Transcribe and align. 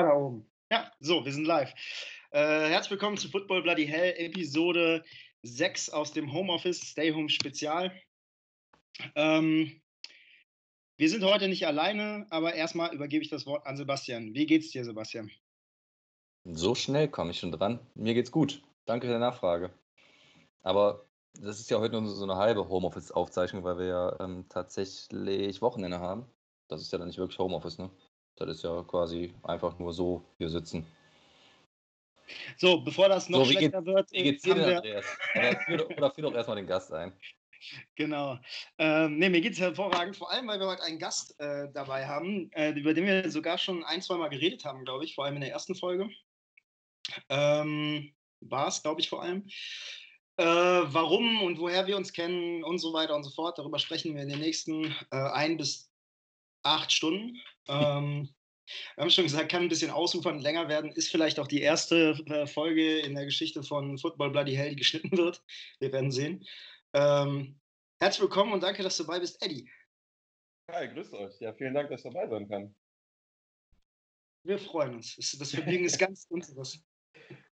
Ah, 0.00 0.04
da 0.04 0.14
oben. 0.14 0.46
Ja, 0.72 0.90
so, 1.00 1.22
wir 1.26 1.30
sind 1.30 1.44
live. 1.44 1.74
Äh, 2.30 2.70
herzlich 2.70 2.92
willkommen 2.92 3.18
zu 3.18 3.28
Football 3.28 3.62
Bloody 3.62 3.86
Hell, 3.86 4.14
Episode 4.16 5.04
6 5.42 5.90
aus 5.90 6.10
dem 6.10 6.32
Homeoffice 6.32 6.80
Stay 6.80 7.12
Home 7.12 7.28
Spezial. 7.28 7.92
Ähm, 9.14 9.78
wir 10.96 11.10
sind 11.10 11.22
heute 11.22 11.48
nicht 11.48 11.66
alleine, 11.66 12.26
aber 12.30 12.54
erstmal 12.54 12.94
übergebe 12.94 13.22
ich 13.22 13.28
das 13.28 13.44
Wort 13.44 13.66
an 13.66 13.76
Sebastian. 13.76 14.32
Wie 14.32 14.46
geht's 14.46 14.70
dir, 14.70 14.86
Sebastian? 14.86 15.30
So 16.44 16.74
schnell 16.74 17.08
komme 17.08 17.32
ich 17.32 17.38
schon 17.38 17.52
dran. 17.52 17.78
Mir 17.94 18.14
geht's 18.14 18.32
gut. 18.32 18.62
Danke 18.86 19.06
für 19.06 19.12
die 19.12 19.18
Nachfrage. 19.18 19.70
Aber 20.62 21.04
das 21.34 21.60
ist 21.60 21.68
ja 21.68 21.78
heute 21.78 22.00
nur 22.00 22.10
so 22.10 22.24
eine 22.24 22.36
halbe 22.36 22.66
Homeoffice-Aufzeichnung, 22.66 23.64
weil 23.64 23.76
wir 23.76 23.86
ja 23.86 24.20
ähm, 24.20 24.46
tatsächlich 24.48 25.60
Wochenende 25.60 26.00
haben. 26.00 26.24
Das 26.68 26.80
ist 26.80 26.90
ja 26.90 26.96
dann 26.96 27.08
nicht 27.08 27.18
wirklich 27.18 27.38
Homeoffice, 27.38 27.76
ne? 27.76 27.90
Das 28.40 28.56
ist 28.56 28.64
ja 28.64 28.82
quasi 28.84 29.34
einfach 29.42 29.78
nur 29.78 29.92
so 29.92 30.24
hier 30.38 30.48
sitzen. 30.48 30.86
So, 32.56 32.80
bevor 32.80 33.08
das 33.08 33.28
noch 33.28 33.44
so, 33.44 33.52
schlechter 33.52 33.82
geht, 33.82 33.94
wird, 33.94 34.12
wie 34.12 34.22
geht's 34.22 34.42
dir 34.42 34.54
denn, 34.54 34.76
Andreas? 34.76 35.04
Oder 35.34 35.60
führ, 35.60 35.76
doch- 35.76 35.90
oder 35.90 36.10
führ 36.10 36.22
doch 36.24 36.34
erstmal 36.34 36.56
den 36.56 36.66
Gast 36.66 36.92
ein. 36.92 37.12
Genau. 37.94 38.38
Ähm, 38.78 39.18
nee, 39.18 39.28
mir 39.28 39.42
geht 39.42 39.52
es 39.52 39.60
hervorragend, 39.60 40.16
vor 40.16 40.30
allem, 40.30 40.48
weil 40.48 40.58
wir 40.58 40.66
heute 40.66 40.82
einen 40.82 40.98
Gast 40.98 41.38
äh, 41.38 41.68
dabei 41.74 42.06
haben, 42.06 42.50
äh, 42.52 42.70
über 42.70 42.94
den 42.94 43.04
wir 43.04 43.30
sogar 43.30 43.58
schon 43.58 43.84
ein, 43.84 44.00
zwei 44.00 44.16
Mal 44.16 44.30
geredet 44.30 44.64
haben, 44.64 44.86
glaube 44.86 45.04
ich, 45.04 45.14
vor 45.14 45.26
allem 45.26 45.34
in 45.34 45.42
der 45.42 45.50
ersten 45.50 45.74
Folge. 45.74 46.08
Ähm, 47.28 48.14
War 48.40 48.68
es, 48.68 48.82
glaube 48.82 49.02
ich, 49.02 49.10
vor 49.10 49.22
allem. 49.22 49.46
Äh, 50.38 50.44
warum 50.46 51.42
und 51.42 51.58
woher 51.58 51.86
wir 51.86 51.98
uns 51.98 52.14
kennen 52.14 52.64
und 52.64 52.78
so 52.78 52.94
weiter 52.94 53.14
und 53.14 53.24
so 53.24 53.30
fort, 53.30 53.58
darüber 53.58 53.78
sprechen 53.78 54.14
wir 54.14 54.22
in 54.22 54.30
den 54.30 54.40
nächsten 54.40 54.86
äh, 55.10 55.16
ein 55.34 55.58
bis 55.58 55.89
acht 56.62 56.92
Stunden. 56.92 57.36
Ähm, 57.68 58.28
wir 58.94 59.02
haben 59.02 59.10
schon 59.10 59.24
gesagt, 59.24 59.50
kann 59.50 59.62
ein 59.62 59.68
bisschen 59.68 59.90
ausufern, 59.90 60.38
länger 60.38 60.68
werden. 60.68 60.92
Ist 60.92 61.10
vielleicht 61.10 61.40
auch 61.40 61.48
die 61.48 61.60
erste 61.60 62.12
äh, 62.26 62.46
Folge 62.46 63.00
in 63.00 63.14
der 63.14 63.24
Geschichte 63.24 63.62
von 63.62 63.98
Football 63.98 64.30
Bloody 64.30 64.54
Hell, 64.54 64.70
die 64.70 64.76
geschnitten 64.76 65.16
wird. 65.16 65.42
Wir 65.80 65.92
werden 65.92 66.10
sehen. 66.10 66.46
Ähm, 66.92 67.58
herzlich 68.00 68.22
willkommen 68.22 68.52
und 68.52 68.62
danke, 68.62 68.82
dass 68.82 68.96
du 68.96 69.04
dabei 69.04 69.20
bist, 69.20 69.42
Eddie. 69.44 69.68
Hi, 70.70 70.88
grüßt 70.88 71.12
euch. 71.14 71.40
Ja, 71.40 71.52
vielen 71.52 71.74
Dank, 71.74 71.90
dass 71.90 72.04
ich 72.04 72.12
dabei 72.12 72.28
sein 72.28 72.48
kann. 72.48 72.74
Wir 74.44 74.58
freuen 74.58 74.94
uns. 74.94 75.16
Das, 75.16 75.36
das 75.38 75.50
Vergnügen 75.50 75.84
ist 75.84 75.98
ganz 75.98 76.26
unseres. 76.30 76.82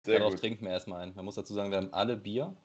Sehr 0.04 0.18
Darauf 0.18 0.32
gut. 0.32 0.40
trinken 0.40 0.64
wir 0.64 0.72
erstmal 0.72 1.02
ein. 1.02 1.14
Man 1.14 1.24
muss 1.24 1.36
dazu 1.36 1.54
sagen, 1.54 1.70
wir 1.70 1.76
haben 1.76 1.92
alle 1.92 2.16
Bier. 2.16 2.56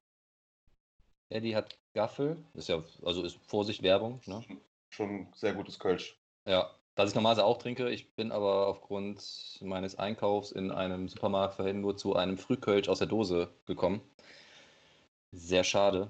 Eddie 1.29 1.55
hat 1.55 1.77
Gaffel. 1.93 2.43
Ist 2.53 2.69
ja, 2.69 2.83
also 3.03 3.23
ist 3.23 3.37
Vorsicht 3.47 3.83
Werbung. 3.83 4.21
Ne? 4.25 4.43
Schon 4.89 5.31
sehr 5.35 5.53
gutes 5.53 5.77
Kölsch. 5.77 6.17
Ja, 6.47 6.71
was 6.95 7.09
ich 7.09 7.15
normalerweise 7.15 7.45
auch 7.45 7.57
trinke. 7.57 7.89
Ich 7.89 8.15
bin 8.15 8.31
aber 8.31 8.67
aufgrund 8.67 9.21
meines 9.61 9.99
Einkaufs 9.99 10.51
in 10.51 10.71
einem 10.71 11.09
Supermarkt 11.09 11.55
vorhin 11.55 11.81
nur 11.81 11.97
zu 11.97 12.15
einem 12.15 12.37
Frühkölsch 12.37 12.87
aus 12.87 12.99
der 12.99 13.07
Dose 13.07 13.49
gekommen. 13.65 14.01
Sehr 15.33 15.65
schade. 15.65 16.09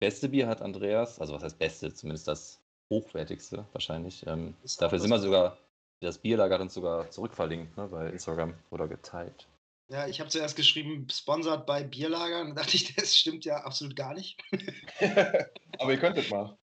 Beste 0.00 0.28
Bier 0.28 0.48
hat 0.48 0.60
Andreas, 0.60 1.20
also 1.20 1.34
was 1.34 1.44
heißt 1.44 1.58
beste, 1.58 1.94
zumindest 1.94 2.26
das 2.26 2.60
hochwertigste 2.90 3.64
wahrscheinlich. 3.72 4.26
Ähm, 4.26 4.54
dafür 4.78 4.98
sind 4.98 5.10
wir 5.10 5.20
sogar, 5.20 5.56
das 6.00 6.18
Bierlager 6.18 6.54
hat 6.54 6.60
uns 6.62 6.74
sogar 6.74 7.08
zurückverlinkt 7.10 7.76
ne, 7.76 7.86
bei 7.86 8.10
Instagram 8.10 8.54
oder 8.70 8.88
geteilt. 8.88 9.46
Ja, 9.88 10.08
ich 10.08 10.18
habe 10.18 10.28
zuerst 10.28 10.56
geschrieben, 10.56 11.06
sponsert 11.10 11.64
bei 11.64 11.84
Bierlager. 11.84 12.40
Und 12.40 12.48
dann 12.48 12.56
dachte 12.56 12.76
ich, 12.76 12.92
das 12.96 13.16
stimmt 13.16 13.44
ja 13.44 13.58
absolut 13.58 13.94
gar 13.94 14.14
nicht. 14.14 14.36
Aber 15.78 15.92
ihr 15.92 15.98
könntet 15.98 16.28
mal. 16.28 16.58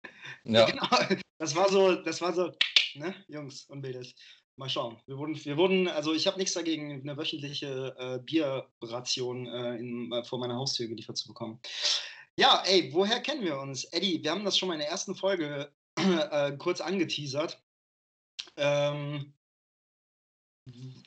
Ja, 0.45 0.67
Genau. 0.67 0.89
Das 1.43 1.57
war 1.57 1.69
so, 1.69 1.97
das 1.97 2.21
war 2.21 2.33
so, 2.33 2.53
ne, 2.97 3.15
Jungs 3.29 3.65
und 3.65 3.81
Mädels. 3.81 4.15
Mal 4.57 4.69
schauen. 4.69 5.01
Wir 5.07 5.17
wurden, 5.17 5.43
wir 5.45 5.57
wurden, 5.57 5.89
also 5.89 6.13
ich 6.13 6.27
habe 6.27 6.39
nichts 6.39 6.53
dagegen, 6.53 7.01
eine 7.01 7.17
wöchentliche 7.17 7.97
äh, 7.99 8.19
Bierration 8.23 9.47
äh, 9.47 9.77
in, 9.77 10.13
äh, 10.13 10.23
vor 10.25 10.39
meiner 10.39 10.57
Haustür 10.57 10.89
geliefert 10.89 11.17
zu 11.17 11.29
bekommen. 11.29 11.59
Ja, 12.37 12.63
ey, 12.67 12.93
woher 12.93 13.21
kennen 13.21 13.45
wir 13.45 13.59
uns? 13.59 13.85
Eddie, 13.85 14.23
wir 14.23 14.31
haben 14.31 14.45
das 14.45 14.59
schon 14.59 14.69
mal 14.69 14.75
in 14.75 14.81
der 14.81 14.91
ersten 14.91 15.15
Folge 15.15 15.73
äh, 15.97 16.53
kurz 16.59 16.83
angeteasert. 16.83 17.63
Ähm, 18.57 19.33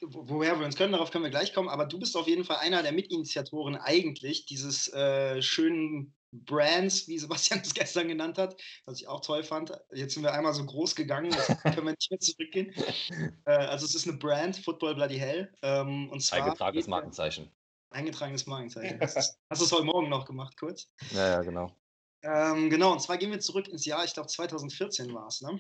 wo- 0.02 0.28
woher 0.28 0.60
wir 0.60 0.66
uns 0.66 0.76
können, 0.76 0.94
darauf 0.94 1.12
können 1.12 1.24
wir 1.24 1.32
gleich 1.32 1.54
kommen, 1.54 1.70
aber 1.70 1.86
du 1.86 2.00
bist 2.00 2.18
auf 2.18 2.28
jeden 2.28 2.46
Fall 2.46 2.58
einer 2.58 2.82
der 2.82 2.94
Mitinitiatoren 2.94 3.76
eigentlich 3.76 4.48
dieses 4.48 4.92
äh, 4.92 5.42
schönen 5.42 6.16
Brands, 6.46 7.08
wie 7.08 7.18
Sebastian 7.18 7.60
es 7.64 7.74
gestern 7.74 8.08
genannt 8.08 8.38
hat, 8.38 8.62
was 8.86 9.00
ich 9.00 9.08
auch 9.08 9.22
toll 9.22 9.44
fand. 9.44 9.72
Jetzt 9.94 10.14
sind 10.14 10.24
wir 10.24 10.34
einmal 10.34 10.54
so 10.54 10.66
groß 10.66 10.96
gegangen, 10.96 11.32
jetzt 11.32 11.48
können 11.64 11.86
wir 11.86 11.92
nicht 11.92 12.12
mehr 12.12 12.20
zurückgehen. 12.20 12.74
Äh, 13.46 13.52
also 13.52 13.86
es 13.86 13.96
ist 13.96 14.08
eine 14.08 14.18
Brand, 14.18 14.58
Football 14.58 14.96
Bloody 14.96 15.18
Hell. 15.18 15.52
Ähm, 15.62 16.10
und 16.10 16.22
zwar 16.22 16.44
eingetragenes 16.44 16.88
Markenzeichen. 16.88 17.52
Eingetragenes 17.92 18.46
Markenzeichen. 18.46 19.00
Hast 19.02 19.40
du 19.50 19.64
es 19.64 19.72
heute 19.72 19.86
Morgen 19.86 20.10
noch 20.10 20.26
gemacht, 20.26 20.58
kurz? 20.58 20.90
Ja, 21.12 21.30
ja, 21.30 21.42
genau. 21.42 21.72
Ähm, 22.24 22.70
genau, 22.70 22.92
und 22.92 23.02
zwar 23.02 23.18
gehen 23.18 23.32
wir 23.32 23.40
zurück 23.40 23.68
ins 23.68 23.86
Jahr, 23.86 24.04
ich 24.04 24.14
glaube 24.14 24.28
2014 24.28 25.14
war 25.14 25.28
es, 25.28 25.42
ne? 25.42 25.60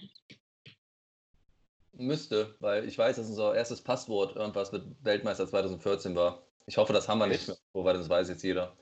Müsste, 1.93 2.55
weil 2.59 2.87
ich 2.87 2.97
weiß, 2.97 3.15
dass 3.15 3.29
unser 3.29 3.55
erstes 3.55 3.81
Passwort 3.81 4.35
irgendwas 4.35 4.71
mit 4.71 4.83
Weltmeister 5.01 5.47
2014 5.47 6.15
war. 6.15 6.45
Ich 6.65 6.77
hoffe, 6.77 6.91
das 6.91 7.07
haben 7.07 7.19
wir 7.19 7.27
nicht 7.27 7.47
mehr, 7.47 7.57
wobei 7.73 7.93
das 7.93 8.09
weiß 8.09 8.27
jetzt 8.29 8.43
jeder. 8.43 8.75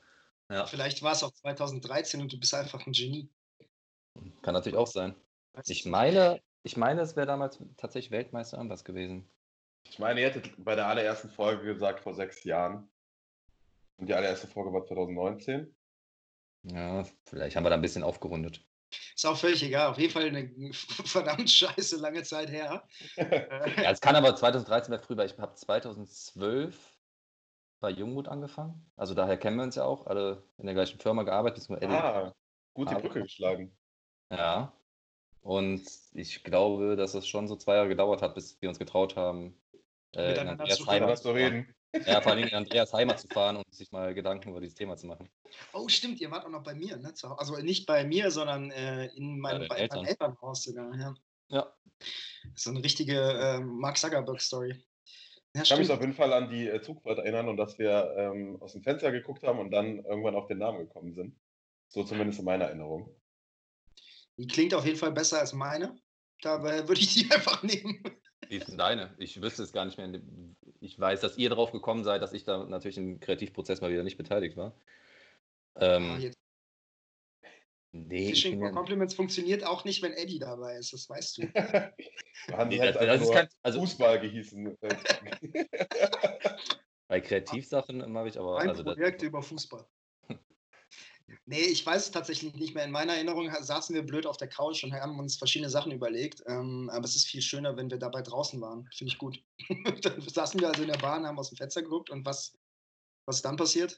Ja, 0.50 0.66
Vielleicht 0.66 1.02
war 1.02 1.14
es 1.14 1.24
auch 1.24 1.32
2013 1.32 2.22
und 2.22 2.32
du 2.32 2.40
bist 2.40 2.54
einfach 2.54 2.86
ein 2.86 2.94
Genie. 2.94 3.30
kann 4.42 4.54
natürlich 4.54 4.78
auch 4.78 4.88
sein. 4.88 5.16
Ich 5.66 5.86
meine, 5.86 6.42
ich 6.64 6.78
meine, 6.78 7.02
es 7.02 7.16
wäre 7.16 7.28
damals 7.28 7.60
tatsächlich 7.78 8.12
Weltmeister 8.12 8.58
irgendwas 8.58 8.84
gewesen. 8.84 9.30
Ich 9.90 10.00
meine, 10.00 10.22
ihr 10.22 10.28
hättet 10.28 10.54
bei 10.64 10.76
der 10.76 10.88
allerersten 10.88 11.30
Folge 11.30 11.66
gesagt, 11.66 12.00
vor 12.00 12.14
sechs 12.14 12.44
Jahren. 12.44 12.90
Und 13.98 14.08
die 14.08 14.14
allererste 14.14 14.48
Folge 14.48 14.74
war 14.74 14.86
2019. 14.86 15.76
Ja, 16.64 17.06
vielleicht 17.26 17.56
haben 17.56 17.64
wir 17.64 17.70
da 17.70 17.76
ein 17.76 17.82
bisschen 17.82 18.04
aufgerundet. 18.04 18.66
Ist 19.16 19.26
auch 19.26 19.38
völlig 19.38 19.62
egal. 19.64 19.90
Auf 19.90 19.98
jeden 19.98 20.14
Fall 20.14 20.28
eine 20.28 20.50
verdammt 20.74 21.50
scheiße 21.50 21.98
lange 21.98 22.24
Zeit 22.24 22.50
her. 22.50 22.88
Ja, 23.18 23.92
es 23.92 24.02
kann 24.02 24.16
aber 24.16 24.36
2013 24.36 24.92
wäre 24.92 25.02
früh, 25.02 25.18
weil 25.18 25.28
ich 25.28 25.38
habe 25.38 25.54
2012 25.56 26.93
bei 27.84 27.90
Jungmut 27.92 28.30
angefangen. 28.30 28.90
Also 28.96 29.14
daher 29.14 29.36
kennen 29.38 29.58
wir 29.58 29.64
uns 29.64 29.76
ja 29.76 29.84
auch, 29.84 30.08
alle 30.08 30.42
in 30.58 30.66
der 30.66 30.74
gleichen 30.74 31.00
Firma 31.02 31.24
gearbeitet. 31.24 31.70
ah, 31.70 32.34
gut 32.74 32.90
die 32.90 32.94
Aber- 32.94 33.02
Brücke 33.02 33.24
geschlagen. 33.24 33.78
Ja. 34.32 34.72
Und 35.42 35.84
ich 36.14 36.46
glaube, 36.46 36.96
dass 36.96 37.14
es 37.14 37.28
schon 37.28 37.50
so 37.50 37.58
zwei 37.58 37.76
Jahre 37.76 37.90
gedauert 37.90 38.22
hat, 38.22 38.36
bis 38.36 38.60
wir 38.62 38.70
uns 38.70 38.80
getraut 38.80 39.18
haben, 39.18 39.62
äh, 40.16 40.40
in 40.40 40.48
Andreas 40.48 40.88
Heimat 40.88 41.18
zu 41.20 41.32
reden. 41.32 41.76
Ja, 42.06 42.22
vor 42.22 42.32
allem 42.32 42.48
in 42.48 42.54
Andreas 42.56 42.94
Heimat 42.94 43.20
zu 43.20 43.28
fahren 43.28 43.58
und 43.58 43.66
sich 43.76 43.92
mal 43.92 44.14
Gedanken 44.14 44.50
über 44.52 44.62
dieses 44.62 44.76
Thema 44.76 44.96
zu 44.96 45.06
machen. 45.06 45.30
oh, 45.74 45.90
stimmt, 45.90 46.22
ihr 46.22 46.32
wart 46.32 46.46
auch 46.46 46.50
noch 46.50 46.64
bei 46.64 46.74
mir, 46.74 46.96
ne? 46.96 47.14
Also 47.38 47.58
nicht 47.58 47.86
bei 47.86 48.06
mir, 48.06 48.32
sondern 48.32 48.72
äh, 48.72 49.08
in 49.08 49.38
meinem, 49.40 49.60
deinen 49.60 49.68
bei 49.68 49.76
Eltern. 49.76 49.98
meinem 50.00 50.08
Elternhaus 50.08 50.64
sogar. 50.64 50.96
Ja. 50.96 51.14
Ja. 51.50 51.74
So 52.56 52.70
eine 52.70 52.82
richtige 52.82 53.20
äh, 53.20 53.60
Mark 53.60 53.98
Zuckerberg-Story. 53.98 54.82
Ja, 55.56 55.62
Ich 55.62 55.70
kann 55.70 55.80
mich 55.80 55.92
auf 55.92 56.02
jeden 56.02 56.14
Fall 56.14 56.34
an 56.34 56.50
die 56.50 56.68
äh, 56.68 56.82
Zugfahrt 56.82 57.20
erinnern 57.20 57.48
und 57.48 57.58
dass 57.58 57.78
wir 57.78 58.16
ähm, 58.18 58.62
aus 58.62 58.74
dem 58.74 58.82
Fenster 58.82 59.12
geguckt 59.12 59.44
haben 59.44 59.60
und 59.60 59.72
dann 59.72 60.04
irgendwann 60.04 60.36
auf 60.36 60.48
den 60.48 60.58
Namen 60.58 60.80
gekommen 60.80 61.14
sind. 61.14 61.36
So 61.90 62.04
zumindest 62.04 62.40
in 62.40 62.46
meiner 62.46 62.66
Erinnerung. 62.66 63.16
Die 64.38 64.48
klingt 64.48 64.74
auf 64.74 64.86
jeden 64.86 64.98
Fall 64.98 65.12
besser 65.12 65.40
als 65.40 65.54
meine. 65.54 65.96
Dabei 66.42 66.88
würde 66.88 67.02
ich 67.02 67.14
die 67.14 67.32
einfach 67.32 67.62
nehmen. 67.62 68.04
Wie 68.50 68.58
ist 68.58 68.68
denn 68.68 68.78
deine? 68.78 69.14
Ich 69.20 69.42
wüsste 69.42 69.64
es 69.64 69.72
gar 69.72 69.86
nicht 69.86 69.98
mehr. 69.98 70.10
Ich 70.80 71.00
weiß, 71.00 71.22
dass 71.22 71.38
ihr 71.38 71.50
drauf 71.50 71.72
gekommen 71.72 72.04
seid, 72.04 72.22
dass 72.22 72.34
ich 72.34 72.44
da 72.44 72.66
natürlich 72.66 72.98
im 72.98 73.20
Kreativprozess 73.20 73.82
mal 73.82 73.92
wieder 73.92 74.04
nicht 74.04 74.18
beteiligt 74.18 74.58
war. 74.58 74.76
Ähm, 75.76 76.20
jetzt 76.20 76.43
nee, 77.94 78.30
Fishing 78.30 78.60
for 78.60 78.72
Compliments 78.72 79.14
funktioniert 79.14 79.64
auch 79.66 79.86
nicht, 79.86 80.02
wenn 80.02 80.14
Eddie 80.14 80.40
dabei 80.40 80.76
ist, 80.78 80.92
das 80.94 81.08
weißt 81.10 81.38
du. 81.38 81.42
Wir 81.54 82.58
haben 82.58 82.70
nee, 82.70 82.80
halt 82.80 82.96
das, 82.96 83.22
das 83.22 83.32
kein, 83.32 83.48
also 83.62 83.80
Fußball 83.80 84.20
gehießen. 84.20 84.78
Bei 87.08 87.22
Kreativsachen 87.22 88.12
mache 88.12 88.30
ich 88.30 88.40
aber, 88.40 88.60
Ein 88.60 88.70
also 88.70 88.84
das, 88.84 88.96
Projekt 88.96 89.22
über 89.22 89.42
Fußball. 89.42 89.86
Nee, 91.46 91.62
ich 91.62 91.84
weiß 91.86 92.06
es 92.06 92.12
tatsächlich 92.12 92.54
nicht 92.54 92.76
mehr. 92.76 92.84
In 92.84 92.92
meiner 92.92 93.14
Erinnerung 93.14 93.50
saßen 93.50 93.96
wir 93.96 94.04
blöd 94.04 94.28
auf 94.28 94.38
der 94.38 94.50
Couch 94.50 94.84
und 94.84 94.94
haben 94.94 95.18
uns 95.18 95.38
verschiedene 95.38 95.70
Sachen 95.70 95.92
überlegt. 95.92 96.44
Ähm, 96.48 96.92
aber 96.94 97.06
es 97.06 97.16
ist 97.16 97.28
viel 97.28 97.42
schöner, 97.42 97.76
wenn 97.76 97.90
wir 97.90 97.98
dabei 97.98 98.22
draußen 98.22 98.62
waren. 98.62 98.88
Finde 98.94 99.14
ich 99.14 99.18
gut. 99.18 99.42
dann 100.02 100.22
saßen 100.22 100.60
wir 100.60 100.68
also 100.68 100.84
in 100.84 100.90
der 100.90 101.00
Bahn, 101.00 101.26
haben 101.26 101.40
aus 101.40 101.50
dem 101.50 101.58
Fenster 101.58 101.82
geguckt 101.82 102.12
und 102.12 102.26
was, 102.26 102.56
was 103.26 103.38
ist 103.38 103.46
dann 103.46 103.56
passiert? 103.56 103.98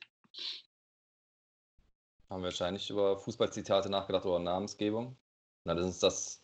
Haben 2.29 2.41
wir 2.41 2.45
wahrscheinlich 2.45 2.89
über 2.89 3.17
Fußballzitate 3.17 3.89
nachgedacht 3.89 4.25
oder 4.25 4.39
Namensgebung. 4.39 5.17
Na, 5.63 5.75
das 5.75 5.87
ist 5.87 6.03
das, 6.03 6.43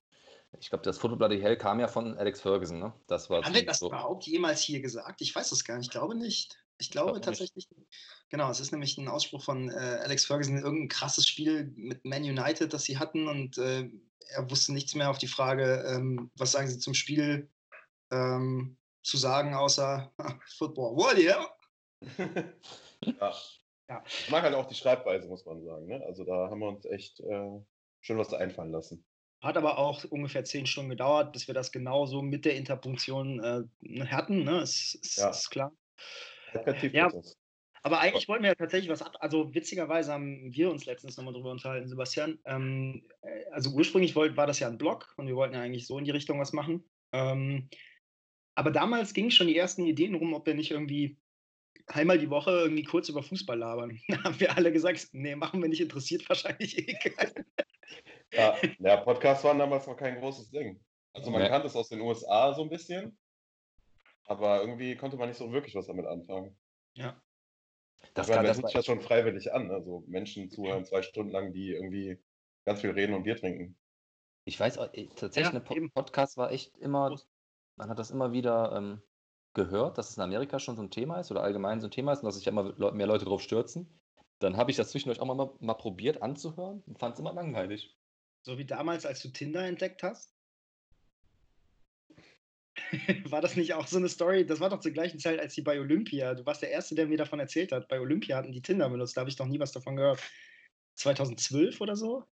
ich 0.59 0.69
glaube, 0.69 0.83
das 0.83 0.97
Football 0.97 1.17
Bloody 1.17 1.39
Hell 1.39 1.57
kam 1.57 1.79
ja 1.79 1.87
von 1.87 2.17
Alex 2.17 2.41
Ferguson, 2.41 2.79
ne? 2.79 2.93
Das 3.07 3.29
war 3.29 3.43
Haben 3.43 3.53
wir 3.53 3.65
das 3.65 3.79
so, 3.79 3.87
überhaupt 3.87 4.25
jemals 4.25 4.61
hier 4.61 4.81
gesagt? 4.81 5.21
Ich 5.21 5.35
weiß 5.35 5.51
es 5.51 5.63
gar 5.63 5.77
nicht. 5.77 5.87
Ich 5.87 5.91
glaube 5.91 6.15
nicht. 6.15 6.57
Ich 6.77 6.89
glaube 6.89 7.11
Glaube 7.11 7.19
nicht. 7.19 7.25
tatsächlich. 7.25 7.67
Genau, 8.29 8.49
es 8.49 8.59
ist 8.59 8.71
nämlich 8.71 8.97
ein 8.97 9.07
Ausspruch 9.07 9.43
von 9.43 9.69
äh, 9.69 9.73
Alex 10.03 10.25
Ferguson, 10.25 10.57
irgendein 10.57 10.87
krasses 10.87 11.27
Spiel 11.27 11.71
mit 11.75 12.05
Man 12.05 12.23
United, 12.23 12.73
das 12.73 12.85
sie 12.85 12.97
hatten 12.97 13.27
und 13.27 13.57
äh, 13.57 13.89
er 14.29 14.49
wusste 14.49 14.73
nichts 14.73 14.95
mehr 14.95 15.09
auf 15.09 15.17
die 15.17 15.27
Frage, 15.27 15.83
ähm, 15.87 16.31
was 16.35 16.53
sagen 16.53 16.67
sie 16.67 16.79
zum 16.79 16.93
Spiel 16.93 17.51
ähm, 18.11 18.77
zu 19.03 19.17
sagen, 19.17 19.53
außer 19.53 20.11
Football. 20.57 20.95
What, 20.95 21.17
yeah? 21.17 21.53
ja. 23.05 23.33
Ja. 23.91 24.03
Ich 24.05 24.29
mag 24.29 24.43
halt 24.43 24.55
auch 24.55 24.67
die 24.67 24.75
Schreibweise, 24.75 25.27
muss 25.27 25.45
man 25.45 25.61
sagen. 25.63 25.87
Ne? 25.87 26.01
Also 26.05 26.23
da 26.23 26.49
haben 26.49 26.59
wir 26.59 26.69
uns 26.69 26.85
echt 26.85 27.19
äh, 27.19 27.59
schön 27.99 28.17
was 28.17 28.33
einfallen 28.33 28.71
lassen. 28.71 29.05
Hat 29.41 29.57
aber 29.57 29.77
auch 29.77 30.03
ungefähr 30.05 30.43
zehn 30.45 30.65
Stunden 30.65 30.91
gedauert, 30.91 31.33
bis 31.33 31.47
wir 31.47 31.53
das 31.53 31.71
genauso 31.71 32.21
mit 32.21 32.45
der 32.45 32.55
Interpunktion 32.55 33.39
äh, 33.83 34.05
hatten. 34.05 34.43
Ne? 34.43 34.61
Ist, 34.61 34.95
ist, 34.95 35.17
ja. 35.17 35.29
ist 35.29 35.49
klar. 35.49 35.71
Ja, 36.93 37.09
aber 37.83 37.99
eigentlich 37.99 38.27
wollten 38.27 38.43
wir 38.43 38.51
ja 38.51 38.55
tatsächlich 38.55 38.89
was 38.89 39.01
ab. 39.01 39.17
Also 39.19 39.53
witzigerweise 39.53 40.13
haben 40.13 40.53
wir 40.53 40.69
uns 40.69 40.85
letztens 40.85 41.17
nochmal 41.17 41.33
drüber 41.33 41.51
unterhalten, 41.51 41.87
Sebastian. 41.87 42.39
Ähm, 42.45 43.03
äh, 43.23 43.45
also 43.51 43.71
ursprünglich 43.71 44.15
wollt, 44.15 44.37
war 44.37 44.47
das 44.47 44.59
ja 44.59 44.67
ein 44.67 44.77
Blog 44.77 45.13
und 45.17 45.27
wir 45.27 45.35
wollten 45.35 45.55
ja 45.55 45.61
eigentlich 45.61 45.87
so 45.87 45.97
in 45.97 46.05
die 46.05 46.11
Richtung 46.11 46.39
was 46.39 46.53
machen. 46.53 46.83
Ähm, 47.11 47.69
aber 48.55 48.71
damals 48.71 49.13
gingen 49.13 49.31
schon 49.31 49.47
die 49.47 49.57
ersten 49.57 49.85
Ideen 49.85 50.15
rum, 50.15 50.33
ob 50.33 50.45
wir 50.45 50.53
nicht 50.53 50.71
irgendwie 50.71 51.17
einmal 51.95 52.17
die 52.17 52.29
Woche 52.29 52.51
irgendwie 52.51 52.83
kurz 52.83 53.09
über 53.09 53.23
Fußball 53.23 53.57
labern. 53.57 53.99
Da 54.07 54.23
haben 54.23 54.39
wir 54.39 54.55
alle 54.55 54.71
gesagt, 54.71 55.09
nee, 55.13 55.35
machen 55.35 55.61
wir 55.61 55.69
nicht, 55.69 55.81
interessiert 55.81 56.27
wahrscheinlich 56.29 56.77
eh 56.77 56.93
keinen. 56.93 57.45
Ja, 58.33 58.55
ja, 58.79 58.97
Podcasts 58.97 59.43
waren 59.43 59.59
damals 59.59 59.87
noch 59.87 59.97
kein 59.97 60.19
großes 60.19 60.51
Ding. 60.51 60.79
Also 61.13 61.29
man 61.31 61.41
ja. 61.41 61.49
kannte 61.49 61.67
es 61.67 61.75
aus 61.75 61.89
den 61.89 62.01
USA 62.01 62.53
so 62.53 62.63
ein 62.63 62.69
bisschen, 62.69 63.17
aber 64.25 64.61
irgendwie 64.61 64.95
konnte 64.95 65.17
man 65.17 65.27
nicht 65.27 65.37
so 65.37 65.51
wirklich 65.51 65.75
was 65.75 65.87
damit 65.87 66.05
anfangen. 66.05 66.57
Ja. 66.93 67.21
Das 68.13 68.27
meine, 68.27 68.47
kann 68.47 68.61
das 68.61 68.73
ja 68.73 68.83
schon 68.83 69.01
freiwillig 69.01 69.53
an. 69.53 69.71
Also 69.71 70.03
Menschen 70.07 70.49
zuhören 70.49 70.85
zwei 70.85 71.01
Stunden 71.01 71.31
lang, 71.31 71.53
die 71.53 71.71
irgendwie 71.71 72.17
ganz 72.65 72.81
viel 72.81 72.91
reden 72.91 73.13
und 73.13 73.23
Bier 73.23 73.35
trinken. 73.35 73.77
Ich 74.45 74.59
weiß 74.59 74.77
äh, 74.77 75.07
tatsächlich, 75.15 75.53
ja, 75.53 75.75
ein 75.75 75.91
Podcast 75.91 76.37
war 76.37 76.51
echt 76.51 76.77
immer, 76.77 77.15
man 77.75 77.89
hat 77.89 77.99
das 77.99 78.11
immer 78.11 78.31
wieder 78.31 78.75
ähm, 78.75 79.01
gehört, 79.53 79.97
dass 79.97 80.09
es 80.09 80.17
in 80.17 80.23
Amerika 80.23 80.59
schon 80.59 80.75
so 80.75 80.81
ein 80.81 80.91
Thema 80.91 81.19
ist 81.19 81.31
oder 81.31 81.43
allgemein 81.43 81.81
so 81.81 81.87
ein 81.87 81.91
Thema 81.91 82.13
ist 82.13 82.19
und 82.19 82.25
dass 82.25 82.35
sich 82.35 82.47
immer 82.47 82.73
mehr 82.93 83.07
Leute 83.07 83.25
drauf 83.25 83.41
stürzen. 83.41 83.87
Dann 84.39 84.57
habe 84.57 84.71
ich 84.71 84.77
das 84.77 84.91
zwischendurch 84.91 85.19
auch 85.19 85.25
mal, 85.25 85.51
mal 85.59 85.73
probiert 85.73 86.21
anzuhören 86.21 86.81
und 86.87 86.97
fand 86.97 87.13
es 87.13 87.19
immer 87.19 87.33
langweilig. 87.33 87.95
So 88.43 88.57
wie 88.57 88.65
damals, 88.65 89.05
als 89.05 89.21
du 89.21 89.29
Tinder 89.29 89.65
entdeckt 89.65 90.01
hast? 90.03 90.33
war 93.29 93.41
das 93.41 93.55
nicht 93.55 93.73
auch 93.73 93.87
so 93.87 93.97
eine 93.97 94.09
Story? 94.09 94.45
Das 94.45 94.59
war 94.59 94.69
doch 94.69 94.79
zur 94.79 94.91
gleichen 94.91 95.19
Zeit, 95.19 95.39
als 95.39 95.53
die 95.53 95.61
bei 95.61 95.79
Olympia. 95.79 96.33
Du 96.33 96.45
warst 96.45 96.61
der 96.61 96.71
Erste, 96.71 96.95
der 96.95 97.07
mir 97.07 97.17
davon 97.17 97.39
erzählt 97.39 97.71
hat. 97.71 97.87
Bei 97.87 97.99
Olympia 97.99 98.37
hatten 98.37 98.51
die 98.51 98.61
Tinder 98.61 98.89
benutzt. 98.89 99.15
Da 99.15 99.21
habe 99.21 99.29
ich 99.29 99.37
noch 99.37 99.47
nie 99.47 99.59
was 99.59 99.71
davon 99.71 99.95
gehört. 99.95 100.19
2012 100.95 101.79
oder 101.81 101.95
so? 101.95 102.25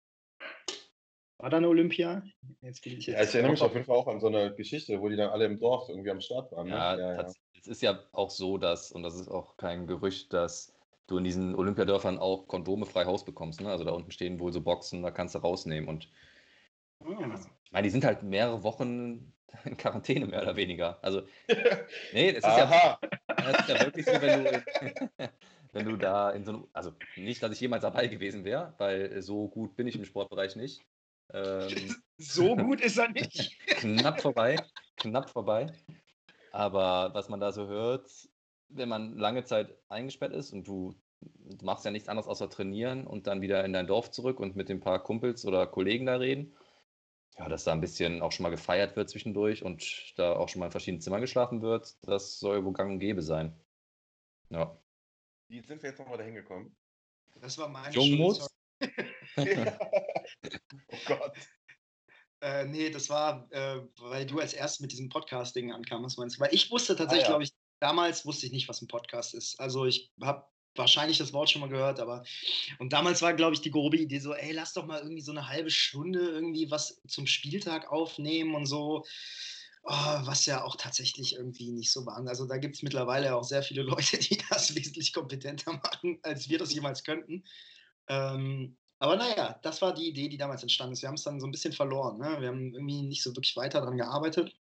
War 1.39 1.51
da 1.51 1.59
eine 1.59 1.69
Olympia? 1.69 2.23
Jetzt 2.63 2.83
bin 2.83 2.99
ich 2.99 3.07
jetzt. 3.07 3.17
Ja, 3.17 3.23
ich 3.23 3.35
erinnere 3.35 3.53
mich 3.53 3.63
auf 3.63 3.73
jeden 3.73 3.87
Fall 3.87 3.97
auch 3.97 4.09
an 4.09 4.19
so 4.19 4.27
eine 4.27 4.55
Geschichte, 4.55 5.01
wo 5.01 5.09
die 5.09 5.15
dann 5.15 5.31
alle 5.31 5.45
im 5.45 5.61
Dorf 5.61 5.89
irgendwie 5.89 6.11
am 6.11 6.21
Start 6.21 6.51
waren. 6.51 6.67
Ne? 6.67 6.75
Ja, 6.75 6.99
ja, 6.99 7.15
ja. 7.15 7.33
es 7.57 7.69
ist 7.69 7.81
ja 7.81 8.01
auch 8.13 8.31
so, 8.31 8.59
dass, 8.59 8.91
und 8.91 9.05
das 9.05 9.15
ist 9.15 9.29
auch 9.29 9.57
kein 9.57 9.87
Gerücht, 9.87 10.33
dass 10.33 10.75
du 11.07 11.19
in 11.19 11.25
diesen 11.25 11.55
Olympiadörfern 11.55 12.19
auch 12.19 12.49
Kondome 12.49 12.87
frei 12.87 13.05
Haus 13.05 13.25
bekommst. 13.25 13.61
Ne? 13.61 13.71
Also 13.71 13.85
da 13.85 13.93
unten 13.93 14.11
stehen 14.11 14.41
wohl 14.41 14.53
so 14.53 14.61
Boxen, 14.61 15.03
da 15.03 15.13
kannst 15.13 15.37
du 15.37 15.39
rausnehmen. 15.39 15.89
Und 15.89 16.09
ich 17.01 17.73
meine, 17.73 17.85
die 17.85 17.91
sind 17.91 18.05
halt 18.05 18.25
mehrere 18.25 18.65
Wochen 18.65 19.33
in 19.65 19.77
Quarantäne 19.77 20.27
mehr 20.27 20.43
oder 20.43 20.57
weniger. 20.57 20.99
Also, 21.03 21.23
nee, 22.13 22.33
das 22.33 22.45
ist, 22.45 22.59
ja, 22.59 22.99
das 23.29 23.61
ist 23.61 23.69
ja 23.69 23.81
wirklich 23.81 24.07
so, 24.07 24.13
wenn 24.21 24.45
du, 24.45 24.63
wenn 25.73 25.87
du 25.87 25.97
da 25.97 26.31
in 26.33 26.45
so 26.45 26.53
einem, 26.53 26.67
also 26.73 26.93
nicht, 27.15 27.41
dass 27.43 27.53
ich 27.53 27.61
jemals 27.61 27.83
dabei 27.83 28.09
gewesen 28.09 28.45
wäre, 28.45 28.75
weil 28.79 29.23
so 29.23 29.47
gut 29.47 29.77
bin 29.77 29.87
ich 29.87 29.95
im 29.95 30.05
Sportbereich 30.05 30.57
nicht. 30.57 30.85
Ähm, 31.33 31.97
so 32.19 32.57
gut 32.57 32.81
ist 32.81 32.99
er 32.99 33.09
nicht. 33.11 33.57
knapp 33.67 34.21
vorbei, 34.21 34.57
knapp 34.97 35.31
vorbei. 35.31 35.73
Aber 36.53 37.13
was 37.15 37.29
man 37.29 37.41
da 37.41 37.53
so 37.53 37.67
hört, 37.67 38.11
wenn 38.69 38.89
man 38.89 39.17
lange 39.17 39.45
Zeit 39.45 39.77
eingesperrt 39.89 40.33
ist 40.33 40.53
und 40.53 40.67
du, 40.67 40.95
du 41.21 41.65
machst 41.65 41.85
ja 41.85 41.91
nichts 41.91 42.09
anderes 42.09 42.29
außer 42.29 42.49
trainieren 42.51 43.07
und 43.07 43.27
dann 43.27 43.41
wieder 43.41 43.65
in 43.65 43.73
dein 43.73 43.87
Dorf 43.87 44.11
zurück 44.11 44.41
und 44.41 44.57
mit 44.57 44.69
den 44.69 44.81
paar 44.81 45.03
Kumpels 45.03 45.45
oder 45.45 45.67
Kollegen 45.67 46.07
da 46.07 46.17
reden 46.17 46.55
ja, 47.39 47.49
dass 47.49 47.65
da 47.65 47.73
ein 47.73 47.81
bisschen 47.81 48.21
auch 48.21 48.33
schon 48.33 48.43
mal 48.43 48.51
gefeiert 48.51 48.97
wird 48.97 49.09
zwischendurch 49.09 49.63
und 49.63 50.13
da 50.17 50.33
auch 50.35 50.49
schon 50.49 50.61
mal 50.61 50.67
in 50.67 50.73
verschiedenen 50.73 51.01
Zimmern 51.01 51.21
geschlafen 51.21 51.63
wird, 51.63 51.97
das 52.03 52.39
soll 52.39 52.65
wohl 52.65 52.73
gang 52.73 52.93
und 52.93 52.99
gäbe 52.99 53.23
sein. 53.23 53.55
Ja. 54.51 54.77
Wie 55.49 55.61
sind 55.61 55.83
wir 55.83 55.91
jetzt 55.91 55.99
nochmal 55.99 56.19
dahin 56.19 56.35
gekommen? 56.35 56.77
Das 57.41 57.57
war 57.59 57.69
meine 57.69 57.95
Jungmut? 57.95 58.47
oh 60.89 60.97
Gott. 61.07 61.33
Äh, 62.41 62.67
nee, 62.67 62.91
das 62.91 63.11
war, 63.11 63.49
äh, 63.51 63.81
weil 63.99 64.27
du 64.27 64.39
als 64.39 64.53
erstes 64.53 64.81
mit 64.81 64.93
diesem 64.93 65.09
Podcast-Ding 65.09 65.73
ankamst, 65.73 66.19
meinst 66.19 66.37
du? 66.37 66.41
Weil 66.41 66.55
ich 66.55 66.71
wusste 66.71 66.95
tatsächlich, 66.95 67.25
ah, 67.25 67.31
ja. 67.31 67.31
glaube 67.31 67.45
ich, 67.45 67.53
damals 67.81 68.25
wusste 68.25 68.47
ich 68.47 68.53
nicht, 68.53 68.69
was 68.69 68.81
ein 68.81 68.89
Podcast 68.89 69.35
ist. 69.35 69.59
Also 69.59 69.87
ich 69.87 70.13
habe 70.23 70.47
wahrscheinlich 70.77 71.19
das 71.19 71.33
Wort 71.33 71.51
schon 71.51 71.61
mal 71.61 71.69
gehört, 71.69 71.99
aber 71.99 72.25
und 72.79 72.93
damals 72.93 73.23
war, 73.23 73.35
glaube 73.35 73.55
ich, 73.55 73.61
die 73.61 73.71
grobe 73.71 73.97
Idee 73.97 74.21
so, 74.21 74.35
ey, 74.35 74.53
lass 74.53 74.73
doch 74.73 74.87
mal 74.87 75.01
irgendwie 75.01 75.23
so 75.23 75.33
eine 75.33 75.49
halbe 75.49 75.71
Stunde 75.71 76.21
irgendwie 76.21 76.71
was 76.71 77.01
zum 77.09 77.27
Spieltag 77.27 77.91
aufnehmen 77.91 78.55
und 78.55 78.67
so. 78.67 79.05
Oh, 79.83 79.91
was 79.91 80.45
ja 80.45 80.65
auch 80.65 80.77
tatsächlich 80.77 81.37
irgendwie 81.37 81.71
nicht 81.71 81.91
so 81.91 82.05
war. 82.05 82.19
Also 82.27 82.47
da 82.47 82.59
gibt 82.59 82.77
es 82.77 82.83
mittlerweile 82.83 83.35
auch 83.35 83.45
sehr 83.45 83.63
viele 83.63 83.83
Leute, 83.85 84.19
die 84.19 84.39
das 84.51 84.75
wesentlich 84.75 85.13
kompetenter 85.13 85.73
machen, 85.73 86.19
als 86.23 86.49
wir 86.49 86.59
das 86.59 86.73
jemals 86.73 87.05
könnten. 87.05 87.45
Ähm, 88.09 88.77
aber 88.99 89.17
naja, 89.17 89.59
das 89.63 89.81
war 89.83 89.95
die 89.95 90.09
Idee, 90.09 90.29
die 90.29 90.37
damals 90.37 90.63
entstanden 90.63 90.93
ist. 90.93 91.03
Wir 91.03 91.09
haben 91.09 91.17
es 91.17 91.25
dann 91.25 91.41
so 91.41 91.47
ein 91.47 91.53
bisschen 91.53 91.73
verloren. 91.73 92.19
Ne? 92.19 92.41
Wir 92.41 92.49
haben 92.49 92.73
irgendwie 92.73 93.03
nicht 93.03 93.23
so 93.23 93.31
wirklich 93.31 93.57
weiter 93.57 93.81
daran 93.81 93.97
gearbeitet. 93.97 94.57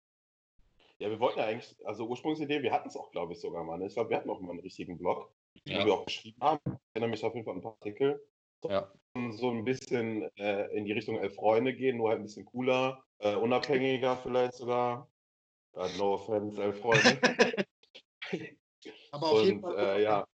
Ja, 1.00 1.10
wir 1.10 1.20
wollten 1.20 1.40
ja 1.40 1.46
eigentlich, 1.46 1.76
also 1.86 2.08
Ursprungsidee, 2.08 2.62
wir 2.62 2.72
hatten 2.72 2.88
es 2.88 2.96
auch, 2.96 3.12
glaube 3.12 3.34
ich, 3.34 3.40
sogar 3.40 3.64
mal. 3.64 3.78
Ne? 3.78 3.88
Ich 3.88 3.94
glaube, 3.94 4.10
wir 4.10 4.18
hatten 4.18 4.30
auch 4.30 4.40
mal 4.40 4.52
einen 4.52 4.60
richtigen 4.60 4.98
Blog 4.98 5.34
ja. 5.66 5.80
die 5.80 5.86
wir 5.86 5.94
auch 5.94 6.06
geschrieben 6.06 6.42
haben. 6.42 6.62
Ich 6.66 6.80
erinnere 6.94 7.10
mich 7.10 7.24
auf 7.24 7.34
jeden 7.34 7.46
Fall 7.46 7.54
an 7.54 7.60
ein 7.60 7.64
paar 7.64 7.78
Artikel. 7.80 8.26
Ja. 8.64 8.92
So 9.32 9.52
ein 9.52 9.64
bisschen 9.64 10.24
äh, 10.38 10.66
in 10.76 10.86
die 10.86 10.94
Richtung 10.94 11.18
Elf 11.20 11.36
Freunde 11.36 11.74
gehen, 11.74 11.98
nur 11.98 12.10
halt 12.10 12.20
ein 12.20 12.24
bisschen 12.24 12.46
cooler, 12.46 13.04
äh, 13.20 13.36
unabhängiger 13.36 14.18
vielleicht 14.18 14.54
sogar. 14.54 15.10
Uh, 15.76 15.88
no 15.98 16.14
offense, 16.14 16.62
Elf 16.62 16.80
Freunde. 16.80 17.20
Aber 19.12 19.28
auf 19.28 19.40
Und, 19.40 19.46
jeden 19.46 19.62
Fall. 19.62 19.78
Äh, 19.78 20.04
ja. 20.04 20.28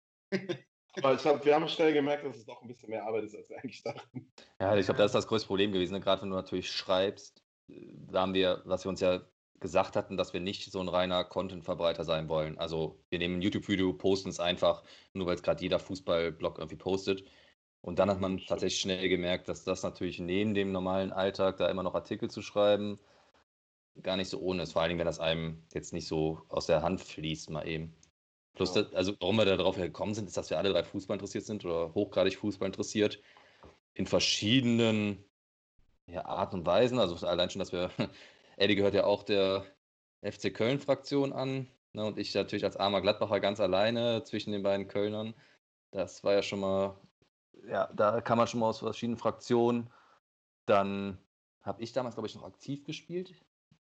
Aber 0.97 1.13
ich 1.13 1.21
glaub, 1.21 1.45
wir 1.45 1.55
haben 1.55 1.67
schnell 1.67 1.93
gemerkt, 1.93 2.25
dass 2.25 2.37
es 2.37 2.45
doch 2.45 2.61
ein 2.61 2.67
bisschen 2.67 2.89
mehr 2.89 3.05
Arbeit 3.05 3.23
ist, 3.23 3.35
als 3.35 3.49
wir 3.49 3.57
eigentlich 3.57 3.83
dachten. 3.83 4.31
Ja, 4.59 4.75
ich 4.75 4.85
glaube, 4.85 4.97
das 4.97 5.07
ist 5.07 5.15
das 5.15 5.27
größte 5.27 5.47
Problem 5.47 5.71
gewesen. 5.71 5.93
Ne? 5.93 5.99
Gerade 5.99 6.23
wenn 6.23 6.29
du 6.29 6.35
natürlich 6.35 6.71
schreibst, 6.71 7.43
äh, 7.69 7.93
da 8.11 8.21
haben 8.21 8.33
wir, 8.33 8.61
was 8.65 8.85
wir 8.85 8.89
uns 8.89 8.99
ja 8.99 9.21
gesagt 9.59 9.95
hatten, 9.95 10.17
dass 10.17 10.33
wir 10.33 10.39
nicht 10.39 10.71
so 10.71 10.79
ein 10.79 10.87
reiner 10.87 11.23
Content-Verbreiter 11.23 12.03
sein 12.03 12.29
wollen. 12.29 12.57
Also 12.57 12.99
wir 13.09 13.19
nehmen 13.19 13.39
ein 13.39 13.41
YouTube-Video, 13.41 13.93
posten 13.93 14.29
es 14.29 14.39
einfach, 14.39 14.83
nur 15.13 15.27
weil 15.27 15.35
es 15.35 15.43
gerade 15.43 15.61
jeder 15.61 15.79
Fußball-Blog 15.79 16.57
irgendwie 16.57 16.77
postet. 16.77 17.23
Und 17.81 17.99
dann 17.99 18.09
hat 18.09 18.19
man 18.19 18.39
tatsächlich 18.39 18.81
schnell 18.81 19.07
gemerkt, 19.09 19.47
dass 19.47 19.63
das 19.63 19.83
natürlich 19.83 20.19
neben 20.19 20.53
dem 20.53 20.71
normalen 20.71 21.11
Alltag, 21.11 21.57
da 21.57 21.69
immer 21.69 21.83
noch 21.83 21.95
Artikel 21.95 22.29
zu 22.29 22.41
schreiben, 22.41 22.99
gar 24.01 24.17
nicht 24.17 24.29
so 24.29 24.39
ohne 24.39 24.63
ist. 24.63 24.73
Vor 24.73 24.81
allen 24.81 24.89
Dingen, 24.89 24.99
wenn 24.99 25.05
das 25.05 25.19
einem 25.19 25.63
jetzt 25.73 25.93
nicht 25.93 26.07
so 26.07 26.41
aus 26.49 26.65
der 26.65 26.81
Hand 26.81 27.01
fließt, 27.01 27.49
mal 27.49 27.67
eben. 27.67 27.95
Plus, 28.59 28.73
das, 28.73 28.93
also 28.93 29.15
warum 29.21 29.37
wir 29.37 29.45
darauf 29.45 29.77
gekommen 29.77 30.13
sind, 30.13 30.27
ist, 30.27 30.35
dass 30.35 30.49
wir 30.49 30.57
alle 30.57 30.73
drei 30.73 30.83
Fußball 30.83 31.15
interessiert 31.15 31.45
sind 31.45 31.63
oder 31.63 31.93
hochgradig 31.93 32.35
Fußball 32.35 32.65
interessiert. 32.65 33.21
In 33.93 34.05
verschiedenen 34.05 35.23
ja, 36.07 36.25
Arten 36.25 36.57
und 36.57 36.65
Weisen. 36.65 36.99
Also 36.99 37.25
allein 37.25 37.49
schon, 37.49 37.59
dass 37.59 37.71
wir 37.71 37.89
Eddie 38.57 38.75
gehört 38.75 38.95
ja 38.95 39.05
auch 39.05 39.23
der 39.23 39.65
FC 40.21 40.53
Köln-Fraktion 40.53 41.31
an. 41.31 41.67
Ne, 41.93 42.03
und 42.03 42.19
ich 42.19 42.35
natürlich 42.35 42.65
als 42.65 42.75
armer 42.75 42.99
Gladbacher 42.99 43.39
ganz 43.39 43.61
alleine 43.61 44.25
zwischen 44.25 44.51
den 44.51 44.61
beiden 44.61 44.89
Kölnern. 44.89 45.35
Das 45.91 46.25
war 46.25 46.33
ja 46.33 46.43
schon 46.43 46.59
mal, 46.59 46.97
ja, 47.65 47.89
da 47.93 48.19
kann 48.19 48.37
man 48.37 48.47
schon 48.47 48.59
mal 48.59 48.67
aus 48.67 48.79
verschiedenen 48.79 49.17
Fraktionen. 49.17 49.89
Dann 50.65 51.17
habe 51.61 51.81
ich 51.81 51.93
damals, 51.93 52.15
glaube 52.15 52.27
ich, 52.27 52.35
noch 52.35 52.43
aktiv 52.43 52.83
gespielt. 52.83 53.33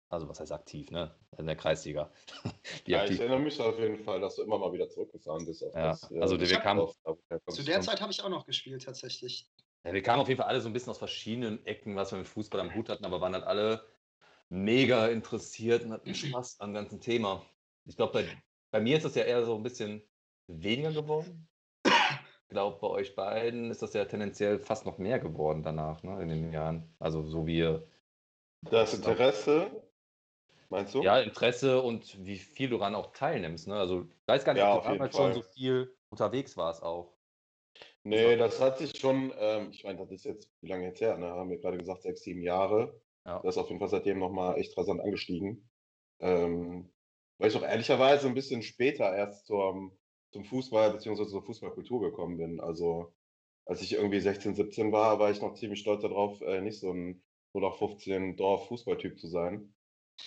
Also 0.08 0.28
was 0.28 0.38
heißt 0.38 0.52
aktiv, 0.52 0.90
ne? 0.90 1.14
In 1.36 1.46
der 1.46 1.56
Kreisliga. 1.56 2.10
ja, 2.86 3.00
aktiv. 3.00 3.16
ich 3.16 3.20
erinnere 3.20 3.40
mich 3.40 3.60
auf 3.60 3.78
jeden 3.78 3.98
Fall, 3.98 4.20
dass 4.20 4.36
du 4.36 4.42
immer 4.42 4.58
mal 4.58 4.72
wieder 4.72 4.88
zurückgefahren 4.88 5.44
bist. 5.44 5.62
ja, 5.62 5.70
das, 5.70 6.10
äh, 6.10 6.20
also 6.20 6.38
wir 6.38 6.58
kamen. 6.58 6.80
Auf, 6.80 6.96
zu 7.48 7.64
der 7.64 7.80
Zeit 7.80 8.00
habe 8.00 8.12
ich 8.12 8.22
auch 8.22 8.28
noch 8.28 8.46
gespielt, 8.46 8.84
tatsächlich. 8.84 9.48
Ja, 9.84 9.92
wir 9.92 10.02
kamen 10.02 10.20
auf 10.20 10.28
jeden 10.28 10.38
Fall 10.38 10.48
alle 10.48 10.60
so 10.60 10.68
ein 10.68 10.72
bisschen 10.72 10.90
aus 10.90 10.98
verschiedenen 10.98 11.64
Ecken, 11.66 11.96
was 11.96 12.12
wir 12.12 12.18
mit 12.18 12.28
Fußball 12.28 12.60
am 12.60 12.75
Hut 12.75 12.88
hatten, 12.88 13.04
aber 13.04 13.20
waren 13.20 13.34
halt 13.34 13.44
alle 13.44 13.84
mega 14.48 15.08
interessiert 15.08 15.84
und 15.84 15.92
hatten 15.92 16.14
Spaß 16.14 16.60
am 16.60 16.72
ganzen 16.72 17.00
Thema. 17.00 17.44
Ich 17.84 17.96
glaube, 17.96 18.12
bei, 18.12 18.42
bei 18.70 18.80
mir 18.80 18.96
ist 18.96 19.04
das 19.04 19.14
ja 19.16 19.25
eher 19.25 19.44
so 19.44 19.56
ein 19.56 19.62
bisschen 19.62 20.02
weniger 20.46 20.92
geworden. 20.92 21.48
Ich 21.84 22.50
glaube, 22.50 22.78
bei 22.80 22.86
euch 22.86 23.16
beiden 23.16 23.70
ist 23.72 23.82
das 23.82 23.92
ja 23.92 24.04
tendenziell 24.04 24.60
fast 24.60 24.86
noch 24.86 24.98
mehr 24.98 25.18
geworden 25.18 25.64
danach, 25.64 26.04
ne, 26.04 26.22
in 26.22 26.28
den 26.28 26.52
Jahren. 26.52 26.94
Also 27.00 27.25
so 27.25 27.46
wie 27.46 27.80
das 28.62 28.94
Interesse, 28.94 29.70
meinst 30.70 30.94
du? 30.94 31.02
Ja, 31.02 31.20
Interesse 31.20 31.82
und 31.82 32.25
wie 32.25 32.38
viel 32.38 32.68
du 32.68 32.78
daran 32.78 32.94
auch 32.94 33.12
teilnimmst. 33.12 33.68
Ne? 33.68 33.75
Also 33.76 34.02
ich 34.02 34.28
weiß 34.28 34.44
gar 34.44 34.52
nicht, 34.52 34.62
ja, 34.62 34.76
ob 34.76 34.85
du 34.85 34.90
damals 34.90 35.16
schon 35.16 35.35
so 35.35 35.42
viel 35.42 35.94
unterwegs 36.11 36.56
warst 36.56 36.82
auch. 36.82 37.12
Nee, 38.04 38.37
das 38.37 38.61
hat 38.61 38.78
sich 38.78 38.96
schon, 38.99 39.32
ähm, 39.37 39.70
ich 39.73 39.82
meine, 39.82 39.99
das 39.99 40.11
ist 40.12 40.25
jetzt, 40.25 40.49
wie 40.61 40.68
lange 40.68 40.85
jetzt 40.85 41.00
her, 41.00 41.18
ne? 41.18 41.26
haben 41.26 41.50
wir 41.50 41.58
gerade 41.58 41.76
gesagt, 41.76 42.02
sechs, 42.02 42.23
sieben 42.23 42.42
Jahre. 42.42 43.00
Ja. 43.25 43.40
Das 43.42 43.56
ist 43.56 43.58
auf 43.61 43.68
jeden 43.68 43.80
Fall 43.80 43.88
seitdem 43.88 44.20
nochmal 44.20 44.58
echt 44.58 44.78
rasant 44.78 45.00
angestiegen. 45.00 45.68
Ähm, 46.20 46.92
weil 47.38 47.50
ich 47.50 47.56
auch 47.56 47.62
ehrlicherweise 47.62 48.28
ein 48.28 48.35
bisschen 48.35 48.62
später 48.62 49.14
erst 49.14 49.46
zum, 49.46 49.99
zum 50.32 50.44
Fußball 50.44 50.92
bzw. 50.92 51.26
zur 51.26 51.42
Fußballkultur 51.42 52.00
gekommen 52.00 52.38
bin. 52.38 52.61
Also 52.61 53.12
als 53.66 53.82
ich 53.82 53.94
irgendwie 53.94 54.20
16, 54.20 54.54
17 54.54 54.92
war, 54.92 55.18
war 55.18 55.30
ich 55.30 55.42
noch 55.42 55.54
ziemlich 55.54 55.80
stolz 55.80 56.02
darauf, 56.02 56.40
äh, 56.40 56.61
nicht 56.61 56.78
so 56.78 56.92
ein 56.92 57.23
0815 57.54 58.37
Dorf-Fußballtyp 58.37 59.18
zu 59.18 59.26
sein. 59.26 59.75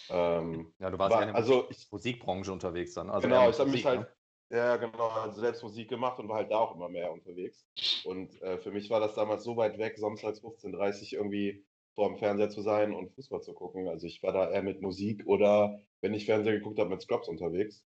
Ähm, 0.10 0.74
ja, 0.80 0.90
du 0.90 1.00
warst 1.00 1.14
war, 1.14 1.22
ja 1.22 1.28
in 1.28 1.34
der 1.34 1.36
also 1.36 1.68
ich, 1.70 1.92
Musikbranche 1.92 2.52
unterwegs 2.52 2.94
dann. 2.94 3.10
Also 3.10 3.28
genau, 3.28 3.50
ich 3.50 3.60
habe 3.60 3.70
mich 3.70 3.86
halt, 3.86 4.02
ne? 4.02 4.58
ja 4.58 4.78
genau, 4.78 5.08
also 5.08 5.40
selbst 5.40 5.64
Musik 5.64 5.90
gemacht 5.90 6.20
und 6.20 6.30
war 6.30 6.38
halt 6.38 6.52
da 6.52 6.58
auch 6.58 6.76
immer 6.76 6.90
mehr 6.90 7.12
unterwegs. 7.12 7.66
Und 8.04 8.42
äh, 8.42 8.58
für 8.60 8.72
mich 8.72 8.90
war 8.90 9.00
das 9.00 9.16
damals 9.16 9.44
so 9.44 9.58
weit 9.58 9.78
weg, 9.78 9.98
sonst 9.98 10.24
als 10.24 10.44
15.30 10.44 11.16
irgendwie 11.16 11.66
vor 11.96 12.08
dem 12.08 12.18
Fernseher 12.18 12.50
zu 12.50 12.62
sein 12.62 12.94
und 12.94 13.12
Fußball 13.14 13.42
zu 13.42 13.54
gucken. 13.54 13.88
Also 13.88 14.08
ich 14.08 14.24
war 14.24 14.32
da 14.32 14.50
eher 14.50 14.64
mit 14.64 14.82
Musik 14.82 15.26
oder 15.26 15.82
wenn 16.02 16.14
ich 16.14 16.26
Fernseher 16.26 16.54
geguckt 16.54 16.80
habe, 16.80 16.90
mit 16.90 17.02
Scrubs 17.02 17.28
unterwegs. 17.28 17.84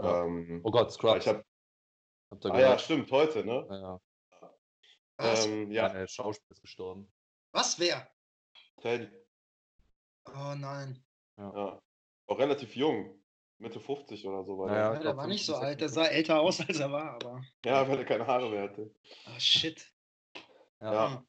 Ja. 0.00 0.24
Ähm, 0.24 0.60
oh 0.64 0.70
Gott, 0.70 0.92
Scrubs. 0.92 1.24
Ich 1.24 1.28
hab, 1.28 1.44
ah 2.30 2.58
ja, 2.58 2.78
stimmt, 2.78 3.10
heute, 3.12 3.44
ne? 3.44 3.66
Ja. 3.70 4.00
Was? 5.16 5.46
Ähm, 5.46 5.70
ja. 5.70 5.88
Der 5.88 6.08
Schauspieler 6.08 6.50
ist 6.50 6.62
gestorben. 6.62 7.12
Was? 7.52 7.78
Wer? 7.78 8.08
Teddy. 8.80 9.08
Oh 10.26 10.54
nein. 10.56 11.04
Ja. 11.36 11.52
ja. 11.54 11.82
Auch 12.26 12.38
relativ 12.38 12.76
jung. 12.76 13.18
Mitte 13.58 13.80
50 13.80 14.26
oder 14.26 14.44
so. 14.44 14.58
War 14.58 14.68
ja, 14.68 14.74
der, 14.74 14.94
ja, 14.94 15.02
der 15.02 15.16
war 15.16 15.26
nicht 15.26 15.46
so 15.46 15.54
alt. 15.54 15.80
Der 15.80 15.88
sah 15.88 16.06
älter 16.06 16.40
aus, 16.40 16.60
als 16.68 16.80
er 16.80 16.90
war, 16.90 17.14
aber. 17.14 17.42
Ja, 17.64 17.88
weil 17.88 17.98
er 17.98 18.04
keine 18.04 18.26
Haare 18.26 18.50
mehr 18.50 18.64
hatte. 18.64 18.90
Oh, 19.26 19.38
shit. 19.38 19.90
Ja. 20.80 20.92
ja. 20.92 21.24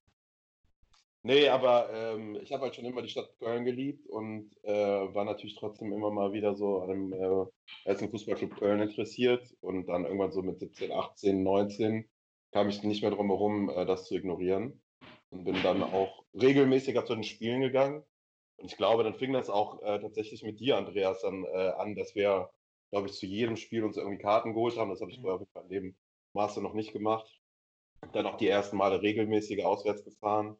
Nee, 1.23 1.49
aber 1.49 1.89
ähm, 1.91 2.37
ich 2.39 2.51
habe 2.51 2.63
halt 2.63 2.75
schon 2.75 2.85
immer 2.85 3.01
die 3.01 3.09
Stadt 3.09 3.35
Köln 3.39 3.65
geliebt 3.65 4.07
und 4.07 4.51
äh, 4.61 4.71
war 4.71 5.25
natürlich 5.25 5.55
trotzdem 5.55 5.91
immer 5.91 6.11
mal 6.11 6.33
wieder 6.33 6.53
so 6.53 6.81
an 6.81 6.89
dem 6.89 7.13
äh, 7.13 7.45
ersten 7.83 8.11
Fußballclub 8.11 8.55
Köln 8.57 8.79
interessiert 8.79 9.55
und 9.61 9.87
dann 9.87 10.05
irgendwann 10.05 10.31
so 10.31 10.43
mit 10.43 10.59
17, 10.59 10.91
18, 10.91 11.41
19 11.41 12.07
kam 12.51 12.69
ich 12.69 12.83
nicht 12.83 13.01
mehr 13.01 13.09
drum 13.09 13.29
herum, 13.29 13.69
äh, 13.69 13.87
das 13.87 14.05
zu 14.05 14.13
ignorieren 14.13 14.79
und 15.31 15.45
bin 15.45 15.63
dann 15.63 15.81
auch 15.81 16.23
regelmäßiger 16.35 17.05
zu 17.05 17.15
den 17.15 17.23
Spielen 17.23 17.61
gegangen 17.61 18.03
und 18.65 18.71
ich 18.71 18.77
glaube, 18.77 19.03
dann 19.03 19.13
fing 19.13 19.31
das 19.31 19.51
auch 19.51 19.83
äh, 19.83 19.99
tatsächlich 19.99 20.41
mit 20.41 20.59
dir, 20.59 20.75
Andreas, 20.77 21.21
dann 21.21 21.43
äh, 21.43 21.73
an, 21.77 21.93
dass 21.93 22.15
wir, 22.15 22.49
glaube 22.89 23.07
ich, 23.07 23.13
zu 23.13 23.27
jedem 23.27 23.57
Spiel 23.57 23.83
uns 23.83 23.95
irgendwie 23.95 24.17
Karten 24.17 24.55
geholt 24.55 24.75
haben. 24.75 24.89
Das 24.89 25.01
habe 25.01 25.11
ich 25.11 25.19
mhm. 25.19 25.21
vorher 25.21 25.39
auf 25.39 25.47
meinem 25.53 25.69
Leben 25.69 25.97
Maße 26.33 26.63
noch 26.63 26.73
nicht 26.73 26.91
gemacht. 26.91 27.31
Dann 28.11 28.25
auch 28.25 28.37
die 28.37 28.47
ersten 28.47 28.77
Male 28.77 29.03
regelmäßige 29.03 29.63
auswärts 29.63 30.03
gefahren. 30.03 30.57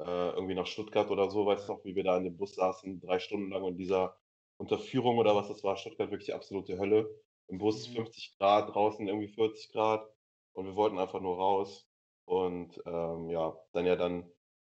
Äh, 0.00 0.30
irgendwie 0.30 0.56
nach 0.56 0.66
Stuttgart 0.66 1.08
oder 1.08 1.30
so, 1.30 1.46
weißt 1.46 1.68
du 1.68 1.74
noch, 1.74 1.84
wie 1.84 1.94
wir 1.94 2.02
da 2.02 2.16
in 2.16 2.24
dem 2.24 2.36
Bus 2.36 2.56
saßen, 2.56 3.00
drei 3.00 3.20
Stunden 3.20 3.52
lang 3.52 3.62
und 3.62 3.76
dieser 3.76 4.16
Unterführung 4.56 5.18
oder 5.18 5.36
was 5.36 5.46
das 5.46 5.62
war, 5.62 5.76
Stuttgart 5.76 6.10
wirklich 6.10 6.34
absolute 6.34 6.80
Hölle. 6.80 7.08
Im 7.46 7.58
Bus 7.58 7.88
mhm. 7.90 7.94
50 7.94 8.38
Grad, 8.38 8.74
draußen 8.74 9.06
irgendwie 9.06 9.28
40 9.28 9.70
Grad 9.70 10.04
und 10.52 10.66
wir 10.66 10.74
wollten 10.74 10.98
einfach 10.98 11.20
nur 11.20 11.36
raus. 11.36 11.86
Und 12.24 12.82
ähm, 12.86 13.30
ja, 13.30 13.56
dann 13.70 13.86
ja 13.86 13.94
dann 13.94 14.28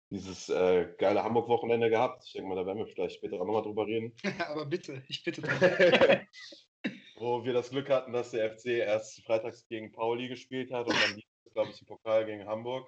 dieses 0.10 0.50
äh, 0.50 0.94
geile 0.98 1.24
Hamburg-Wochenende 1.24 1.90
gehabt. 1.90 2.24
Ich 2.26 2.34
denke 2.34 2.50
mal, 2.50 2.56
da 2.56 2.66
werden 2.66 2.80
wir 2.80 2.88
vielleicht 2.88 3.16
später 3.16 3.36
auch 3.36 3.46
nochmal 3.46 3.62
drüber 3.62 3.86
reden. 3.86 4.14
Aber 4.48 4.66
bitte, 4.66 5.04
ich 5.08 5.24
bitte. 5.24 5.42
Wo 7.18 7.44
wir 7.44 7.54
das 7.54 7.70
Glück 7.70 7.90
hatten, 7.90 8.14
dass 8.14 8.32
der 8.32 8.58
FC 8.58 8.68
erst 8.68 9.22
freitags 9.24 9.68
gegen 9.68 9.92
Pauli 9.92 10.30
gespielt 10.30 10.72
hat 10.72 10.88
und 10.88 10.96
dann, 10.96 11.22
glaube 11.54 11.72
ich, 11.72 11.82
im 11.82 11.88
Pokal 11.88 12.26
gegen 12.26 12.46
Hamburg. 12.46 12.88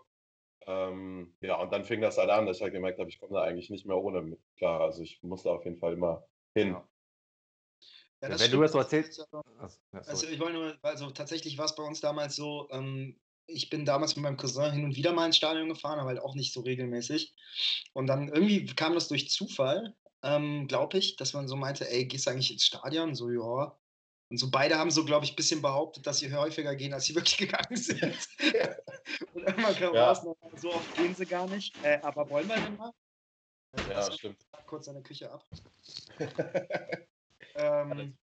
Ähm, 0.67 1.35
ja, 1.41 1.59
und 1.61 1.71
dann 1.71 1.85
fing 1.85 2.01
das 2.01 2.17
halt 2.17 2.29
an, 2.29 2.45
dass 2.45 2.57
ich 2.57 2.63
halt 2.63 2.73
gemerkt 2.73 2.99
habe, 2.99 3.09
ich 3.09 3.19
komme 3.19 3.33
da 3.33 3.43
eigentlich 3.43 3.69
nicht 3.69 3.85
mehr 3.85 3.97
ohne 3.97 4.21
mit 4.21 4.39
klar. 4.57 4.81
Also 4.81 5.01
ich 5.01 5.21
musste 5.21 5.51
auf 5.51 5.65
jeden 5.65 5.79
Fall 5.79 5.93
immer 5.93 6.23
hin. 6.53 6.69
Ja. 6.69 6.87
Ja, 8.21 8.29
Wenn 8.29 8.37
stimmt. 8.37 8.53
du 8.53 8.61
das 8.61 8.71
so 8.71 8.77
erzählst. 8.77 9.27
Also, 9.91 10.27
ich 10.27 10.39
wollte 10.39 10.53
nur, 10.53 10.77
also 10.83 11.09
tatsächlich 11.09 11.57
war 11.57 11.65
es 11.65 11.75
bei 11.75 11.81
uns 11.83 12.01
damals 12.01 12.35
so, 12.35 12.67
ähm, 12.69 13.19
ich 13.47 13.69
bin 13.69 13.85
damals 13.85 14.15
mit 14.15 14.23
meinem 14.23 14.37
Cousin 14.37 14.71
hin 14.71 14.85
und 14.85 14.95
wieder 14.95 15.13
mal 15.13 15.25
ins 15.25 15.37
Stadion 15.37 15.69
gefahren, 15.69 15.99
aber 15.99 16.09
halt 16.09 16.19
auch 16.19 16.35
nicht 16.35 16.53
so 16.53 16.61
regelmäßig. 16.61 17.33
Und 17.93 18.07
dann 18.07 18.29
irgendwie 18.29 18.65
kam 18.65 18.93
das 18.93 19.07
durch 19.07 19.29
Zufall, 19.29 19.95
ähm, 20.23 20.67
glaube 20.67 20.97
ich, 20.97 21.15
dass 21.15 21.33
man 21.33 21.47
so 21.47 21.55
meinte, 21.55 21.89
ey, 21.89 22.05
gehst 22.05 22.27
du 22.27 22.31
eigentlich 22.31 22.51
ins 22.51 22.65
Stadion? 22.65 23.15
So, 23.15 23.29
ja. 23.29 23.77
Und 24.29 24.37
so 24.37 24.49
beide 24.49 24.77
haben 24.77 24.91
so, 24.91 25.03
glaube 25.03 25.25
ich, 25.25 25.33
ein 25.33 25.35
bisschen 25.35 25.61
behauptet, 25.61 26.07
dass 26.07 26.19
sie 26.19 26.33
häufiger 26.33 26.75
gehen, 26.75 26.93
als 26.93 27.05
sie 27.05 27.15
wirklich 27.15 27.37
gegangen 27.37 27.75
sind. 27.75 28.01
und 29.33 29.43
irgendwann 29.43 29.75
kam 29.75 29.93
ja. 29.93 30.07
raus, 30.07 30.21
so 30.55 30.73
oft 30.73 30.95
gehen 30.95 31.13
sie 31.15 31.25
gar 31.25 31.47
nicht. 31.47 31.75
Äh, 31.83 31.99
aber 32.01 32.29
wollen 32.29 32.47
wir 32.47 32.55
denn 32.55 32.77
mal? 32.77 32.91
Ja, 33.89 33.95
also, 33.95 34.13
stimmt. 34.13 34.37
Kurz 34.65 34.85
seine 34.85 35.01
Küche 35.01 35.31
ab. 35.31 35.45
ähm, 37.55 38.17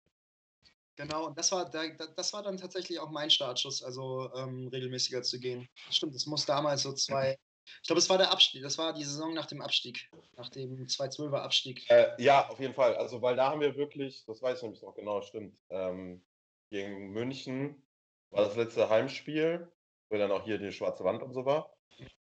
Genau, 0.98 1.28
und 1.28 1.38
das 1.38 1.52
war, 1.52 1.70
das 1.70 2.34
war 2.34 2.42
dann 2.42 2.58
tatsächlich 2.58 3.00
auch 3.00 3.12
mein 3.12 3.30
Startschuss, 3.30 3.84
also 3.84 4.32
ähm, 4.36 4.68
regelmäßiger 4.68 5.22
zu 5.22 5.40
gehen. 5.40 5.70
Stimmt, 5.92 6.16
das 6.16 6.26
muss 6.26 6.46
damals 6.46 6.82
so 6.82 6.92
zwei, 6.94 7.38
ich 7.82 7.88
glaube, 7.88 8.00
es 8.00 8.10
war 8.10 8.18
der 8.18 8.32
Abstieg, 8.32 8.64
das 8.64 8.80
war 8.80 8.94
die 8.94 9.04
Saison 9.04 9.36
nach 9.36 9.46
dem 9.46 9.62
Abstieg, 9.62 10.10
nach 10.38 10.50
dem 10.50 10.88
2-12er 10.88 11.38
Abstieg. 11.38 11.86
Äh, 11.90 12.10
ja, 12.18 12.50
auf 12.50 12.60
jeden 12.60 12.74
Fall, 12.74 12.96
also 12.96 13.22
weil 13.22 13.36
da 13.36 13.52
haben 13.52 13.62
wir 13.62 13.76
wirklich, 13.76 14.26
das 14.26 14.42
weiß 14.42 14.58
ich 14.58 14.64
nämlich 14.64 14.82
noch 14.82 14.96
genau, 14.96 15.22
stimmt, 15.22 15.56
ähm, 15.70 16.26
gegen 16.72 17.12
München 17.12 17.88
war 18.32 18.46
das 18.46 18.56
letzte 18.56 18.90
Heimspiel, 18.90 19.72
wo 20.10 20.18
dann 20.18 20.32
auch 20.32 20.46
hier 20.46 20.58
die 20.58 20.72
schwarze 20.72 21.04
Wand 21.04 21.22
und 21.22 21.34
so 21.34 21.46
war. 21.46 21.72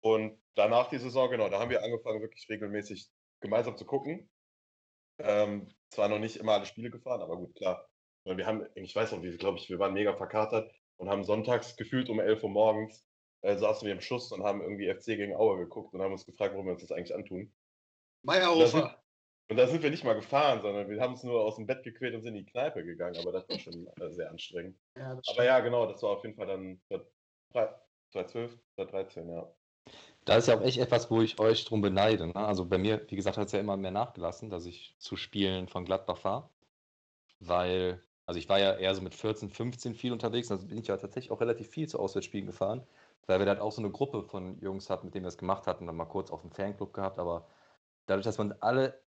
Und 0.01 0.43
danach 0.57 0.89
die 0.89 0.99
Saison, 0.99 1.31
genau, 1.31 1.49
da 1.49 1.61
haben 1.61 1.71
wir 1.71 1.85
angefangen, 1.85 2.21
wirklich 2.21 2.49
regelmäßig 2.49 3.09
gemeinsam 3.41 3.77
zu 3.77 3.85
gucken. 3.85 4.29
Ähm, 5.19 5.69
zwar 5.91 6.09
noch 6.09 6.19
nicht 6.19 6.37
immer 6.37 6.53
alle 6.53 6.67
Spiele 6.67 6.91
gefahren, 6.91 7.23
aber 7.23 7.37
gut, 7.37 7.55
klar, 7.55 7.89
weil 8.27 8.37
wir 8.37 8.47
haben, 8.47 8.67
ich 8.75 8.95
weiß 8.95 9.13
noch, 9.13 9.23
wie, 9.23 9.37
glaube 9.37 9.59
ich, 9.59 9.71
wir 9.71 9.79
waren 9.79 9.95
mega 9.95 10.15
verkatert 10.15 10.71
und 10.97 11.09
haben 11.09 11.25
sonntags 11.25 11.77
gefühlt 11.77 12.09
um 12.11 12.21
11 12.21 12.43
Uhr 12.43 12.51
morgens 12.51 13.07
äh, 13.43 13.57
saßen 13.57 13.87
wir 13.87 13.93
im 13.93 14.01
Schuss 14.01 14.33
und 14.33 14.43
haben 14.43 14.61
irgendwie 14.61 14.93
FC 14.93 15.07
gegen 15.17 15.37
Aue 15.37 15.59
geguckt 15.59 15.95
und 15.95 16.03
haben 16.03 16.13
uns 16.13 16.27
gefragt, 16.27 16.53
warum 16.53 16.67
wir 16.67 16.73
uns 16.73 16.83
das 16.83 16.93
eigentlich 16.93 17.15
antun. 17.15 17.53
Meierhofer. 18.23 19.01
Und 19.49 19.57
da 19.57 19.69
sind 19.69 19.85
wir 19.85 19.91
nicht 19.91 20.03
mal 20.03 20.15
gefahren, 20.15 20.61
sondern 20.61 20.91
wir 20.91 21.01
haben 21.01 21.15
es 21.15 21.23
nur 21.23 21.41
aus 21.41 21.55
dem 21.55 21.67
Bett 21.67 21.85
gequält 21.85 22.17
und 22.17 22.23
sind 22.23 22.35
in 22.35 22.45
die 22.45 22.51
Kneipe 22.51 22.85
gegangen, 22.85 23.17
aber 23.19 23.31
das 23.31 23.49
war 23.49 23.59
schon 23.61 23.87
äh, 23.87 24.13
sehr 24.13 24.29
anstrengend. 24.29 24.77
Ja, 24.97 25.21
aber 25.29 25.45
ja, 25.45 25.61
genau, 25.61 25.87
das 25.87 26.03
war 26.03 26.11
auf 26.11 26.25
jeden 26.25 26.35
Fall 26.35 26.49
dann 26.49 26.81
2012, 27.53 28.59
2013, 28.75 29.31
ja. 29.31 29.49
Da 30.25 30.37
ist 30.37 30.49
ja 30.49 30.59
auch 30.59 30.63
echt 30.63 30.79
etwas, 30.79 31.09
wo 31.13 31.23
ich 31.23 31.39
euch 31.39 31.65
drum 31.65 31.81
beneide. 31.81 32.27
Ne? 32.27 32.35
Also 32.35 32.67
bei 32.67 32.79
mir, 32.79 33.09
wie 33.09 33.15
gesagt, 33.15 33.37
hat 33.37 33.47
es 33.47 33.53
ja 33.53 33.61
immer 33.61 33.77
mehr 33.77 33.93
nachgelassen, 33.93 34.51
dass 34.51 34.67
ich 34.67 34.97
zu 34.99 35.15
Spielen 35.15 35.69
von 35.69 35.85
Gladbach 35.85 36.19
fahre. 36.19 36.51
Weil 37.39 38.03
also 38.27 38.39
ich 38.39 38.49
war 38.49 38.59
ja 38.59 38.75
eher 38.77 38.95
so 38.95 39.03
mit 39.03 39.15
14, 39.15 39.51
15 39.51 39.95
viel 39.95 40.13
unterwegs, 40.13 40.51
also 40.51 40.67
bin 40.67 40.79
ich 40.79 40.89
ja 40.89 40.97
tatsächlich 40.97 41.31
auch 41.31 41.41
relativ 41.41 41.69
viel 41.69 41.89
zu 41.89 41.99
Auswärtsspielen 42.01 42.47
gefahren, 42.47 42.87
weil 43.27 43.39
wir 43.39 43.47
da 43.47 43.53
halt 43.53 43.61
auch 43.61 43.73
so 43.73 43.83
eine 43.83 43.91
Gruppe 43.91 44.23
von 44.25 44.61
Jungs 44.61 44.91
hatten, 44.91 45.07
mit 45.07 45.15
denen 45.15 45.25
wir 45.25 45.29
es 45.29 45.39
gemacht 45.39 45.67
hatten, 45.67 45.87
dann 45.87 45.97
mal 45.97 46.07
kurz 46.07 46.31
auf 46.31 46.43
dem 46.43 46.51
Fanclub 46.51 46.93
gehabt, 46.93 47.19
aber 47.19 47.49
dadurch, 48.07 48.25
dass 48.25 48.39
man 48.39 48.53
alle 48.61 49.03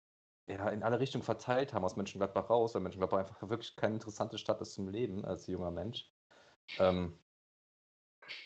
ja, 0.48 0.70
in 0.70 0.84
alle 0.84 1.00
Richtungen 1.00 1.24
verteilt 1.24 1.74
haben 1.74 1.84
aus 1.86 1.96
Mönchengladbach 1.98 2.50
raus, 2.50 2.74
weil 2.74 2.82
Mönchengladbach 2.82 3.20
einfach 3.20 3.50
wirklich 3.50 3.76
keine 3.76 3.96
interessante 3.96 4.38
Stadt 4.38 4.62
ist 4.62 4.74
zum 4.74 4.88
Leben 4.88 5.26
als 5.26 5.48
junger 5.48 5.72
Mensch, 5.72 6.10
ähm, 6.80 7.20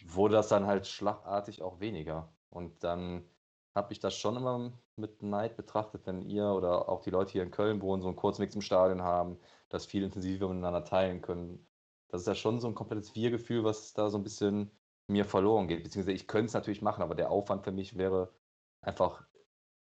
wurde 0.06 0.36
das 0.36 0.48
dann 0.50 0.66
halt 0.68 0.88
schlagartig 0.88 1.62
auch 1.62 1.80
weniger. 1.80 2.34
Und 2.50 2.84
dann 2.84 3.30
habe 3.75 3.94
ich 3.94 4.00
das 4.00 4.16
schon 4.16 4.36
immer 4.36 4.72
mit 4.96 5.24
Neid 5.24 5.56
betrachtet, 5.56 6.06
wenn 6.06 6.22
ihr 6.22 6.46
oder 6.48 6.90
auch 6.90 7.01
die 7.01 7.10
Leute 7.10 7.32
hier 7.32 7.44
in 7.44 7.51
Köln 7.51 7.82
wohnen, 7.82 8.01
so 8.01 8.08
einen 8.08 8.18
kurzen 8.18 8.42
Weg 8.42 8.51
zum 8.51 8.62
Stadion 8.62 9.01
haben, 9.01 9.40
das 9.70 9.86
viel 9.86 10.04
intensiver 10.04 10.48
miteinander 10.50 10.84
teilen 10.84 11.22
können. 11.22 11.66
Das 12.10 12.22
ist 12.22 12.28
ja 12.28 12.36
schon 12.36 12.60
so 12.60 12.68
ein 12.68 12.75
komplettes 12.75 13.16
Wir-Gefühl, 13.16 13.63
was 13.63 13.94
da 13.94 14.10
so 14.10 14.18
ein 14.18 14.24
bisschen 14.24 14.72
mir 15.08 15.25
verloren 15.25 15.68
geht. 15.68 15.84
Beziehungsweise 15.84 16.16
ich 16.16 16.28
könnte 16.28 16.48
es 16.48 16.54
natürlich 16.54 16.82
machen, 16.82 17.01
aber 17.01 17.16
der 17.16 17.32
Aufwand 17.32 17.63
für 17.63 17.72
mich 17.72 17.98
wäre 17.98 18.34
einfach 18.82 19.25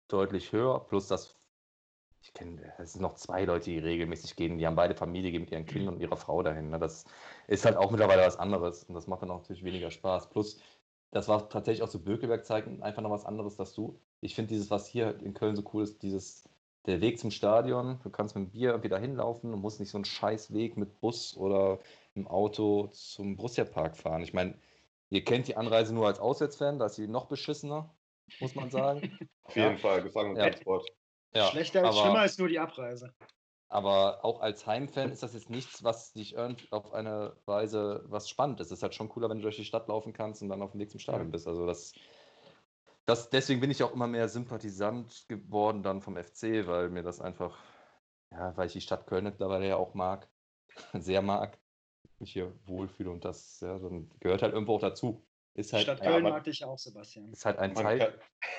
deutlich 0.09 0.53
höher. 0.53 0.81
Plus, 0.87 1.09
dass 1.09 1.37
ich 2.21 2.33
kenne, 2.35 2.73
es 2.79 2.93
sind 2.93 3.03
noch 3.03 3.15
zwei 3.15 3.45
Leute, 3.45 3.71
die 3.71 3.79
regelmäßig 3.79 4.37
gehen, 4.37 4.59
die 4.59 4.67
haben 4.67 4.77
beide 4.77 4.95
Familie, 4.95 5.33
gehen 5.33 5.41
mit 5.41 5.51
ihren 5.51 5.67
Kindern 5.67 5.95
und 5.95 6.01
ihrer 6.01 6.17
Frau 6.17 6.43
dahin. 6.43 6.71
Ne? 6.71 6.79
Das 6.79 7.05
ist 7.49 7.65
halt 7.65 7.77
auch 7.77 7.91
mittlerweile 7.91 8.23
was 8.23 8.37
anderes 8.39 8.85
und 8.85 8.95
das 8.95 9.09
macht 9.09 9.23
dann 9.23 9.31
auch 9.31 9.41
natürlich 9.41 9.65
weniger 9.65 9.91
Spaß. 9.91 10.31
Plus, 10.31 10.61
das 11.13 11.29
war 11.29 11.49
tatsächlich 11.49 11.83
auch 11.83 11.89
zu 11.89 12.03
Bökelberg-Zeiten 12.03 12.83
einfach 12.83 13.03
noch 13.03 13.11
was 13.11 13.27
anderes, 13.27 13.57
dass 13.57 13.75
du, 13.75 14.01
ich 14.21 14.35
finde 14.35 14.55
dieses, 14.55 14.71
was 14.71 14.89
hier 14.89 15.21
in 15.21 15.35
Köln 15.35 15.55
so 15.55 15.63
cool 15.73 15.85
ist, 15.85 16.03
dieses, 16.03 16.49
der 16.87 17.01
Weg 17.01 17.21
zum 17.21 17.31
Stadion, 17.31 18.01
du 18.03 18.11
kannst 18.11 18.35
mit 18.35 18.47
dem 18.47 18.51
Bier 18.51 18.71
irgendwie 18.71 18.89
da 18.89 18.99
hinlaufen 18.99 19.53
und 19.53 19.61
musst 19.61 19.79
nicht 19.79 19.91
so 19.91 19.99
einen 19.99 20.07
scheiß 20.07 20.53
Weg 20.53 20.77
mit 20.77 21.01
Bus 21.01 21.37
oder 21.37 21.79
im 22.15 22.27
Auto 22.27 22.89
zum 22.89 23.37
Borussia-Park 23.37 23.97
fahren. 23.97 24.23
Ich 24.23 24.33
meine, 24.33 24.55
ihr 25.11 25.23
kennt 25.23 25.47
die 25.49 25.57
Anreise 25.57 25.95
nur 25.95 26.07
als 26.07 26.19
Auswärtsfan, 26.19 26.79
da 26.79 26.87
ist 26.87 26.97
sie 26.97 27.07
noch 27.07 27.27
beschissener, 27.27 27.95
muss 28.41 28.55
man 28.55 28.71
sagen. 28.71 29.17
Auf 29.45 29.55
jeden 29.55 29.73
ja. 29.73 29.77
Fall, 29.77 30.03
Gefangenentransport. 30.03 30.89
Ja. 31.35 31.47
Schlechter, 31.49 31.85
aber, 31.85 31.93
schlimmer 31.93 32.25
ist 32.25 32.39
nur 32.39 32.49
die 32.49 32.59
Abreise. 32.59 33.13
Aber 33.73 34.23
auch 34.23 34.43
als 34.43 34.67
Heimfan 34.67 35.11
ist 35.13 35.23
das 35.23 35.33
jetzt 35.33 35.49
nichts, 35.49 35.83
was 35.83 36.13
dich 36.13 36.37
auf 36.37 36.93
eine 36.93 37.35
Weise 37.47 38.05
was 38.05 38.29
spannend 38.29 38.61
ist. 38.61 38.67
Es 38.67 38.73
ist 38.73 38.83
halt 38.83 38.95
schon 38.95 39.09
cooler, 39.09 39.31
wenn 39.31 39.39
du 39.39 39.45
durch 39.45 39.57
die 39.57 39.65
Stadt 39.65 39.89
laufen 39.89 40.13
kannst 40.13 40.43
und 40.43 40.51
dann 40.51 40.61
auf 40.61 40.73
dem 40.73 40.81
Weg 40.81 40.91
zum 40.91 41.01
Stadion 41.01 41.31
bist. 41.31 41.49
Also 41.49 41.67
das, 41.67 41.95
das, 43.07 43.31
deswegen 43.31 43.63
bin 43.63 43.71
ich 43.71 43.83
auch 43.83 43.95
immer 43.95 44.07
mehr 44.07 44.29
Sympathisant 44.29 45.25
geworden 45.27 45.83
dann 45.83 46.03
vom 46.03 46.23
FC, 46.23 46.67
weil 46.67 46.91
mir 46.91 47.03
das 47.03 47.23
einfach, 47.23 47.59
ja, 48.31 48.55
weil 48.59 48.67
ich 48.67 48.75
die 48.75 48.83
Stadt 48.83 49.07
Köln 49.07 49.25
mittlerweile 49.25 49.67
ja 49.67 49.77
auch 49.77 49.95
mag. 49.95 50.29
sehr 50.93 51.23
mag, 51.23 51.59
mich 52.19 52.35
hier 52.35 52.53
wohlfühle 52.67 53.11
und 53.11 53.25
das 53.25 53.61
ja, 53.61 53.79
so 53.79 54.07
gehört 54.21 54.43
halt 54.43 54.53
irgendwo 54.53 54.75
auch 54.75 54.81
dazu. 54.81 55.25
Ist 55.55 55.73
halt, 55.73 55.85
Stadt 55.85 56.03
Köln 56.03 56.27
ja, 56.27 56.31
mag 56.31 56.45
dich 56.45 56.63
auch, 56.63 56.79
Sebastian. 56.79 57.33
Ist 57.33 57.47
halt 57.47 57.59
ein 57.59 57.75
Teil. 57.75 58.21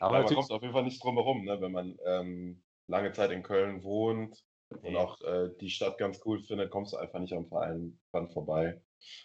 aber 0.00 0.16
ja, 0.16 0.22
man 0.22 0.34
kommt 0.34 0.50
auf 0.50 0.62
jeden 0.62 0.72
Fall 0.72 0.84
nicht 0.84 1.04
drum 1.04 1.16
herum, 1.16 1.44
ne, 1.44 1.60
wenn 1.60 1.72
man 1.72 1.98
ähm, 2.06 2.62
lange 2.90 3.12
Zeit 3.12 3.30
in 3.30 3.42
Köln 3.42 3.82
wohnt 3.82 4.42
und 4.82 4.96
auch 4.96 5.20
äh, 5.22 5.50
die 5.60 5.70
Stadt 5.70 5.98
ganz 5.98 6.20
cool 6.24 6.42
findet, 6.42 6.70
kommst 6.70 6.92
du 6.92 6.96
einfach 6.96 7.18
nicht 7.18 7.32
am 7.32 7.48
Verein 7.48 7.98
dran 8.12 8.30
vorbei. 8.30 8.80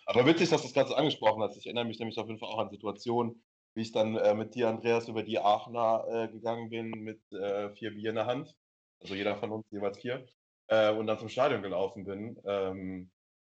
Aber 0.05 0.25
witzig, 0.25 0.49
dass 0.49 0.61
du 0.61 0.67
das 0.67 0.73
gerade 0.73 0.97
angesprochen 0.97 1.43
hast. 1.43 1.57
Ich 1.57 1.65
erinnere 1.65 1.85
mich 1.85 1.99
nämlich 1.99 2.17
auf 2.17 2.27
jeden 2.27 2.39
Fall 2.39 2.49
auch 2.49 2.59
an 2.59 2.69
Situationen, 2.69 3.43
wie 3.75 3.81
ich 3.81 3.91
dann 3.91 4.15
äh, 4.15 4.33
mit 4.33 4.55
dir, 4.55 4.69
Andreas, 4.69 5.07
über 5.07 5.23
die 5.23 5.39
Aachener 5.39 6.05
äh, 6.09 6.27
gegangen 6.29 6.69
bin 6.69 6.91
mit 6.91 7.21
äh, 7.33 7.69
vier 7.71 7.91
Bier 7.91 8.09
in 8.11 8.15
der 8.15 8.25
Hand. 8.25 8.55
Also 9.01 9.15
jeder 9.15 9.35
von 9.35 9.51
uns 9.51 9.65
jeweils 9.69 9.99
vier. 9.99 10.25
Äh, 10.67 10.93
und 10.93 11.07
dann 11.07 11.19
zum 11.19 11.29
Stadion 11.29 11.61
gelaufen 11.61 12.05
bin. 12.05 12.41
Ähm, 12.45 13.11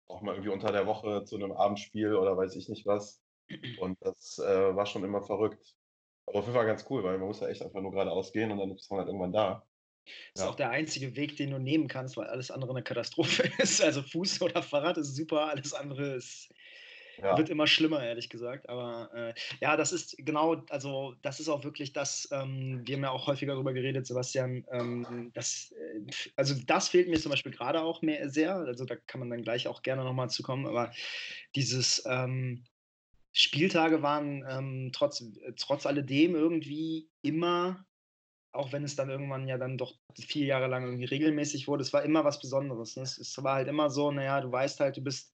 auch 0.07 0.21
mal 0.21 0.35
irgendwie 0.35 0.51
unter 0.51 0.71
der 0.71 0.85
Woche 0.85 1.23
zu 1.23 1.37
einem 1.37 1.51
Abendspiel 1.51 2.15
oder 2.15 2.37
weiß 2.37 2.55
ich 2.55 2.69
nicht 2.69 2.85
was. 2.85 3.21
Und 3.79 3.97
das 4.01 4.39
äh, 4.39 4.75
war 4.75 4.85
schon 4.85 5.03
immer 5.03 5.23
verrückt. 5.23 5.75
Aber 6.25 6.39
auf 6.39 6.45
jeden 6.45 6.55
Fall 6.55 6.67
ganz 6.67 6.85
cool, 6.89 7.03
weil 7.03 7.17
man 7.17 7.27
muss 7.27 7.39
ja 7.39 7.47
echt 7.47 7.61
einfach 7.61 7.81
nur 7.81 7.91
geradeaus 7.91 8.31
gehen 8.31 8.51
und 8.51 8.59
dann 8.59 8.71
ist 8.71 8.89
man 8.89 8.99
halt 8.99 9.07
irgendwann 9.07 9.33
da. 9.33 9.65
Das 10.33 10.43
ist 10.43 10.49
auch 10.49 10.55
der 10.55 10.69
einzige 10.69 11.15
Weg, 11.15 11.37
den 11.37 11.51
du 11.51 11.59
nehmen 11.59 11.87
kannst, 11.87 12.17
weil 12.17 12.27
alles 12.27 12.51
andere 12.51 12.71
eine 12.71 12.83
Katastrophe 12.83 13.43
ist. 13.59 13.81
Also 13.81 14.01
Fuß 14.01 14.41
oder 14.41 14.63
Fahrrad 14.63 14.97
ist 14.97 15.15
super, 15.15 15.49
alles 15.49 15.73
andere 15.73 16.15
ist, 16.15 16.49
ja. 17.21 17.37
wird 17.37 17.49
immer 17.49 17.67
schlimmer, 17.67 18.03
ehrlich 18.03 18.29
gesagt. 18.29 18.67
Aber 18.69 19.09
äh, 19.13 19.33
ja, 19.61 19.77
das 19.77 19.91
ist 19.91 20.15
genau, 20.17 20.63
also 20.69 21.15
das 21.21 21.39
ist 21.39 21.49
auch 21.49 21.63
wirklich 21.63 21.93
das, 21.93 22.27
ähm, 22.31 22.81
wir 22.85 22.95
haben 22.95 23.03
ja 23.03 23.11
auch 23.11 23.27
häufiger 23.27 23.53
darüber 23.53 23.73
geredet, 23.73 24.05
Sebastian, 24.05 24.65
ähm, 24.71 25.31
das, 25.33 25.73
äh, 25.73 26.31
also 26.35 26.55
das 26.65 26.89
fehlt 26.89 27.09
mir 27.09 27.19
zum 27.19 27.31
Beispiel 27.31 27.51
gerade 27.51 27.81
auch 27.81 28.01
mehr 28.01 28.29
sehr, 28.29 28.55
also 28.55 28.85
da 28.85 28.95
kann 28.95 29.19
man 29.19 29.29
dann 29.29 29.43
gleich 29.43 29.67
auch 29.67 29.81
gerne 29.81 30.03
nochmal 30.03 30.29
zukommen, 30.29 30.65
aber 30.65 30.91
dieses 31.55 32.03
ähm, 32.05 32.63
Spieltage 33.33 34.01
waren 34.01 34.43
ähm, 34.49 34.89
trotz, 34.93 35.23
trotz 35.57 35.85
alledem 35.85 36.35
irgendwie 36.35 37.09
immer 37.21 37.85
auch 38.53 38.71
wenn 38.73 38.83
es 38.83 38.95
dann 38.95 39.09
irgendwann 39.09 39.47
ja 39.47 39.57
dann 39.57 39.77
doch 39.77 39.95
vier 40.19 40.45
Jahre 40.45 40.67
lang 40.67 40.83
irgendwie 40.83 41.05
regelmäßig 41.05 41.67
wurde, 41.67 41.83
es 41.83 41.93
war 41.93 42.03
immer 42.03 42.25
was 42.25 42.39
Besonderes. 42.39 42.95
Ne? 42.97 43.03
Es, 43.03 43.43
war 43.43 43.55
halt 43.55 43.67
immer 43.67 43.89
so, 43.89 44.11
naja, 44.11 44.41
du 44.41 44.51
weißt 44.51 44.79
halt, 44.81 44.97
du 44.97 45.01
bist, 45.01 45.33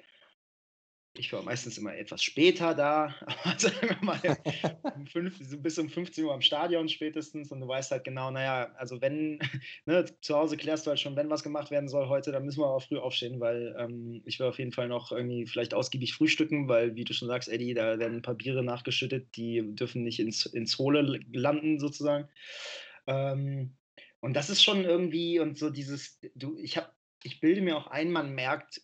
ich 1.15 1.33
war 1.33 1.41
meistens 1.41 1.79
immer 1.79 1.95
etwas 1.95 2.21
später 2.21 2.75
da, 2.75 3.15
aber 3.25 3.57
sagen 3.57 3.89
wir 3.89 3.97
mal, 4.01 4.19
fünf, 5.11 5.39
bis 5.63 5.79
um 5.79 5.89
15 5.89 6.25
Uhr 6.25 6.33
am 6.33 6.41
Stadion 6.41 6.87
spätestens 6.89 7.51
und 7.51 7.59
du 7.59 7.67
weißt 7.67 7.89
halt 7.89 8.03
genau, 8.03 8.29
naja, 8.29 8.71
also 8.77 9.01
wenn, 9.01 9.39
ne, 9.87 10.05
zu 10.21 10.35
Hause 10.35 10.55
klärst 10.55 10.85
du 10.85 10.91
halt 10.91 10.99
schon, 10.99 11.15
wenn 11.15 11.31
was 11.31 11.41
gemacht 11.41 11.71
werden 11.71 11.89
soll 11.89 12.09
heute, 12.09 12.31
dann 12.31 12.45
müssen 12.45 12.61
wir 12.61 12.67
auch 12.67 12.83
früh 12.83 12.99
aufstehen, 12.99 13.39
weil 13.39 13.75
ähm, 13.79 14.21
ich 14.25 14.39
will 14.39 14.45
auf 14.45 14.59
jeden 14.59 14.73
Fall 14.73 14.89
noch 14.89 15.11
irgendwie 15.11 15.47
vielleicht 15.47 15.73
ausgiebig 15.73 16.13
frühstücken, 16.13 16.67
weil, 16.67 16.93
wie 16.93 17.03
du 17.03 17.13
schon 17.13 17.29
sagst, 17.29 17.49
Eddie, 17.49 17.73
da 17.73 17.97
werden 17.97 18.17
ein 18.17 18.21
paar 18.21 18.35
Biere 18.35 18.63
nachgeschüttet, 18.63 19.35
die 19.35 19.63
dürfen 19.73 20.03
nicht 20.03 20.19
ins, 20.19 20.45
ins 20.45 20.77
Hohle 20.77 21.19
landen 21.31 21.79
sozusagen. 21.79 22.29
Ähm, 23.07 23.75
und 24.19 24.33
das 24.33 24.49
ist 24.49 24.63
schon 24.63 24.83
irgendwie 24.83 25.39
und 25.39 25.57
so 25.57 25.69
dieses, 25.69 26.19
du, 26.35 26.57
ich 26.57 26.77
habe, 26.77 26.91
ich 27.23 27.39
bilde 27.39 27.61
mir 27.61 27.77
auch 27.77 27.87
ein, 27.87 28.11
man 28.11 28.33
merkt 28.33 28.81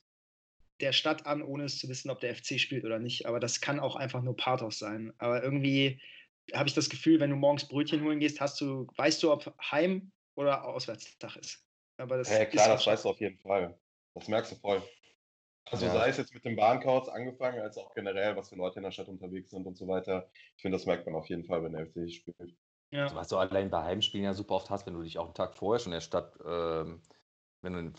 der 0.80 0.92
Stadt 0.92 1.26
an, 1.26 1.42
ohne 1.42 1.66
es 1.66 1.80
zu 1.80 1.88
wissen, 1.88 2.10
ob 2.10 2.20
der 2.20 2.36
FC 2.36 2.60
spielt 2.60 2.84
oder 2.84 3.00
nicht. 3.00 3.26
Aber 3.26 3.40
das 3.40 3.62
kann 3.62 3.80
auch 3.80 3.96
einfach 3.96 4.22
nur 4.22 4.36
Pathos 4.36 4.80
sein. 4.80 5.14
Aber 5.18 5.44
irgendwie 5.44 6.02
habe 6.54 6.68
ich 6.68 6.76
das 6.76 6.90
Gefühl, 6.90 7.20
wenn 7.20 7.30
du 7.30 7.36
morgens 7.36 7.68
Brötchen 7.68 8.04
holen 8.04 8.20
gehst, 8.20 8.42
hast 8.42 8.60
du, 8.60 8.88
weißt 8.98 9.22
du, 9.24 9.32
ob 9.32 9.54
Heim- 9.72 10.12
oder 10.36 10.66
Auswärtstag 10.66 11.36
ist. 11.38 11.66
Aber 11.98 12.18
das 12.18 12.30
ja, 12.30 12.46
klar, 12.46 12.70
das 12.70 12.86
weißt 12.86 13.06
du 13.06 13.10
auf 13.10 13.20
jeden 13.20 13.40
Fall. 13.40 13.78
Das 14.16 14.28
merkst 14.28 14.52
du 14.52 14.56
voll. 14.58 14.82
Also 15.66 15.86
ja. 15.86 15.94
sei 15.94 16.10
es 16.10 16.18
jetzt 16.18 16.34
mit 16.34 16.44
dem 16.44 16.56
Bahnkauz 16.56 17.08
angefangen, 17.08 17.62
als 17.62 17.78
auch 17.78 17.94
generell, 17.94 18.36
was 18.36 18.50
für 18.50 18.56
Leute 18.56 18.80
in 18.80 18.84
der 18.84 18.92
Stadt 18.92 19.08
unterwegs 19.08 19.52
sind 19.52 19.66
und 19.66 19.78
so 19.78 19.88
weiter. 19.88 20.30
Ich 20.58 20.62
finde, 20.62 20.78
das 20.78 20.86
merkt 20.86 21.06
man 21.06 21.16
auf 21.16 21.28
jeden 21.28 21.46
Fall, 21.46 21.64
wenn 21.64 21.74
der 21.74 21.88
FC 21.88 22.12
spielt. 22.12 22.56
Ja. 22.94 23.04
Also, 23.06 23.16
was 23.16 23.28
du 23.28 23.38
allein 23.38 23.72
bei 23.72 23.84
Heimspielen 23.84 24.24
ja 24.24 24.34
super 24.36 24.54
oft 24.56 24.70
hast, 24.70 24.86
wenn 24.86 24.94
du 24.94 25.02
dich 25.02 25.18
auch 25.18 25.26
einen 25.26 25.34
Tag 25.34 25.56
vorher 25.56 25.80
schon 25.80 25.92
in 25.92 25.98
der 25.98 26.02
Stadt, 26.02 26.38
ähm, 26.46 27.02
wenn 27.62 27.74
du 27.74 27.80
einen 27.80 27.94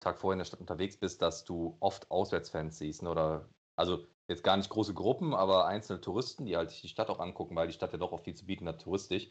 Tag 0.00 0.18
vorher 0.18 0.32
in 0.32 0.38
der 0.38 0.44
Stadt 0.44 0.60
unterwegs 0.60 0.96
bist, 0.96 1.22
dass 1.22 1.44
du 1.44 1.76
oft 1.78 2.10
Auswärtsfans 2.10 2.78
siehst. 2.78 3.02
Ne? 3.02 3.10
Oder 3.10 3.48
also 3.76 4.06
jetzt 4.26 4.42
gar 4.42 4.56
nicht 4.56 4.68
große 4.68 4.92
Gruppen, 4.92 5.34
aber 5.34 5.66
einzelne 5.66 6.00
Touristen, 6.00 6.46
die 6.46 6.56
halt 6.56 6.82
die 6.82 6.88
Stadt 6.88 7.10
auch 7.10 7.20
angucken, 7.20 7.54
weil 7.54 7.68
die 7.68 7.72
Stadt 7.72 7.92
ja 7.92 7.98
doch 7.98 8.12
auch 8.12 8.22
viel 8.22 8.34
zu 8.34 8.44
bieten 8.44 8.66
hat, 8.66 8.80
touristisch. 8.80 9.30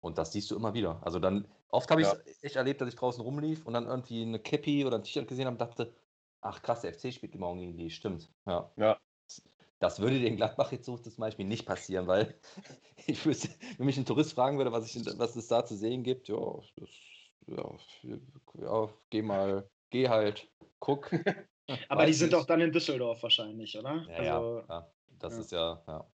Und 0.00 0.18
das 0.18 0.32
siehst 0.32 0.50
du 0.50 0.56
immer 0.56 0.72
wieder. 0.72 1.00
Also 1.02 1.18
dann, 1.18 1.48
oft 1.68 1.90
habe 1.90 2.02
ich 2.02 2.08
es 2.08 2.42
echt 2.44 2.56
erlebt, 2.56 2.80
dass 2.80 2.88
ich 2.88 2.96
draußen 2.96 3.22
rumlief 3.22 3.66
und 3.66 3.74
dann 3.74 3.86
irgendwie 3.86 4.22
eine 4.22 4.38
Cappy 4.38 4.86
oder 4.86 4.96
ein 4.96 5.02
T-Shirt 5.02 5.26
gesehen 5.26 5.46
habe 5.46 5.54
und 5.54 5.60
dachte, 5.60 5.92
ach 6.40 6.62
krass, 6.62 6.82
der 6.82 6.94
FC 6.94 7.12
spielt 7.12 7.34
morgen 7.34 7.58
gegen 7.58 7.76
die, 7.76 7.90
stimmt. 7.90 8.32
Ja. 8.46 8.70
ja. 8.76 8.98
Das 9.80 9.98
würde 9.98 10.20
den 10.20 10.36
Gladbach 10.36 10.72
jetzt 10.72 10.86
so 10.86 10.96
zum 10.96 11.16
Beispiel 11.16 11.46
nicht 11.46 11.66
passieren, 11.66 12.06
weil 12.06 12.38
ich 13.06 13.24
wüsste, 13.26 13.48
wenn 13.76 13.86
mich 13.86 13.96
ein 13.96 14.04
Tourist 14.04 14.34
fragen 14.34 14.58
würde, 14.58 14.72
was, 14.72 14.94
ich, 14.94 15.04
was 15.18 15.34
es 15.34 15.48
da 15.48 15.64
zu 15.64 15.76
sehen 15.76 16.04
gibt, 16.04 16.28
ja, 16.28 16.36
das, 16.76 16.90
ja, 17.46 17.78
ja 18.60 18.94
geh 19.08 19.22
mal, 19.22 19.68
geh 19.90 20.08
halt, 20.08 20.48
guck. 20.78 21.10
Aber 21.88 22.06
die 22.06 22.12
sind 22.12 22.32
doch 22.32 22.44
dann 22.44 22.60
in 22.60 22.72
Düsseldorf 22.72 23.22
wahrscheinlich, 23.22 23.76
oder? 23.78 24.06
Ja, 24.08 24.16
also, 24.16 24.58
ja, 24.58 24.66
ja. 24.68 24.92
das 25.18 25.38
ist 25.38 25.52
ja, 25.52 25.82
ja. 25.86 26.12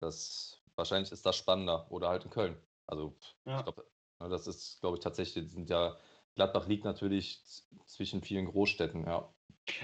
Das, 0.00 0.62
wahrscheinlich 0.74 1.12
ist 1.12 1.24
das 1.24 1.36
spannender 1.36 1.90
oder 1.90 2.08
halt 2.08 2.24
in 2.24 2.30
Köln. 2.30 2.56
Also, 2.86 3.16
ich 3.44 3.62
glaube, 3.64 3.86
das 4.18 4.46
ist, 4.46 4.80
glaube 4.80 4.96
ich, 4.96 5.02
tatsächlich, 5.02 5.50
sind 5.50 5.70
ja, 5.70 5.96
Gladbach 6.34 6.66
liegt 6.66 6.84
natürlich 6.84 7.42
zwischen 7.86 8.22
vielen 8.22 8.46
Großstädten, 8.46 9.06
ja. 9.06 9.32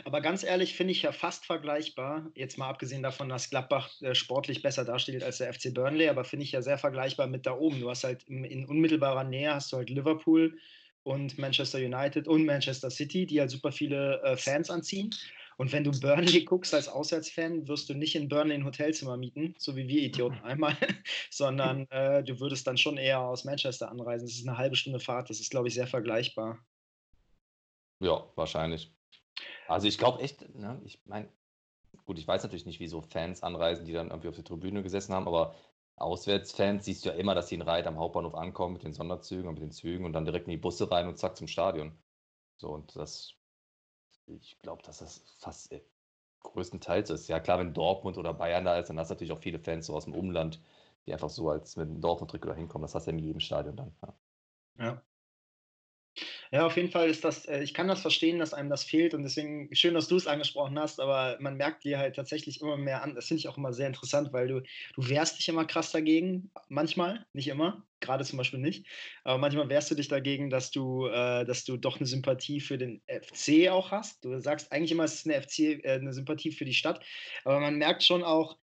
Aber 0.04 0.20
ganz 0.20 0.42
ehrlich 0.42 0.74
finde 0.74 0.92
ich 0.92 1.02
ja 1.02 1.12
fast 1.12 1.46
vergleichbar, 1.46 2.30
jetzt 2.34 2.58
mal 2.58 2.68
abgesehen 2.68 3.02
davon, 3.02 3.28
dass 3.28 3.50
Gladbach 3.50 3.90
äh, 4.02 4.14
sportlich 4.14 4.62
besser 4.62 4.84
dasteht 4.84 5.22
als 5.22 5.38
der 5.38 5.52
FC 5.52 5.72
Burnley, 5.72 6.08
aber 6.08 6.24
finde 6.24 6.44
ich 6.44 6.52
ja 6.52 6.62
sehr 6.62 6.78
vergleichbar 6.78 7.26
mit 7.26 7.46
da 7.46 7.52
oben. 7.52 7.80
Du 7.80 7.90
hast 7.90 8.04
halt 8.04 8.22
in, 8.24 8.44
in 8.44 8.66
unmittelbarer 8.66 9.24
Nähe 9.24 9.54
hast 9.54 9.72
du 9.72 9.76
halt 9.76 9.90
Liverpool 9.90 10.58
und 11.02 11.38
Manchester 11.38 11.78
United 11.78 12.26
und 12.26 12.44
Manchester 12.44 12.90
City, 12.90 13.26
die 13.26 13.40
halt 13.40 13.50
super 13.50 13.72
viele 13.72 14.20
äh, 14.22 14.36
Fans 14.36 14.70
anziehen. 14.70 15.10
Und 15.56 15.72
wenn 15.72 15.84
du 15.84 15.90
Burnley 15.90 16.44
guckst 16.44 16.74
als 16.74 16.88
Auswärtsfan, 16.88 17.66
wirst 17.66 17.88
du 17.88 17.94
nicht 17.94 18.14
in 18.14 18.28
Burnley 18.28 18.54
ein 18.54 18.64
Hotelzimmer 18.64 19.16
mieten, 19.16 19.54
so 19.58 19.76
wie 19.76 19.88
wir 19.88 20.02
Idioten 20.02 20.38
einmal, 20.42 20.76
sondern 21.30 21.88
äh, 21.90 22.22
du 22.22 22.40
würdest 22.40 22.66
dann 22.66 22.76
schon 22.76 22.96
eher 22.96 23.20
aus 23.20 23.44
Manchester 23.44 23.90
anreisen. 23.90 24.26
Das 24.26 24.36
ist 24.36 24.46
eine 24.46 24.58
halbe 24.58 24.76
Stunde 24.76 25.00
Fahrt, 25.00 25.30
das 25.30 25.40
ist, 25.40 25.50
glaube 25.50 25.68
ich, 25.68 25.74
sehr 25.74 25.86
vergleichbar. 25.86 26.58
Ja, 28.00 28.24
wahrscheinlich. 28.34 28.92
Also 29.66 29.86
ich 29.88 29.98
glaube 29.98 30.20
echt, 30.22 30.54
ne, 30.54 30.80
ich 30.84 31.00
meine, 31.06 31.28
gut, 32.04 32.18
ich 32.18 32.28
weiß 32.28 32.42
natürlich 32.42 32.66
nicht, 32.66 32.80
wie 32.80 32.88
so 32.88 33.00
Fans 33.00 33.42
anreisen, 33.42 33.84
die 33.84 33.92
dann 33.92 34.10
irgendwie 34.10 34.28
auf 34.28 34.34
der 34.34 34.44
Tribüne 34.44 34.82
gesessen 34.82 35.14
haben, 35.14 35.28
aber 35.28 35.54
Auswärtsfans 35.96 36.84
siehst 36.84 37.04
du 37.04 37.08
ja 37.10 37.14
immer, 37.16 37.34
dass 37.34 37.48
sie 37.48 37.54
in 37.54 37.62
Reit 37.62 37.86
am 37.86 37.98
Hauptbahnhof 37.98 38.34
ankommen 38.34 38.74
mit 38.74 38.84
den 38.84 38.92
Sonderzügen 38.92 39.48
und 39.48 39.54
mit 39.54 39.62
den 39.62 39.72
Zügen 39.72 40.04
und 40.04 40.12
dann 40.12 40.24
direkt 40.26 40.46
in 40.46 40.52
die 40.52 40.56
Busse 40.58 40.90
rein 40.90 41.08
und 41.08 41.18
zack 41.18 41.36
zum 41.36 41.48
Stadion. 41.48 41.96
So, 42.58 42.70
und 42.70 42.94
das, 42.96 43.34
ich 44.26 44.58
glaube, 44.58 44.82
dass 44.82 44.98
das 44.98 45.24
fast 45.38 45.72
äh, 45.72 45.82
größtenteils 46.42 47.10
ist. 47.10 47.28
Ja, 47.28 47.40
klar, 47.40 47.58
wenn 47.58 47.74
Dortmund 47.74 48.18
oder 48.18 48.34
Bayern 48.34 48.64
da 48.64 48.78
ist, 48.78 48.88
dann 48.88 48.98
hast 48.98 49.10
du 49.10 49.14
natürlich 49.14 49.32
auch 49.32 49.40
viele 49.42 49.58
Fans 49.58 49.86
so 49.86 49.94
aus 49.96 50.04
dem 50.04 50.14
Umland, 50.14 50.60
die 51.06 51.12
einfach 51.12 51.30
so 51.30 51.50
als 51.50 51.76
mit 51.76 51.88
einem 51.88 52.00
Dortmund-Trikot 52.00 52.48
da 52.48 52.54
hinkommen. 52.54 52.82
Das 52.82 52.94
hast 52.94 53.06
du 53.06 53.10
ja 53.12 53.16
in 53.16 53.24
jedem 53.24 53.40
Stadion 53.40 53.76
dann. 53.76 53.96
Ja. 54.02 54.14
ja. 54.84 55.02
Ja, 56.50 56.66
auf 56.66 56.76
jeden 56.76 56.90
Fall 56.90 57.08
ist 57.08 57.24
das, 57.24 57.46
äh, 57.46 57.62
ich 57.62 57.74
kann 57.74 57.88
das 57.88 58.00
verstehen, 58.00 58.38
dass 58.38 58.54
einem 58.54 58.70
das 58.70 58.84
fehlt 58.84 59.14
und 59.14 59.22
deswegen 59.22 59.74
schön, 59.74 59.94
dass 59.94 60.08
du 60.08 60.16
es 60.16 60.26
angesprochen 60.26 60.78
hast, 60.78 61.00
aber 61.00 61.36
man 61.40 61.56
merkt 61.56 61.84
dir 61.84 61.98
halt 61.98 62.16
tatsächlich 62.16 62.60
immer 62.60 62.76
mehr 62.76 63.02
an. 63.02 63.14
Das 63.14 63.26
finde 63.28 63.40
ich 63.40 63.48
auch 63.48 63.56
immer 63.58 63.72
sehr 63.72 63.86
interessant, 63.86 64.32
weil 64.32 64.48
du, 64.48 64.62
du 64.94 65.08
wehrst 65.08 65.38
dich 65.38 65.48
immer 65.48 65.64
krass 65.64 65.92
dagegen, 65.92 66.50
manchmal, 66.68 67.26
nicht 67.32 67.48
immer, 67.48 67.86
gerade 68.00 68.24
zum 68.24 68.38
Beispiel 68.38 68.60
nicht, 68.60 68.86
aber 69.24 69.38
manchmal 69.38 69.68
wehrst 69.68 69.90
du 69.90 69.94
dich 69.94 70.08
dagegen, 70.08 70.50
dass 70.50 70.70
du, 70.70 71.06
äh, 71.06 71.44
dass 71.44 71.64
du 71.64 71.76
doch 71.76 71.96
eine 71.98 72.06
Sympathie 72.06 72.60
für 72.60 72.78
den 72.78 73.02
FC 73.06 73.68
auch 73.70 73.90
hast. 73.90 74.24
Du 74.24 74.38
sagst 74.40 74.72
eigentlich 74.72 74.92
immer, 74.92 75.04
es 75.04 75.14
ist 75.14 75.26
eine 75.26 75.34
FC, 75.42 75.84
äh, 75.84 75.92
eine 76.00 76.12
Sympathie 76.12 76.52
für 76.52 76.64
die 76.64 76.74
Stadt, 76.74 77.04
aber 77.44 77.60
man 77.60 77.76
merkt 77.76 78.02
schon 78.04 78.22
auch, 78.24 78.58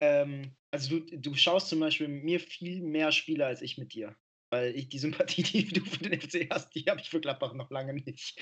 ähm, 0.00 0.56
also 0.70 1.00
du, 1.00 1.18
du 1.18 1.34
schaust 1.34 1.68
zum 1.68 1.80
Beispiel 1.80 2.08
mir 2.08 2.40
viel 2.40 2.82
mehr 2.82 3.12
Spiele 3.12 3.46
als 3.46 3.62
ich 3.62 3.78
mit 3.78 3.94
dir. 3.94 4.16
Weil 4.50 4.74
ich 4.74 4.88
die 4.88 4.98
Sympathie, 4.98 5.42
die 5.42 5.68
du 5.68 5.84
für 5.84 6.02
den 6.02 6.20
FC 6.20 6.48
hast, 6.50 6.74
die 6.74 6.84
habe 6.84 7.00
ich 7.00 7.08
für 7.08 7.20
Gladbach 7.20 7.54
noch 7.54 7.70
lange 7.70 7.94
nicht. 7.94 8.40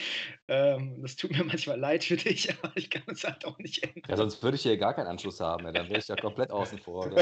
Ähm, 0.49 1.03
das 1.03 1.17
tut 1.17 1.31
mir 1.33 1.45
manchmal 1.45 1.79
leid 1.79 2.05
für 2.05 2.17
dich, 2.17 2.51
aber 2.63 2.73
ich 2.77 2.91
kann 2.91 3.03
es 3.07 3.25
halt 3.25 3.45
auch 3.45 3.59
nicht 3.59 3.83
ändern. 3.83 4.05
Ja, 4.09 4.17
sonst 4.17 4.43
würde 4.43 4.57
ich 4.57 4.63
hier 4.63 4.79
gar 4.79 4.95
keinen 4.95 5.07
Anschluss 5.07 5.41
haben. 5.41 5.67
Ja. 5.67 5.73
Dann 5.73 5.89
wäre 5.89 5.99
ich 5.99 6.09
ja 6.09 6.17
komplett 6.17 6.51
außen 6.51 6.79
vor. 6.79 7.09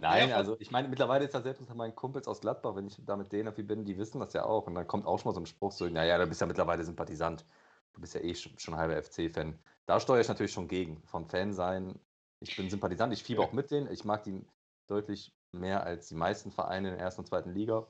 Nein, 0.00 0.30
ja, 0.30 0.36
also 0.36 0.56
ich 0.58 0.72
meine, 0.72 0.88
mittlerweile 0.88 1.24
ist 1.24 1.32
das 1.32 1.44
selbst 1.44 1.60
unter 1.60 1.76
meinen 1.76 1.94
Kumpels 1.94 2.26
aus 2.26 2.40
Gladbach, 2.40 2.74
wenn 2.74 2.88
ich 2.88 2.96
da 3.06 3.14
mit 3.16 3.30
denen 3.30 3.46
irgendwie 3.46 3.62
bin, 3.62 3.84
die 3.84 3.96
wissen 3.98 4.18
das 4.18 4.32
ja 4.32 4.44
auch. 4.44 4.66
Und 4.66 4.74
dann 4.74 4.88
kommt 4.88 5.06
auch 5.06 5.18
schon 5.20 5.28
mal 5.30 5.34
so 5.34 5.40
ein 5.40 5.46
Spruch 5.46 5.70
so, 5.70 5.88
naja, 5.88 6.18
du 6.18 6.26
bist 6.26 6.40
ja 6.40 6.48
mittlerweile 6.48 6.82
Sympathisant. 6.82 7.44
Du 7.92 8.00
bist 8.00 8.14
ja 8.14 8.20
eh 8.20 8.34
schon, 8.34 8.58
schon 8.58 8.74
halber 8.74 9.00
FC-Fan. 9.00 9.56
Da 9.86 10.00
steuere 10.00 10.22
ich 10.22 10.28
natürlich 10.28 10.50
schon 10.50 10.66
gegen. 10.66 11.00
Vom 11.04 11.28
Fan 11.28 11.52
sein, 11.52 12.00
ich 12.40 12.56
bin 12.56 12.68
Sympathisant, 12.68 13.12
ich 13.12 13.22
fiebe 13.22 13.42
auch 13.42 13.52
mit 13.52 13.70
denen. 13.70 13.92
Ich 13.92 14.04
mag 14.04 14.24
die 14.24 14.44
deutlich 14.88 15.32
mehr 15.52 15.84
als 15.84 16.08
die 16.08 16.14
meisten 16.14 16.50
Vereine 16.50 16.88
in 16.88 16.94
der 16.94 17.04
ersten 17.04 17.22
und 17.22 17.26
zweiten 17.26 17.52
Liga. 17.52 17.86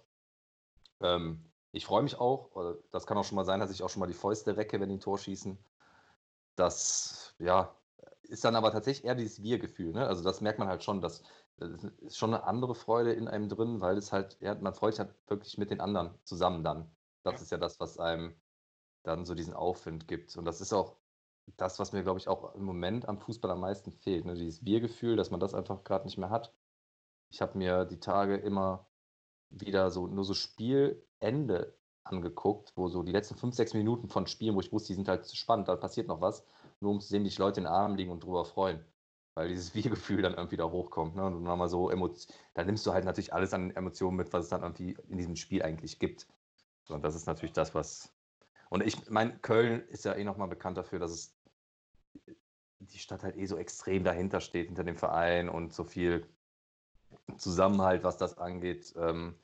Ähm, 1.00 1.50
ich 1.72 1.86
freue 1.86 2.02
mich 2.02 2.18
auch, 2.18 2.76
das 2.90 3.06
kann 3.06 3.16
auch 3.16 3.24
schon 3.24 3.36
mal 3.36 3.44
sein, 3.44 3.60
dass 3.60 3.70
ich 3.70 3.82
auch 3.82 3.88
schon 3.88 4.00
mal 4.00 4.06
die 4.06 4.12
Fäuste 4.12 4.56
recke, 4.56 4.78
wenn 4.80 4.90
die 4.90 4.96
ein 4.96 5.00
Tor 5.00 5.18
schießen. 5.18 5.58
Das, 6.56 7.34
ja, 7.38 7.74
ist 8.24 8.44
dann 8.44 8.56
aber 8.56 8.72
tatsächlich 8.72 9.06
eher 9.06 9.14
dieses 9.14 9.42
Wir-Gefühl. 9.42 9.92
Ne? 9.92 10.06
Also 10.06 10.22
das 10.22 10.40
merkt 10.40 10.58
man 10.58 10.68
halt 10.68 10.84
schon, 10.84 11.00
dass 11.00 11.22
das 11.56 11.84
ist 12.00 12.16
schon 12.16 12.34
eine 12.34 12.44
andere 12.44 12.74
Freude 12.74 13.12
in 13.12 13.28
einem 13.28 13.48
drin, 13.48 13.80
weil 13.80 13.96
es 13.96 14.12
halt, 14.12 14.36
ja, 14.40 14.54
man 14.54 14.74
freut 14.74 14.94
sich 14.94 15.00
halt 15.00 15.14
wirklich 15.28 15.58
mit 15.58 15.70
den 15.70 15.80
anderen 15.80 16.14
zusammen 16.24 16.64
dann. 16.64 16.90
Das 17.22 17.34
ja. 17.34 17.40
ist 17.42 17.52
ja 17.52 17.58
das, 17.58 17.78
was 17.78 17.98
einem 17.98 18.34
dann 19.02 19.24
so 19.24 19.34
diesen 19.34 19.54
Aufwind 19.54 20.08
gibt. 20.08 20.36
Und 20.36 20.44
das 20.44 20.60
ist 20.60 20.72
auch 20.72 20.96
das, 21.56 21.78
was 21.78 21.92
mir, 21.92 22.02
glaube 22.02 22.18
ich, 22.18 22.28
auch 22.28 22.54
im 22.54 22.64
Moment 22.64 23.08
am 23.08 23.18
Fußball 23.18 23.50
am 23.50 23.60
meisten 23.60 23.92
fehlt. 23.92 24.24
Ne? 24.24 24.34
Dieses 24.34 24.64
Wir-Gefühl, 24.64 25.16
dass 25.16 25.30
man 25.30 25.40
das 25.40 25.54
einfach 25.54 25.84
gerade 25.84 26.04
nicht 26.04 26.18
mehr 26.18 26.30
hat. 26.30 26.54
Ich 27.32 27.40
habe 27.40 27.56
mir 27.56 27.86
die 27.86 27.98
Tage 27.98 28.36
immer 28.36 28.86
wieder 29.48 29.90
so 29.90 30.06
nur 30.06 30.24
so 30.24 30.34
Spielende 30.34 31.74
angeguckt, 32.04 32.72
wo 32.76 32.88
so 32.88 33.02
die 33.02 33.12
letzten 33.12 33.36
fünf, 33.36 33.54
sechs 33.54 33.72
Minuten 33.72 34.08
von 34.10 34.26
Spielen, 34.26 34.54
wo 34.54 34.60
ich 34.60 34.70
wusste, 34.70 34.88
die 34.88 34.96
sind 34.96 35.08
halt 35.08 35.26
spannend, 35.34 35.68
da 35.68 35.76
passiert 35.76 36.08
noch 36.08 36.20
was, 36.20 36.44
nur 36.80 36.90
um 36.90 37.00
zu 37.00 37.08
sehen, 37.08 37.24
wie 37.24 37.30
sich 37.30 37.38
Leute 37.38 37.60
in 37.60 37.64
den 37.64 37.72
Armen 37.72 37.96
liegen 37.96 38.10
und 38.10 38.22
drüber 38.22 38.44
freuen. 38.44 38.84
Weil 39.34 39.48
dieses 39.48 39.74
Wir-Gefühl 39.74 40.20
dann 40.20 40.34
irgendwie 40.34 40.58
da 40.58 40.64
hochkommt. 40.64 41.16
Ne? 41.16 41.24
Und 41.24 41.44
dann 41.44 41.58
mal 41.58 41.68
so 41.68 41.90
da 42.54 42.64
nimmst 42.64 42.86
du 42.86 42.92
halt 42.92 43.06
natürlich 43.06 43.32
alles 43.32 43.54
an 43.54 43.70
Emotionen 43.70 44.18
mit, 44.18 44.30
was 44.34 44.44
es 44.44 44.50
dann 44.50 44.62
irgendwie 44.62 44.94
in 45.08 45.16
diesem 45.16 45.36
Spiel 45.36 45.62
eigentlich 45.62 45.98
gibt. 45.98 46.26
Und 46.88 47.02
das 47.02 47.14
ist 47.14 47.26
natürlich 47.26 47.54
das, 47.54 47.74
was. 47.74 48.12
Und 48.68 48.82
ich 48.82 49.08
meine, 49.08 49.38
Köln 49.38 49.88
ist 49.88 50.04
ja 50.04 50.14
eh 50.14 50.24
nochmal 50.24 50.48
bekannt 50.48 50.76
dafür, 50.76 50.98
dass 50.98 51.12
es 51.12 51.34
die 52.80 52.98
Stadt 52.98 53.22
halt 53.22 53.36
eh 53.36 53.46
so 53.46 53.56
extrem 53.56 54.04
dahinter 54.04 54.40
steht, 54.40 54.66
hinter 54.66 54.84
dem 54.84 54.96
Verein 54.96 55.48
und 55.48 55.72
so 55.72 55.84
viel 55.84 56.28
Zusammenhalt, 57.36 58.04
was 58.04 58.16
das 58.16 58.38
angeht, 58.38 58.94
ähm, 58.96 59.34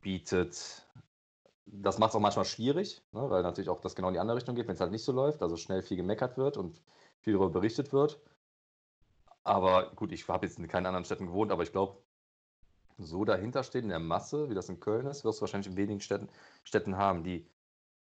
bietet. 0.00 0.86
Das 1.66 1.98
macht 1.98 2.10
es 2.10 2.16
auch 2.16 2.20
manchmal 2.20 2.44
schwierig, 2.44 3.02
ne, 3.12 3.28
weil 3.30 3.42
natürlich 3.42 3.70
auch 3.70 3.80
das 3.80 3.94
genau 3.96 4.08
in 4.08 4.14
die 4.14 4.20
andere 4.20 4.36
Richtung 4.36 4.54
geht, 4.54 4.68
wenn 4.68 4.74
es 4.74 4.80
halt 4.80 4.92
nicht 4.92 5.04
so 5.04 5.12
läuft, 5.12 5.42
also 5.42 5.56
schnell 5.56 5.82
viel 5.82 5.96
gemeckert 5.96 6.36
wird 6.36 6.56
und 6.56 6.82
viel 7.20 7.32
darüber 7.34 7.50
berichtet 7.50 7.92
wird. 7.92 8.20
Aber 9.44 9.92
gut, 9.94 10.12
ich 10.12 10.28
habe 10.28 10.46
jetzt 10.46 10.58
in 10.58 10.68
keinen 10.68 10.86
anderen 10.86 11.04
Städten 11.04 11.26
gewohnt, 11.26 11.52
aber 11.52 11.62
ich 11.62 11.72
glaube, 11.72 12.02
so 12.98 13.24
dahinter 13.24 13.62
steht 13.62 13.84
in 13.84 13.90
der 13.90 13.98
Masse, 13.98 14.48
wie 14.50 14.54
das 14.54 14.68
in 14.68 14.80
Köln 14.80 15.06
ist, 15.06 15.24
wirst 15.24 15.38
du 15.38 15.42
wahrscheinlich 15.42 15.70
in 15.70 15.76
wenigen 15.76 16.00
Städten, 16.00 16.28
Städten 16.64 16.96
haben, 16.96 17.22
die 17.24 17.46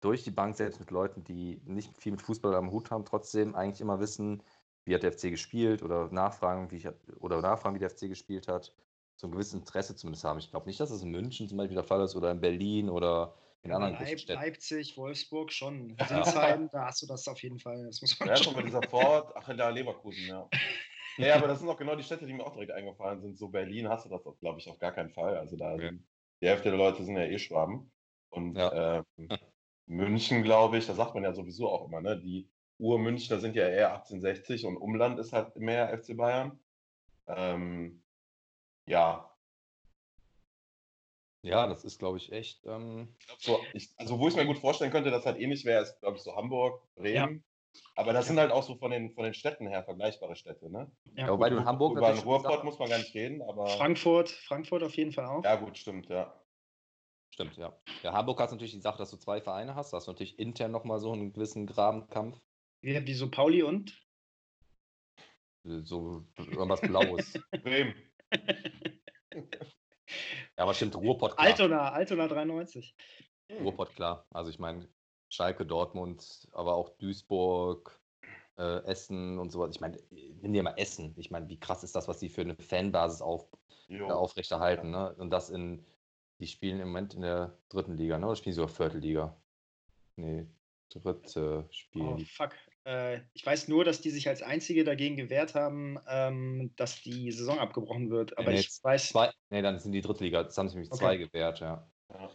durch 0.00 0.22
die 0.24 0.30
Bank 0.30 0.56
selbst 0.56 0.80
mit 0.80 0.90
Leuten, 0.90 1.24
die 1.24 1.60
nicht 1.64 1.96
viel 1.96 2.12
mit 2.12 2.22
Fußball 2.22 2.54
am 2.54 2.70
Hut 2.70 2.90
haben, 2.90 3.04
trotzdem 3.04 3.54
eigentlich 3.54 3.80
immer 3.80 4.00
wissen, 4.00 4.42
wie 4.84 4.94
hat 4.94 5.02
der 5.02 5.12
FC 5.12 5.30
gespielt 5.30 5.82
oder 5.82 6.10
nachfragen, 6.12 6.70
wie 6.70 6.76
ich, 6.76 6.88
oder 7.20 7.40
nachfragen, 7.40 7.74
wie 7.74 7.80
der 7.80 7.90
FC 7.90 8.08
gespielt 8.08 8.48
hat. 8.48 8.74
So 9.16 9.28
ein 9.28 9.30
gewisses 9.30 9.54
Interesse 9.54 9.94
zumindest 9.94 10.24
haben. 10.24 10.38
Ich 10.38 10.50
glaube 10.50 10.66
nicht, 10.66 10.80
dass 10.80 10.90
das 10.90 11.02
in 11.02 11.10
München 11.10 11.48
zum 11.48 11.58
Beispiel 11.58 11.76
der 11.76 11.84
Fall 11.84 12.02
ist 12.02 12.16
oder 12.16 12.30
in 12.30 12.40
Berlin 12.40 12.90
oder 12.90 13.34
in 13.62 13.72
anderen 13.72 13.94
Leip 13.94 14.18
Städten. 14.18 14.40
Leipzig, 14.40 14.96
Wolfsburg 14.96 15.52
schon. 15.52 15.96
Sinsheim, 16.08 16.68
da 16.72 16.86
hast 16.86 17.02
du 17.02 17.06
das 17.06 17.26
auf 17.28 17.42
jeden 17.42 17.58
Fall. 17.58 17.84
Das 17.86 18.00
muss 18.02 18.18
man 18.20 18.28
ja, 18.28 18.36
schon. 18.36 18.64
dieser 18.64 18.82
Ford, 18.82 19.32
ach, 19.36 19.56
da 19.56 19.68
Leverkusen, 19.68 20.26
ja. 20.26 20.48
Ja, 21.16 21.36
aber 21.36 21.46
das 21.46 21.60
sind 21.60 21.68
auch 21.68 21.76
genau 21.76 21.94
die 21.94 22.02
Städte, 22.02 22.26
die 22.26 22.32
mir 22.32 22.44
auch 22.44 22.54
direkt 22.54 22.72
eingefallen 22.72 23.20
sind. 23.20 23.38
So 23.38 23.48
Berlin 23.48 23.88
hast 23.88 24.04
du 24.04 24.08
das, 24.08 24.22
glaube 24.40 24.58
ich, 24.58 24.68
auf 24.68 24.80
gar 24.80 24.90
keinen 24.90 25.10
Fall. 25.10 25.36
Also 25.38 25.56
da 25.56 25.74
okay. 25.74 25.90
sind, 25.90 26.06
die 26.42 26.48
Hälfte 26.48 26.70
der 26.70 26.78
Leute 26.78 27.04
sind 27.04 27.16
ja 27.16 27.22
eh 27.22 27.38
Schwaben. 27.38 27.92
Und 28.30 28.56
ja. 28.56 29.04
ähm, 29.16 29.28
München, 29.86 30.42
glaube 30.42 30.78
ich, 30.78 30.86
da 30.86 30.94
sagt 30.94 31.14
man 31.14 31.22
ja 31.22 31.32
sowieso 31.32 31.68
auch 31.68 31.86
immer, 31.86 32.00
ne? 32.00 32.18
Die 32.18 32.50
Ur-Münchner 32.78 33.38
sind 33.38 33.54
ja 33.54 33.68
eher 33.68 33.94
1860 33.94 34.66
und 34.66 34.76
Umland 34.76 35.20
ist 35.20 35.32
halt 35.32 35.56
mehr 35.56 35.96
FC 35.96 36.16
Bayern. 36.16 36.58
Ähm, 37.28 38.02
ja. 38.86 39.30
Ja, 41.42 41.66
das 41.66 41.84
ist, 41.84 41.98
glaube 41.98 42.16
ich, 42.16 42.32
echt. 42.32 42.64
Ähm... 42.64 43.14
Ich 43.18 43.26
glaub, 43.26 43.42
so, 43.42 43.60
ich, 43.74 43.90
also, 43.98 44.18
wo 44.18 44.28
ich 44.28 44.36
mir 44.36 44.46
gut 44.46 44.58
vorstellen 44.58 44.90
könnte, 44.90 45.10
dass 45.10 45.26
halt 45.26 45.38
ähnlich 45.38 45.64
wäre, 45.64 45.82
ist, 45.82 46.00
glaube 46.00 46.16
ich, 46.16 46.22
so 46.22 46.34
Hamburg, 46.34 46.82
Bremen. 46.94 47.36
Ja. 47.36 47.80
Aber 47.96 48.12
das 48.12 48.26
ja. 48.26 48.28
sind 48.28 48.38
halt 48.38 48.52
auch 48.52 48.62
so 48.62 48.76
von 48.76 48.90
den, 48.90 49.12
von 49.12 49.24
den 49.24 49.34
Städten 49.34 49.66
her 49.66 49.84
vergleichbare 49.84 50.36
Städte, 50.36 50.70
ne? 50.70 50.90
Ja, 51.16 51.28
wobei 51.28 51.50
du 51.50 51.56
in 51.56 51.64
Hamburg. 51.64 51.96
Über 51.96 52.12
den 52.12 52.22
Ruhrpott 52.22 52.64
muss 52.64 52.78
man 52.78 52.88
gar 52.88 52.98
nicht 52.98 53.14
reden, 53.14 53.42
aber. 53.42 53.66
Frankfurt, 53.66 54.30
Frankfurt 54.30 54.82
auf 54.82 54.96
jeden 54.96 55.12
Fall 55.12 55.26
auch. 55.26 55.44
Ja, 55.44 55.56
gut, 55.56 55.76
stimmt, 55.76 56.08
ja. 56.08 56.32
Stimmt, 57.34 57.56
ja. 57.56 57.76
Ja, 58.02 58.12
Hamburg 58.12 58.40
hat 58.40 58.52
natürlich 58.52 58.72
die 58.72 58.80
Sache, 58.80 58.98
dass 58.98 59.10
du 59.10 59.16
zwei 59.16 59.40
Vereine 59.40 59.74
hast. 59.74 59.92
Da 59.92 59.96
hast 59.96 60.06
du 60.06 60.12
natürlich 60.12 60.38
intern 60.38 60.70
nochmal 60.70 61.00
so 61.00 61.12
einen 61.12 61.32
gewissen 61.32 61.66
Grabenkampf. 61.66 62.38
Wie 62.80 62.96
habt 62.96 63.08
ihr 63.08 63.16
so 63.16 63.28
Pauli 63.30 63.62
und? 63.62 64.00
So 65.64 66.24
irgendwas 66.36 66.80
Blaues. 66.80 67.32
Bremen. 67.62 67.94
Ja, 69.34 69.42
aber 70.56 70.74
stimmt, 70.74 70.96
Ruhrpott 70.96 71.36
klar. 71.36 71.46
Altona, 71.46 71.92
Altona 71.92 72.28
93. 72.28 72.94
Ruhrpott 73.60 73.94
klar. 73.94 74.26
Also 74.30 74.50
ich 74.50 74.58
meine, 74.58 74.88
Schalke, 75.28 75.66
Dortmund, 75.66 76.48
aber 76.52 76.74
auch 76.74 76.90
Duisburg, 76.98 78.00
äh, 78.56 78.84
Essen 78.84 79.38
und 79.38 79.50
sowas. 79.50 79.70
Ich 79.74 79.80
meine, 79.80 79.98
nimm 80.10 80.52
dir 80.52 80.62
mal 80.62 80.74
Essen. 80.76 81.14
Ich 81.16 81.30
meine, 81.30 81.48
wie 81.48 81.58
krass 81.58 81.82
ist 81.82 81.96
das, 81.96 82.08
was 82.08 82.20
sie 82.20 82.28
für 82.28 82.42
eine 82.42 82.56
Fanbasis 82.56 83.20
auf, 83.20 83.48
äh, 83.88 84.02
aufrechterhalten. 84.02 84.90
Ne? 84.90 85.14
Und 85.16 85.30
das 85.30 85.50
in 85.50 85.84
die 86.40 86.46
spielen 86.46 86.80
im 86.80 86.88
Moment 86.88 87.14
in 87.14 87.22
der 87.22 87.56
dritten 87.68 87.96
Liga, 87.96 88.18
ne? 88.18 88.26
Oder 88.26 88.36
spielen 88.36 88.54
sie 88.54 88.60
sogar 88.60 88.74
Viertelliga? 88.74 89.36
Nee, 90.16 90.46
dritte 90.90 91.66
spielen. 91.70 92.20
Oh, 92.20 92.24
fuck. 92.26 92.52
Äh, 92.84 93.20
ich 93.32 93.44
weiß 93.44 93.68
nur, 93.68 93.84
dass 93.84 94.00
die 94.00 94.10
sich 94.10 94.28
als 94.28 94.42
einzige 94.42 94.84
dagegen 94.84 95.16
gewehrt 95.16 95.54
haben, 95.54 95.98
ähm, 96.08 96.72
dass 96.76 97.00
die 97.00 97.32
Saison 97.32 97.58
abgebrochen 97.58 98.10
wird. 98.10 98.36
Aber 98.36 98.50
nee, 98.50 98.60
ich 98.60 98.78
weiß. 98.82 99.08
Zwei, 99.08 99.32
nee, 99.50 99.62
dann 99.62 99.78
sind 99.78 99.92
die 99.92 100.02
dritte 100.02 100.24
Liga. 100.24 100.42
Das 100.42 100.56
haben 100.58 100.68
sich 100.68 100.74
nämlich 100.74 100.92
okay. 100.92 101.00
zwei 101.00 101.16
gewehrt, 101.16 101.60
ja. 101.60 101.88
ja. 102.12 102.30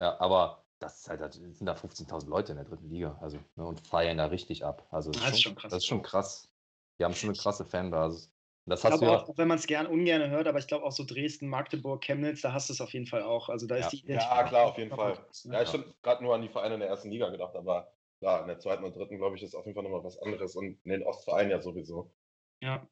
Ja, 0.00 0.20
aber 0.20 0.64
das, 0.78 1.00
ist 1.00 1.08
halt, 1.08 1.20
das 1.20 1.34
sind 1.34 1.66
da 1.66 1.74
15.000 1.74 2.28
Leute 2.28 2.52
in 2.52 2.56
der 2.56 2.66
dritten 2.66 2.88
Liga. 2.88 3.18
Also, 3.20 3.38
ne, 3.56 3.66
und 3.66 3.86
feiern 3.86 4.18
da 4.18 4.26
richtig 4.26 4.64
ab. 4.64 4.86
Also, 4.90 5.10
das, 5.10 5.30
ist, 5.30 5.42
schon, 5.42 5.54
krass. 5.54 5.70
Das 5.70 5.82
ist 5.82 5.86
schon 5.86 6.02
krass. 6.02 6.48
Die 6.98 7.04
haben 7.04 7.14
schon 7.14 7.30
eine 7.30 7.38
krasse 7.38 7.64
Fanbasis. 7.64 8.30
Das 8.68 8.82
hast 8.82 9.00
du 9.00 9.06
ja 9.06 9.22
auch, 9.22 9.38
wenn 9.38 9.46
man 9.46 9.58
es 9.58 9.66
gern 9.68 9.86
ungern 9.86 10.28
hört, 10.28 10.48
aber 10.48 10.58
ich 10.58 10.66
glaube 10.66 10.84
auch 10.84 10.90
so 10.90 11.04
Dresden, 11.04 11.48
Magdeburg, 11.48 12.02
Chemnitz, 12.02 12.40
da 12.40 12.52
hast 12.52 12.68
du 12.68 12.72
es 12.72 12.80
auf 12.80 12.92
jeden 12.94 13.06
Fall 13.06 13.22
auch. 13.22 13.48
Also 13.48 13.68
da 13.68 13.76
ja. 13.76 13.82
ist 13.82 13.90
die 13.90 14.04
Ja, 14.06 14.42
klar, 14.42 14.66
auf 14.66 14.78
jeden 14.78 14.90
Fall. 14.90 15.16
Ja, 15.44 15.62
ich 15.62 15.72
habe 15.72 15.94
gerade 16.02 16.24
nur 16.24 16.34
an 16.34 16.42
die 16.42 16.48
Vereine 16.48 16.74
in 16.74 16.80
der 16.80 16.88
ersten 16.88 17.10
Liga 17.10 17.28
gedacht, 17.30 17.54
aber 17.54 17.92
klar, 18.26 18.42
in 18.42 18.48
der 18.48 18.58
zweiten 18.58 18.82
und 18.82 18.96
dritten, 18.96 19.18
glaube 19.18 19.36
ich, 19.36 19.42
ist 19.44 19.54
auf 19.54 19.66
jeden 19.66 19.76
Fall 19.76 19.84
nochmal 19.84 20.02
was 20.02 20.18
anderes 20.18 20.56
und 20.56 20.78
in 20.84 20.90
den 20.90 21.04
Ostvereinen 21.04 21.50
ja 21.52 21.60
sowieso. 21.60 22.12
Ja. 22.60 22.88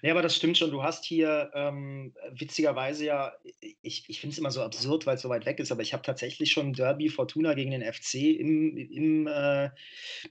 Ja, 0.00 0.12
aber 0.12 0.22
das 0.22 0.34
stimmt 0.34 0.56
schon. 0.56 0.70
Du 0.70 0.82
hast 0.82 1.04
hier 1.04 1.50
ähm, 1.54 2.14
witzigerweise 2.30 3.04
ja, 3.04 3.34
ich, 3.82 4.08
ich 4.08 4.18
finde 4.18 4.32
es 4.32 4.38
immer 4.38 4.50
so 4.50 4.62
absurd, 4.62 5.04
weil 5.04 5.16
es 5.16 5.20
so 5.20 5.28
weit 5.28 5.44
weg 5.44 5.58
ist, 5.58 5.70
aber 5.70 5.82
ich 5.82 5.92
habe 5.92 6.02
tatsächlich 6.02 6.50
schon 6.50 6.72
Derby 6.72 7.10
Fortuna 7.10 7.52
gegen 7.52 7.72
den 7.72 7.82
FC 7.82 8.14
im, 8.14 8.78
im 8.78 9.26
äh, 9.26 9.68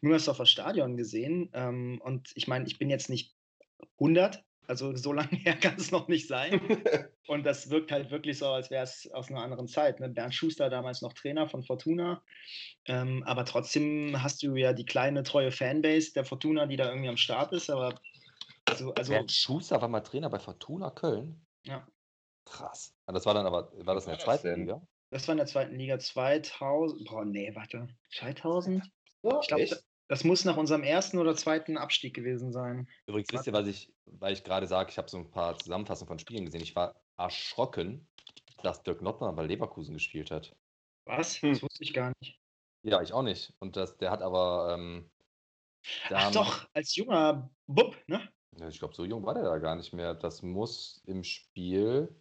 Müngersdorfer 0.02 0.48
Stadion 0.48 0.98
gesehen. 0.98 1.52
Ähm, 1.54 2.02
und 2.04 2.32
ich 2.34 2.48
meine, 2.48 2.66
ich 2.66 2.80
bin 2.80 2.90
jetzt 2.90 3.12
nicht 3.12 3.36
100. 4.00 4.44
Also 4.68 4.96
so 4.96 5.14
lange 5.14 5.36
her 5.38 5.56
kann 5.60 5.76
es 5.78 5.92
noch 5.92 6.08
nicht 6.08 6.28
sein. 6.28 6.60
Und 7.28 7.46
das 7.46 7.70
wirkt 7.70 7.92
halt 7.92 8.12
wirklich 8.12 8.38
so, 8.38 8.48
als 8.48 8.70
wäre 8.70 8.84
es 8.84 9.10
aus 9.14 9.30
einer 9.30 9.42
anderen 9.42 9.68
Zeit. 9.68 10.00
Ne? 10.00 10.10
Bernd 10.10 10.36
Schuster 10.36 10.70
damals 10.70 11.02
noch 11.02 11.14
Trainer 11.14 11.48
von 11.48 11.64
Fortuna. 11.64 12.22
Ähm, 12.86 13.24
aber 13.24 13.46
trotzdem 13.46 14.22
hast 14.22 14.44
du 14.44 14.56
ja 14.56 14.74
die 14.74 14.86
kleine, 14.86 15.24
treue 15.24 15.52
Fanbase 15.52 16.14
der 16.14 16.26
Fortuna, 16.26 16.66
die 16.66 16.76
da 16.76 16.90
irgendwie 16.90 17.10
am 17.10 17.18
Start 17.18 17.54
ist. 17.54 17.70
Aber 17.70 18.00
also, 18.66 18.94
also 18.94 19.14
Bernd 19.14 19.32
Schuster 19.32 19.82
war 19.82 19.88
mal 19.88 20.02
Trainer 20.02 20.30
bei 20.30 20.40
Fortuna 20.40 20.92
Köln? 20.92 21.46
Ja. 21.64 21.88
Krass. 22.46 22.94
Das 23.06 23.26
war 23.26 23.34
dann 23.34 23.46
aber, 23.46 23.72
war 23.86 23.96
das 23.96 24.06
in 24.06 24.12
der 24.12 24.20
zweiten 24.20 24.54
Liga? 24.56 24.82
Das 25.10 25.28
war 25.28 25.34
in 25.34 25.38
der 25.38 25.48
zweiten 25.48 25.76
Liga 25.76 26.00
2000. 26.00 27.08
Boah, 27.08 27.26
nee, 27.26 27.54
warte. 27.56 27.88
2000? 28.12 28.84
Ja, 29.24 29.40
ich 29.42 29.48
glaube, 29.48 29.80
das 30.08 30.24
muss 30.24 30.46
nach 30.46 30.58
unserem 30.58 30.84
ersten 30.84 31.18
oder 31.18 31.36
zweiten 31.36 31.78
Abstieg 31.78 32.14
gewesen 32.14 32.52
sein. 32.52 32.88
Übrigens, 33.08 33.30
wisst 33.32 33.48
ihr, 33.48 33.54
was 33.54 33.68
ich, 33.68 33.94
weil 34.06 34.34
ich 34.34 34.44
gerade 34.44 34.68
sage, 34.68 34.90
ich 34.90 34.98
habe 34.98 35.10
so 35.10 35.18
ein 35.18 35.30
paar 35.30 35.58
Zusammenfassungen 35.60 36.08
von 36.08 36.20
Spielen 36.20 36.46
gesehen. 36.46 36.62
Ich 36.62 36.76
war 36.76 36.96
erschrocken, 37.18 38.08
dass 38.64 38.84
Dirk 38.84 39.02
Nottner 39.02 39.34
bei 39.34 39.46
Leverkusen 39.46 39.94
gespielt 39.94 40.32
hat. 40.32 40.56
Was? 41.06 41.42
Hm. 41.42 41.54
Das 41.54 41.62
wusste 41.62 41.84
ich 41.84 41.94
gar 41.94 42.14
nicht. 42.20 42.40
Ja, 42.84 43.02
ich 43.02 43.14
auch 43.14 43.24
nicht. 43.24 43.54
Und 43.60 43.76
das, 43.76 43.98
der 43.98 44.12
hat 44.12 44.22
aber. 44.22 44.76
Ähm, 44.78 45.10
Ach 46.10 46.32
doch, 46.32 46.68
als 46.74 46.96
junger 46.96 47.50
Bub, 47.68 47.96
ne? 48.08 48.28
Ja, 48.58 48.68
ich 48.68 48.80
glaube, 48.80 48.96
so 48.96 49.06
jung 49.06 49.26
war 49.26 49.34
der 49.34 49.44
da 49.44 49.58
gar 49.58 49.76
nicht 49.76 49.94
mehr. 49.94 50.14
Das 50.14 50.42
muss 50.42 51.02
im 51.06 51.24
Spiel. 51.24 52.14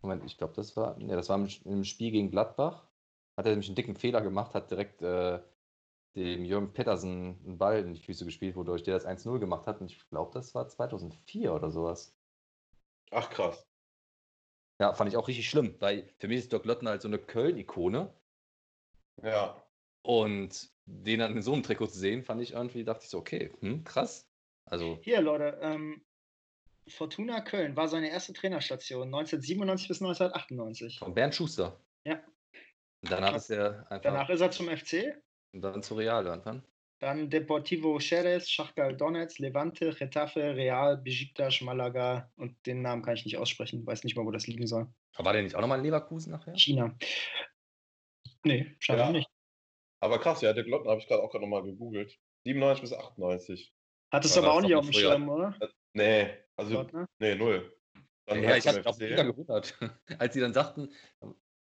Moment, 0.00 0.24
ich 0.24 0.36
glaube, 0.36 0.54
das 0.54 0.76
war. 0.76 0.98
Ne, 0.98 1.14
das 1.14 1.28
war 1.28 1.36
im, 1.36 1.48
im, 1.64 1.84
Spiel 1.84 2.10
gegen 2.10 2.30
Gladbach. 2.30 2.88
Hat 3.36 3.46
er 3.46 3.52
nämlich 3.52 3.68
einen 3.68 3.76
dicken 3.76 3.96
Fehler 3.96 4.20
gemacht, 4.20 4.54
hat 4.54 4.70
direkt. 4.70 5.02
Äh, 5.02 5.40
dem 6.16 6.44
Jürgen 6.44 6.72
Pettersen 6.72 7.40
einen 7.44 7.58
Ball 7.58 7.80
in 7.80 7.94
die 7.94 8.00
Füße 8.00 8.24
gespielt, 8.24 8.56
wodurch 8.56 8.82
der 8.82 8.94
das 8.94 9.06
1-0 9.06 9.38
gemacht 9.38 9.66
hat. 9.66 9.80
Und 9.80 9.90
ich 9.90 10.08
glaube, 10.08 10.30
das 10.32 10.54
war 10.54 10.68
2004 10.68 11.52
oder 11.52 11.70
sowas. 11.70 12.16
Ach, 13.10 13.30
krass. 13.30 13.66
Ja, 14.80 14.92
fand 14.94 15.10
ich 15.10 15.16
auch 15.16 15.28
richtig 15.28 15.48
schlimm, 15.48 15.76
weil 15.80 16.08
für 16.18 16.28
mich 16.28 16.38
ist 16.38 16.52
Doc 16.52 16.64
Lotten 16.64 16.88
halt 16.88 17.02
so 17.02 17.08
eine 17.08 17.18
Köln-Ikone. 17.18 18.12
Ja. 19.22 19.62
Und 20.02 20.70
den 20.86 21.20
dann 21.20 21.32
in 21.32 21.42
so 21.42 21.52
einem 21.52 21.62
Trikot 21.62 21.86
zu 21.86 21.98
sehen, 21.98 22.24
fand 22.24 22.42
ich 22.42 22.52
irgendwie, 22.52 22.84
dachte 22.84 23.04
ich 23.04 23.10
so, 23.10 23.18
okay, 23.18 23.52
hm, 23.60 23.84
krass. 23.84 24.28
Also. 24.66 24.98
Hier, 25.02 25.20
Leute, 25.20 25.58
ähm, 25.62 26.04
Fortuna 26.88 27.40
Köln 27.40 27.76
war 27.76 27.88
seine 27.88 28.10
erste 28.10 28.32
Trainerstation 28.32 29.06
1997 29.06 29.88
bis 29.88 30.02
1998. 30.02 30.98
Von 30.98 31.14
Bernd 31.14 31.34
Schuster. 31.34 31.80
Ja. 32.04 32.20
Danach 33.02 33.34
ist 33.34 33.50
er 33.50 33.90
einfach. 33.90 34.02
Danach 34.02 34.28
ist 34.28 34.40
er 34.40 34.50
zum 34.50 34.68
FC. 34.68 35.14
Und 35.54 35.62
dann 35.62 35.82
zu 35.82 35.94
Real 35.94 36.26
irgendwann. 36.26 36.62
Dann 36.98 37.30
Deportivo 37.30 37.96
Xerez, 37.98 38.50
Schachgal 38.50 38.96
Donetsk, 38.96 39.38
Levante, 39.38 39.94
Getafe, 39.94 40.56
Real, 40.56 40.96
Besiktas, 40.96 41.60
Malaga 41.60 42.30
und 42.36 42.54
den 42.66 42.82
Namen 42.82 43.02
kann 43.02 43.14
ich 43.14 43.24
nicht 43.24 43.36
aussprechen, 43.36 43.86
weiß 43.86 44.04
nicht 44.04 44.16
mal, 44.16 44.26
wo 44.26 44.30
das 44.30 44.46
liegen 44.46 44.66
soll. 44.66 44.88
Aber 45.14 45.26
war 45.26 45.32
der 45.32 45.42
nicht 45.42 45.54
auch 45.54 45.60
nochmal 45.60 45.78
in 45.78 45.84
Leverkusen 45.84 46.32
nachher? 46.32 46.56
China. 46.56 46.96
Nee, 48.44 48.74
scheinbar 48.78 49.06
ja. 49.06 49.12
nicht. 49.12 49.28
Aber 50.00 50.18
krass, 50.18 50.40
ja, 50.42 50.52
der 50.52 50.64
Glotten 50.64 50.88
habe 50.90 51.00
ich 51.00 51.06
gerade 51.06 51.22
auch 51.22 51.30
gerade 51.30 51.44
nochmal 51.44 51.62
gegoogelt. 51.62 52.18
97 52.44 52.82
bis 52.82 52.92
98. 52.92 53.74
Hattest 54.12 54.36
du 54.36 54.40
aber 54.40 54.54
auch 54.54 54.60
nicht 54.60 54.74
auf 54.74 54.84
dem 54.84 54.92
Schirm, 54.92 55.28
oder? 55.28 55.56
Äh, 55.60 55.68
nee, 55.94 56.30
also, 56.56 56.72
Glottner? 56.72 57.06
nee, 57.18 57.34
null. 57.34 57.74
Dann 58.26 58.42
ja, 58.42 58.56
ich 58.56 58.66
habe 58.66 58.84
auch 58.86 58.98
wieder 58.98 59.24
gewundert. 59.24 59.78
Als 60.18 60.34
sie 60.34 60.40
dann 60.40 60.54
sagten, 60.54 60.90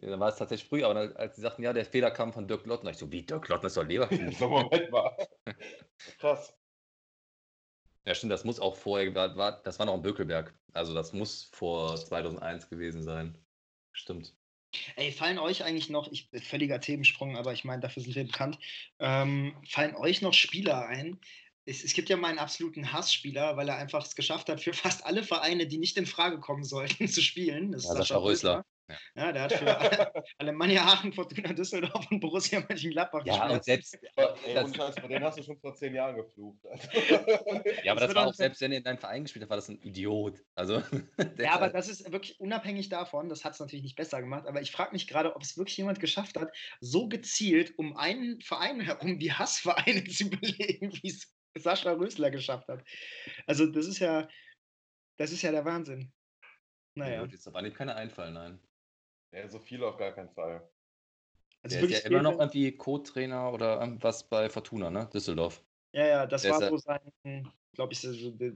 ja, 0.04 0.10
dann 0.10 0.20
war 0.20 0.30
es 0.30 0.36
tatsächlich 0.36 0.68
früh, 0.68 0.84
aber 0.84 1.18
als 1.18 1.38
sie 1.38 1.42
sagten, 1.42 1.64
ja, 1.64 1.72
der 1.72 1.86
Fehler 1.86 2.12
kam 2.12 2.34
von 2.34 2.46
Dirk 2.46 2.66
Lottner, 2.66 2.92
ich 2.92 2.98
so, 2.98 3.10
wie 3.10 3.24
Dirk 3.24 3.48
Lottner 3.48 3.68
ist 3.68 3.78
doch 3.78 3.86
Leverkusen. 3.86 4.32
so, 4.38 4.50
Moment 4.50 4.92
mal. 4.92 5.16
Krass. 6.20 6.54
Ja, 8.06 8.14
stimmt, 8.14 8.34
das 8.34 8.44
muss 8.44 8.60
auch 8.60 8.76
vorher, 8.76 9.16
war, 9.16 9.62
das 9.64 9.80
war 9.80 9.86
noch 9.86 9.96
im 9.96 10.02
Bökelberg. 10.02 10.54
Also 10.74 10.94
das 10.94 11.14
muss 11.14 11.50
vor 11.54 11.96
2001 11.96 12.70
gewesen 12.70 13.02
sein. 13.02 13.38
Stimmt. 13.94 14.36
Ey, 14.98 15.14
fallen 15.14 15.40
euch 15.40 15.64
eigentlich 15.64 15.90
noch, 15.90 16.12
ich, 16.12 16.30
völliger 16.44 16.82
Themensprung, 16.82 17.38
aber 17.38 17.54
ich 17.54 17.64
meine, 17.64 17.82
dafür 17.82 18.04
sind 18.04 18.16
wir 18.16 18.26
bekannt, 18.26 18.60
ähm, 19.00 19.56
fallen 19.70 19.96
euch 19.96 20.22
noch 20.22 20.34
Spieler 20.34 20.86
ein? 20.86 21.18
Es, 21.66 21.82
es, 21.82 21.94
gibt 21.94 22.10
ja 22.10 22.18
meinen 22.18 22.40
absoluten 22.40 22.92
Hassspieler, 22.92 23.56
weil 23.56 23.70
er 23.70 23.78
einfach 23.78 24.06
es 24.06 24.16
geschafft 24.16 24.50
hat, 24.50 24.60
für 24.60 24.74
fast 24.74 25.06
alle 25.06 25.24
Vereine, 25.24 25.66
die 25.66 25.78
nicht 25.78 25.96
in 25.96 26.06
Frage 26.06 26.42
kommen 26.42 26.66
sollten, 26.66 27.08
zu 27.08 27.22
spielen. 27.22 27.72
Das 27.72 27.84
ist 27.84 27.90
ja, 27.90 27.96
Sascha 27.96 28.18
Rösler. 28.18 28.66
Ja. 28.90 28.98
ja, 29.16 29.32
der 29.32 29.42
hat 29.44 29.54
für 29.54 29.64
Alemannia 30.38 30.84
Aachen, 30.84 31.14
Fortuna 31.14 31.54
Düsseldorf 31.54 32.06
und 32.12 32.20
Borussia 32.20 32.64
Mönchengladbach 32.68 33.26
ja, 33.26 33.34
gespielt. 33.34 33.52
Und 33.54 33.64
selbst, 33.64 33.98
Ey, 34.16 34.58
und 34.58 34.76
Scheiß, 34.76 34.96
den 34.96 35.24
hast 35.24 35.38
du 35.38 35.44
schon 35.44 35.58
vor 35.60 35.74
zehn 35.76 35.96
Jahren 35.96 36.16
geflucht. 36.16 36.60
ja, 37.84 37.92
aber 37.92 38.02
das, 38.02 38.08
das 38.08 38.16
war 38.16 38.28
auch, 38.28 38.34
selbst 38.34 38.62
wenn 38.62 38.72
er 38.72 38.80
in 38.80 38.84
deinem 38.84 38.98
Verein 38.98 39.24
gespielt 39.24 39.44
hat, 39.44 39.50
war 39.50 39.58
das 39.58 39.70
ein 39.70 39.82
Idiot. 39.82 40.40
Also, 40.56 40.84
ja, 41.38 41.54
aber 41.54 41.70
das 41.70 41.88
ist 41.88 42.12
wirklich 42.12 42.40
unabhängig 42.40 42.90
davon, 42.90 43.30
das 43.30 43.46
hat 43.46 43.54
es 43.54 43.60
natürlich 43.60 43.84
nicht 43.84 43.96
besser 43.96 44.22
gemacht, 44.22 44.48
aber 44.48 44.62
ich 44.62 44.72
frage 44.72 44.92
mich 44.92 45.08
gerade, 45.08 45.36
ob 45.36 45.42
es 45.42 45.58
wirklich 45.58 45.78
jemand 45.78 46.00
geschafft 46.00 46.38
hat, 46.38 46.50
so 46.82 47.08
gezielt 47.08 47.78
um 47.78 47.96
einen 47.96 48.42
Verein 48.42 48.82
herum 48.82 49.20
die 49.20 49.32
Hassvereine 49.32 50.04
zu 50.06 50.30
belegen, 50.30 50.92
wie 51.02 51.10
es 51.10 51.34
Sascha 51.56 51.92
Rösler 51.92 52.32
geschafft 52.32 52.68
hat. 52.68 52.84
Also, 53.48 53.66
das 53.68 53.86
ist 53.86 54.00
ja, 54.00 54.28
das 55.18 55.32
ist 55.32 55.42
ja 55.42 55.52
der 55.52 55.66
Wahnsinn. 55.66 56.12
Naja. 56.96 57.24
Ja, 57.24 57.26
jetzt 57.26 57.48
aber 57.48 57.62
nicht 57.62 57.76
keine 57.76 57.96
einfallen, 57.96 58.34
nein. 58.34 58.60
Ja, 59.34 59.48
so 59.48 59.60
viele 59.60 59.88
auf 59.88 59.98
gar 59.98 60.12
keinen 60.12 60.30
Fall. 60.30 60.62
Also 61.64 61.80
der 61.80 61.90
ist 61.90 62.04
ja 62.04 62.10
immer 62.10 62.22
noch 62.22 62.40
irgendwie 62.40 62.72
Co-Trainer 62.76 63.52
oder 63.52 63.80
irgendwas 63.80 64.28
bei 64.28 64.50
Fortuna, 64.50 64.90
ne? 64.90 65.10
Düsseldorf. 65.14 65.64
Ja, 65.94 66.08
ja, 66.08 66.26
das 66.26 66.42
der 66.42 66.52
war 66.52 66.70
so 66.70 66.78
sein, 66.78 67.00
glaube 67.74 67.94
ich, 67.94 68.02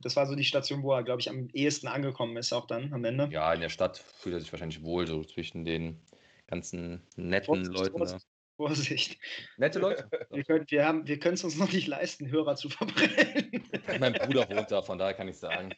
das 0.02 0.16
war 0.16 0.26
so 0.26 0.36
die 0.36 0.44
Station, 0.44 0.84
wo 0.84 0.94
er, 0.94 1.04
glaube 1.04 1.22
ich, 1.22 1.30
am 1.30 1.50
ehesten 1.54 1.88
angekommen 1.88 2.36
ist, 2.38 2.52
auch 2.52 2.68
dann 2.68 2.94
am 2.94 3.06
Ende. 3.06 3.30
Ja, 3.32 3.54
in 3.54 3.62
der 3.62 3.70
Stadt 3.70 3.98
fühlt 3.98 4.36
er 4.36 4.42
sich 4.42 4.52
wahrscheinlich 4.52 4.84
wohl, 4.84 5.08
so 5.08 5.24
zwischen 5.24 5.66
den 5.66 6.02
ganzen 6.48 7.02
netten 7.16 7.66
Vorsicht, 7.66 7.74
Leuten. 7.74 7.98
Vorsicht, 7.98 8.28
Vorsicht. 8.58 9.20
Nette 9.58 9.80
Leute. 9.80 10.10
wir 10.32 10.44
können 10.44 10.66
wir, 10.68 11.02
wir 11.06 11.34
es 11.34 11.44
uns 11.44 11.58
noch 11.58 11.72
nicht 11.72 11.88
leisten, 11.88 12.30
Hörer 12.30 12.56
zu 12.56 12.70
verbrennen. 12.70 13.64
mein 14.00 14.14
Bruder 14.14 14.50
wohnt 14.50 14.72
da, 14.72 14.82
von 14.82 14.98
daher 14.98 15.14
kann 15.14 15.28
ich 15.28 15.38
sagen. 15.38 15.74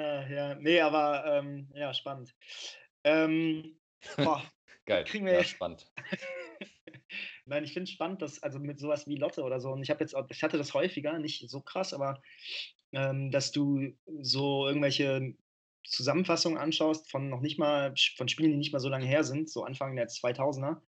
Äh, 0.00 0.34
ja, 0.34 0.54
nee, 0.54 0.80
aber 0.80 1.24
ähm, 1.26 1.68
ja, 1.74 1.92
spannend. 1.92 2.34
Ähm, 3.04 3.78
boah, 4.16 4.42
Geil. 4.86 5.04
Kriegen 5.04 5.26
wir 5.26 5.34
ja, 5.34 5.44
spannend. 5.44 5.86
Nein, 7.44 7.64
ich 7.64 7.72
finde 7.72 7.84
es 7.84 7.90
spannend, 7.90 8.22
dass, 8.22 8.42
also 8.42 8.58
mit 8.58 8.78
sowas 8.78 9.06
wie 9.06 9.16
Lotte 9.16 9.42
oder 9.42 9.60
so, 9.60 9.70
und 9.70 9.82
ich 9.82 9.90
habe 9.90 10.00
jetzt, 10.00 10.16
ich 10.30 10.42
hatte 10.42 10.58
das 10.58 10.72
häufiger, 10.74 11.18
nicht 11.18 11.48
so 11.50 11.60
krass, 11.60 11.92
aber 11.92 12.22
ähm, 12.92 13.30
dass 13.30 13.52
du 13.52 13.92
so 14.20 14.66
irgendwelche 14.66 15.34
Zusammenfassungen 15.84 16.58
anschaust 16.58 17.10
von 17.10 17.28
noch 17.28 17.40
nicht 17.40 17.58
mal, 17.58 17.94
von 18.16 18.28
Spielen, 18.28 18.52
die 18.52 18.56
nicht 18.56 18.72
mal 18.72 18.80
so 18.80 18.88
lange 18.88 19.06
her 19.06 19.22
sind, 19.22 19.50
so 19.50 19.64
Anfang 19.64 19.96
der 19.96 20.08
2000er, 20.08 20.80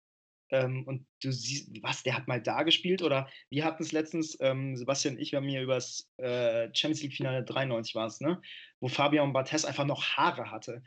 ähm, 0.51 0.85
und 0.87 1.07
du 1.23 1.33
siehst, 1.33 1.71
was, 1.83 2.03
der 2.03 2.17
hat 2.17 2.29
mal 2.29 2.43
da 2.43 2.63
gespielt? 2.63 3.03
Oder 3.03 3.29
wir 3.51 3.65
hatten 3.65 3.83
es 3.83 3.93
letztens, 3.93 4.37
ähm, 4.41 4.77
Sebastian 4.77 5.15
und 5.15 5.21
ich, 5.21 5.33
wir 5.33 5.39
haben 5.39 5.49
hier 5.49 5.63
über 5.63 5.75
das 5.75 6.11
äh, 6.17 6.69
Champions 6.75 7.03
League-Finale 7.03 7.45
93 7.45 7.95
war 7.95 8.07
es, 8.07 8.21
ne? 8.21 8.41
Wo 8.81 8.89
Fabian 8.89 9.33
Barthez 9.33 9.65
einfach 9.65 9.85
noch 9.85 10.03
Haare 10.17 10.51
hatte. 10.51 10.83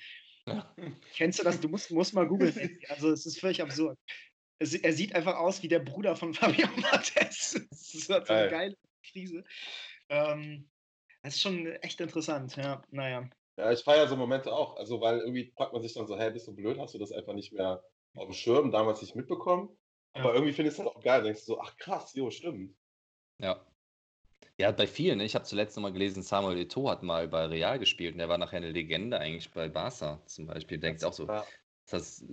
Ja. 0.46 0.76
Kennst 1.14 1.40
du 1.40 1.44
das? 1.44 1.60
Du 1.60 1.70
musst, 1.70 1.92
musst 1.92 2.14
mal 2.14 2.28
googeln. 2.28 2.54
Also 2.90 3.12
es 3.12 3.26
ist 3.26 3.40
völlig 3.40 3.62
absurd. 3.62 3.98
Es, 4.60 4.74
er 4.74 4.94
sieht 4.94 5.16
einfach 5.16 5.36
aus 5.38 5.64
wie 5.64 5.68
der 5.68 5.80
Bruder 5.80 6.16
von 6.16 6.34
Fabian 6.34 6.82
Barthez. 6.82 7.66
Das 7.70 7.94
ist 7.94 8.10
halt 8.10 8.28
so 8.28 8.34
eine 8.34 8.50
geile 8.50 8.78
Krise. 9.12 9.44
Ähm, 10.10 10.70
das 11.22 11.36
ist 11.36 11.42
schon 11.42 11.68
echt 11.68 12.02
interessant, 12.02 12.58
ja, 12.58 12.82
naja. 12.92 13.30
Ja, 13.58 13.72
ich 13.72 13.84
feiere 13.84 14.08
so 14.08 14.18
Momente 14.18 14.52
auch. 14.52 14.76
Also, 14.78 15.00
weil 15.00 15.20
irgendwie 15.20 15.54
fragt 15.56 15.74
man 15.74 15.82
sich 15.82 15.94
dann 15.94 16.08
so, 16.08 16.18
hey, 16.18 16.32
bist 16.32 16.48
du 16.48 16.56
blöd? 16.56 16.80
Hast 16.80 16.96
du 16.96 16.98
das 16.98 17.12
einfach 17.12 17.34
nicht 17.34 17.54
mehr 17.54 17.84
auf 18.16 18.26
dem 18.26 18.34
Schirm, 18.34 18.72
damals 18.72 19.02
nicht 19.02 19.16
mitbekommen. 19.16 19.70
Aber 20.14 20.30
ja. 20.30 20.34
irgendwie 20.36 20.54
findest 20.54 20.80
du 20.80 20.84
das 20.84 20.96
auch 20.96 21.02
geil. 21.02 21.24
Denkst 21.24 21.42
du 21.42 21.54
so, 21.54 21.60
ach 21.60 21.76
krass, 21.78 22.14
jo, 22.14 22.30
stimmt. 22.30 22.76
Ja. 23.40 23.66
Ja, 24.60 24.72
bei 24.72 24.86
vielen. 24.86 25.18
Ne? 25.18 25.26
Ich 25.26 25.36
habe 25.36 25.46
zuletzt 25.46 25.76
nochmal 25.76 25.94
gelesen, 25.94 26.22
Samuel 26.22 26.58
Eto'o 26.58 26.90
hat 26.90 27.02
mal 27.02 27.28
bei 27.28 27.46
Real 27.46 27.80
gespielt 27.80 28.14
und 28.14 28.20
der 28.20 28.30
war 28.30 28.38
nachher 28.38 28.58
eine 28.58 28.72
Legende 28.72 29.20
eigentlich 29.20 29.50
bei 29.52 29.68
Barca 29.68 30.22
zum 30.26 30.46
Beispiel. 30.46 30.78
Du 30.78 30.82
denkst 30.82 31.04
auch 31.04 31.14
so, 31.14 31.28
ja. 31.28 31.44
das, 31.90 32.24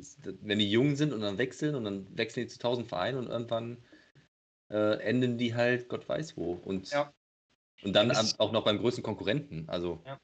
wenn 0.42 0.58
die 0.58 0.70
jung 0.70 0.96
sind 0.96 1.14
und 1.14 1.22
dann 1.22 1.38
wechseln 1.38 1.74
und 1.74 1.84
dann 1.84 2.06
wechseln 2.16 2.44
die 2.44 2.52
zu 2.52 2.58
tausend 2.58 2.88
Vereinen 2.88 3.18
und 3.18 3.28
irgendwann 3.28 3.82
äh, 4.68 5.00
enden 5.00 5.38
die 5.38 5.54
halt 5.54 5.88
Gott 5.88 6.06
weiß 6.06 6.36
wo. 6.36 6.52
Und, 6.52 6.90
ja. 6.90 7.12
und 7.82 7.94
dann 7.94 8.10
auch 8.10 8.52
noch 8.52 8.64
beim 8.64 8.78
größten 8.78 9.02
Konkurrenten. 9.02 9.66
Also. 9.68 10.02
Ja. 10.04 10.20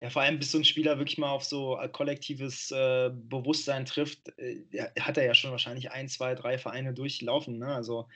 Ja, 0.00 0.10
vor 0.10 0.22
allem 0.22 0.38
bis 0.38 0.52
so 0.52 0.58
ein 0.58 0.64
Spieler 0.64 0.98
wirklich 0.98 1.18
mal 1.18 1.30
auf 1.30 1.44
so 1.44 1.78
äh, 1.78 1.88
kollektives 1.88 2.70
äh, 2.70 3.10
Bewusstsein 3.12 3.84
trifft, 3.84 4.28
äh, 4.38 4.62
hat 5.00 5.16
er 5.16 5.24
ja 5.24 5.34
schon 5.34 5.50
wahrscheinlich 5.50 5.90
ein, 5.90 6.08
zwei, 6.08 6.36
drei 6.36 6.56
Vereine 6.56 6.94
durchlaufen. 6.94 7.58
Ne? 7.58 7.74
Also 7.74 8.08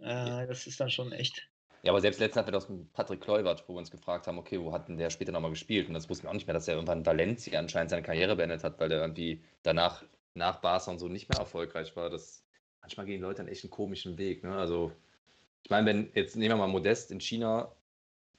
äh, 0.00 0.46
das 0.46 0.66
ist 0.66 0.80
dann 0.80 0.90
schon 0.90 1.12
echt. 1.12 1.48
Ja, 1.82 1.92
aber 1.92 2.00
selbst 2.00 2.18
letztens 2.18 2.38
hatten 2.38 2.48
wir 2.48 2.52
das 2.52 2.68
mit 2.68 2.92
Patrick 2.92 3.20
Kluivert, 3.20 3.64
wo 3.68 3.74
wir 3.74 3.78
uns 3.78 3.90
gefragt 3.90 4.26
haben, 4.26 4.38
okay, 4.38 4.60
wo 4.60 4.72
hat 4.72 4.88
denn 4.88 4.98
der 4.98 5.10
später 5.10 5.32
nochmal 5.32 5.50
gespielt? 5.50 5.88
Und 5.88 5.94
das 5.94 6.08
wussten 6.08 6.24
wir 6.24 6.30
auch 6.30 6.34
nicht 6.34 6.46
mehr, 6.46 6.54
dass 6.54 6.68
er 6.68 6.74
irgendwann 6.74 6.98
in 6.98 7.06
Valencia 7.06 7.58
anscheinend 7.58 7.90
seine 7.90 8.02
Karriere 8.02 8.36
beendet 8.36 8.64
hat, 8.64 8.78
weil 8.80 8.88
der 8.88 9.00
irgendwie 9.00 9.42
danach, 9.62 10.04
nach 10.34 10.60
Barca 10.60 10.90
und 10.90 10.98
so 10.98 11.08
nicht 11.08 11.28
mehr 11.28 11.38
erfolgreich 11.38 11.94
war. 11.96 12.10
Das 12.10 12.44
manchmal 12.80 13.06
gehen 13.06 13.20
Leute 13.20 13.40
einen 13.40 13.48
echt 13.48 13.64
einen 13.64 13.70
komischen 13.70 14.18
Weg. 14.18 14.42
Ne? 14.44 14.56
Also, 14.56 14.92
ich 15.64 15.70
meine, 15.70 15.86
wenn 15.86 16.10
jetzt 16.14 16.36
nehmen 16.36 16.54
wir 16.54 16.56
mal 16.56 16.68
Modest 16.68 17.10
in 17.10 17.20
China 17.20 17.72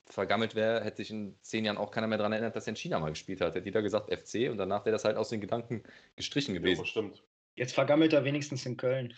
vergammelt 0.05 0.55
wäre, 0.55 0.83
hätte 0.83 0.97
sich 0.97 1.11
in 1.11 1.35
zehn 1.41 1.65
Jahren 1.65 1.77
auch 1.77 1.91
keiner 1.91 2.07
mehr 2.07 2.17
daran 2.17 2.33
erinnert, 2.33 2.55
dass 2.55 2.67
er 2.67 2.71
in 2.71 2.75
China 2.75 2.99
mal 2.99 3.09
gespielt 3.09 3.41
hat. 3.41 3.55
Hätte 3.55 3.65
jeder 3.65 3.81
gesagt 3.81 4.13
FC 4.13 4.49
und 4.49 4.57
danach 4.57 4.85
wäre 4.85 4.93
das 4.93 5.05
halt 5.05 5.17
aus 5.17 5.29
den 5.29 5.41
Gedanken 5.41 5.83
gestrichen 6.15 6.53
gewesen. 6.53 6.81
Ja, 6.81 6.87
stimmt. 6.87 7.23
Jetzt 7.55 7.73
vergammelt 7.73 8.13
er 8.13 8.23
wenigstens 8.23 8.65
in 8.65 8.77
Köln. 8.77 9.13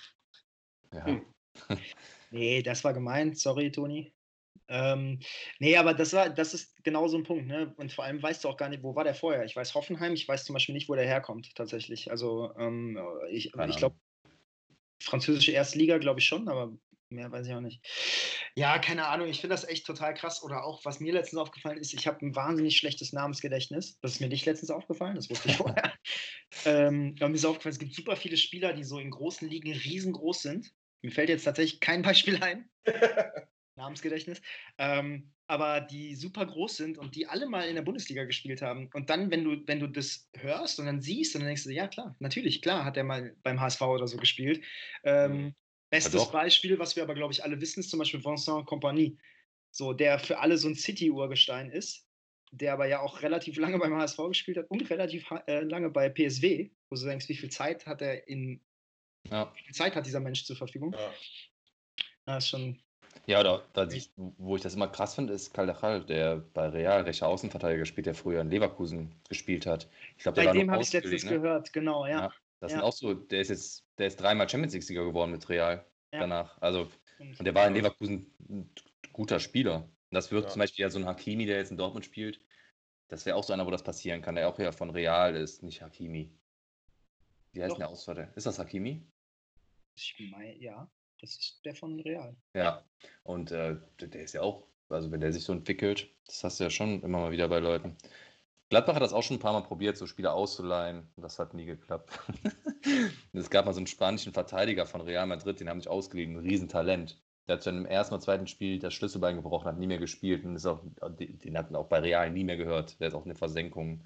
Ja. 0.94 1.06
Hm. 1.06 1.26
nee, 2.32 2.62
das 2.62 2.84
war 2.84 2.94
gemeint. 2.94 3.40
Sorry, 3.40 3.72
Toni. 3.72 4.14
Ähm, 4.68 5.20
nee, 5.60 5.78
aber 5.78 5.94
das 5.94 6.14
war, 6.14 6.30
das 6.30 6.54
ist 6.54 6.84
genau 6.84 7.08
so 7.08 7.18
ein 7.18 7.24
Punkt, 7.24 7.46
ne? 7.46 7.74
Und 7.78 7.92
vor 7.92 8.06
allem 8.06 8.22
weißt 8.22 8.44
du 8.44 8.50
auch 8.50 8.58
gar 8.58 8.70
nicht, 8.70 8.84
wo 8.84 8.96
war 8.96 9.04
der 9.04 9.14
vorher? 9.14 9.46
Ich 9.46 9.56
weiß 9.56 9.76
Hoffenheim, 9.76 10.14
ich 10.14 10.28
weiß 10.28 10.46
zum 10.46 10.54
Beispiel 10.54 10.74
nicht, 10.74 10.90
wo 10.90 10.96
der 10.96 11.06
herkommt, 11.06 11.54
tatsächlich. 11.56 12.10
Also 12.10 12.52
ähm, 12.58 13.00
ich, 13.30 13.54
ich 13.54 13.78
glaube, 13.78 13.96
französische 15.02 15.52
Erstliga 15.52 15.98
glaube 15.98 16.20
ich 16.20 16.26
schon, 16.26 16.48
aber 16.48 16.76
mehr 17.10 17.32
weiß 17.32 17.48
ich 17.48 17.54
auch 17.54 17.62
nicht. 17.62 17.86
Ja, 18.56 18.80
keine 18.80 19.08
Ahnung, 19.08 19.28
ich 19.28 19.42
finde 19.42 19.54
das 19.54 19.68
echt 19.68 19.86
total 19.86 20.14
krass. 20.14 20.44
Oder 20.44 20.64
auch, 20.64 20.84
was 20.86 21.00
mir 21.00 21.14
letztens 21.14 21.42
aufgefallen 21.42 21.78
ist, 21.78 21.94
ich 21.94 22.08
habe 22.08 22.26
ein 22.26 22.36
wahnsinnig 22.36 22.78
schlechtes 22.78 23.14
Namensgedächtnis. 23.14 24.00
Das 24.02 24.14
ist 24.14 24.22
mir 24.22 24.30
nicht 24.30 24.46
letztens 24.46 24.72
aufgefallen, 24.72 25.16
das 25.16 25.30
wusste 25.30 25.50
ich 25.50 25.58
vorher. 25.58 25.94
ähm, 26.66 27.16
mir 27.20 27.32
ist 27.32 27.46
aufgefallen, 27.46 27.74
es 27.74 27.80
gibt 27.80 27.94
super 27.94 28.16
viele 28.16 28.38
Spieler, 28.38 28.74
die 28.74 28.84
so 28.84 29.00
in 29.00 29.12
großen 29.12 29.48
Ligen 29.48 29.72
riesengroß 29.72 30.42
sind. 30.42 30.72
Mir 31.02 31.12
fällt 31.12 31.30
jetzt 31.30 31.44
tatsächlich 31.44 31.80
kein 31.80 32.02
Beispiel 32.02 32.42
ein. 32.42 32.70
Namensgedächtnis. 33.76 34.42
Ähm, 34.78 35.32
aber 35.48 35.82
die 35.82 36.16
super 36.16 36.46
groß 36.46 36.78
sind 36.78 36.98
und 36.98 37.16
die 37.16 37.28
alle 37.28 37.46
mal 37.46 37.68
in 37.68 37.76
der 37.76 37.84
Bundesliga 37.84 38.24
gespielt 38.24 38.62
haben. 38.62 38.90
Und 38.94 39.10
dann, 39.10 39.30
wenn 39.30 39.44
du, 39.44 39.62
wenn 39.68 39.80
du 39.80 39.88
das 39.88 40.30
hörst 40.36 40.80
und 40.80 40.88
dann 40.88 41.02
siehst, 41.02 41.36
und 41.36 41.42
dann 41.42 41.48
denkst 41.48 41.66
du, 41.66 41.72
ja 41.72 41.88
klar, 41.88 42.16
natürlich, 42.20 42.62
klar 42.62 42.86
hat 42.86 42.98
er 42.98 43.04
mal 43.04 43.36
beim 43.44 43.60
HSV 43.60 43.82
oder 43.82 44.08
so 44.08 44.18
gespielt. 44.18 44.64
Ähm, 45.04 45.32
mhm. 45.32 45.56
Bestes 45.90 46.26
ja, 46.26 46.30
Beispiel, 46.32 46.80
was 46.80 46.96
wir 46.96 47.04
aber, 47.04 47.16
glaube 47.16 47.34
ich, 47.34 47.44
alle 47.44 47.60
wissen, 47.62 47.80
ist 47.80 47.90
zum 47.90 48.00
Beispiel 48.00 48.24
Vincent 48.24 48.66
Compagnie. 48.66 49.18
So, 49.72 49.94
der 49.94 50.20
für 50.20 50.40
alle 50.40 50.58
so 50.58 50.68
ein 50.68 50.76
City-Urgestein 50.76 51.70
ist, 51.70 52.08
der 52.52 52.74
aber 52.74 52.88
ja 52.88 53.02
auch 53.02 53.22
relativ 53.22 53.58
lange 53.58 53.78
beim 53.78 53.94
HSV 53.94 54.18
gespielt 54.30 54.58
hat 54.58 54.70
und 54.70 54.90
relativ 54.90 55.30
äh, 55.48 55.62
lange 55.62 55.90
bei 55.90 56.10
PSW, 56.10 56.70
wo 56.90 56.96
du 56.96 57.06
denkst, 57.06 57.28
wie 57.30 57.36
viel 57.36 57.50
Zeit 57.50 57.86
hat 57.86 58.02
er 58.02 58.28
in 58.28 58.62
ja. 59.30 59.52
wie 59.56 59.64
viel 59.64 59.76
Zeit 59.76 59.96
hat 59.96 60.06
dieser 60.06 60.20
Mensch 60.20 60.46
zur 60.46 60.56
Verfügung? 60.56 60.94
Ja. 60.94 61.12
Das 62.26 62.44
ist 62.44 62.50
schon. 62.50 62.80
Ja, 63.28 63.42
da, 63.44 63.64
da 63.74 63.88
wo 64.38 64.56
ich 64.56 64.62
das 64.62 64.76
immer 64.76 64.88
krass 64.88 65.16
finde, 65.16 65.34
ist 65.34 65.54
Caldachal, 65.54 66.06
der 66.06 66.38
bei 66.54 66.68
Real 66.68 67.02
rechter 67.02 67.28
Außenverteidiger 67.28 67.86
spielt, 67.86 68.08
der 68.08 68.14
früher 68.14 68.42
in 68.42 68.50
Leverkusen 68.50 69.16
gespielt 69.30 69.66
hat. 69.66 69.90
Ich 70.18 70.24
glaub, 70.24 70.36
Bei 70.36 70.52
dem 70.52 70.70
habe 70.70 70.84
ich 70.84 70.92
letztens 70.92 71.24
ne? 71.24 71.32
gehört, 71.32 71.74
genau, 71.74 72.06
ja. 72.06 72.26
ja. 72.26 72.34
Das 72.60 72.72
ja. 72.72 72.78
sind 72.78 72.86
auch 72.86 72.94
so, 72.94 73.14
der 73.14 73.42
ist 73.42 73.50
jetzt, 73.50 73.86
der 73.98 74.08
ist 74.08 74.18
dreimal 74.18 74.50
Champions 74.50 74.74
League-Sieger 74.74 75.06
geworden 75.06 75.32
mit 75.32 75.48
Real 75.50 75.86
ja. 76.12 76.20
danach. 76.20 76.62
Also, 76.62 76.90
und 77.20 77.46
der 77.46 77.56
war 77.56 77.68
in 77.68 77.74
Leverkusen 77.74 78.34
ein 78.50 78.70
guter 79.14 79.40
Spieler. 79.40 79.84
Und 79.84 80.12
das 80.12 80.32
wird 80.32 80.46
ja. 80.46 80.50
zum 80.50 80.60
Beispiel 80.60 80.84
ja 80.84 80.90
so 80.90 81.00
ein 81.00 81.06
Hakimi, 81.06 81.46
der 81.46 81.58
jetzt 81.58 81.72
in 81.72 81.78
Dortmund 81.78 82.06
spielt. 82.06 82.40
Das 83.08 83.26
wäre 83.26 83.36
auch 83.36 83.44
so 83.44 83.54
einer, 83.54 83.66
wo 83.66 83.72
das 83.72 83.84
passieren 83.84 84.22
kann, 84.22 84.36
der 84.36 84.50
auch 84.50 84.58
ja 84.60 84.72
von 84.72 84.90
Real 84.90 85.36
ist, 85.36 85.64
nicht 85.64 85.82
Hakimi. 85.82 86.32
Wie 87.52 87.62
heißt 87.62 87.74
Doch. 87.74 87.78
der 87.78 87.90
Auswahl? 87.90 88.34
Ist 88.36 88.46
das 88.46 88.60
Hakimi? 88.60 89.06
Ich 89.96 90.16
meine, 90.32 90.58
ja, 90.58 90.90
das 91.22 91.32
ist 91.32 91.62
der 91.64 91.76
von 91.76 92.00
Real. 92.02 92.36
Ja, 92.54 92.84
und 93.24 93.52
äh, 93.52 93.78
der 94.00 94.24
ist 94.24 94.34
ja 94.34 94.42
auch, 94.42 94.68
also 94.90 95.12
wenn 95.12 95.22
der 95.22 95.32
sich 95.32 95.44
so 95.44 95.54
entwickelt, 95.54 96.10
das 96.26 96.44
hast 96.44 96.60
du 96.60 96.66
ja 96.66 96.70
schon 96.70 97.02
immer 97.02 97.20
mal 97.20 97.32
wieder 97.32 97.48
bei 97.48 97.60
Leuten. 97.60 97.96
Gladbach 98.70 98.96
hat 98.96 99.02
das 99.02 99.14
auch 99.14 99.24
schon 99.24 99.38
ein 99.38 99.42
paar 99.42 99.54
Mal 99.54 99.62
probiert, 99.62 99.96
so 99.96 100.08
Spieler 100.08 100.34
auszuleihen. 100.34 101.08
Das 101.18 101.38
hat 101.38 101.54
nie 101.54 101.66
geklappt. 101.66 102.20
es 103.34 103.50
gab 103.50 103.66
mal 103.66 103.74
so 103.74 103.80
einen 103.80 103.88
spanischen 103.88 104.34
Verteidiger 104.34 104.86
von 104.86 105.02
Real 105.02 105.28
Madrid, 105.28 105.60
den 105.60 105.70
haben 105.70 105.80
sich 105.80 105.90
ausgeliehen, 105.90 106.36
ein 106.36 106.40
Riesentalent. 106.40 107.22
Der 107.48 107.58
hat 107.58 107.64
schon 107.64 107.78
im 107.78 107.86
ersten 107.86 108.16
oder 108.16 108.24
zweiten 108.24 108.48
Spiel 108.48 108.80
das 108.80 108.96
Schlüsselbein 108.96 109.36
gebrochen, 109.36 109.68
hat 109.68 109.78
nie 109.78 109.86
mehr 109.86 110.00
gespielt 110.00 110.44
und 110.46 110.56
ist 110.56 110.66
auch, 110.66 110.82
den 111.10 111.58
hatten 111.58 111.76
auch 111.76 111.88
bei 111.88 112.00
Real 112.00 112.32
nie 112.32 112.44
mehr 112.44 112.58
gehört. 112.58 113.00
Der 113.00 113.10
ist 113.10 113.14
auch 113.14 113.26
eine 113.26 113.36
Versenkung 113.36 114.04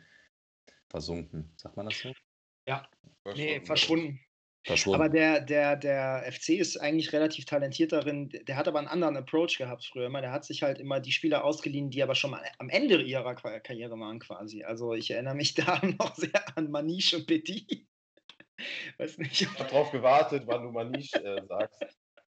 versunken. 0.90 1.54
Sagt 1.56 1.78
man 1.78 1.86
das 1.86 1.98
so? 1.98 2.12
Ja. 2.68 2.86
Nee, 3.36 3.62
verschwunden. 3.62 4.20
Verschwunden. 4.64 5.02
Aber 5.02 5.10
der, 5.10 5.42
der, 5.42 5.76
der 5.76 6.32
FC 6.32 6.50
ist 6.50 6.78
eigentlich 6.78 7.14
relativ 7.14 7.46
talentiert 7.46 7.92
darin. 7.92 8.30
Der 8.30 8.56
hat 8.56 8.68
aber 8.68 8.80
einen 8.80 8.88
anderen 8.88 9.18
Approach 9.18 9.58
gehabt 9.58 9.86
früher 9.86 10.08
immer. 10.08 10.22
Der 10.22 10.32
hat 10.32 10.46
sich 10.46 10.64
halt 10.64 10.80
immer 10.80 11.00
die 11.00 11.12
Spieler 11.12 11.44
ausgeliehen, 11.44 11.90
die 11.90 12.04
aber 12.04 12.16
schon 12.16 12.32
mal 12.32 12.44
am 12.58 12.70
Ende 12.70 13.02
ihrer 13.02 13.36
Karriere 13.36 14.00
waren 14.00 14.20
quasi. 14.20 14.64
Also 14.64 14.94
ich 14.94 15.12
erinnere 15.12 15.36
mich 15.36 15.54
da 15.56 15.82
noch 16.00 16.16
sehr 16.16 16.58
an 16.58 16.72
Maniche 16.72 17.18
und 17.18 17.28
Petit. 17.28 17.88
Weiß 18.98 19.18
nicht. 19.18 19.42
Ich 19.42 19.48
habe 19.48 19.70
drauf 19.70 19.92
gewartet, 19.92 20.44
wann 20.46 20.64
du 20.64 20.72
Maniche 20.72 21.24
äh, 21.24 21.46
sagst 21.48 21.82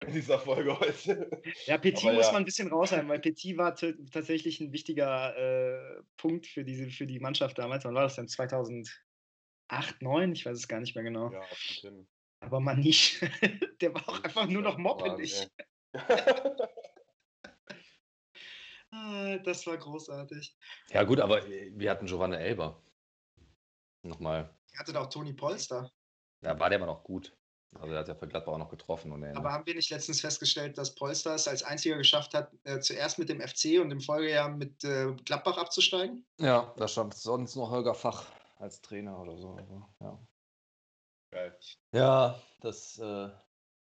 in 0.06 0.14
dieser 0.14 0.38
Folge 0.38 0.78
heute. 0.78 1.30
Ja, 1.66 1.78
Petit 1.78 2.06
Aber 2.06 2.14
muss 2.14 2.26
ja. 2.26 2.32
man 2.32 2.42
ein 2.42 2.46
bisschen 2.46 2.68
raushalten, 2.68 3.08
weil 3.08 3.20
Petit 3.20 3.56
war 3.58 3.74
tatsächlich 3.74 4.60
ein 4.60 4.72
wichtiger 4.72 5.36
äh, 5.36 6.02
Punkt 6.16 6.46
für, 6.46 6.64
diese, 6.64 6.90
für 6.90 7.06
die 7.06 7.20
Mannschaft 7.20 7.58
damals. 7.58 7.84
Wann 7.84 7.94
war 7.94 8.04
das 8.04 8.16
denn? 8.16 8.28
2008, 9.70 9.98
2009? 10.00 10.32
Ich 10.32 10.46
weiß 10.46 10.56
es 10.56 10.68
gar 10.68 10.80
nicht 10.80 10.94
mehr 10.94 11.04
genau. 11.04 11.32
Ja, 11.32 11.42
Aber 12.40 12.60
man 12.60 12.80
nicht. 12.80 13.20
Der 13.80 13.94
war 13.94 14.08
auch 14.08 14.22
einfach 14.22 14.46
nur 14.46 14.62
noch 14.62 14.78
moppelig. 14.78 15.48
Ah, 18.90 19.36
das 19.44 19.66
war 19.66 19.78
großartig. 19.78 20.56
Ja, 20.90 21.04
gut, 21.04 21.20
aber 21.20 21.46
äh, 21.46 21.72
wir 21.74 21.90
hatten 21.90 22.06
Giovanni 22.06 22.36
Elber. 22.36 22.82
Nochmal. 24.02 24.54
Ihr 24.72 24.78
hattet 24.78 24.96
auch 24.96 25.08
Toni 25.08 25.32
Polster. 25.32 25.90
Ja, 26.42 26.58
war 26.58 26.68
der 26.70 26.78
immer 26.78 26.86
noch 26.86 27.04
gut. 27.04 27.36
Also 27.78 27.92
er 27.92 28.00
hat 28.00 28.08
ja 28.08 28.16
für 28.16 28.26
Gladbach 28.26 28.54
auch 28.54 28.58
noch 28.58 28.70
getroffen. 28.70 29.12
Und 29.12 29.22
Aber 29.36 29.52
haben 29.52 29.64
wir 29.64 29.76
nicht 29.76 29.90
letztens 29.90 30.20
festgestellt, 30.20 30.76
dass 30.76 30.92
Polster 30.92 31.36
es 31.36 31.46
als 31.46 31.62
einziger 31.62 31.96
geschafft 31.96 32.34
hat, 32.34 32.52
äh, 32.64 32.80
zuerst 32.80 33.18
mit 33.18 33.28
dem 33.28 33.40
FC 33.40 33.80
und 33.80 33.92
im 33.92 34.00
Folgejahr 34.00 34.48
mit 34.48 34.82
äh, 34.82 35.12
Gladbach 35.24 35.56
abzusteigen? 35.56 36.26
Ja, 36.40 36.74
da 36.76 36.88
stand 36.88 37.14
sonst 37.14 37.54
noch 37.54 37.70
Holger 37.70 37.94
Fach 37.94 38.26
als 38.60 38.80
Trainer 38.82 39.20
oder 39.20 39.36
so. 39.36 39.50
Aber, 39.50 39.90
ja. 40.00 40.18
Geil. 41.32 41.58
Ja, 41.92 42.40
das 42.60 42.98
äh, 42.98 43.30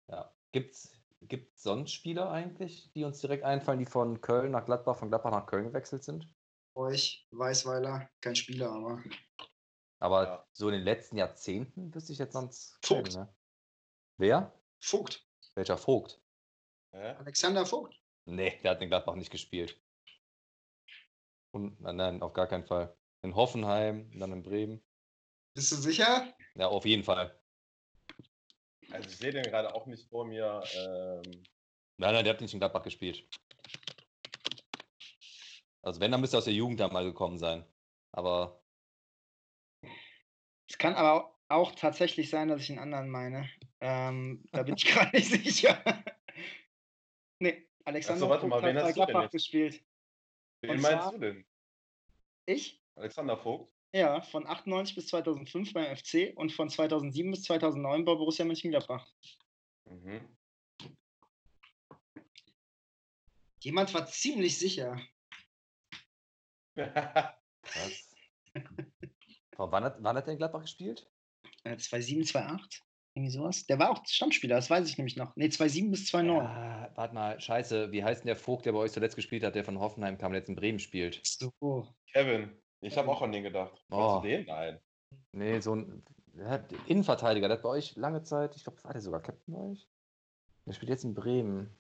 ja. 0.09 0.33
Gibt's, 0.53 0.93
gibt 1.23 1.57
es 1.57 1.63
sonst 1.63 1.93
Spieler 1.93 2.31
eigentlich, 2.31 2.91
die 2.93 3.05
uns 3.05 3.21
direkt 3.21 3.45
einfallen, 3.45 3.79
die 3.79 3.87
von 3.87 4.21
Köln 4.21 4.53
nach 4.53 4.65
Gladbach, 4.65 4.97
von 4.97 5.09
Gladbach 5.09 5.31
nach 5.31 5.47
Köln 5.47 5.65
gewechselt 5.67 6.05
sind? 6.05 6.27
Euch, 6.75 7.27
Weißweiler, 7.33 8.09
kein 8.21 8.37
Spieler, 8.37 8.71
aber. 8.71 9.03
Aber 9.99 10.25
ja. 10.25 10.49
so 10.53 10.69
in 10.69 10.75
den 10.75 10.85
letzten 10.85 11.17
Jahrzehnten 11.17 11.95
wüsste 11.95 12.13
ich 12.13 12.19
jetzt 12.19 12.33
sonst. 12.33 12.79
Vogt. 12.85 13.13
Kennen, 13.13 13.27
ne? 13.27 13.35
Wer? 14.19 14.53
Vogt. 14.81 15.27
Welcher 15.55 15.79
Vogt? 15.79 16.21
Hä? 16.93 17.15
Alexander 17.15 17.67
Vogt. 17.67 17.95
Nee, 18.25 18.59
der 18.63 18.73
hat 18.73 18.83
in 18.83 18.89
Gladbach 18.89 19.15
nicht 19.15 19.31
gespielt. 19.31 19.81
Und, 21.53 21.81
nein, 21.81 22.23
auf 22.23 22.33
gar 22.33 22.47
keinen 22.47 22.65
Fall. 22.65 22.97
In 23.23 23.37
Hoffenheim, 23.37 24.11
dann 24.19 24.33
in 24.33 24.43
Bremen. 24.43 24.83
Bist 25.55 25.71
du 25.71 25.77
sicher? 25.77 26.33
Ja, 26.57 26.69
auf 26.69 26.85
jeden 26.85 27.05
Fall. 27.05 27.39
Also 28.91 29.09
ich 29.09 29.17
sehe 29.17 29.33
den 29.33 29.45
gerade 29.45 29.75
auch 29.75 29.87
nicht 29.87 30.09
vor 30.09 30.25
mir. 30.25 30.63
Ähm... 30.77 31.23
Nein, 31.99 32.15
nein, 32.15 32.25
der 32.25 32.35
hat 32.35 32.41
nicht 32.41 32.53
in 32.53 32.59
Gladbach 32.59 32.83
gespielt. 32.83 33.29
Also 35.83 36.01
wenn, 36.01 36.11
dann 36.11 36.21
müsste 36.21 36.37
er 36.37 36.39
aus 36.39 36.45
der 36.45 36.55
Jugend 36.55 36.81
da 36.81 36.89
mal 36.89 37.05
gekommen 37.05 37.39
sein. 37.39 37.65
Aber. 38.13 38.63
Es 40.69 40.79
kann 40.79 40.95
aber 40.95 41.39
auch 41.49 41.73
tatsächlich 41.73 42.31
sein, 42.31 42.49
dass 42.49 42.61
ich 42.61 42.71
einen 42.71 42.79
anderen 42.79 43.09
meine. 43.09 43.49
Ähm, 43.81 44.45
da 44.53 44.63
bin 44.63 44.75
ich 44.77 44.85
gerade 44.87 45.17
nicht 45.17 45.29
sicher. 45.29 45.83
nee, 47.39 47.69
Alexander 47.85 48.23
Achso, 48.23 48.31
warte 48.31 48.47
mal, 48.47 48.63
wen 48.63 48.79
hast 48.79 48.95
Gladbach 48.95 49.31
gespielt. 49.31 49.85
Wen 50.63 50.81
meinst 50.81 51.13
du 51.13 51.19
denn? 51.19 51.47
Ich? 52.47 52.82
Alexander 52.97 53.37
Vogt? 53.37 53.73
Ja, 53.95 54.23
von 54.23 54.47
98 54.47 54.95
bis 54.95 55.07
2005 55.09 55.73
beim 55.75 55.97
FC 55.97 56.33
und 56.37 56.53
von 56.53 56.71
2007 56.71 57.31
bis 57.31 57.43
2009 57.45 58.05
bei 58.05 58.15
Borussia 58.15 58.45
Mönchengladbach. 58.45 59.07
Mhm. 59.85 60.37
Jemand 63.61 63.93
war 63.95 64.07
ziemlich 64.07 64.59
sicher. 64.59 65.01
Was? 66.77 68.17
wann, 69.57 69.85
hat, 69.85 69.97
wann 70.01 70.17
hat 70.17 70.27
er 70.27 70.33
in 70.33 70.39
Gladbach 70.39 70.63
gespielt? 70.63 71.09
2007, 71.65 72.23
äh, 72.23 72.25
2008. 72.25 72.83
Irgendwie 73.15 73.31
sowas. 73.31 73.67
Der 73.67 73.79
war 73.79 73.91
auch 73.91 74.05
Stammspieler, 74.07 74.57
das 74.57 74.71
weiß 74.71 74.89
ich 74.89 74.97
nämlich 74.97 75.17
noch. 75.17 75.37
Ne, 75.37 75.49
2,7 75.49 75.91
bis 75.91 76.09
2,9. 76.09 76.43
Ja, 76.43 76.91
warte 76.95 77.15
mal, 77.15 77.39
scheiße, 77.39 77.93
wie 77.93 78.03
heißt 78.03 78.23
denn 78.23 78.29
der 78.29 78.37
Vogt, 78.37 78.65
der 78.65 78.73
bei 78.73 78.79
euch 78.79 78.93
zuletzt 78.93 79.17
gespielt 79.17 79.45
hat, 79.45 79.55
der 79.55 79.65
von 79.65 79.79
Hoffenheim 79.79 80.17
kam, 80.17 80.33
jetzt 80.33 80.49
in 80.49 80.57
Bremen 80.57 80.79
spielt? 80.79 81.21
So. 81.23 81.53
Kevin. 82.13 82.62
Ich 82.83 82.99
habe 82.99 83.09
auch 83.09 83.23
an 83.23 83.33
den 83.33 83.45
gedacht. 83.45 83.73
Oh. 83.91 84.21
du 84.21 84.29
den? 84.29 84.45
Nein. 84.47 84.81
Nee, 85.33 85.61
so 85.61 85.75
ein 85.75 86.03
Innenverteidiger, 86.87 87.49
der 87.49 87.59
hat 87.59 87.63
bei 87.63 87.69
euch 87.69 87.97
lange 87.97 88.23
Zeit, 88.23 88.57
ich 88.57 88.65
glaube, 88.65 88.83
war 88.85 88.93
der 88.93 89.03
sogar 89.03 89.23
Captain 89.23 89.55
bei 89.55 89.61
euch? 89.61 89.89
Der 90.67 90.73
spielt 90.73 90.91
jetzt 90.91 91.05
in 91.05 91.15
Bremen. 91.15 91.79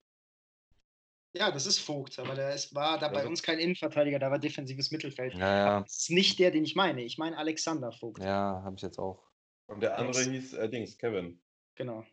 Ja, 1.35 1.51
das 1.51 1.67
ist 1.67 1.79
Vogt, 1.79 2.19
aber 2.19 2.35
der 2.35 2.55
ist, 2.55 2.75
war 2.75 2.99
da 2.99 3.09
bei 3.09 3.27
uns 3.27 3.43
kein 3.43 3.59
Innenverteidiger, 3.59 4.19
da 4.19 4.31
war 4.31 4.38
defensives 4.38 4.91
Mittelfeld. 4.91 5.35
Ja, 5.35 5.57
ja. 5.57 5.81
Das 5.81 5.99
ist 5.99 6.11
nicht 6.11 6.38
der, 6.38 6.51
den 6.51 6.65
ich 6.65 6.77
meine. 6.77 7.03
Ich 7.03 7.17
meine 7.17 7.38
Alexander 7.38 7.91
Vogt. 7.91 8.23
Ja, 8.23 8.62
habe 8.62 8.77
ich 8.77 8.83
jetzt 8.83 8.99
auch. 8.99 9.27
Und 9.67 9.83
der 9.83 9.99
andere 9.99 10.23
Dings. 10.23 10.51
hieß 10.51 10.55
äh, 10.55 10.69
Dings, 10.69 10.99
Kevin. 10.99 11.41
Genau. 11.75 12.05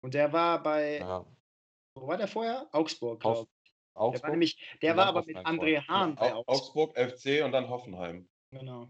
Und 0.00 0.14
der 0.14 0.32
war 0.32 0.60
bei. 0.62 0.98
Ja. 0.98 1.24
Wo 1.94 2.08
war 2.08 2.16
der 2.16 2.26
vorher? 2.26 2.68
Augsburg, 2.72 3.20
glaube 3.20 3.42
ich. 3.42 3.70
Augsburg? 3.94 4.14
Der 4.14 4.22
war, 4.22 4.30
nämlich, 4.30 4.78
der 4.82 4.96
war 4.96 5.06
aber 5.06 5.24
mit 5.24 5.36
André 5.36 5.86
Hahn 5.86 6.16
bei 6.16 6.34
Augsburg. 6.34 6.96
Augsburg, 6.96 6.98
FC 6.98 7.44
und 7.44 7.52
dann 7.52 7.68
Hoffenheim. 7.68 8.28
Genau. 8.54 8.88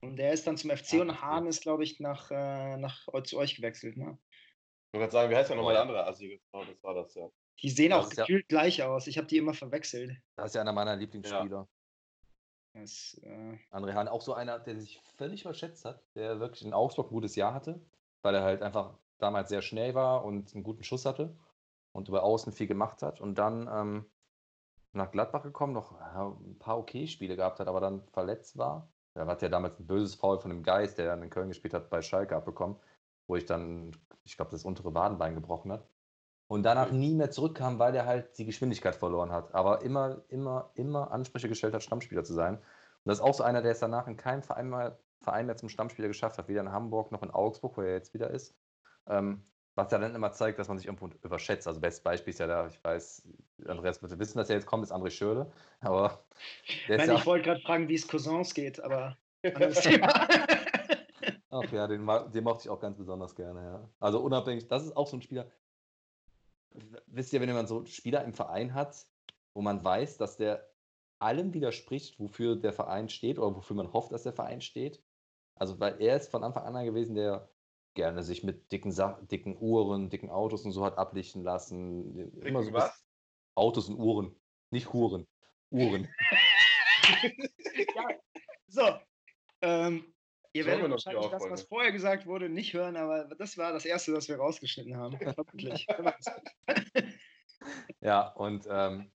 Und 0.00 0.16
der 0.16 0.32
ist 0.32 0.46
dann 0.46 0.56
zum 0.56 0.70
FC 0.70 0.94
ah, 0.94 1.00
und 1.00 1.22
Hahn 1.22 1.46
ist, 1.46 1.62
glaube 1.62 1.84
ich, 1.84 1.98
nach, 2.00 2.30
äh, 2.30 2.76
nach 2.76 3.06
zu 3.24 3.38
euch 3.38 3.56
gewechselt. 3.56 3.96
Ne? 3.96 4.18
Ich 4.26 4.94
wollte 4.94 5.10
gerade 5.10 5.12
sagen, 5.12 5.30
wie 5.30 5.36
heißt 5.36 5.50
ja 5.50 5.56
nochmal 5.56 5.74
der 5.74 5.82
andere 5.82 6.06
Assi? 6.06 6.40
Genau, 6.52 6.64
das 6.64 6.82
war 6.82 6.94
das, 6.94 7.14
ja. 7.14 7.28
Die 7.62 7.70
sehen 7.70 7.90
das 7.90 8.06
auch 8.06 8.10
gefühlt 8.10 8.44
ja, 8.50 8.58
gleich 8.60 8.82
aus. 8.82 9.06
Ich 9.06 9.18
habe 9.18 9.26
die 9.26 9.36
immer 9.36 9.54
verwechselt. 9.54 10.16
Das 10.36 10.46
ist 10.46 10.54
ja 10.54 10.60
einer 10.60 10.72
meiner 10.72 10.96
Lieblingsspieler. 10.96 11.68
Das, 12.74 13.20
äh... 13.22 13.58
André 13.70 13.94
Hahn, 13.94 14.06
auch 14.06 14.22
so 14.22 14.34
einer, 14.34 14.58
der 14.60 14.78
sich 14.78 15.00
völlig 15.16 15.42
überschätzt 15.42 15.84
hat, 15.84 16.04
der 16.14 16.38
wirklich 16.38 16.64
in 16.64 16.72
Augsburg 16.72 17.08
ein 17.08 17.14
gutes 17.14 17.34
Jahr 17.34 17.54
hatte, 17.54 17.84
weil 18.22 18.34
er 18.34 18.42
halt 18.42 18.62
einfach 18.62 18.96
damals 19.18 19.48
sehr 19.48 19.62
schnell 19.62 19.94
war 19.94 20.24
und 20.24 20.54
einen 20.54 20.62
guten 20.62 20.84
Schuss 20.84 21.04
hatte 21.04 21.36
und 21.92 22.08
über 22.08 22.22
Außen 22.22 22.52
viel 22.52 22.68
gemacht 22.68 23.02
hat 23.02 23.20
und 23.20 23.36
dann 23.36 23.68
ähm, 23.72 24.10
nach 24.98 25.10
Gladbach 25.10 25.42
gekommen, 25.42 25.72
noch 25.72 25.98
ja, 25.98 26.28
ein 26.28 26.58
paar 26.58 26.78
okay 26.78 27.06
Spiele 27.06 27.36
gehabt 27.36 27.60
hat, 27.60 27.68
aber 27.68 27.80
dann 27.80 28.02
verletzt 28.12 28.58
war. 28.58 28.88
Er 29.14 29.26
hat 29.26 29.42
ja 29.42 29.48
damals 29.48 29.78
ein 29.80 29.86
böses 29.86 30.14
Foul 30.14 30.38
von 30.38 30.50
dem 30.50 30.62
Geist, 30.62 30.98
der 30.98 31.06
dann 31.06 31.22
in 31.22 31.30
Köln 31.30 31.48
gespielt 31.48 31.74
hat, 31.74 31.90
bei 31.90 32.02
Schalke 32.02 32.36
abbekommen, 32.36 32.76
wo 33.26 33.36
ich 33.36 33.46
dann, 33.46 33.92
ich 34.24 34.36
glaube, 34.36 34.50
das 34.50 34.64
untere 34.64 34.94
Wadenbein 34.94 35.34
gebrochen 35.34 35.72
hat 35.72 35.88
und 36.48 36.62
danach 36.62 36.90
nie 36.90 37.14
mehr 37.14 37.30
zurückkam, 37.30 37.78
weil 37.78 37.94
er 37.94 38.06
halt 38.06 38.36
die 38.38 38.46
Geschwindigkeit 38.46 38.96
verloren 38.96 39.32
hat. 39.32 39.54
Aber 39.54 39.82
immer, 39.82 40.22
immer, 40.28 40.70
immer 40.74 41.12
Ansprüche 41.12 41.48
gestellt 41.48 41.74
hat, 41.74 41.82
Stammspieler 41.82 42.24
zu 42.24 42.32
sein. 42.32 42.56
Und 42.56 42.62
das 43.04 43.18
ist 43.18 43.24
auch 43.24 43.34
so 43.34 43.44
einer, 43.44 43.62
der 43.62 43.72
es 43.72 43.80
danach 43.80 44.08
in 44.08 44.16
keinem 44.16 44.42
Verein 44.42 44.70
mehr, 44.70 44.98
Verein 45.20 45.46
mehr 45.46 45.56
zum 45.56 45.68
Stammspieler 45.68 46.08
geschafft 46.08 46.38
hat, 46.38 46.48
weder 46.48 46.62
in 46.62 46.72
Hamburg 46.72 47.12
noch 47.12 47.22
in 47.22 47.30
Augsburg, 47.30 47.76
wo 47.76 47.82
er 47.82 47.92
jetzt 47.92 48.14
wieder 48.14 48.30
ist. 48.30 48.56
Ähm, 49.06 49.44
was 49.78 49.90
ja 49.92 49.98
dann 49.98 50.14
immer 50.14 50.32
zeigt, 50.32 50.58
dass 50.58 50.68
man 50.68 50.76
sich 50.76 50.88
irgendwo 50.88 51.08
überschätzt. 51.22 51.66
Also 51.68 51.80
bestes 51.80 52.02
Beispiel 52.02 52.32
ist 52.32 52.40
ja 52.40 52.48
da, 52.48 52.66
ich 52.66 52.82
weiß, 52.82 53.22
Andreas 53.66 54.02
würde 54.02 54.18
wissen, 54.18 54.36
dass 54.36 54.50
er 54.50 54.56
jetzt 54.56 54.66
kommt, 54.66 54.82
ist 54.82 54.92
André 54.92 55.10
Schürle. 55.10 55.50
Aber 55.80 56.24
Nein, 56.88 57.14
ich 57.14 57.24
wollte 57.24 57.44
gerade 57.44 57.60
fragen, 57.60 57.88
wie 57.88 57.94
es 57.94 58.08
Cousins 58.08 58.52
geht, 58.54 58.80
aber 58.80 59.16
Ach 61.50 61.72
ja, 61.72 61.86
den, 61.86 62.06
den 62.32 62.44
mochte 62.44 62.64
ich 62.64 62.70
auch 62.70 62.80
ganz 62.80 62.98
besonders 62.98 63.36
gerne, 63.36 63.62
ja. 63.62 63.88
Also 64.00 64.20
unabhängig, 64.20 64.66
das 64.66 64.84
ist 64.84 64.96
auch 64.96 65.06
so 65.06 65.16
ein 65.16 65.22
Spieler, 65.22 65.46
wisst 67.06 67.32
ihr, 67.32 67.40
wenn 67.40 67.54
man 67.54 67.68
so 67.68 67.86
Spieler 67.86 68.24
im 68.24 68.34
Verein 68.34 68.74
hat, 68.74 69.06
wo 69.54 69.62
man 69.62 69.84
weiß, 69.84 70.18
dass 70.18 70.36
der 70.36 70.68
allem 71.20 71.54
widerspricht, 71.54 72.18
wofür 72.18 72.56
der 72.56 72.72
Verein 72.72 73.08
steht 73.08 73.38
oder 73.38 73.54
wofür 73.54 73.76
man 73.76 73.92
hofft, 73.92 74.10
dass 74.12 74.24
der 74.24 74.32
Verein 74.32 74.60
steht. 74.60 75.00
Also, 75.54 75.78
weil 75.78 76.00
er 76.00 76.16
ist 76.16 76.30
von 76.30 76.42
Anfang 76.44 76.64
an 76.64 76.84
gewesen, 76.84 77.14
der 77.14 77.48
gerne 77.98 78.22
sich 78.22 78.44
mit 78.44 78.70
dicken, 78.70 78.92
Sa 78.92 79.20
dicken 79.28 79.56
Uhren, 79.60 80.08
dicken 80.08 80.30
Autos 80.30 80.64
und 80.64 80.70
so 80.70 80.84
hat 80.84 80.96
ablichten 80.96 81.42
lassen. 81.42 82.14
Dicken 82.14 82.46
Immer 82.46 82.62
so 82.62 82.72
was? 82.72 83.04
Autos 83.56 83.88
und 83.88 83.98
Uhren. 83.98 84.36
Nicht 84.70 84.92
Huren. 84.92 85.26
Uhren. 85.70 86.08
ja, 87.96 88.08
so. 88.68 88.82
Ähm, 89.62 90.14
ihr 90.52 90.62
Sollen 90.62 90.76
werdet 90.76 90.90
wahrscheinlich 90.92 91.26
das, 91.26 91.32
was 91.32 91.42
Auffolge? 91.42 91.66
vorher 91.68 91.92
gesagt 91.92 92.26
wurde, 92.26 92.48
nicht 92.48 92.72
hören, 92.72 92.96
aber 92.96 93.24
das 93.36 93.58
war 93.58 93.72
das 93.72 93.84
Erste, 93.84 94.12
das 94.12 94.28
wir 94.28 94.36
rausgeschnitten 94.36 94.96
haben. 94.96 95.18
Hoffentlich. 95.36 95.84
Ja, 98.00 98.28
und 98.28 98.66
ähm, 98.70 99.10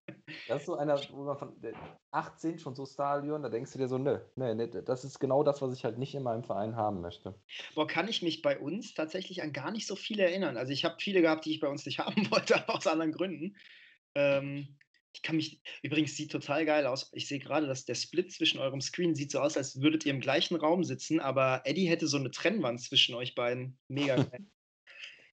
das 0.48 0.60
ist 0.60 0.66
so 0.66 0.76
einer, 0.76 1.00
wo 1.10 1.24
man 1.24 1.38
von 1.38 1.60
der 1.60 1.74
18 2.10 2.58
schon 2.58 2.74
so 2.74 2.86
Stadion, 2.86 3.42
da 3.42 3.48
denkst 3.48 3.72
du 3.72 3.78
dir 3.78 3.88
so, 3.88 3.98
nö, 3.98 4.18
nee, 4.36 4.54
nee, 4.54 4.68
das 4.68 5.04
ist 5.04 5.18
genau 5.18 5.42
das, 5.42 5.62
was 5.62 5.74
ich 5.74 5.84
halt 5.84 5.98
nicht 5.98 6.14
in 6.14 6.22
meinem 6.22 6.44
Verein 6.44 6.76
haben 6.76 7.00
möchte. 7.00 7.34
Boah, 7.74 7.86
kann 7.86 8.08
ich 8.08 8.22
mich 8.22 8.42
bei 8.42 8.58
uns 8.58 8.94
tatsächlich 8.94 9.42
an 9.42 9.52
gar 9.52 9.70
nicht 9.70 9.86
so 9.86 9.96
viele 9.96 10.24
erinnern. 10.24 10.56
Also 10.56 10.72
ich 10.72 10.84
habe 10.84 10.96
viele 10.98 11.22
gehabt, 11.22 11.44
die 11.44 11.52
ich 11.52 11.60
bei 11.60 11.68
uns 11.68 11.86
nicht 11.86 11.98
haben 12.00 12.30
wollte, 12.30 12.56
aber 12.56 12.76
aus 12.76 12.86
anderen 12.86 13.12
Gründen. 13.12 13.56
Ähm, 14.14 14.76
ich 15.14 15.22
kann 15.22 15.36
mich, 15.36 15.60
übrigens 15.82 16.16
sieht 16.16 16.32
total 16.32 16.66
geil 16.66 16.86
aus. 16.86 17.10
Ich 17.12 17.28
sehe 17.28 17.38
gerade, 17.38 17.66
dass 17.66 17.84
der 17.84 17.94
Split 17.94 18.32
zwischen 18.32 18.58
eurem 18.58 18.80
Screen 18.80 19.14
sieht 19.14 19.30
so 19.30 19.40
aus, 19.40 19.56
als 19.56 19.80
würdet 19.80 20.04
ihr 20.04 20.12
im 20.12 20.20
gleichen 20.20 20.56
Raum 20.56 20.82
sitzen, 20.82 21.20
aber 21.20 21.62
Eddie 21.64 21.88
hätte 21.88 22.08
so 22.08 22.16
eine 22.16 22.32
Trennwand 22.32 22.80
zwischen 22.80 23.14
euch 23.14 23.34
beiden. 23.34 23.78
Mega 23.88 24.16
geil. 24.16 24.46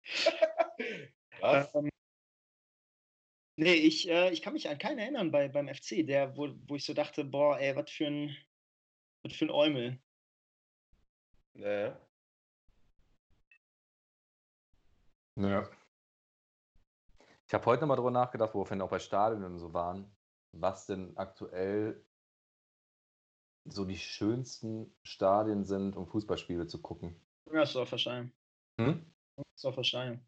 Was? 1.42 1.74
Ähm, 1.74 1.91
nee, 3.62 3.76
ich, 3.76 4.09
äh, 4.09 4.32
ich 4.32 4.41
kann 4.41 4.53
mich 4.53 4.68
an 4.68 4.78
keinen 4.78 4.99
erinnern 4.99 5.32
bei, 5.32 5.47
beim 5.47 5.68
FC, 5.68 6.05
der, 6.05 6.36
wo, 6.36 6.49
wo 6.68 6.76
ich 6.76 6.84
so 6.84 6.93
dachte, 6.93 7.24
boah, 7.24 7.59
ey, 7.59 7.76
was 7.76 7.91
für 7.91 8.07
ein, 8.07 8.36
was 9.24 9.34
für 9.34 9.45
ein 9.45 9.51
Eumel. 9.51 9.99
Nee. 11.53 11.91
Ja. 15.36 15.70
Ich 17.47 17.53
habe 17.53 17.66
heute 17.66 17.82
nochmal 17.82 17.97
drüber 17.97 18.12
nachgedacht, 18.12 18.53
wo 18.53 18.59
wir 18.59 18.66
vorhin 18.66 18.82
auch 18.82 18.89
bei 18.89 18.99
Stadien 18.99 19.43
und 19.43 19.59
so 19.59 19.74
waren, 19.74 20.12
was 20.53 20.88
denn 20.88 21.16
aktuell 21.18 22.03
so 23.66 23.86
die 23.86 23.97
schönsten 23.97 24.91
Stadien 25.03 25.66
sind, 25.66 25.95
um 25.95 26.07
Fußballspiele 26.07 26.66
zu 26.66 26.82
gucken. 26.82 27.16
Ja, 27.51 27.62
ist 27.62 27.76
doch 27.76 27.91
wahrscheinlich. 27.91 28.34
Hm? 28.80 29.05
Ist 29.55 29.64
doch 29.64 29.78
wahrscheinlich. 29.78 30.20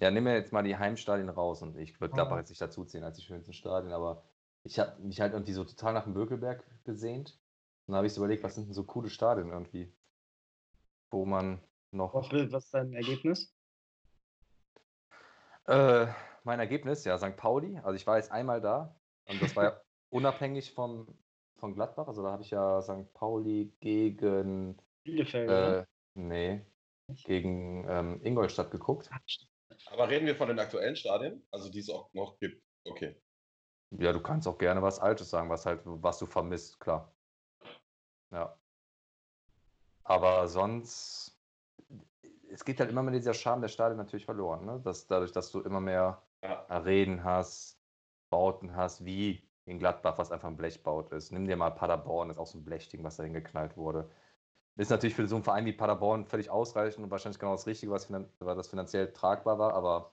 Ja, 0.00 0.10
nehmen 0.10 0.26
wir 0.26 0.34
jetzt 0.34 0.52
mal 0.52 0.62
die 0.62 0.76
Heimstadien 0.76 1.28
raus 1.28 1.62
und 1.62 1.76
ich 1.76 2.00
würde. 2.00 2.14
Gladbach 2.14 2.38
jetzt 2.38 2.48
nicht 2.48 2.60
dazu 2.60 2.84
ziehen 2.84 3.04
als 3.04 3.18
die 3.18 3.22
schönsten 3.22 3.52
Stadien, 3.52 3.92
aber 3.92 4.24
ich 4.64 4.78
habe 4.78 5.00
mich 5.02 5.20
halt 5.20 5.34
irgendwie 5.34 5.52
so 5.52 5.64
total 5.64 5.92
nach 5.92 6.04
dem 6.04 6.14
Bökelberg 6.14 6.64
gesehnt. 6.84 7.38
Und 7.86 7.92
dann 7.92 7.96
habe 7.96 8.06
ich 8.06 8.14
so 8.14 8.20
überlegt, 8.20 8.42
was 8.42 8.54
sind 8.54 8.66
denn 8.66 8.74
so 8.74 8.84
coole 8.84 9.10
Stadien 9.10 9.50
irgendwie, 9.50 9.92
wo 11.10 11.26
man 11.26 11.60
noch. 11.90 12.14
Was 12.14 12.30
was 12.30 12.64
ist 12.64 12.74
dein 12.74 12.94
Ergebnis? 12.94 13.54
Äh, 15.66 16.06
mein 16.44 16.60
Ergebnis, 16.60 17.04
ja, 17.04 17.18
St. 17.18 17.36
Pauli. 17.36 17.78
Also 17.78 17.92
ich 17.92 18.06
war 18.06 18.16
jetzt 18.16 18.32
einmal 18.32 18.62
da 18.62 18.98
und 19.26 19.42
das 19.42 19.54
war 19.54 19.64
ja 19.64 19.80
unabhängig 20.08 20.72
vom, 20.72 21.18
von 21.56 21.74
Gladbach. 21.74 22.08
Also 22.08 22.22
da 22.22 22.32
habe 22.32 22.42
ich 22.42 22.50
ja 22.50 22.80
St. 22.80 23.12
Pauli 23.12 23.72
gegen, 23.80 24.80
Bielefeld, 25.04 25.50
äh, 25.50 25.86
nee, 26.14 26.64
gegen 27.24 27.86
ähm, 27.86 28.20
Ingolstadt 28.24 28.70
geguckt. 28.70 29.10
Aber 29.86 30.08
reden 30.08 30.26
wir 30.26 30.36
von 30.36 30.48
den 30.48 30.58
aktuellen 30.58 30.96
Stadien? 30.96 31.46
Also 31.50 31.70
die 31.70 31.80
es 31.80 31.90
auch 31.90 32.12
noch 32.12 32.38
gibt. 32.38 32.62
Okay. 32.84 33.20
Ja, 33.90 34.12
du 34.12 34.20
kannst 34.20 34.46
auch 34.46 34.58
gerne 34.58 34.82
was 34.82 35.00
Altes 35.00 35.30
sagen, 35.30 35.50
was 35.50 35.66
halt, 35.66 35.80
was 35.84 36.18
du 36.18 36.26
vermisst, 36.26 36.78
klar. 36.78 37.12
Ja. 38.30 38.56
Aber 40.04 40.48
sonst, 40.48 41.40
es 42.50 42.64
geht 42.64 42.80
halt 42.80 42.90
immer 42.90 43.02
mit 43.02 43.14
dieser 43.14 43.34
Charme 43.34 43.62
der 43.62 43.68
Stadien 43.68 43.96
natürlich 43.96 44.24
verloren, 44.24 44.64
ne? 44.64 44.80
Dass, 44.80 45.06
dadurch, 45.06 45.32
dass 45.32 45.50
du 45.50 45.60
immer 45.60 45.80
mehr 45.80 46.22
Ja. 46.42 46.68
Arenen 46.68 47.24
hast, 47.24 47.80
Bauten 48.30 48.74
hast, 48.76 49.04
wie 49.04 49.48
in 49.66 49.78
Gladbach, 49.78 50.18
was 50.18 50.32
einfach 50.32 50.48
ein 50.48 50.56
Blechbaut 50.56 51.12
ist. 51.12 51.32
Nimm 51.32 51.46
dir 51.46 51.56
mal 51.56 51.70
Paderborn, 51.70 52.28
das 52.28 52.36
ist 52.36 52.40
auch 52.40 52.46
so 52.46 52.58
ein 52.58 52.64
Blechding, 52.64 53.04
was 53.04 53.16
da 53.16 53.24
hingeknallt 53.24 53.76
wurde. 53.76 54.10
Ist 54.76 54.90
natürlich 54.90 55.14
für 55.14 55.26
so 55.26 55.34
einen 55.34 55.44
Verein 55.44 55.66
wie 55.66 55.72
Paderborn 55.72 56.24
völlig 56.24 56.48
ausreichend 56.48 57.04
und 57.04 57.10
wahrscheinlich 57.10 57.38
genau 57.38 57.52
das 57.52 57.66
Richtige, 57.66 57.92
was, 57.92 58.08
das 58.38 58.68
finanziell 58.68 59.12
tragbar 59.12 59.58
war, 59.58 59.74
aber 59.74 60.12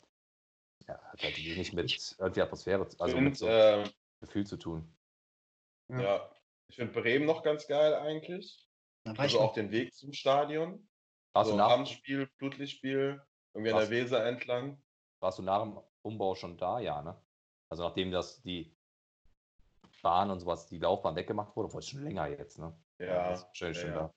ja, 0.88 1.00
hat 1.02 1.24
halt 1.24 1.38
wenig 1.38 1.74
mit 1.74 2.16
irgendwie 2.20 2.42
Atmosphäre, 2.42 2.88
zu- 2.88 3.00
also 3.00 3.18
Und, 3.18 3.24
mit 3.24 3.38
so 3.38 3.48
äh, 3.48 3.90
Gefühl 4.20 4.46
zu 4.46 4.58
tun. 4.58 4.94
Ja. 5.90 6.02
ja. 6.02 6.32
Ich 6.70 6.76
finde 6.76 7.00
Bremen 7.02 7.26
noch 7.26 7.44
ganz 7.44 7.66
geil 7.68 7.94
eigentlich. 7.96 8.68
Da 9.06 9.12
war 9.14 9.20
Also 9.22 9.40
auch 9.40 9.54
den 9.54 9.72
Weg 9.72 9.94
zum 9.94 10.12
Stadion. 10.12 10.90
Warst, 11.34 11.50
so 11.50 11.56
du 11.56 11.58
nach, 11.60 11.70
Abendspiel, 11.70 12.28
Blutlichtspiel, 12.38 13.22
irgendwie 13.54 13.72
an 13.72 13.78
der 13.78 13.86
Was? 13.86 13.90
Weser 13.90 14.26
entlang. 14.26 14.82
warst 15.22 15.40
du 15.40 15.44
nach 15.44 15.62
dem 15.62 15.80
Umbau 16.02 16.36
schon 16.36 16.58
da? 16.58 16.80
Ja, 16.80 17.02
ne? 17.02 17.16
Also 17.70 17.84
nachdem 17.84 18.12
das 18.12 18.42
die 18.42 18.76
Bahn 20.02 20.30
und 20.30 20.40
sowas, 20.40 20.68
die 20.68 20.80
Laufbahn 20.80 21.16
weggemacht 21.16 21.56
wurde, 21.56 21.72
war 21.74 21.80
es 21.80 21.88
schon 21.88 22.04
länger 22.04 22.28
jetzt, 22.28 22.60
ne? 22.60 22.78
Ja. 23.00 23.30
das 23.30 23.44
ist 23.44 23.58
schon, 23.58 23.68
ja, 23.70 23.74
schon 23.74 23.90
ja. 23.92 23.96
da. 23.96 24.14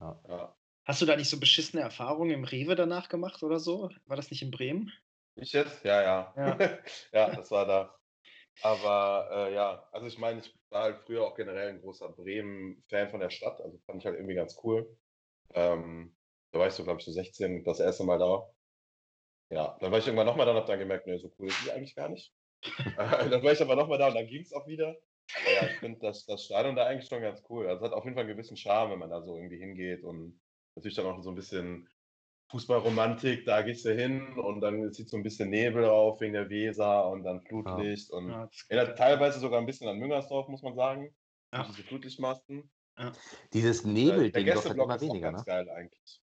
Ja. 0.00 0.56
Hast 0.84 1.02
du 1.02 1.06
da 1.06 1.16
nicht 1.16 1.28
so 1.28 1.38
beschissene 1.38 1.82
Erfahrungen 1.82 2.30
im 2.30 2.44
Rewe 2.44 2.74
danach 2.74 3.08
gemacht 3.08 3.42
oder 3.42 3.60
so? 3.60 3.90
War 4.06 4.16
das 4.16 4.30
nicht 4.30 4.42
in 4.42 4.50
Bremen? 4.50 4.92
Ich 5.34 5.52
jetzt? 5.52 5.84
Ja, 5.84 6.02
ja. 6.02 6.34
Ja. 6.36 6.58
Ja, 7.12 7.30
das 7.34 7.50
war 7.50 7.66
da. 7.66 7.94
Aber 8.62 9.28
äh, 9.50 9.54
ja, 9.54 9.88
also 9.92 10.06
ich 10.06 10.18
meine, 10.18 10.40
ich 10.40 10.58
war 10.70 10.84
halt 10.84 11.00
früher 11.06 11.24
auch 11.26 11.36
generell 11.36 11.68
ein 11.70 11.80
großer 11.80 12.10
Bremen-Fan 12.10 13.10
von 13.10 13.20
der 13.20 13.30
Stadt. 13.30 13.60
Also 13.60 13.78
fand 13.86 14.00
ich 14.00 14.06
halt 14.06 14.16
irgendwie 14.16 14.34
ganz 14.34 14.58
cool. 14.64 14.98
Ähm, 15.54 16.16
da 16.52 16.60
war 16.60 16.68
ich 16.68 16.74
so, 16.74 16.84
glaube 16.84 17.00
ich, 17.00 17.06
so 17.06 17.12
16, 17.12 17.64
das 17.64 17.80
erste 17.80 18.04
Mal 18.04 18.18
da. 18.18 18.48
Ja, 19.50 19.76
dann 19.80 19.90
war 19.92 19.98
ich 19.98 20.06
irgendwann 20.06 20.26
nochmal 20.26 20.46
da 20.46 20.52
und 20.52 20.58
habe 20.58 20.66
dann 20.66 20.78
gemerkt, 20.78 21.06
nee, 21.06 21.18
so 21.18 21.32
cool 21.38 21.48
ist 21.48 21.64
die 21.64 21.72
eigentlich 21.72 21.94
gar 21.94 22.08
nicht. 22.08 22.34
Dann 22.96 23.42
war 23.42 23.52
ich 23.52 23.62
aber 23.62 23.76
nochmal 23.76 23.98
da 23.98 24.08
und 24.08 24.14
dann 24.16 24.26
ging 24.26 24.42
es 24.42 24.52
auch 24.52 24.66
wieder. 24.66 24.96
Aber 25.36 25.52
ja, 25.52 25.66
ich 25.66 25.78
finde 25.78 25.98
das, 26.00 26.24
das 26.26 26.44
Stadion 26.44 26.76
da 26.76 26.86
eigentlich 26.86 27.08
schon 27.08 27.20
ganz 27.22 27.42
cool. 27.50 27.66
Also 27.68 27.84
es 27.84 27.90
hat 27.90 27.96
auf 27.96 28.04
jeden 28.04 28.14
Fall 28.16 28.24
einen 28.24 28.32
gewissen 28.34 28.56
Charme, 28.56 28.92
wenn 28.92 28.98
man 28.98 29.10
da 29.10 29.22
so 29.22 29.36
irgendwie 29.36 29.58
hingeht 29.58 30.02
und 30.04 30.40
natürlich 30.74 30.96
dann 30.96 31.06
auch 31.06 31.22
so 31.22 31.30
ein 31.30 31.34
bisschen 31.34 31.88
Fußballromantik, 32.50 33.44
da 33.44 33.60
gehst 33.60 33.84
du 33.84 33.94
hin 33.94 34.38
und 34.38 34.62
dann 34.62 34.90
zieht 34.92 35.10
so 35.10 35.18
ein 35.18 35.22
bisschen 35.22 35.50
Nebel 35.50 35.84
auf 35.84 36.20
wegen 36.20 36.32
der 36.32 36.48
Weser 36.48 37.10
und 37.10 37.24
dann 37.24 37.42
Flutlicht 37.42 38.10
und 38.10 38.30
Ja, 38.30 38.48
erinnert 38.68 38.96
teilweise 38.96 39.38
sogar 39.38 39.60
ein 39.60 39.66
bisschen 39.66 39.86
an 39.88 39.98
Müngersdorf, 39.98 40.48
muss 40.48 40.62
man 40.62 40.74
sagen. 40.74 41.14
Ja. 41.52 41.64
Diese 41.68 41.82
Flutlichtmasten. 41.82 42.70
Dieses 43.52 43.80
Äh, 43.80 43.84
der 43.84 43.92
Nebelding 43.92 44.46
wird 44.46 44.66
halt 44.66 44.76
Gästeblock 44.76 44.84
immer 44.86 44.96
ist 44.96 45.02
auch 45.02 45.06
weniger, 45.08 45.32
ganz 45.32 45.40
ne? 45.40 45.52
geil 45.52 45.70
eigentlich. 45.70 46.22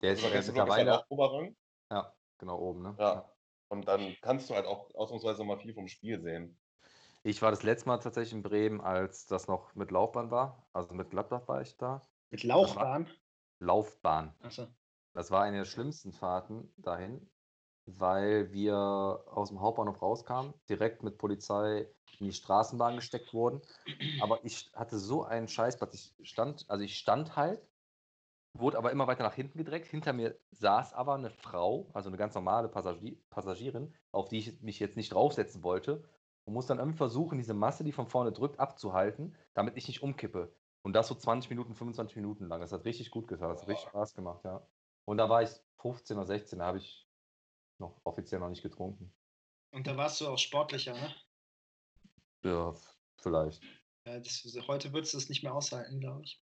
Der 0.00 0.12
ist, 0.12 0.18
Unser 0.18 0.30
der 0.30 0.40
ist 0.40 0.46
halt 0.46 0.56
mittlerweile, 0.56 0.98
auch 1.00 1.10
Oberrang. 1.10 1.56
ja, 1.90 2.14
genau 2.38 2.58
oben, 2.58 2.82
ne? 2.82 2.96
Ja. 2.98 3.30
Und 3.68 3.86
dann 3.88 4.16
kannst 4.22 4.48
du 4.50 4.54
halt 4.54 4.66
auch 4.66 4.94
ausnahmsweise 4.94 5.44
mal 5.44 5.58
viel 5.58 5.74
vom 5.74 5.88
Spiel 5.88 6.20
sehen. 6.20 6.58
Ich 7.26 7.40
war 7.40 7.50
das 7.50 7.62
letzte 7.62 7.88
Mal 7.88 7.96
tatsächlich 7.98 8.34
in 8.34 8.42
Bremen, 8.42 8.82
als 8.82 9.26
das 9.26 9.48
noch 9.48 9.74
mit 9.74 9.90
Laufbahn 9.90 10.30
war. 10.30 10.68
Also 10.74 10.94
mit 10.94 11.08
Gladbach 11.08 11.48
war 11.48 11.62
ich 11.62 11.74
da. 11.78 12.02
Mit 12.30 12.42
Laufbahn? 12.42 13.08
Laufbahn. 13.60 14.34
Achso. 14.42 14.68
Das 15.14 15.30
war 15.30 15.42
eine 15.42 15.56
der 15.58 15.64
schlimmsten 15.64 16.12
Fahrten 16.12 16.70
dahin, 16.76 17.30
weil 17.86 18.52
wir 18.52 18.76
aus 18.76 19.48
dem 19.48 19.62
Hauptbahnhof 19.62 20.02
rauskamen, 20.02 20.52
direkt 20.68 21.02
mit 21.02 21.16
Polizei 21.16 21.88
in 22.18 22.26
die 22.26 22.32
Straßenbahn 22.32 22.96
gesteckt 22.96 23.32
wurden. 23.32 23.62
Aber 24.20 24.44
ich 24.44 24.70
hatte 24.74 24.98
so 24.98 25.24
einen 25.24 25.48
Scheißplatz. 25.48 26.14
Ich 26.18 26.28
stand, 26.28 26.66
also 26.68 26.84
ich 26.84 26.98
stand 26.98 27.36
halt, 27.36 27.66
wurde 28.52 28.76
aber 28.76 28.92
immer 28.92 29.06
weiter 29.06 29.22
nach 29.22 29.34
hinten 29.34 29.56
gedrängt. 29.56 29.86
Hinter 29.86 30.12
mir 30.12 30.38
saß 30.50 30.92
aber 30.92 31.14
eine 31.14 31.30
Frau, 31.30 31.88
also 31.94 32.10
eine 32.10 32.18
ganz 32.18 32.34
normale 32.34 32.68
Passagier, 32.68 33.16
Passagierin, 33.30 33.94
auf 34.10 34.28
die 34.28 34.38
ich 34.38 34.60
mich 34.60 34.78
jetzt 34.78 34.96
nicht 34.96 35.14
draufsetzen 35.14 35.64
wollte. 35.64 36.04
Und 36.44 36.54
muss 36.54 36.66
dann 36.66 36.78
irgendwie 36.78 36.98
versuchen, 36.98 37.38
diese 37.38 37.54
Masse, 37.54 37.84
die 37.84 37.92
von 37.92 38.06
vorne 38.06 38.32
drückt, 38.32 38.60
abzuhalten, 38.60 39.36
damit 39.54 39.76
ich 39.76 39.88
nicht 39.88 40.02
umkippe. 40.02 40.54
Und 40.82 40.92
das 40.92 41.08
so 41.08 41.14
20 41.14 41.48
Minuten, 41.48 41.74
25 41.74 42.16
Minuten 42.16 42.46
lang. 42.46 42.60
Das 42.60 42.72
hat 42.72 42.84
richtig 42.84 43.10
gut 43.10 43.26
getan. 43.26 43.48
Das 43.48 43.62
hat 43.62 43.68
richtig 43.68 43.88
Spaß 43.88 44.14
gemacht, 44.14 44.44
ja. 44.44 44.66
Und 45.06 45.16
da 45.16 45.28
war 45.28 45.42
ich 45.42 45.50
15 45.80 46.16
oder 46.16 46.26
16, 46.26 46.58
da 46.58 46.66
habe 46.66 46.78
ich 46.78 47.08
noch 47.78 48.00
offiziell 48.04 48.40
noch 48.40 48.48
nicht 48.48 48.62
getrunken. 48.62 49.12
Und 49.72 49.86
da 49.86 49.96
warst 49.96 50.20
du 50.20 50.28
auch 50.28 50.38
sportlicher, 50.38 50.94
ne? 50.94 51.14
Ja, 52.44 52.74
vielleicht. 53.20 53.62
Ja, 54.06 54.20
das, 54.20 54.44
heute 54.68 54.92
würdest 54.92 55.14
du 55.14 55.18
es 55.18 55.28
nicht 55.28 55.42
mehr 55.42 55.54
aushalten, 55.54 56.00
glaube 56.00 56.22
ich. 56.22 56.42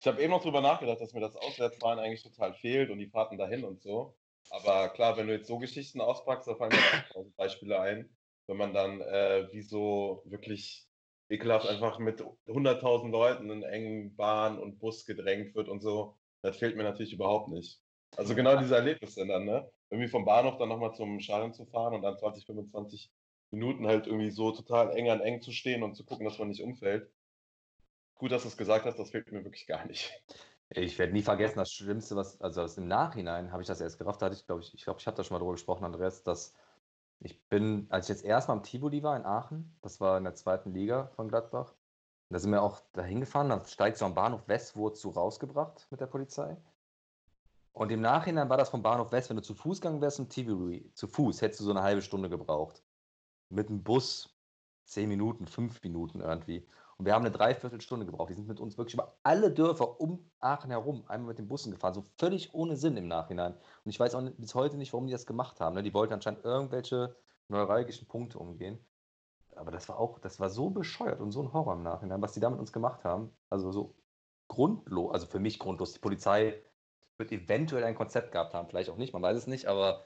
Ich 0.00 0.06
habe 0.06 0.20
eben 0.22 0.30
noch 0.30 0.42
drüber 0.42 0.60
nachgedacht, 0.60 1.00
dass 1.00 1.12
mir 1.12 1.20
das 1.20 1.36
Auswärtsfahren 1.36 1.98
eigentlich 1.98 2.22
total 2.22 2.54
fehlt 2.54 2.90
und 2.90 2.98
die 2.98 3.08
Fahrten 3.08 3.38
dahin 3.38 3.64
und 3.64 3.80
so. 3.80 4.16
Aber 4.50 4.88
klar, 4.90 5.16
wenn 5.16 5.26
du 5.26 5.34
jetzt 5.34 5.48
so 5.48 5.58
Geschichten 5.58 6.00
auspackst, 6.00 6.48
da 6.48 6.54
fallen 6.54 6.70
mir 6.70 6.78
auch 6.78 7.12
tausend 7.12 7.36
Beispiele 7.36 7.80
ein, 7.80 8.17
wenn 8.48 8.56
man 8.56 8.74
dann 8.74 9.00
äh, 9.00 9.48
wie 9.52 9.62
so 9.62 10.22
wirklich 10.24 10.88
ekelhaft 11.28 11.68
einfach 11.68 11.98
mit 11.98 12.24
100.000 12.46 13.10
Leuten 13.10 13.50
in 13.50 13.62
engen 13.62 14.16
Bahn 14.16 14.58
und 14.58 14.78
Bus 14.78 15.04
gedrängt 15.04 15.54
wird 15.54 15.68
und 15.68 15.80
so. 15.80 16.16
Das 16.42 16.56
fehlt 16.56 16.76
mir 16.76 16.84
natürlich 16.84 17.12
überhaupt 17.12 17.48
nicht. 17.48 17.80
Also 18.16 18.34
genau 18.34 18.56
diese 18.56 18.74
Erlebnisse 18.74 19.26
dann, 19.26 19.44
ne? 19.44 19.70
Irgendwie 19.90 20.08
vom 20.08 20.24
Bahnhof 20.24 20.56
dann 20.56 20.70
nochmal 20.70 20.94
zum 20.94 21.20
Stadion 21.20 21.52
zu 21.52 21.66
fahren 21.66 21.94
und 21.94 22.02
dann 22.02 22.16
20, 22.16 22.46
25 22.46 23.12
Minuten 23.50 23.86
halt 23.86 24.06
irgendwie 24.06 24.30
so 24.30 24.52
total 24.52 24.96
eng 24.96 25.10
an 25.10 25.20
eng 25.20 25.40
zu 25.42 25.52
stehen 25.52 25.82
und 25.82 25.94
zu 25.94 26.04
gucken, 26.04 26.24
dass 26.24 26.38
man 26.38 26.48
nicht 26.48 26.62
umfällt. 26.62 27.10
Gut, 28.14 28.32
dass 28.32 28.42
du 28.42 28.48
es 28.48 28.56
gesagt 28.56 28.86
hast, 28.86 28.98
das 28.98 29.10
fehlt 29.10 29.30
mir 29.30 29.44
wirklich 29.44 29.66
gar 29.66 29.86
nicht. 29.86 30.12
Ich 30.70 30.98
werde 30.98 31.12
nie 31.12 31.22
vergessen, 31.22 31.58
das 31.58 31.72
Schlimmste, 31.72 32.14
was, 32.16 32.40
also 32.40 32.60
das 32.60 32.76
im 32.76 32.88
Nachhinein 32.88 33.52
habe 33.52 33.62
ich 33.62 33.68
das 33.68 33.80
erst 33.80 33.98
gerafft, 33.98 34.20
da 34.20 34.26
hatte 34.26 34.36
ich, 34.36 34.44
glaube 34.44 34.60
ich, 34.60 34.74
ich 34.74 34.84
glaube, 34.84 35.00
ich 35.00 35.06
habe 35.06 35.16
da 35.16 35.24
schon 35.24 35.34
mal 35.34 35.38
drüber 35.38 35.52
gesprochen, 35.52 35.84
Andreas, 35.84 36.22
dass 36.22 36.54
ich 37.20 37.48
bin, 37.48 37.86
als 37.90 38.06
ich 38.06 38.16
jetzt 38.16 38.24
erstmal 38.24 38.56
am 38.56 38.62
Tivoli 38.62 39.02
war 39.02 39.16
in 39.16 39.24
Aachen, 39.24 39.76
das 39.82 40.00
war 40.00 40.18
in 40.18 40.24
der 40.24 40.34
zweiten 40.34 40.72
Liga 40.72 41.08
von 41.16 41.28
Gladbach, 41.28 41.74
da 42.30 42.38
sind 42.38 42.50
wir 42.50 42.62
auch 42.62 42.80
da 42.92 43.02
hingefahren, 43.02 43.48
dann 43.48 43.64
steigst 43.64 44.02
du 44.02 44.04
am 44.04 44.14
Bahnhof 44.14 44.46
West, 44.48 44.76
wurdest 44.76 45.02
du 45.04 45.10
rausgebracht 45.10 45.86
mit 45.90 46.00
der 46.00 46.06
Polizei. 46.06 46.56
Und 47.72 47.90
im 47.90 48.00
Nachhinein 48.00 48.48
war 48.48 48.56
das 48.56 48.70
vom 48.70 48.82
Bahnhof 48.82 49.12
West, 49.12 49.30
wenn 49.30 49.36
du 49.36 49.42
zu 49.42 49.54
Fuß 49.54 49.80
gegangen 49.80 50.00
wärst 50.00 50.16
zum 50.16 50.28
Tivoli, 50.28 50.90
zu 50.94 51.06
Fuß 51.08 51.40
hättest 51.42 51.60
du 51.60 51.64
so 51.64 51.70
eine 51.70 51.82
halbe 51.82 52.02
Stunde 52.02 52.28
gebraucht. 52.28 52.82
Mit 53.50 53.68
dem 53.68 53.82
Bus 53.82 54.36
zehn 54.84 55.08
Minuten, 55.08 55.46
fünf 55.46 55.82
Minuten 55.82 56.20
irgendwie. 56.20 56.66
Und 56.98 57.06
wir 57.06 57.14
haben 57.14 57.24
eine 57.24 57.30
Dreiviertelstunde 57.30 58.04
gebraucht. 58.04 58.30
Die 58.30 58.34
sind 58.34 58.48
mit 58.48 58.58
uns 58.58 58.76
wirklich 58.76 58.94
über 58.94 59.16
alle 59.22 59.52
Dörfer 59.52 60.00
um 60.00 60.28
Aachen 60.40 60.70
herum 60.70 61.04
einmal 61.06 61.28
mit 61.28 61.38
den 61.38 61.46
Bussen 61.46 61.70
gefahren. 61.70 61.94
So 61.94 62.02
völlig 62.18 62.52
ohne 62.54 62.76
Sinn 62.76 62.96
im 62.96 63.06
Nachhinein. 63.06 63.54
Und 63.54 63.90
ich 63.90 64.00
weiß 64.00 64.16
auch 64.16 64.22
bis 64.36 64.54
heute 64.56 64.76
nicht, 64.76 64.92
warum 64.92 65.06
die 65.06 65.12
das 65.12 65.24
gemacht 65.24 65.60
haben. 65.60 65.76
Ne? 65.76 65.84
Die 65.84 65.94
wollten 65.94 66.14
anscheinend 66.14 66.44
irgendwelche 66.44 67.16
neuralgischen 67.46 68.08
Punkte 68.08 68.40
umgehen. 68.40 68.84
Aber 69.54 69.70
das 69.70 69.88
war 69.88 69.98
auch, 69.98 70.18
das 70.18 70.40
war 70.40 70.50
so 70.50 70.70
bescheuert 70.70 71.20
und 71.20 71.30
so 71.30 71.40
ein 71.40 71.52
Horror 71.52 71.74
im 71.74 71.82
Nachhinein, 71.84 72.20
was 72.20 72.32
die 72.32 72.40
da 72.40 72.50
mit 72.50 72.58
uns 72.58 72.72
gemacht 72.72 73.04
haben. 73.04 73.30
Also 73.48 73.70
so 73.70 73.94
grundlos, 74.48 75.12
also 75.12 75.26
für 75.26 75.40
mich 75.40 75.60
grundlos. 75.60 75.92
Die 75.92 76.00
Polizei 76.00 76.60
wird 77.16 77.30
eventuell 77.30 77.84
ein 77.84 77.94
Konzept 77.94 78.32
gehabt 78.32 78.54
haben, 78.54 78.68
vielleicht 78.68 78.90
auch 78.90 78.96
nicht, 78.96 79.12
man 79.12 79.22
weiß 79.22 79.36
es 79.36 79.46
nicht, 79.46 79.66
aber 79.66 80.04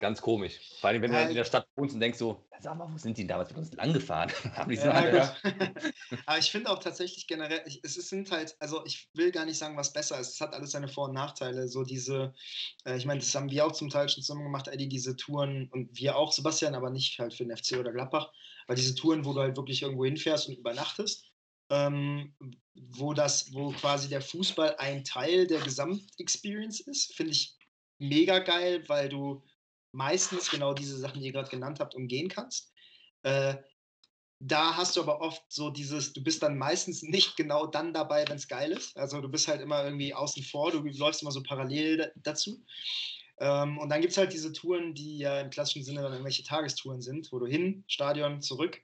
ganz 0.00 0.20
komisch. 0.20 0.60
Vor 0.80 0.90
allem, 0.90 1.02
wenn 1.02 1.10
du 1.10 1.16
halt 1.16 1.30
in 1.30 1.36
der 1.36 1.44
Stadt 1.44 1.66
wohnst 1.76 1.94
und 1.94 2.00
denkst 2.00 2.18
so, 2.18 2.44
sag 2.60 2.76
mal, 2.76 2.90
wo 2.90 2.98
sind 2.98 3.16
die 3.18 3.26
damals 3.26 3.50
mit 3.50 3.58
uns 3.58 3.72
lang 3.72 3.92
gefahren? 3.92 4.30
Haben 4.54 4.70
die 4.70 4.76
so 4.76 4.86
ja, 4.86 5.14
ja. 5.14 5.36
Aber 6.26 6.38
ich 6.38 6.50
finde 6.50 6.70
auch 6.70 6.78
tatsächlich 6.78 7.26
generell, 7.26 7.62
es 7.82 7.94
sind 7.94 8.30
halt, 8.30 8.56
also 8.58 8.84
ich 8.86 9.08
will 9.14 9.30
gar 9.30 9.44
nicht 9.44 9.58
sagen, 9.58 9.76
was 9.76 9.92
besser 9.92 10.18
ist. 10.18 10.34
Es 10.34 10.40
hat 10.40 10.54
alles 10.54 10.72
seine 10.72 10.88
Vor- 10.88 11.08
und 11.08 11.14
Nachteile. 11.14 11.68
So 11.68 11.84
diese, 11.84 12.34
äh, 12.84 12.96
ich 12.96 13.06
meine, 13.06 13.20
das 13.20 13.34
haben 13.34 13.50
wir 13.50 13.66
auch 13.66 13.72
zum 13.72 13.90
Teil 13.90 14.08
schon 14.08 14.22
zusammen 14.22 14.44
gemacht, 14.44 14.68
Eddie, 14.68 14.88
diese 14.88 15.16
Touren 15.16 15.68
und 15.72 15.96
wir 15.98 16.16
auch, 16.16 16.32
Sebastian, 16.32 16.74
aber 16.74 16.90
nicht 16.90 17.18
halt 17.18 17.34
für 17.34 17.44
den 17.44 17.56
FC 17.56 17.78
oder 17.78 17.92
Gladbach, 17.92 18.32
weil 18.66 18.76
diese 18.76 18.94
Touren, 18.94 19.24
wo 19.24 19.34
du 19.34 19.40
halt 19.40 19.56
wirklich 19.56 19.82
irgendwo 19.82 20.04
hinfährst 20.04 20.48
und 20.48 20.56
übernachtest. 20.56 21.26
Ähm, 21.70 22.34
wo 22.74 23.14
das, 23.14 23.52
wo 23.54 23.70
quasi 23.70 24.08
der 24.08 24.20
Fußball 24.20 24.76
ein 24.76 25.02
Teil 25.02 25.46
der 25.46 25.60
Gesamtexperience 25.60 26.80
ist, 26.80 27.14
finde 27.14 27.32
ich 27.32 27.56
mega 27.98 28.38
geil, 28.40 28.84
weil 28.88 29.08
du 29.08 29.42
meistens 29.94 30.50
genau 30.50 30.74
diese 30.74 30.98
Sachen, 30.98 31.20
die 31.20 31.26
ihr 31.26 31.32
gerade 31.32 31.50
genannt 31.50 31.80
habt, 31.80 31.94
umgehen 31.94 32.28
kannst. 32.28 32.72
Äh, 33.22 33.56
da 34.40 34.76
hast 34.76 34.96
du 34.96 35.00
aber 35.00 35.20
oft 35.20 35.42
so 35.48 35.70
dieses, 35.70 36.12
du 36.12 36.22
bist 36.22 36.42
dann 36.42 36.58
meistens 36.58 37.02
nicht 37.02 37.36
genau 37.36 37.66
dann 37.66 37.94
dabei, 37.94 38.24
wenn 38.28 38.36
es 38.36 38.48
geil 38.48 38.72
ist. 38.72 38.96
Also 38.96 39.20
du 39.20 39.28
bist 39.28 39.48
halt 39.48 39.62
immer 39.62 39.84
irgendwie 39.84 40.12
außen 40.12 40.42
vor, 40.42 40.70
du 40.72 40.80
läufst 40.80 41.22
immer 41.22 41.30
so 41.30 41.42
parallel 41.42 42.12
dazu. 42.16 42.62
Ähm, 43.38 43.78
und 43.78 43.88
dann 43.88 44.00
gibt 44.00 44.12
es 44.12 44.18
halt 44.18 44.32
diese 44.32 44.52
Touren, 44.52 44.94
die 44.94 45.18
ja 45.18 45.40
im 45.40 45.50
klassischen 45.50 45.82
Sinne 45.82 46.02
dann 46.02 46.12
irgendwelche 46.12 46.44
Tagestouren 46.44 47.00
sind, 47.00 47.32
wo 47.32 47.38
du 47.38 47.46
hin, 47.46 47.84
Stadion, 47.86 48.42
zurück. 48.42 48.80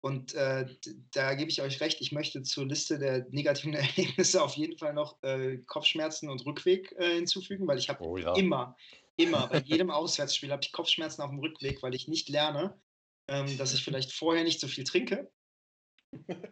Und 0.00 0.34
äh, 0.34 0.66
da 1.12 1.34
gebe 1.34 1.50
ich 1.50 1.62
euch 1.62 1.80
recht, 1.80 2.00
ich 2.02 2.12
möchte 2.12 2.42
zur 2.42 2.66
Liste 2.66 2.98
der 2.98 3.26
negativen 3.30 3.74
Erlebnisse 3.74 4.42
auf 4.42 4.54
jeden 4.54 4.78
Fall 4.78 4.92
noch 4.92 5.22
äh, 5.22 5.58
Kopfschmerzen 5.66 6.28
und 6.28 6.44
Rückweg 6.44 6.94
äh, 6.98 7.14
hinzufügen, 7.16 7.66
weil 7.66 7.78
ich 7.78 7.88
habe 7.88 8.04
oh, 8.04 8.18
ja. 8.18 8.34
immer, 8.34 8.76
Immer, 9.16 9.46
bei 9.46 9.58
jedem 9.58 9.90
Auswärtsspiel 9.90 10.50
habe 10.50 10.62
ich 10.62 10.72
Kopfschmerzen 10.72 11.22
auf 11.22 11.30
dem 11.30 11.38
Rückweg, 11.38 11.82
weil 11.82 11.94
ich 11.94 12.08
nicht 12.08 12.28
lerne, 12.28 12.80
ähm, 13.28 13.56
dass 13.58 13.74
ich 13.74 13.84
vielleicht 13.84 14.12
vorher 14.12 14.44
nicht 14.44 14.60
so 14.60 14.66
viel 14.66 14.84
trinke. 14.84 15.30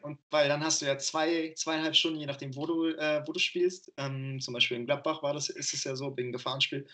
Und 0.02 0.18
weil 0.30 0.48
dann 0.48 0.64
hast 0.64 0.82
du 0.82 0.86
ja 0.86 0.98
zwei, 0.98 1.52
zweieinhalb 1.56 1.94
Stunden, 1.94 2.18
je 2.18 2.26
nachdem, 2.26 2.54
wo 2.56 2.66
du, 2.66 2.86
äh, 2.86 3.22
wo 3.26 3.32
du 3.32 3.38
spielst. 3.38 3.92
Ähm, 3.96 4.40
zum 4.40 4.54
Beispiel 4.54 4.76
in 4.76 4.86
Gladbach 4.86 5.22
war 5.22 5.34
das, 5.34 5.48
ist 5.48 5.74
es 5.74 5.84
ja 5.84 5.94
so, 5.94 6.16
wegen 6.16 6.32
Gefahrenspiel, 6.32 6.86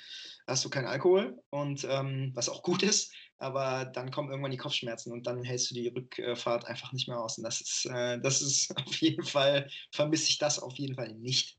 hast 0.46 0.64
du 0.64 0.70
keinen 0.70 0.86
Alkohol 0.86 1.38
und 1.50 1.86
ähm, 1.88 2.32
was 2.34 2.48
auch 2.48 2.62
gut 2.62 2.82
ist, 2.82 3.12
aber 3.38 3.86
dann 3.86 4.10
kommen 4.10 4.30
irgendwann 4.30 4.50
die 4.50 4.56
Kopfschmerzen 4.56 5.12
und 5.12 5.26
dann 5.26 5.44
hältst 5.44 5.70
du 5.70 5.74
die 5.74 5.88
Rückfahrt 5.88 6.66
einfach 6.66 6.92
nicht 6.92 7.08
mehr 7.08 7.20
aus. 7.20 7.38
Und 7.38 7.44
das 7.44 7.60
ist, 7.60 7.86
äh, 7.86 8.20
das 8.20 8.42
ist 8.42 8.76
auf 8.86 8.96
jeden 8.96 9.24
Fall, 9.24 9.70
vermisse 9.92 10.30
ich 10.30 10.38
das 10.38 10.58
auf 10.58 10.76
jeden 10.76 10.94
Fall 10.94 11.14
nicht. 11.14 11.57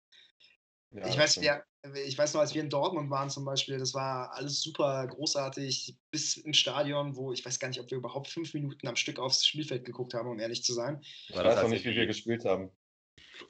Ja, 0.91 1.07
ich, 1.07 1.17
weiß, 1.17 1.39
wir, 1.41 1.63
ich 2.05 2.17
weiß 2.17 2.33
noch, 2.33 2.41
als 2.41 2.55
wir 2.55 2.61
in 2.61 2.69
Dortmund 2.69 3.11
waren 3.11 3.29
zum 3.29 3.45
Beispiel, 3.45 3.77
das 3.77 3.93
war 3.93 4.33
alles 4.33 4.61
super 4.61 5.05
großartig, 5.07 5.95
bis 6.09 6.37
im 6.37 6.53
Stadion, 6.53 7.15
wo 7.15 7.31
ich 7.31 7.45
weiß 7.45 7.59
gar 7.59 7.67
nicht, 7.67 7.79
ob 7.79 7.91
wir 7.91 7.97
überhaupt 7.97 8.27
fünf 8.27 8.53
Minuten 8.55 8.87
am 8.87 8.95
Stück 8.95 9.19
aufs 9.19 9.45
Spielfeld 9.45 9.85
geguckt 9.85 10.15
haben, 10.15 10.27
um 10.27 10.39
ehrlich 10.39 10.63
zu 10.63 10.73
sein. 10.73 10.99
Ich 11.27 11.35
weiß 11.35 11.57
auch 11.57 11.67
nicht, 11.67 11.85
wie 11.85 11.95
wir 11.95 12.07
gespielt 12.07 12.43
haben. 12.43 12.71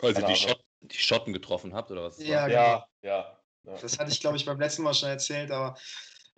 Also 0.02 0.26
die, 0.26 0.36
Schott, 0.36 0.62
die, 0.82 0.98
Schotten 0.98 1.34
getroffen 1.34 1.74
habt 1.74 1.92
oder 1.92 2.04
was? 2.04 2.22
Ja, 2.22 2.48
genau. 2.48 2.60
ja, 2.60 2.88
ja, 3.02 3.42
ja. 3.64 3.78
Das 3.78 3.98
hatte 3.98 4.12
ich, 4.12 4.20
glaube 4.20 4.36
ich, 4.36 4.46
beim 4.46 4.60
letzten 4.60 4.84
Mal 4.84 4.94
schon 4.94 5.10
erzählt, 5.10 5.52
aber 5.52 5.78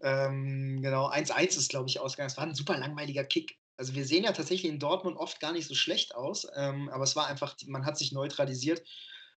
ähm, 0.03 0.81
genau, 0.81 1.09
1-1 1.09 1.57
ist, 1.57 1.69
glaube 1.69 1.89
ich, 1.89 1.99
ausgegangen. 1.99 2.29
Es 2.29 2.37
war 2.37 2.45
ein 2.45 2.55
super 2.55 2.77
langweiliger 2.77 3.23
Kick. 3.23 3.57
Also 3.77 3.95
wir 3.95 4.05
sehen 4.05 4.23
ja 4.23 4.31
tatsächlich 4.31 4.71
in 4.71 4.79
Dortmund 4.79 5.17
oft 5.17 5.39
gar 5.39 5.51
nicht 5.51 5.67
so 5.67 5.73
schlecht 5.73 6.13
aus, 6.13 6.47
ähm, 6.55 6.89
aber 6.89 7.03
es 7.03 7.15
war 7.15 7.25
einfach, 7.25 7.55
man 7.65 7.85
hat 7.85 7.97
sich 7.97 8.11
neutralisiert 8.11 8.83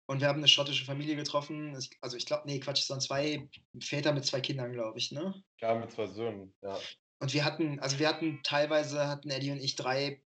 und 0.06 0.22
wir 0.22 0.28
haben 0.28 0.39
eine 0.39 0.47
schottische 0.47 0.86
Familie 0.86 1.16
getroffen. 1.16 1.78
Also 2.01 2.18
ich 2.18 2.26
glaube, 2.26 2.43
nee, 2.45 2.60
Quatsch, 2.60 2.82
es 2.82 2.89
waren 2.89 3.01
zwei 3.01 3.47
Väter 3.80 4.14
mit 4.14 4.26
zwei 4.26 4.41
Kindern, 4.41 4.74
glaube 4.74 4.97
ich, 4.97 5.12
ne? 5.12 5.34
Ja, 5.62 5.76
mit 5.76 5.91
zwei 5.91 6.08
Söhnen, 6.08 6.54
ja. 6.62 6.78
Und 7.20 7.34
wir 7.34 7.45
hatten, 7.45 7.80
also 7.80 7.99
wir 7.99 8.10
hatten 8.10 8.41
teilweise, 8.43 9.08
hatten 9.08 9.30
Eddie 9.30 9.51
und 9.51 9.62
ich 9.62 9.76
drei 9.76 10.22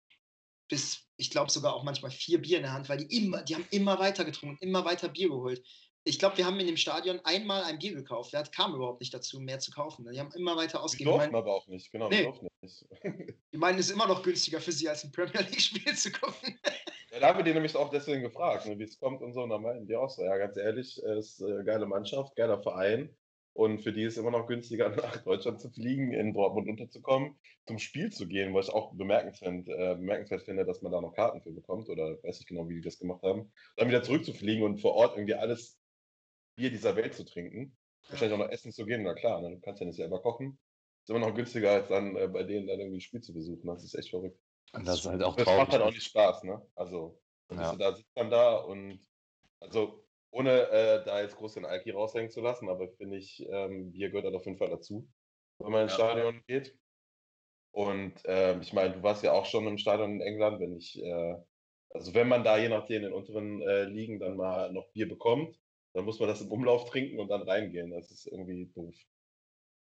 bis, 0.70 1.08
ich 1.18 1.32
glaube 1.32 1.52
sogar 1.52 1.74
auch 1.74 1.84
manchmal 1.84 2.12
vier 2.12 2.42
Bier 2.42 2.58
in 2.58 2.64
der 2.64 2.74
Hand, 2.74 2.88
weil 2.88 2.98
die 2.98 3.18
immer, 3.18 3.42
die 3.42 3.56
haben 3.56 3.68
immer 3.72 4.00
weiter 4.00 4.26
getrunken, 4.26 4.58
immer 4.60 4.86
weiter 4.86 5.10
Bier 5.10 5.30
geholt. 5.30 5.66
Ich 6.06 6.20
glaube, 6.20 6.38
wir 6.38 6.46
haben 6.46 6.60
in 6.60 6.68
dem 6.68 6.76
Stadion 6.76 7.22
einmal 7.24 7.64
ein 7.64 7.80
Bier 7.80 7.94
gekauft. 7.94 8.34
Der 8.34 8.44
kam 8.44 8.76
überhaupt 8.76 9.00
nicht 9.00 9.14
dazu, 9.14 9.40
mehr 9.40 9.60
zu 9.60 9.72
kaufen. 9.72 10.06
Die 10.12 10.20
haben 10.20 10.32
immer 10.34 10.58
weiter 10.58 10.84
ausgegeben. 10.84 11.12
Die 11.12 11.18
durften 11.18 11.36
aber 11.36 11.54
auch 11.54 11.68
nicht, 11.68 11.92
genau. 11.92 12.10
Nee. 12.10 12.32
Nicht. 12.62 12.86
die 13.54 13.58
meinen, 13.58 13.80
es 13.80 13.88
ist 13.88 13.94
immer 13.94 14.08
noch 14.08 14.22
günstiger 14.22 14.60
für 14.60 14.74
sie, 14.74 14.90
als 14.90 15.06
ein 15.06 15.12
Premier 15.12 15.42
League-Spiel 15.42 15.96
zu 15.96 16.12
gucken. 16.12 16.60
Ja, 17.12 17.20
da 17.20 17.28
haben 17.28 17.38
wir 17.38 17.44
die 17.44 17.54
nämlich 17.54 17.76
auch 17.76 17.92
deswegen 17.92 18.24
gefragt, 18.24 18.66
ne, 18.66 18.80
wie 18.80 18.86
es 18.86 18.98
kommt 18.98 19.22
und 19.22 19.34
so. 19.34 19.44
Und 19.44 19.52
dann 19.52 19.62
meinten 19.62 19.86
die 19.86 19.96
auch 19.96 20.10
so, 20.10 20.24
ja, 20.24 20.36
ganz 20.36 20.58
ehrlich, 20.58 20.98
es 20.98 21.40
ist 21.40 21.44
eine 21.44 21.64
geile 21.64 21.86
Mannschaft, 21.86 22.36
geiler 22.36 22.60
Verein. 22.60 23.16
Und 23.54 23.82
für 23.82 23.94
die 23.94 24.02
ist 24.02 24.14
es 24.14 24.20
immer 24.20 24.32
noch 24.32 24.48
günstiger, 24.48 24.90
nach 24.96 25.18
Deutschland 25.18 25.62
zu 25.62 25.70
fliegen, 25.70 26.12
in 26.12 26.34
Dortmund 26.34 26.68
unterzukommen, 26.68 27.38
zum 27.68 27.78
Spiel 27.78 28.12
zu 28.12 28.28
gehen, 28.28 28.56
was 28.56 28.68
ich 28.68 28.74
auch 28.74 28.96
bemerkenswert, 28.96 29.68
äh, 29.68 29.94
bemerkenswert 29.94 30.42
finde, 30.42 30.66
dass 30.66 30.82
man 30.82 30.92
da 30.92 31.02
noch 31.02 31.14
Karten 31.14 31.44
für 31.44 31.52
bekommt. 31.52 31.88
Oder 31.88 32.18
weiß 32.24 32.40
ich 32.40 32.48
genau, 32.48 32.68
wie 32.68 32.76
die 32.76 32.82
das 32.82 32.98
gemacht 32.98 33.22
haben. 33.22 33.52
Dann 33.78 33.90
wieder 33.90 34.02
zurückzufliegen 34.02 34.64
und 34.64 34.82
vor 34.82 34.96
Ort 34.96 35.16
irgendwie 35.16 35.36
alles 35.36 35.78
Bier 36.56 36.70
dieser 36.70 36.96
Welt 36.96 37.14
zu 37.14 37.26
trinken. 37.26 37.76
Wahrscheinlich 38.10 38.34
auch 38.34 38.46
noch 38.46 38.52
essen 38.52 38.72
zu 38.72 38.86
gehen, 38.86 39.04
na 39.04 39.14
klar, 39.14 39.42
ne? 39.42 39.52
du 39.52 39.62
kannst 39.62 39.80
ja 39.80 39.88
nicht 39.88 39.96
selber 39.96 40.22
kochen. 40.22 40.60
Ist 41.04 41.10
immer 41.10 41.20
noch 41.20 41.36
günstiger, 41.36 41.72
als 41.72 41.90
dann 41.90 42.16
äh, 42.16 42.28
bei 42.28 42.44
denen 42.44 42.68
dann 42.68 42.80
irgendwie 42.80 42.98
ein 42.98 43.02
Spiel 43.02 43.22
zu 43.22 43.34
besuchen. 43.34 43.68
Das 43.68 43.84
ist 43.84 43.96
echt 43.96 44.10
verrückt. 44.10 44.40
Und 44.74 44.88
das 44.88 45.00
ist 45.00 45.06
halt 45.06 45.24
auch 45.24 45.36
das 45.36 45.46
traurig. 45.46 45.60
Das 45.60 45.68
macht 45.68 45.72
halt 45.74 45.84
auch 45.84 45.94
nicht 45.94 46.04
Spaß, 46.04 46.44
ne? 46.44 46.66
Also, 46.76 47.20
ja. 47.52 47.76
da 47.76 47.94
sitzt 47.94 48.16
man 48.16 48.30
da 48.30 48.56
und, 48.58 49.00
also, 49.60 50.04
ohne 50.32 50.70
äh, 50.70 51.04
da 51.04 51.22
jetzt 51.22 51.36
groß 51.36 51.56
den 51.56 51.66
Alki 51.66 51.92
raushängen 51.92 52.32
zu 52.32 52.42
lassen, 52.42 52.70
aber 52.70 52.90
finde 52.90 53.18
ich, 53.18 53.46
ähm, 53.50 53.92
Bier 53.92 54.10
gehört 54.10 54.26
halt 54.26 54.36
auf 54.36 54.46
jeden 54.46 54.58
Fall 54.58 54.70
dazu, 54.70 55.08
wenn 55.60 55.72
man 55.72 55.84
ins 55.84 55.98
ja. 55.98 56.10
Stadion 56.10 56.42
geht. 56.48 56.76
Und 57.72 58.14
ähm, 58.26 58.62
ich 58.62 58.74
meine, 58.74 58.94
du 58.94 59.04
warst 59.04 59.24
ja 59.24 59.34
auch 59.34 59.46
schon 59.46 59.68
im 59.68 59.78
Stadion 59.78 60.16
in 60.16 60.22
England, 60.22 60.60
wenn 60.60 60.76
ich, 60.76 61.02
äh, 61.04 61.36
also 61.90 62.14
wenn 62.14 62.28
man 62.28 62.44
da 62.44 62.58
je 62.58 62.70
nachdem 62.70 62.98
in 62.98 63.10
den 63.10 63.14
unteren 63.14 63.62
äh, 63.62 63.84
Ligen 63.84 64.20
dann 64.20 64.38
mal 64.38 64.72
noch 64.72 64.92
Bier 64.92 65.08
bekommt, 65.08 65.60
dann 65.94 66.06
muss 66.06 66.20
man 66.20 66.30
das 66.30 66.42
im 66.42 66.52
Umlauf 66.52 66.90
trinken 66.90 67.20
und 67.20 67.30
dann 67.30 67.44
reingehen. 67.44 67.92
Das 67.92 68.12
ist 68.12 68.28
irgendwie 68.28 68.72
doof. 68.74 68.96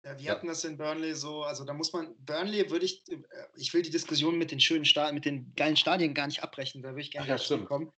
Ja, 0.05 0.19
wir 0.19 0.31
hatten 0.31 0.47
das 0.47 0.65
in 0.65 0.77
Burnley 0.77 1.13
so, 1.13 1.43
also 1.43 1.63
da 1.63 1.73
muss 1.73 1.93
man, 1.93 2.13
Burnley 2.19 2.69
würde 2.69 2.85
ich, 2.85 3.07
äh, 3.09 3.17
ich 3.55 3.73
will 3.73 3.83
die 3.83 3.89
Diskussion 3.89 4.37
mit 4.37 4.51
den 4.51 4.59
schönen 4.59 4.83
Stadien, 4.83 5.15
mit 5.15 5.23
den 5.23 5.53
geilen 5.55 5.77
Stadien 5.77 6.13
gar 6.13 6.27
nicht 6.27 6.43
abbrechen, 6.43 6.81
da 6.81 6.89
würde 6.89 7.01
ich 7.01 7.11
gerne 7.11 7.27
ja, 7.27 7.57
kommen. 7.59 7.89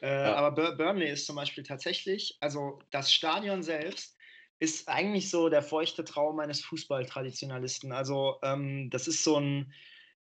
Äh, 0.00 0.08
ja. 0.08 0.34
Aber 0.36 0.74
Burnley 0.76 1.10
ist 1.10 1.26
zum 1.26 1.36
Beispiel 1.36 1.62
tatsächlich, 1.62 2.38
also 2.40 2.78
das 2.90 3.12
Stadion 3.12 3.62
selbst 3.62 4.16
ist 4.58 4.88
eigentlich 4.88 5.30
so 5.30 5.50
der 5.50 5.62
feuchte 5.62 6.04
Traum 6.04 6.40
eines 6.40 6.62
Fußballtraditionalisten. 6.64 7.92
Also 7.92 8.36
ähm, 8.42 8.88
das 8.90 9.06
ist 9.06 9.22
so 9.22 9.36
ein, 9.38 9.72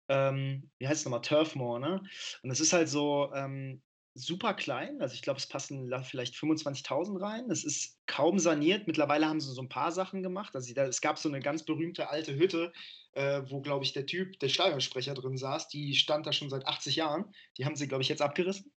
ähm, 0.09 0.71
wie 0.79 0.87
heißt 0.87 1.01
es 1.01 1.05
nochmal, 1.05 1.23
Turfmoor, 1.23 1.79
ne? 1.79 2.01
Und 2.43 2.49
das 2.49 2.61
ist 2.61 2.73
halt 2.73 2.89
so, 2.89 3.33
ähm, 3.35 3.81
super 4.15 4.55
klein. 4.55 5.01
Also 5.03 5.15
ich 5.15 5.23
glaube, 5.23 5.39
es 5.39 5.47
passen 5.47 5.93
vielleicht 6.05 6.35
25.000 6.35 7.21
rein. 7.21 7.51
Es 7.51 7.65
ist 7.65 7.99
kaum 8.07 8.39
saniert. 8.39 8.87
Mittlerweile 8.87 9.27
haben 9.27 9.41
sie 9.41 9.53
so 9.53 9.61
ein 9.61 9.69
paar 9.69 9.93
Sachen 9.93 10.23
gemacht. 10.23 10.55
Also 10.55 10.73
es 10.75 11.01
gab 11.01 11.19
so 11.19 11.29
eine 11.29 11.41
ganz 11.41 11.65
berühmte 11.65 12.09
alte 12.09 12.37
Hütte, 12.37 12.73
äh, 13.12 13.43
wo, 13.49 13.61
glaube 13.61 13.85
ich, 13.85 13.93
der 13.93 14.07
Typ, 14.07 14.39
der 14.39 14.49
Stadionsprecher 14.49 15.15
drin 15.15 15.37
saß. 15.37 15.69
Die 15.69 15.95
stand 15.95 16.27
da 16.27 16.33
schon 16.33 16.49
seit 16.49 16.67
80 16.67 16.97
Jahren. 16.97 17.25
Die 17.59 17.65
haben 17.65 17.77
sie, 17.77 17.89
glaube 17.89 18.03
ich, 18.03 18.09
jetzt 18.09 18.23
abgerissen. 18.23 18.73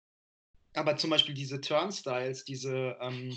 Aber 0.75 0.97
zum 0.97 1.11
Beispiel 1.11 1.35
diese 1.35 1.61
Turnstiles, 1.61 2.45
diese 2.45 2.97
ähm, 3.01 3.37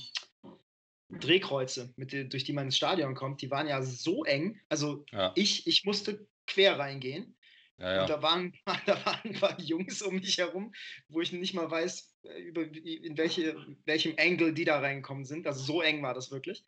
Drehkreuze, 1.09 1.93
mit 1.95 2.11
durch 2.11 2.43
die 2.43 2.53
man 2.53 2.65
ins 2.65 2.77
Stadion 2.77 3.15
kommt, 3.15 3.41
die 3.41 3.49
waren 3.49 3.67
ja 3.67 3.81
so 3.81 4.23
eng. 4.23 4.59
Also 4.69 5.05
ja. 5.11 5.31
ich, 5.35 5.65
ich 5.67 5.83
musste 5.85 6.27
quer 6.45 6.77
reingehen 6.77 7.36
Ja, 7.79 7.95
ja. 7.95 8.01
Und 8.01 8.09
da 8.09 8.21
waren, 8.21 8.53
da 8.85 9.05
waren 9.05 9.19
ein 9.23 9.33
paar 9.33 9.59
Jungs 9.59 10.01
um 10.01 10.15
mich 10.15 10.37
herum, 10.37 10.73
wo 11.09 11.21
ich 11.21 11.31
nicht 11.31 11.53
mal 11.53 11.69
weiß, 11.69 12.17
äh, 12.23 12.39
über, 12.41 12.63
in 12.63 13.17
welche, 13.17 13.55
welchem 13.85 14.15
Angle 14.17 14.53
die 14.53 14.65
da 14.65 14.79
reingekommen 14.79 15.25
sind. 15.25 15.45
Also 15.45 15.63
so 15.63 15.81
eng 15.81 16.01
war 16.01 16.13
das 16.13 16.31
wirklich. 16.31 16.63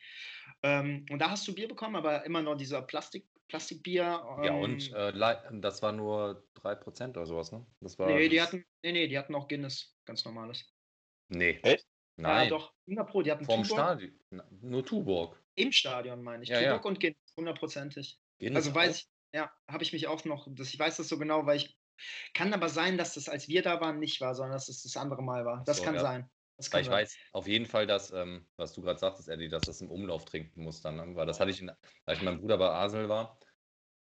Ähm, 0.62 1.06
und 1.10 1.18
da 1.18 1.30
hast 1.30 1.46
du 1.48 1.54
Bier 1.54 1.68
bekommen, 1.68 1.96
aber 1.96 2.24
immer 2.24 2.42
noch 2.42 2.56
dieser 2.56 2.82
Plastik, 2.82 3.26
Plastikbier. 3.48 4.22
Ähm, 4.38 4.44
ja, 4.44 4.52
und 4.54 4.92
äh, 4.92 5.60
das 5.60 5.82
war 5.82 5.92
nur 5.92 6.44
3% 6.62 7.10
oder 7.10 7.26
sowas, 7.26 7.50
ne? 7.50 7.66
Das 7.80 7.98
war 7.98 8.08
nee, 8.08 8.28
die 8.28 8.40
hatten, 8.40 8.64
nee, 8.82 8.92
nee, 8.92 9.08
die 9.08 9.18
hatten 9.18 9.34
auch 9.34 9.48
Guinness, 9.48 9.96
ganz 10.04 10.24
normales. 10.24 10.64
Nee. 11.28 11.58
Echt? 11.62 11.86
Nein. 12.16 12.44
Ja, 12.44 12.50
doch, 12.50 12.74
100 12.86 13.08
Pro, 13.08 13.22
die 13.22 13.30
hatten 13.30 13.46
Vom 13.46 13.62
Tuborg. 13.62 14.00
Stadion. 14.00 14.20
Nur 14.60 14.84
Tuborg. 14.84 15.42
Im 15.54 15.72
Stadion 15.72 16.22
meine 16.22 16.42
ich. 16.42 16.50
Ja, 16.50 16.60
Tuborg 16.60 16.84
ja. 16.84 16.88
und 16.88 17.00
Guinness, 17.00 17.34
hundertprozentig. 17.36 18.18
Also 18.54 18.74
weiß 18.74 18.98
ich, 18.98 19.08
ja, 19.32 19.50
habe 19.68 19.82
ich 19.82 19.92
mich 19.92 20.06
auch 20.06 20.24
noch, 20.24 20.48
das, 20.50 20.72
ich 20.72 20.78
weiß 20.78 20.96
das 20.96 21.08
so 21.08 21.18
genau, 21.18 21.46
weil 21.46 21.56
ich, 21.56 21.76
kann 22.34 22.52
aber 22.52 22.68
sein, 22.68 22.96
dass 22.96 23.14
das, 23.14 23.28
als 23.28 23.48
wir 23.48 23.62
da 23.62 23.80
waren, 23.80 23.98
nicht 23.98 24.20
war, 24.20 24.34
sondern 24.34 24.52
dass 24.52 24.68
es 24.68 24.82
das, 24.82 24.92
das 24.92 25.02
andere 25.02 25.22
Mal 25.22 25.44
war. 25.44 25.62
Das 25.64 25.78
so, 25.78 25.84
kann 25.84 25.94
ja. 25.94 26.00
sein. 26.00 26.30
Das 26.56 26.70
kann 26.70 26.80
ich 26.80 26.86
sein. 26.86 26.94
weiß 26.94 27.16
auf 27.32 27.46
jeden 27.46 27.66
Fall, 27.66 27.86
dass, 27.86 28.10
ähm, 28.10 28.46
was 28.56 28.72
du 28.74 28.82
gerade 28.82 28.98
sagtest, 28.98 29.28
Eddie, 29.28 29.48
dass 29.48 29.64
das 29.64 29.80
im 29.80 29.90
Umlauf 29.90 30.24
trinken 30.24 30.62
muss 30.62 30.82
dann. 30.82 30.96
Ne? 30.96 31.14
Weil 31.14 31.26
das 31.26 31.40
hatte 31.40 31.50
ich, 31.50 31.60
in, 31.60 31.70
als 31.70 32.18
ich 32.18 32.18
mit 32.18 32.24
meinem 32.24 32.40
Bruder 32.40 32.58
bei 32.58 32.68
Asel 32.68 33.08
war, 33.08 33.38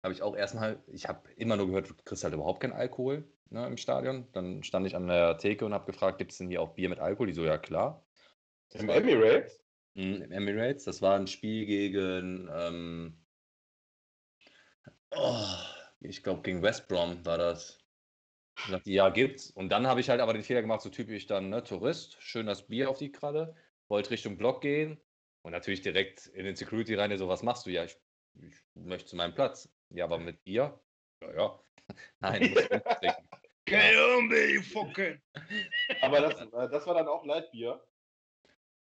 habe 0.03 0.15
ich 0.15 0.23
auch 0.23 0.37
erstmal, 0.37 0.83
ich 0.87 1.07
habe 1.09 1.31
immer 1.33 1.57
nur 1.57 1.67
gehört, 1.67 1.91
du 1.91 1.95
kriegst 1.95 2.25
halt 2.25 2.35
überhaupt 2.35 2.61
keinen 2.61 2.73
Alkohol 2.73 3.31
ne, 3.51 3.67
im 3.67 3.77
Stadion. 3.77 4.31
Dann 4.33 4.63
stand 4.63 4.87
ich 4.87 4.97
an 4.97 5.07
der 5.07 5.37
Theke 5.39 5.67
und 5.67 5.75
habe 5.75 5.91
gefragt, 5.91 6.19
gibt 6.19 6.33
es 6.33 6.39
denn 6.39 6.49
hier 6.49 6.63
auch 6.63 6.75
Bier 6.75 6.89
mit 6.89 6.99
Alkohol? 6.99 7.27
Die 7.27 7.35
so, 7.35 7.45
ja 7.45 7.59
klar. 7.59 8.07
Im 8.73 8.89
Emirates? 8.89 9.63
Hm, 9.95 10.23
Im 10.23 10.33
Emirates, 10.33 10.85
das 10.85 11.03
war 11.03 11.17
ein 11.17 11.27
Spiel 11.27 11.67
gegen, 11.67 12.49
ähm, 12.53 13.26
oh, 15.19 15.45
ich 16.01 16.23
glaube 16.23 16.43
gegen 16.43 16.63
West 16.63 16.89
Brom 16.89 17.25
war 17.25 17.39
das. 17.39 17.79
Ich 18.59 18.71
dachte, 18.71 18.91
ja, 18.91 19.11
gibt's. 19.11 19.51
Und 19.51 19.69
dann 19.69 19.87
habe 19.87 20.01
ich 20.01 20.09
halt 20.09 20.21
aber 20.21 20.33
den 20.33 20.43
Fehler 20.43 20.63
gemacht, 20.63 20.81
so 20.81 20.89
typisch 20.89 21.27
dann, 21.27 21.51
ne, 21.51 21.63
Tourist, 21.63 22.17
schön 22.21 22.47
das 22.47 22.67
Bier 22.67 22.89
auf 22.89 22.99
die 22.99 23.13
Kralle, 23.13 23.55
wollte 23.89 24.11
Richtung 24.11 24.39
Block 24.39 24.63
gehen 24.63 25.01
und 25.43 25.53
natürlich 25.53 25.83
direkt 25.83 26.27
in 26.29 26.45
den 26.45 26.57
Security 26.57 26.95
rein, 26.95 27.17
so, 27.19 27.29
was 27.29 27.43
machst 27.43 27.67
du? 27.67 27.71
Ja, 27.71 27.85
ich, 27.85 27.97
ich 28.41 28.55
möchte 28.75 29.11
zu 29.11 29.17
meinem 29.17 29.35
Platz. 29.35 29.69
Ja, 29.91 30.05
aber 30.05 30.19
mit 30.19 30.43
Bier? 30.45 30.81
Ja, 31.23 31.35
ja. 31.35 31.61
Nein, 32.21 32.43
du 32.43 32.49
musst 32.51 32.69
trinken. 32.69 33.27
Keine 33.67 34.63
fucking. 34.63 35.21
Aber 36.01 36.21
das, 36.21 36.41
äh, 36.41 36.69
das 36.71 36.87
war 36.87 36.95
dann 36.95 37.09
auch 37.09 37.25
Leitbier. 37.25 37.85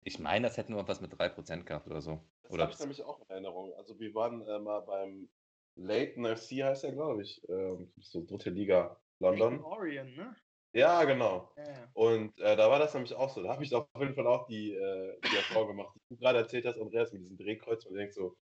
Ich 0.03 0.19
meine, 0.19 0.47
das 0.47 0.57
hätten 0.57 0.75
wir 0.75 0.87
was 0.87 1.01
mit 1.01 1.11
3% 1.11 1.63
gehabt 1.63 1.87
oder 1.87 2.01
so. 2.01 2.23
Das 2.43 2.59
habe 2.59 2.71
ich 2.71 2.79
nämlich 2.79 3.03
auch 3.03 3.19
in 3.21 3.29
Erinnerung. 3.29 3.73
Also 3.73 3.99
wir 3.99 4.13
waren 4.13 4.47
äh, 4.47 4.59
mal 4.59 4.81
beim 4.81 5.27
Leighton 5.75 6.25
FC 6.25 6.63
heißt 6.63 6.83
er, 6.83 6.91
glaube 6.93 7.23
ich. 7.23 7.41
Ähm, 7.49 7.91
so 8.01 8.23
dritte 8.25 8.49
Liga 8.49 8.99
London. 9.19 9.61
Orient, 9.63 10.15
ne? 10.15 10.35
Ja, 10.73 11.03
genau. 11.05 11.53
Ja. 11.57 11.89
Und 11.93 12.37
äh, 12.39 12.55
da 12.57 12.69
war 12.69 12.79
das 12.79 12.93
nämlich 12.93 13.15
auch 13.15 13.29
so. 13.29 13.41
Da 13.41 13.53
habe 13.53 13.63
ich 13.63 13.73
auf 13.73 13.87
jeden 13.97 14.13
Fall 14.13 14.27
auch 14.27 14.45
die, 14.47 14.73
äh, 14.73 15.17
die 15.21 15.37
Erfahrung 15.37 15.69
gemacht, 15.69 15.95
die 15.95 16.15
du 16.15 16.17
gerade 16.17 16.39
erzählt 16.39 16.65
hast, 16.65 16.79
Andreas, 16.79 17.13
mit 17.13 17.21
diesem 17.21 17.37
Drehkreuz. 17.37 17.85
Und 17.85 17.95
denkst 17.95 18.15
so, 18.15 18.35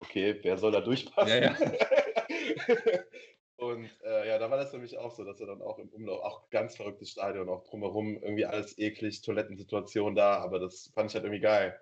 okay, 0.00 0.38
wer 0.42 0.58
soll 0.58 0.72
da 0.72 0.80
durchpassen? 0.80 1.42
Ja, 1.42 1.52
ja. 1.52 1.56
Und 3.58 3.88
äh, 4.04 4.28
ja, 4.28 4.38
da 4.38 4.50
war 4.50 4.58
das 4.58 4.70
für 4.70 4.78
mich 4.78 4.98
auch 4.98 5.10
so, 5.12 5.24
dass 5.24 5.40
er 5.40 5.46
dann 5.46 5.62
auch 5.62 5.78
im 5.78 5.88
Umlauf, 5.88 6.22
auch 6.22 6.50
ganz 6.50 6.76
verrücktes 6.76 7.10
Stadion, 7.10 7.48
auch 7.48 7.64
drumherum, 7.64 8.22
irgendwie 8.22 8.44
alles 8.44 8.76
eklig, 8.78 9.22
Toilettensituation 9.22 10.14
da, 10.14 10.38
aber 10.38 10.58
das 10.58 10.90
fand 10.94 11.10
ich 11.10 11.14
halt 11.14 11.24
irgendwie 11.24 11.40
geil. 11.40 11.78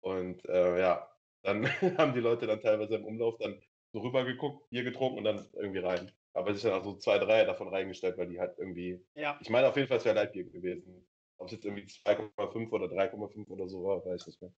Und 0.00 0.44
äh, 0.48 0.80
ja, 0.80 1.10
dann 1.42 1.64
haben 1.98 2.14
die 2.14 2.20
Leute 2.20 2.46
dann 2.46 2.60
teilweise 2.60 2.96
im 2.96 3.04
Umlauf 3.04 3.36
dann 3.38 3.60
so 3.92 4.00
rüber 4.00 4.24
geguckt, 4.24 4.68
Bier 4.70 4.84
getrunken 4.84 5.18
und 5.18 5.24
dann 5.24 5.46
irgendwie 5.54 5.80
rein. 5.80 6.10
Aber 6.34 6.52
sich 6.54 6.62
dann 6.62 6.78
auch 6.78 6.84
so 6.84 6.96
zwei, 6.96 7.18
drei 7.18 7.44
davon 7.44 7.68
reingestellt, 7.68 8.16
weil 8.18 8.28
die 8.28 8.38
halt 8.38 8.56
irgendwie. 8.58 9.00
Ja. 9.14 9.38
Ich 9.40 9.50
meine, 9.50 9.68
auf 9.68 9.76
jeden 9.76 9.88
Fall, 9.88 9.98
es 9.98 10.04
wäre 10.04 10.14
Leitbier 10.14 10.44
gewesen. 10.44 11.06
Ob 11.38 11.46
es 11.46 11.52
jetzt 11.52 11.64
irgendwie 11.64 11.84
2,5 11.84 12.70
oder 12.70 12.86
3,5 12.86 13.48
oder 13.48 13.68
so 13.68 13.84
war, 13.84 14.04
weiß 14.04 14.22
ich 14.22 14.26
nicht 14.26 14.42
mehr. 14.42 14.52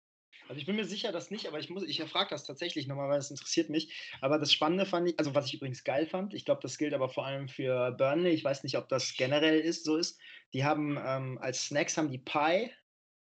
Also 0.48 0.58
ich 0.58 0.66
bin 0.66 0.76
mir 0.76 0.84
sicher, 0.84 1.12
dass 1.12 1.30
nicht, 1.30 1.46
aber 1.46 1.58
ich 1.60 1.70
muss, 1.70 1.84
ich 1.84 2.00
erfrage 2.00 2.30
das 2.30 2.44
tatsächlich 2.44 2.86
nochmal, 2.86 3.08
weil 3.08 3.18
es 3.18 3.30
interessiert 3.30 3.70
mich. 3.70 3.94
Aber 4.20 4.38
das 4.38 4.52
Spannende 4.52 4.86
fand 4.86 5.08
ich, 5.08 5.18
also 5.18 5.34
was 5.34 5.46
ich 5.46 5.54
übrigens 5.54 5.84
geil 5.84 6.06
fand, 6.06 6.34
ich 6.34 6.44
glaube, 6.44 6.60
das 6.62 6.78
gilt 6.78 6.94
aber 6.94 7.08
vor 7.08 7.24
allem 7.24 7.48
für 7.48 7.92
Burnley. 7.92 8.30
Ich 8.30 8.44
weiß 8.44 8.64
nicht, 8.64 8.76
ob 8.76 8.88
das 8.88 9.14
generell 9.16 9.60
ist, 9.60 9.84
so 9.84 9.96
ist. 9.96 10.18
Die 10.52 10.64
haben 10.64 10.98
ähm, 11.04 11.38
als 11.40 11.66
Snacks 11.66 11.96
haben 11.96 12.10
die 12.10 12.18
Pie, 12.18 12.70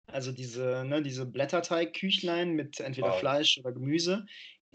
also 0.08 0.32
diese, 0.32 0.84
ne, 0.86 1.01
diese 1.01 1.26
Blätterteig-Küchlein 1.26 2.51
mit 2.51 2.80
entweder. 2.80 3.14
Fleisch 3.14 3.58
oder 3.58 3.72
Gemüse. 3.72 4.26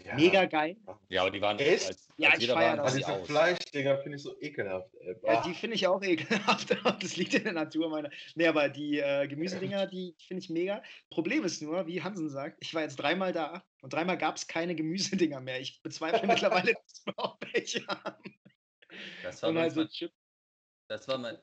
Ja. 0.05 0.15
Mega 0.15 0.45
geil. 0.45 0.77
Ja, 1.09 1.21
aber 1.21 1.31
die 1.31 1.41
waren 1.41 1.59
echt. 1.59 1.87
Als, 1.87 2.09
ja, 2.17 2.29
als 2.29 2.43
ich 2.43 2.49
feiere 2.49 2.77
das. 2.77 2.95
Diese 2.95 3.25
Fleischdinger 3.25 3.97
finde 3.97 4.17
ich 4.17 4.23
so 4.23 4.39
ekelhaft. 4.39 4.93
Ey. 4.95 5.15
Ja, 5.23 5.43
die 5.43 5.53
finde 5.53 5.75
ich 5.75 5.87
auch 5.87 6.01
ekelhaft. 6.01 6.69
das 7.01 7.17
liegt 7.17 7.33
in 7.33 7.43
der 7.43 7.53
Natur 7.53 7.89
meiner. 7.89 8.09
Nee, 8.35 8.47
aber 8.47 8.69
die 8.69 8.99
äh, 8.99 9.27
Gemüsedinger, 9.27 9.87
die 9.87 10.15
finde 10.27 10.43
ich 10.43 10.49
mega. 10.49 10.81
Problem 11.09 11.43
ist 11.43 11.61
nur, 11.61 11.85
wie 11.87 12.01
Hansen 12.01 12.29
sagt, 12.29 12.57
ich 12.61 12.73
war 12.73 12.83
jetzt 12.83 12.95
dreimal 12.95 13.33
da 13.33 13.63
und 13.81 13.93
dreimal 13.93 14.17
gab 14.17 14.37
es 14.37 14.47
keine 14.47 14.73
Gemüsedinger 14.73 15.41
mehr. 15.41 15.59
Ich 15.59 15.81
bezweifle 15.81 16.27
mittlerweile, 16.27 16.73
dass 16.73 17.05
wir 17.05 17.13
auch 17.17 17.37
welche 17.51 17.85
haben. 17.87 18.35
Das 19.23 19.43
war, 19.43 19.55
also 19.55 19.85
Chip. 19.85 20.11
das 20.87 21.07
war 21.07 21.17
mein. 21.17 21.37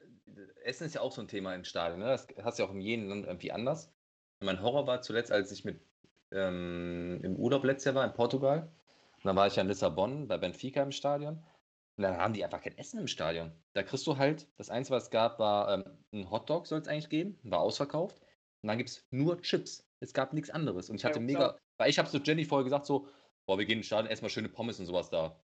Essen 0.65 0.87
ist 0.87 0.95
ja 0.95 1.03
auch 1.03 1.13
so 1.13 1.21
ein 1.21 1.29
Thema 1.29 1.55
im 1.55 1.65
Stadion. 1.65 2.01
Ne? 2.01 2.07
Das 2.07 2.27
hast 2.43 2.59
du 2.59 2.63
ja 2.63 2.69
auch 2.69 2.75
in 2.75 2.81
jedem 2.81 3.09
Land 3.09 3.27
irgendwie 3.27 3.53
anders. 3.53 3.93
Mein 4.41 4.61
Horror 4.61 4.87
war 4.87 5.01
zuletzt, 5.01 5.33
als 5.33 5.53
ich 5.53 5.65
mit 5.65 5.81
ähm, 6.37 7.21
im 7.23 7.37
Urlaub 7.37 7.65
letztes 7.65 7.87
Jahr 7.87 7.95
war, 7.97 8.05
in 8.05 8.13
Portugal. 8.13 8.69
Und 9.17 9.25
dann 9.25 9.37
war 9.37 9.47
ich 9.47 9.57
ja 9.57 9.63
in 9.63 9.69
Lissabon 9.69 10.29
bei 10.29 10.39
Benfica 10.39 10.83
im 10.83 10.93
Stadion. 10.93 11.43
Und 11.97 12.03
dann 12.03 12.19
haben 12.19 12.35
die 12.35 12.45
einfach 12.45 12.63
kein 12.63 12.77
Essen 12.77 13.01
im 13.01 13.09
Stadion. 13.09 13.53
Da 13.73 13.83
kriegst 13.83 14.07
du 14.07 14.19
halt, 14.19 14.47
das 14.59 14.69
Einzige, 14.69 14.97
was 14.97 15.05
es 15.05 15.11
gab, 15.11 15.39
war 15.39 15.73
ähm, 15.73 15.85
ein 16.13 16.31
Hotdog, 16.31 16.67
soll 16.67 16.81
es 16.81 16.89
eigentlich 16.89 17.09
geben, 17.09 17.39
war 17.43 17.61
ausverkauft. 17.61 18.21
Und 18.63 18.69
dann 18.69 18.79
gibt 18.79 18.91
es 18.91 19.07
nur 19.11 19.41
Chips. 19.41 19.89
Es 20.01 20.13
gab 20.13 20.35
nichts 20.35 20.51
anderes. 20.51 20.91
Und 20.91 20.97
ich 20.97 21.05
hatte 21.05 21.19
ja, 21.19 21.25
mega, 21.25 21.59
weil 21.79 21.89
ich 21.89 21.99
habe 21.99 22.09
so 22.09 22.19
Jenny 22.19 22.45
vorher 22.45 22.65
gesagt, 22.65 22.85
so, 22.85 23.09
boah, 23.47 23.59
wir 23.59 23.65
gehen 23.65 23.79
ins 23.79 23.87
Stadion, 23.87 24.11
erstmal 24.11 24.31
schöne 24.31 24.51
Pommes 24.51 24.79
und 24.79 24.87
sowas 24.87 25.09
da. 25.09 25.41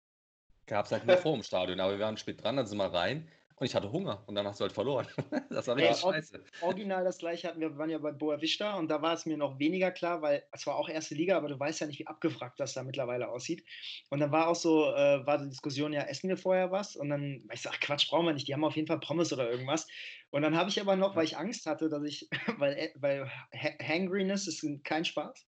Gab 0.65 0.85
es 0.85 0.91
halt 0.91 1.05
nur 1.05 1.17
vor 1.17 1.33
dem 1.33 1.43
Stadion, 1.43 1.79
aber 1.79 1.93
wir 1.93 2.03
waren 2.03 2.17
spät 2.17 2.43
dran, 2.43 2.57
dann 2.57 2.65
sind 2.65 2.79
wir 2.79 2.91
rein. 2.91 3.27
Und 3.59 3.65
ich 3.65 3.75
hatte 3.75 3.91
Hunger 3.91 4.23
und 4.25 4.35
dann 4.35 4.47
hast 4.47 4.61
du 4.61 4.63
halt 4.63 4.71
verloren. 4.71 5.05
das 5.49 5.67
war 5.67 5.75
richtig 5.75 6.01
ja, 6.01 6.11
scheiße. 6.13 6.43
Original 6.61 7.03
das 7.03 7.17
gleiche 7.17 7.49
hatten 7.49 7.59
wir, 7.59 7.77
waren 7.77 7.89
ja 7.89 7.97
bei 7.97 8.13
Boa 8.13 8.41
Vista 8.41 8.77
und 8.77 8.89
da 8.89 9.01
war 9.01 9.13
es 9.13 9.25
mir 9.25 9.35
noch 9.35 9.59
weniger 9.59 9.91
klar, 9.91 10.21
weil 10.21 10.45
es 10.53 10.65
war 10.65 10.77
auch 10.77 10.87
erste 10.87 11.13
Liga, 11.13 11.35
aber 11.35 11.49
du 11.49 11.59
weißt 11.59 11.81
ja 11.81 11.87
nicht, 11.87 11.99
wie 11.99 12.07
abgefragt 12.07 12.57
das 12.59 12.73
da 12.73 12.83
mittlerweile 12.83 13.27
aussieht. 13.27 13.65
Und 14.09 14.21
dann 14.21 14.31
war 14.31 14.47
auch 14.47 14.55
so, 14.55 14.93
äh, 14.93 15.25
war 15.25 15.37
die 15.39 15.49
Diskussion, 15.49 15.91
ja, 15.91 16.03
essen 16.03 16.29
wir 16.29 16.37
vorher 16.37 16.71
was? 16.71 16.95
Und 16.95 17.09
dann, 17.09 17.43
ich 17.51 17.61
sag, 17.61 17.81
Quatsch, 17.81 18.09
brauchen 18.09 18.27
wir 18.27 18.33
nicht, 18.33 18.47
die 18.47 18.53
haben 18.53 18.63
auf 18.63 18.77
jeden 18.77 18.87
Fall 18.87 19.01
Pommes 19.01 19.33
oder 19.33 19.51
irgendwas. 19.51 19.87
Und 20.29 20.41
dann 20.41 20.55
habe 20.55 20.69
ich 20.69 20.79
aber 20.79 20.95
noch, 20.95 21.17
weil 21.17 21.25
ich 21.25 21.37
Angst 21.37 21.65
hatte, 21.65 21.89
dass 21.89 22.03
ich, 22.03 22.29
weil, 22.59 22.77
äh, 22.77 22.93
weil 22.95 23.29
Hangriness 23.53 24.47
ist 24.47 24.65
kein 24.85 25.03
Spaß, 25.03 25.45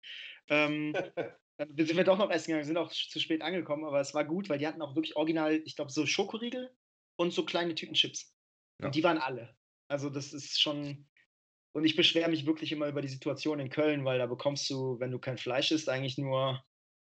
ähm, 0.49 0.91
dann 1.57 1.69
sind 1.77 1.95
wir 1.95 2.03
doch 2.03 2.17
noch 2.17 2.29
essen 2.29 2.47
gegangen, 2.47 2.65
sind 2.65 2.77
auch 2.77 2.91
zu 2.91 3.19
spät 3.21 3.41
angekommen, 3.41 3.85
aber 3.85 4.01
es 4.01 4.13
war 4.13 4.25
gut, 4.25 4.49
weil 4.49 4.57
die 4.57 4.67
hatten 4.67 4.81
auch 4.81 4.95
wirklich 4.95 5.15
original, 5.15 5.61
ich 5.63 5.77
glaube, 5.77 5.91
so 5.91 6.05
Schokoriegel 6.05 6.71
und 7.21 7.31
so 7.33 7.45
kleine 7.45 7.75
Tütenchips. 7.75 8.35
Ja. 8.79 8.87
Und 8.87 8.95
die 8.95 9.03
waren 9.03 9.17
alle. 9.17 9.55
Also 9.87 10.09
das 10.09 10.33
ist 10.33 10.59
schon. 10.59 11.07
Und 11.73 11.85
ich 11.85 11.95
beschwere 11.95 12.29
mich 12.29 12.45
wirklich 12.45 12.71
immer 12.73 12.87
über 12.87 13.01
die 13.01 13.07
Situation 13.07 13.59
in 13.59 13.69
Köln, 13.69 14.03
weil 14.03 14.17
da 14.17 14.25
bekommst 14.25 14.69
du, 14.69 14.99
wenn 14.99 15.11
du 15.11 15.19
kein 15.19 15.37
Fleisch 15.37 15.71
isst, 15.71 15.87
eigentlich 15.87 16.17
nur 16.17 16.61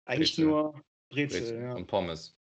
eigentlich 0.04 0.36
Brezel. 0.36 0.44
nur 0.44 0.84
Brezel, 1.08 1.40
Brezel. 1.40 1.62
Ja. 1.62 1.74
und 1.74 1.86
Pommes. 1.86 2.38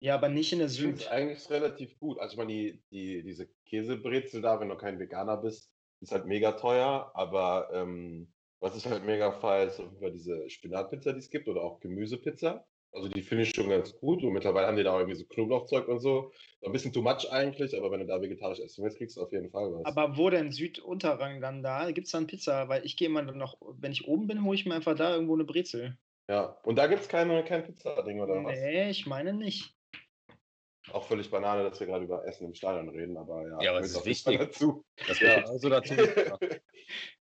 Ja, 0.00 0.16
aber 0.16 0.28
nicht 0.28 0.52
in 0.52 0.58
der 0.58 0.68
Süd. 0.68 0.96
ist 0.96 1.08
eigentlich 1.08 1.48
relativ 1.50 1.98
gut. 1.98 2.18
Also 2.18 2.32
ich 2.32 2.38
meine, 2.38 2.52
die, 2.52 2.82
die, 2.90 3.22
diese 3.22 3.48
Käsebrezel 3.66 4.42
da, 4.42 4.60
wenn 4.60 4.68
du 4.68 4.76
kein 4.76 4.98
Veganer 4.98 5.36
bist, 5.36 5.70
ist 6.00 6.12
halt 6.12 6.26
mega 6.26 6.52
teuer, 6.52 7.10
aber 7.14 7.70
ähm, 7.72 8.32
was 8.60 8.76
ich 8.76 8.86
halt 8.86 9.04
mega 9.04 9.32
feiere, 9.32 9.68
ist 9.68 9.78
auf 9.78 9.86
jeden 9.86 10.00
Fall 10.00 10.12
diese 10.12 10.50
Spinatpizza, 10.50 11.12
die 11.12 11.20
es 11.20 11.30
gibt, 11.30 11.48
oder 11.48 11.62
auch 11.62 11.80
Gemüsepizza. 11.80 12.66
Also 12.94 13.08
die 13.08 13.22
finde 13.22 13.42
ich 13.42 13.50
schon 13.50 13.68
ganz 13.68 13.92
gut 13.98 14.22
und 14.22 14.32
mittlerweile 14.32 14.68
haben 14.68 14.76
die 14.76 14.84
da 14.84 14.96
irgendwie 14.96 15.18
so 15.18 15.24
Knoblauchzeug 15.24 15.88
und 15.88 15.98
so. 15.98 16.30
Ein 16.64 16.70
bisschen 16.70 16.92
too 16.92 17.02
much 17.02 17.28
eigentlich, 17.30 17.76
aber 17.76 17.90
wenn 17.90 17.98
du 18.00 18.06
da 18.06 18.22
vegetarisch 18.22 18.60
essen 18.60 18.84
willst, 18.84 18.98
kriegst 18.98 19.16
du 19.16 19.22
auf 19.22 19.32
jeden 19.32 19.50
Fall 19.50 19.72
was. 19.72 19.84
Aber 19.84 20.16
wo 20.16 20.30
denn 20.30 20.52
Südunterrang 20.52 21.40
dann 21.40 21.64
da? 21.64 21.90
Gibt 21.90 22.06
es 22.06 22.12
dann 22.12 22.28
Pizza? 22.28 22.68
Weil 22.68 22.86
ich 22.86 22.96
gehe 22.96 23.08
immer 23.08 23.24
dann 23.24 23.36
noch, 23.36 23.56
wenn 23.80 23.90
ich 23.90 24.06
oben 24.06 24.28
bin, 24.28 24.44
hole 24.44 24.54
ich 24.54 24.64
mir 24.64 24.76
einfach 24.76 24.94
da 24.94 25.12
irgendwo 25.12 25.34
eine 25.34 25.44
Brezel. 25.44 25.98
Ja, 26.28 26.56
und 26.62 26.76
da 26.76 26.86
gibt 26.86 27.02
es 27.02 27.08
keine, 27.08 27.44
kein 27.44 27.64
Pizza-Ding 27.64 28.20
oder 28.20 28.36
nee, 28.36 28.44
was? 28.44 28.52
Nee, 28.52 28.90
ich 28.90 29.06
meine 29.06 29.34
nicht. 29.34 29.74
Auch 30.92 31.04
völlig 31.04 31.30
Banane, 31.30 31.68
dass 31.68 31.80
wir 31.80 31.86
gerade 31.88 32.04
über 32.04 32.24
Essen 32.26 32.46
im 32.46 32.54
Stadion 32.54 32.88
reden, 32.90 33.16
aber 33.16 33.42
ja. 33.42 33.60
Ja, 33.60 33.70
aber 33.72 33.80
das 33.80 33.90
ist 33.90 34.06
wichtig. 34.06 34.38
Dazu. 34.38 34.84
Das 35.08 35.18
gehört 35.18 35.38
ja. 35.38 35.44
genauso 35.44 35.68
dazu. 35.68 35.94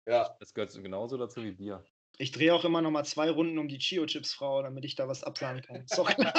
ja. 0.06 0.36
Das 0.40 0.54
gehört 0.54 0.84
genauso 0.84 1.18
dazu 1.18 1.44
wie 1.44 1.52
Bier. 1.52 1.84
Ich 2.18 2.32
drehe 2.32 2.54
auch 2.54 2.64
immer 2.66 2.82
noch 2.82 2.92
mal 2.92 3.04
zwei 3.04 3.30
Runden 3.30 3.58
um 3.58 3.68
die 3.68 3.80
Chio-Chips-Frau, 3.80 4.62
damit 4.62 4.86
ich 4.86 4.96
da 4.96 5.08
was 5.08 5.24
absagen 5.24 5.62
kann. 5.62 5.78
Ist 5.78 5.98
doch 5.98 6.10
klar. 6.10 6.34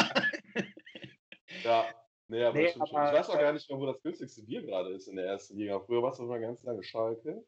ja, 1.64 1.86
nee, 2.28 2.44
aber, 2.44 2.58
nee, 2.58 2.72
aber 2.72 2.84
ich 2.84 2.92
weiß 2.92 3.30
auch 3.30 3.38
gar 3.38 3.52
nicht 3.52 3.68
mehr, 3.68 3.78
wo 3.78 3.86
das 3.86 4.00
günstigste 4.02 4.42
Bier 4.42 4.62
gerade 4.62 4.90
ist 4.90 5.08
in 5.08 5.16
der 5.16 5.26
ersten 5.26 5.56
Liga. 5.56 5.80
Früher 5.80 6.02
war 6.02 6.12
es 6.12 6.18
immer 6.18 6.38
ganz 6.38 6.62
lange 6.62 6.82
Schalke. 6.82 7.44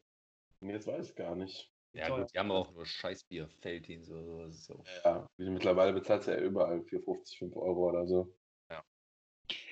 Und 0.59 0.69
jetzt 0.69 0.87
weiß 0.87 1.09
ich 1.09 1.15
gar 1.15 1.35
nicht. 1.35 1.71
Ja, 1.93 2.09
gut, 2.09 2.33
die 2.33 2.37
haben 2.37 2.51
auch 2.51 2.71
nur 2.73 2.85
Scheißbier, 2.85 3.47
Feldin, 3.61 4.03
so, 4.03 4.49
so. 4.51 4.83
Ja, 5.05 5.25
mittlerweile 5.37 5.93
bezahlt 5.93 6.21
es 6.21 6.27
ja 6.27 6.37
überall 6.37 6.79
4,50, 6.79 7.37
5 7.37 7.55
Euro 7.55 7.89
oder 7.89 8.05
so. 8.05 8.35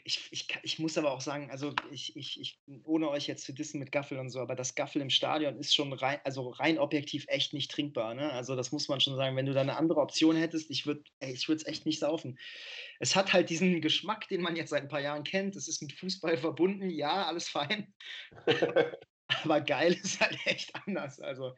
Ich, 0.06 0.28
ich, 0.32 0.48
ich 0.64 0.80
muss 0.80 0.98
aber 0.98 1.12
auch 1.12 1.22
sagen, 1.22 1.50
also 1.50 1.74
ich, 1.90 2.16
ich, 2.18 2.40
ich, 2.42 2.60
ohne 2.84 3.10
euch 3.10 3.28
jetzt 3.28 3.46
zu 3.46 3.54
dissen 3.54 3.80
mit 3.80 3.92
Gaffel 3.94 4.20
und 4.20 4.30
so, 4.30 4.42
aber 4.42 4.54
das 4.54 4.76
Gaffel 4.76 5.02
im 5.02 5.10
Stadion 5.10 5.58
ist 5.58 5.74
schon 5.74 5.94
rein, 5.94 6.20
also 6.26 6.50
rein 6.50 6.78
objektiv 6.78 7.26
echt 7.30 7.54
nicht 7.54 7.72
trinkbar. 7.72 8.14
Ne? 8.14 8.30
Also 8.32 8.58
das 8.58 8.74
muss 8.74 8.90
man 8.90 9.00
schon 9.00 9.16
sagen. 9.16 9.38
Wenn 9.38 9.46
du 9.46 9.54
da 9.54 9.62
eine 9.62 9.78
andere 9.78 10.02
Option 10.02 10.36
hättest, 10.36 10.70
ich 10.70 10.86
würde 10.86 11.04
ich 11.22 11.48
es 11.48 11.66
echt 11.66 11.86
nicht 11.86 12.00
saufen. 12.00 12.38
Es 13.00 13.16
hat 13.16 13.32
halt 13.32 13.50
diesen 13.50 13.80
Geschmack, 13.80 14.28
den 14.28 14.42
man 14.42 14.58
jetzt 14.58 14.72
seit 14.72 14.84
ein 14.84 14.90
paar 14.90 15.00
Jahren 15.00 15.24
kennt. 15.24 15.56
Es 15.56 15.70
ist 15.70 15.82
mit 15.82 15.94
Fußball 15.94 16.38
verbunden, 16.38 16.90
ja, 16.90 17.26
alles 17.26 17.48
fein. 17.48 17.94
aber 19.44 19.62
geil 19.62 19.94
ist 19.94 20.20
halt 20.20 20.38
echt 20.46 20.76
anders. 20.86 21.22
Also 21.22 21.56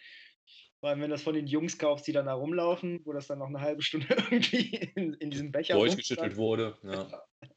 vor 0.85 0.89
allem, 0.91 1.01
wenn 1.01 1.09
du 1.09 1.15
das 1.15 1.23
von 1.23 1.33
den 1.33 1.47
Jungs 1.47 1.79
kaufst, 1.79 2.05
die 2.05 2.11
dann 2.11 2.27
da 2.27 2.33
rumlaufen, 2.33 3.01
wo 3.05 3.13
das 3.13 3.25
dann 3.25 3.39
noch 3.39 3.47
eine 3.47 3.59
halbe 3.59 3.81
Stunde 3.81 4.07
irgendwie 4.29 4.75
in, 4.95 5.13
in 5.15 5.31
diesem 5.31 5.51
Becher 5.51 5.73
durchgeschüttelt 5.73 6.37
wurde. 6.37 6.77
Ja. 6.83 7.23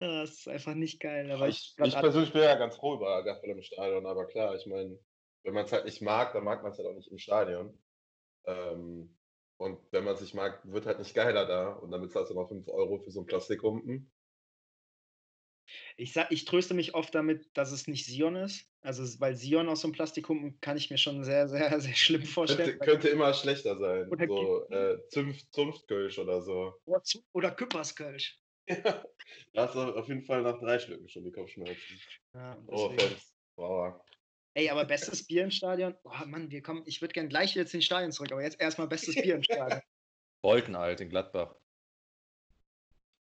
Das 0.00 0.30
ist 0.30 0.48
einfach 0.48 0.74
nicht 0.74 0.98
geil. 0.98 1.30
Aber 1.30 1.46
ich, 1.48 1.74
ich, 1.78 1.86
ich 1.88 1.94
persönlich 1.94 2.32
bin 2.32 2.42
ja 2.42 2.54
ganz 2.54 2.76
froh 2.76 2.94
über 2.94 3.22
Gaffel 3.22 3.50
im 3.50 3.62
Stadion, 3.62 4.06
aber 4.06 4.26
klar, 4.26 4.56
ich 4.56 4.66
meine, 4.66 4.98
wenn 5.44 5.54
man 5.54 5.66
es 5.66 5.72
halt 5.72 5.84
nicht 5.84 6.00
mag, 6.00 6.32
dann 6.32 6.44
mag 6.44 6.62
man 6.62 6.72
es 6.72 6.78
halt 6.78 6.88
auch 6.88 6.94
nicht 6.94 7.10
im 7.10 7.18
Stadion. 7.18 7.78
Ähm, 8.46 9.16
und 9.58 9.78
wenn 9.92 10.04
man 10.04 10.14
es 10.14 10.22
nicht 10.22 10.34
mag, 10.34 10.60
wird 10.64 10.86
halt 10.86 10.98
nicht 10.98 11.14
geiler 11.14 11.44
da. 11.44 11.72
Und 11.72 11.90
damit 11.90 12.12
zahlst 12.12 12.30
du 12.30 12.34
mal 12.34 12.48
5 12.48 12.66
Euro 12.68 12.98
für 12.98 13.10
so 13.10 13.20
einen 13.20 13.26
Plastikhumpen. 13.26 14.10
Ich, 15.98 16.14
sag, 16.14 16.32
ich 16.32 16.46
tröste 16.46 16.72
mich 16.72 16.94
oft 16.94 17.14
damit, 17.14 17.46
dass 17.52 17.70
es 17.70 17.86
nicht 17.86 18.06
Sion 18.06 18.36
ist. 18.36 18.66
Also, 18.80 19.20
weil 19.20 19.36
Sion 19.36 19.68
aus 19.68 19.82
so 19.82 19.88
einem 19.88 19.92
Plastikhumpen 19.92 20.58
kann 20.62 20.78
ich 20.78 20.90
mir 20.90 20.96
schon 20.96 21.22
sehr, 21.24 21.46
sehr, 21.48 21.78
sehr 21.80 21.94
schlimm 21.94 22.24
vorstellen. 22.24 22.78
Könnte, 22.78 22.84
könnte 22.86 23.08
immer 23.10 23.34
schlechter 23.34 23.76
sein. 23.76 24.08
Oder 24.08 24.26
so 24.26 24.68
äh, 24.70 24.98
Zunft, 25.08 25.52
Zunftkölsch 25.52 26.18
oder 26.18 26.40
so. 26.40 26.74
Oder, 26.86 27.02
oder 27.32 27.50
Küpperskölsch. 27.50 28.39
Ja, 28.70 29.04
da 29.52 29.66
hast 29.66 29.74
du 29.74 29.80
auf 29.80 30.08
jeden 30.08 30.22
Fall 30.22 30.42
nach 30.42 30.58
drei 30.58 30.78
Schlücken 30.78 31.08
schon 31.08 31.24
die 31.24 31.32
Kopfschmerzen. 31.32 32.00
Ja, 32.34 32.56
oh, 32.66 32.90
Fans. 32.90 33.34
Wow. 33.56 34.00
Ey, 34.54 34.68
aber 34.68 34.84
bestes 34.84 35.26
Bier 35.26 35.44
im 35.44 35.50
Stadion. 35.50 35.94
Oh 36.04 36.26
Mann, 36.26 36.50
wir 36.50 36.62
kommen. 36.62 36.82
Ich 36.86 37.00
würde 37.00 37.12
gerne 37.12 37.28
gleich 37.28 37.54
wieder 37.54 37.66
zu 37.66 37.76
den 37.76 37.82
Stadien 37.82 38.12
zurück, 38.12 38.32
aber 38.32 38.42
jetzt 38.42 38.60
erstmal 38.60 38.88
bestes 38.88 39.14
Bier 39.14 39.36
im 39.36 39.42
Stadion. 39.42 39.80
Bolten 40.42 40.74
alt 40.74 41.00
in 41.00 41.10
Gladbach. 41.10 41.54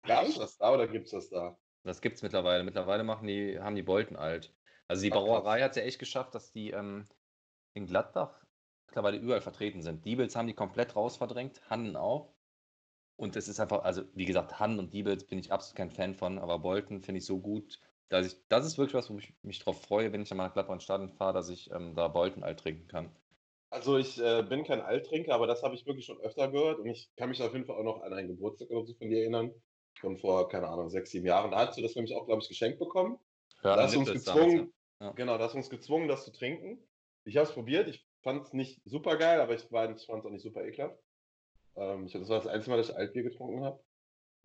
Gab 0.04 0.26
es 0.26 0.36
das 0.36 0.56
da 0.56 0.72
oder 0.72 0.88
gibt 0.88 1.06
es 1.06 1.12
das 1.12 1.28
da? 1.28 1.58
Das 1.84 2.00
gibt 2.00 2.16
es 2.16 2.22
mittlerweile. 2.22 2.64
Mittlerweile 2.64 3.04
machen 3.04 3.26
die, 3.26 3.58
haben 3.58 3.76
die 3.76 3.82
Bolten 3.82 4.16
alt. 4.16 4.54
Also 4.88 5.02
die 5.02 5.10
Brauerei 5.10 5.62
hat 5.62 5.72
es 5.72 5.76
ja 5.76 5.82
echt 5.82 5.98
geschafft, 5.98 6.34
dass 6.34 6.52
die 6.52 6.70
ähm, 6.70 7.06
in 7.74 7.86
Gladbach 7.86 8.44
mittlerweile 8.86 9.16
überall 9.16 9.40
vertreten 9.40 9.82
sind. 9.82 10.04
Diebels 10.04 10.36
haben 10.36 10.46
die 10.46 10.54
komplett 10.54 10.96
rausverdrängt, 10.96 11.68
Hannen 11.70 11.96
auch. 11.96 12.31
Und 13.16 13.36
es 13.36 13.48
ist 13.48 13.60
einfach, 13.60 13.84
also 13.84 14.02
wie 14.14 14.24
gesagt, 14.24 14.58
Hannen 14.58 14.78
und 14.78 14.92
Diebels 14.94 15.24
bin 15.24 15.38
ich 15.38 15.52
absolut 15.52 15.76
kein 15.76 15.90
Fan 15.90 16.14
von, 16.14 16.38
aber 16.38 16.58
Bolten 16.58 17.02
finde 17.02 17.18
ich 17.18 17.26
so 17.26 17.38
gut, 17.38 17.78
dass 18.08 18.26
ich, 18.26 18.36
das 18.48 18.66
ist 18.66 18.78
wirklich 18.78 18.94
was, 18.94 19.10
wo 19.10 19.18
ich 19.18 19.32
mich 19.42 19.58
drauf 19.58 19.80
freue, 19.82 20.12
wenn 20.12 20.22
ich 20.22 20.30
einmal 20.30 20.48
nach 20.48 20.54
Gladbach 20.54 20.74
ins 20.74 20.84
Stadion 20.84 21.10
fahre, 21.10 21.32
dass 21.32 21.48
ich 21.48 21.70
ähm, 21.70 21.94
da 21.94 22.08
Bolten 22.08 22.42
alt 22.42 22.60
trinken 22.60 22.88
kann. 22.88 23.10
Also 23.70 23.96
ich 23.96 24.20
äh, 24.20 24.42
bin 24.42 24.64
kein 24.64 24.82
Alttrinker, 24.82 25.34
aber 25.34 25.46
das 25.46 25.62
habe 25.62 25.74
ich 25.74 25.86
wirklich 25.86 26.04
schon 26.04 26.20
öfter 26.20 26.48
gehört 26.48 26.78
und 26.78 26.86
ich 26.90 27.08
kann 27.16 27.30
mich 27.30 27.42
auf 27.42 27.54
jeden 27.54 27.64
Fall 27.64 27.76
auch 27.76 27.84
noch 27.84 28.02
an 28.02 28.12
einen 28.12 28.28
Geburtstag 28.28 28.68
oder 28.68 28.84
so 28.84 28.92
von 28.94 29.08
dir 29.08 29.20
erinnern. 29.20 29.50
Von 29.98 30.18
vor, 30.18 30.48
keine 30.48 30.68
Ahnung, 30.68 30.90
sechs, 30.90 31.10
sieben 31.10 31.26
Jahren. 31.26 31.50
Da 31.50 31.66
hast 31.66 31.78
du 31.78 31.82
das 31.82 31.94
nämlich 31.94 32.14
auch, 32.14 32.26
glaube 32.26 32.42
ich, 32.42 32.48
geschenkt 32.48 32.78
bekommen. 32.78 33.18
Ja, 33.62 33.76
da 33.76 33.84
hast 33.84 33.94
du 33.94 34.00
uns 34.00 34.12
gezwungen, 34.12 34.56
damals, 34.56 34.70
ja. 35.00 35.06
Ja. 35.06 35.12
genau, 35.12 35.38
da 35.38 35.44
hast 35.44 35.52
du 35.52 35.58
uns 35.58 35.70
gezwungen, 35.70 36.08
das 36.08 36.24
zu 36.24 36.32
trinken. 36.32 36.78
Ich 37.24 37.36
habe 37.36 37.46
es 37.46 37.54
probiert, 37.54 37.88
ich 37.88 38.06
fand 38.22 38.42
es 38.42 38.52
nicht 38.52 38.82
super 38.84 39.16
geil, 39.16 39.40
aber 39.40 39.54
ich, 39.54 39.64
ich 39.64 39.70
fand 39.70 39.96
es 39.96 40.08
auch 40.08 40.30
nicht 40.30 40.42
super 40.42 40.64
ekelhaft. 40.64 40.98
Ähm, 41.76 42.06
ich, 42.06 42.12
das 42.12 42.28
war 42.28 42.38
das 42.38 42.46
einzige 42.46 42.70
Mal, 42.70 42.76
dass 42.76 42.90
ich 42.90 42.96
Altbier 42.96 43.22
getrunken 43.22 43.64
habe. 43.64 43.82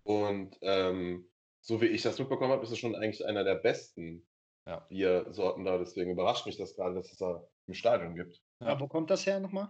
Und 0.04 0.58
ähm, 0.62 1.30
so 1.62 1.82
wie 1.82 1.88
ich 1.88 2.02
das 2.02 2.20
mitbekommen 2.20 2.52
habe, 2.52 2.64
ist 2.64 2.72
es 2.72 2.80
schon 2.80 2.96
eigentlich 2.96 3.26
einer 3.26 3.44
der 3.44 3.56
besten 3.56 4.26
ja. 4.66 4.80
Biersorten 4.90 5.66
da. 5.66 5.78
Deswegen 5.78 6.12
überrascht 6.12 6.46
mich 6.46 6.58
das 6.58 6.76
gerade, 6.76 6.96
dass 6.96 7.12
es 7.12 7.18
da 7.18 7.46
im 7.68 7.74
Stadion 7.74 8.16
gibt. 8.16 8.42
Ja, 8.62 8.80
wo 8.80 8.88
kommt 8.88 9.10
das 9.10 9.26
her 9.26 9.40
nochmal? 9.40 9.70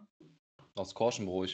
Aus 0.75 0.93
Korschenbruch. 0.93 1.47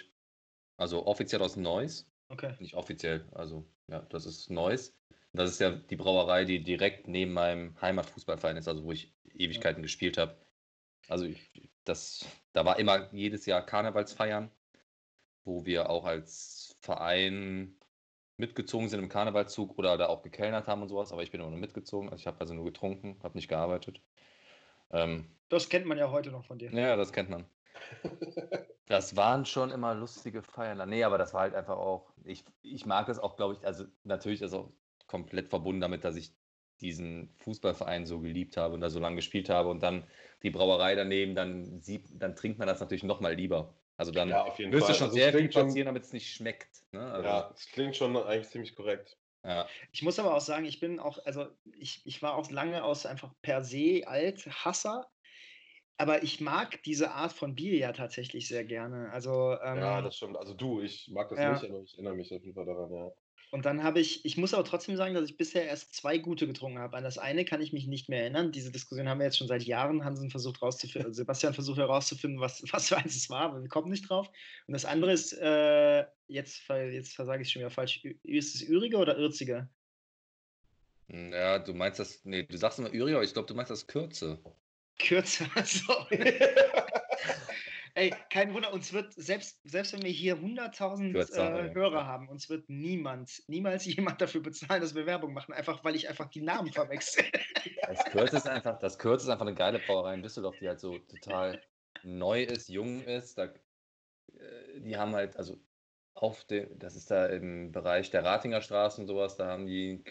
Also 0.78 1.06
offiziell 1.06 1.42
aus 1.42 1.56
Neuss. 1.56 2.10
Okay. 2.30 2.56
Nicht 2.60 2.74
offiziell, 2.74 3.28
also 3.32 3.66
ja, 3.88 4.02
das 4.10 4.26
ist 4.26 4.50
Neuss. 4.50 4.96
Das 5.34 5.50
ist 5.50 5.60
ja 5.60 5.72
die 5.72 5.96
Brauerei, 5.96 6.46
die 6.46 6.64
direkt 6.64 7.08
neben 7.08 7.34
meinem 7.34 7.80
Heimatfußballverein 7.82 8.58
ist, 8.58 8.68
also 8.68 8.84
wo 8.84 8.92
ich 8.92 9.14
Ewigkeiten 9.34 9.80
ja. 9.80 9.84
gespielt 9.84 10.18
habe. 10.18 10.38
Also 11.08 11.26
ich, 11.26 11.72
das, 11.86 12.26
da 12.54 12.66
war 12.66 12.80
immer 12.80 13.12
jedes 13.14 13.46
Jahr 13.46 13.66
Karnevalsfeiern 13.66 14.52
wo 15.46 15.66
wir 15.66 15.90
auch 15.90 16.06
als 16.06 16.76
Verein 16.82 17.76
mitgezogen 18.38 18.90
sind 18.90 19.00
im 19.00 19.10
Karnevalzug 19.10 19.78
oder 19.78 19.98
da 19.98 20.08
auch 20.08 20.22
gekellnert 20.22 20.68
haben 20.68 20.82
und 20.82 20.90
sowas, 20.90 21.12
aber 21.12 21.24
ich 21.24 21.32
bin 21.32 21.40
immer 21.42 21.52
nur 21.52 21.60
mitgezogen. 21.60 22.10
Also 22.10 22.22
ich 22.22 22.28
habe 22.28 22.40
also 22.40 22.54
nur 22.54 22.66
getrunken, 22.66 23.20
habe 23.24 23.38
nicht 23.38 23.48
gearbeitet. 23.48 24.02
Ähm, 24.92 25.28
das 25.50 25.70
kennt 25.70 25.86
man 25.86 25.98
ja 25.98 26.12
heute 26.12 26.32
noch 26.32 26.46
von 26.46 26.58
dir. 26.58 26.72
Ja, 26.72 26.96
das 26.96 27.14
kennt 27.14 27.30
man. 27.30 27.46
das 28.88 29.16
waren 29.16 29.46
schon 29.46 29.72
immer 29.72 29.94
lustige 29.94 30.42
Feiern. 30.42 30.90
Nee, 30.90 31.04
aber 31.04 31.18
das 31.18 31.34
war 31.34 31.42
halt 31.42 31.56
einfach 31.56 31.78
auch, 31.78 32.12
ich, 32.24 32.44
ich 32.62 32.86
mag 32.86 33.08
das 33.08 33.20
auch, 33.20 33.36
glaube 33.36 33.56
ich, 33.56 33.66
also 33.66 33.86
natürlich 34.04 34.42
ist 34.42 34.54
auch 34.54 34.72
komplett 35.08 35.50
verbunden 35.50 35.82
damit, 35.82 36.04
dass 36.04 36.16
ich 36.16 36.34
diesen 36.82 37.30
Fußballverein 37.38 38.06
so 38.06 38.20
geliebt 38.20 38.58
habe 38.58 38.74
und 38.74 38.82
da 38.82 38.90
so 38.90 39.00
lange 39.00 39.18
gespielt 39.18 39.50
habe 39.50 39.70
und 39.70 39.82
dann 39.84 40.06
die 40.42 40.50
Brauerei 40.50 40.96
daneben, 40.96 41.36
dann 41.36 41.80
sieht, 41.82 42.06
dann 42.20 42.36
trinkt 42.36 42.60
man 42.60 42.68
das 42.68 42.80
natürlich 42.80 43.04
nochmal 43.04 43.36
lieber. 43.36 43.74
Also 43.98 44.12
dann 44.12 44.30
ja, 44.30 44.44
auf 44.44 44.58
jeden 44.58 44.72
müsste 44.72 44.88
Fall. 44.88 44.96
schon 44.96 45.08
also 45.08 45.18
sehr 45.18 45.34
viel 45.34 45.50
passieren, 45.50 45.86
damit 45.86 46.04
es 46.04 46.14
nicht 46.14 46.34
schmeckt. 46.34 46.84
Ne? 46.92 47.02
Also 47.12 47.28
ja, 47.28 47.52
es 47.54 47.68
klingt 47.68 47.96
schon 47.96 48.18
eigentlich 48.18 48.50
ziemlich 48.50 48.76
korrekt. 48.76 49.18
Ja. 49.46 49.68
Ich 49.92 50.02
muss 50.02 50.20
aber 50.20 50.36
auch 50.36 50.42
sagen, 50.42 50.66
ich 50.66 50.80
bin 50.80 51.00
auch, 51.00 51.20
also 51.26 51.48
ich, 51.78 52.02
ich 52.06 52.22
war 52.22 52.36
auch 52.36 52.50
lange 52.50 52.84
aus 52.84 53.06
einfach 53.06 53.34
per 53.42 53.64
se 53.64 54.04
alt 54.06 54.48
Hasser, 54.48 55.08
aber 55.98 56.24
ich 56.24 56.42
mag 56.42 56.82
diese 56.84 57.12
Art 57.12 57.34
von 57.34 57.54
Bier 57.54 57.78
ja 57.78 57.92
tatsächlich 57.92 58.48
sehr 58.48 58.64
gerne. 58.64 59.12
Also, 59.12 59.58
ähm, 59.62 59.80
ja, 59.80 60.02
das 60.02 60.16
stimmt. 60.16 60.38
Also 60.38 60.54
du, 60.54 60.82
ich 60.82 61.10
mag 61.12 61.30
das 61.30 61.40
ja. 61.40 61.52
nicht, 61.52 61.64
aber 61.66 61.82
ich 61.82 61.94
erinnere 61.94 62.16
mich 62.16 62.34
auf 62.34 62.42
jeden 62.42 62.56
Fall 62.56 62.66
daran, 62.66 62.92
ja. 62.92 63.12
Und 63.54 63.66
dann 63.66 63.84
habe 63.84 64.00
ich, 64.00 64.26
ich 64.26 64.36
muss 64.36 64.56
aber 64.56 64.64
trotzdem 64.64 64.98
sagen, 64.98 65.14
dass 65.14 65.30
ich 65.30 65.38
bisher 65.38 65.68
erst 65.68 65.94
zwei 65.94 66.18
gute 66.18 66.48
getrunken 66.48 66.80
habe. 66.80 66.98
An 66.98 67.04
das 67.04 67.20
eine 67.20 67.46
kann 67.46 67.62
ich 67.62 67.72
mich 67.72 67.86
nicht 67.86 68.10
mehr 68.10 68.22
erinnern. 68.22 68.52
Diese 68.52 68.72
Diskussion 68.72 69.08
haben 69.08 69.20
wir 69.20 69.26
jetzt 69.26 69.38
schon 69.38 69.48
seit 69.48 69.62
Jahren. 69.62 70.04
Hansen 70.04 70.32
versucht 70.32 70.64
rauszufinden, 70.64 71.14
Sebastian 71.14 71.54
versucht 71.54 71.78
herauszufinden, 71.78 72.40
was, 72.40 72.64
was 72.74 72.88
für 72.88 72.98
eins 72.98 73.16
es 73.16 73.30
war, 73.30 73.42
aber 73.42 73.62
wir 73.62 73.70
kommen 73.70 73.92
nicht 73.92 74.10
drauf. 74.10 74.28
Und 74.66 74.74
das 74.74 74.86
andere 74.86 75.14
ist, 75.14 75.34
äh, 75.34 76.04
jetzt, 76.26 76.68
jetzt 76.68 77.14
versage 77.14 77.44
ich 77.44 77.52
schon 77.52 77.60
wieder 77.60 77.70
falsch, 77.70 78.04
ist 78.24 78.56
es 78.56 78.68
Ürige 78.68 78.98
oder 78.98 79.18
Ürzige? 79.18 79.70
Hm, 81.10 81.32
ja, 81.32 81.60
du 81.60 81.76
meinst 81.76 82.00
das, 82.00 82.26
nee, 82.26 82.42
du 82.42 82.58
sagst 82.58 82.80
immer 82.80 82.92
Ürige, 82.92 83.18
aber 83.18 83.24
ich 83.24 83.34
glaube, 83.34 83.48
du 83.48 83.54
meinst 83.54 83.70
das 83.70 83.86
Kürze. 83.86 84.40
Kürze, 84.98 85.46
so. 85.64 85.94
Ey, 87.96 88.12
kein 88.32 88.54
Wunder, 88.56 88.74
uns 88.74 88.92
wird, 88.92 89.14
selbst, 89.14 89.60
selbst 89.64 89.94
wenn 89.94 90.02
wir 90.02 90.10
hier 90.10 90.38
100.000 90.38 91.14
äh, 91.36 91.74
Hörer 91.76 92.08
haben, 92.08 92.28
uns 92.28 92.50
wird 92.50 92.68
niemand, 92.68 93.44
niemals 93.48 93.86
jemand 93.96 94.20
dafür 94.20 94.42
bezahlen, 94.42 94.82
dass 94.82 94.96
wir 94.96 95.06
Werbung 95.06 95.34
machen, 95.34 95.54
einfach 95.54 95.84
weil 95.84 95.96
ich 95.96 96.10
einfach 96.10 96.30
die 96.30 96.42
Namen 96.42 96.72
verwechsel. 96.72 97.26
Das 97.86 98.06
Kürz 98.06 98.34
ist 98.34 98.48
einfach, 98.48 98.80
das 98.80 98.98
Kürz 98.98 99.24
ist 99.24 99.30
einfach 99.30 99.46
eine 99.46 99.56
geile 99.56 99.80
Brauerei 99.80 100.14
in 100.14 100.24
Düsseldorf, 100.24 100.56
die 100.60 100.68
halt 100.68 100.80
so 100.80 100.98
total 101.00 101.62
neu 102.04 102.42
ist, 102.42 102.70
jung 102.70 103.04
ist. 103.04 103.38
Da, 103.38 103.46
äh, 103.46 104.80
die 104.80 104.98
haben 104.98 105.14
halt, 105.14 105.36
also 105.36 105.60
auf 106.16 106.44
dem, 106.46 106.68
das 106.80 106.96
ist 106.96 107.12
da 107.12 107.26
im 107.28 107.72
Bereich 107.72 108.10
der 108.10 108.24
Ratinger 108.24 108.62
Straße 108.62 109.02
und 109.02 109.08
sowas, 109.08 109.36
da 109.36 109.48
haben 109.48 109.68
die 109.68 110.04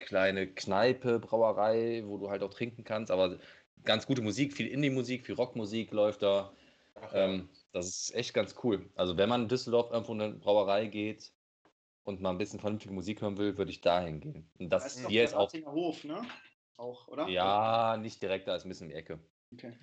kleine 0.00 0.48
Kneipe, 0.48 1.20
Brauerei, 1.20 2.02
wo 2.04 2.18
du 2.18 2.30
halt 2.30 2.42
auch 2.42 2.52
trinken 2.52 2.84
kannst, 2.84 3.10
aber 3.10 3.38
ganz 3.84 4.06
gute 4.06 4.22
Musik, 4.22 4.52
viel 4.54 4.66
Indie-Musik, 4.66 5.26
viel 5.26 5.34
Rockmusik 5.34 5.92
läuft 5.92 6.22
da. 6.22 6.52
Ähm, 7.12 7.48
das 7.72 7.86
ist 7.86 8.14
echt 8.14 8.34
ganz 8.34 8.54
cool. 8.62 8.90
Also 8.94 9.16
wenn 9.16 9.28
man 9.28 9.42
in 9.42 9.48
Düsseldorf 9.48 9.90
irgendwo 9.90 10.12
in 10.12 10.20
eine 10.20 10.34
Brauerei 10.34 10.86
geht 10.86 11.32
und 12.04 12.20
mal 12.20 12.30
ein 12.30 12.38
bisschen 12.38 12.60
vernünftige 12.60 12.94
Musik 12.94 13.20
hören 13.20 13.38
will, 13.38 13.56
würde 13.56 13.70
ich 13.70 13.80
dahin 13.80 14.20
gehen. 14.20 14.50
Und 14.58 14.70
das, 14.70 14.84
das 14.84 14.96
ist 14.96 15.08
hier 15.08 15.24
ist 15.24 15.34
auch. 15.34 15.52
Hof, 15.66 16.04
ne? 16.04 16.22
Auch, 16.76 17.08
oder? 17.08 17.28
Ja, 17.28 17.96
nicht 17.96 18.22
direkt, 18.22 18.48
da 18.48 18.56
ist 18.56 18.64
ein 18.64 18.68
bisschen 18.68 18.88
in 18.88 18.94
die 18.94 18.98
Ecke. 18.98 19.18
Okay. 19.52 19.76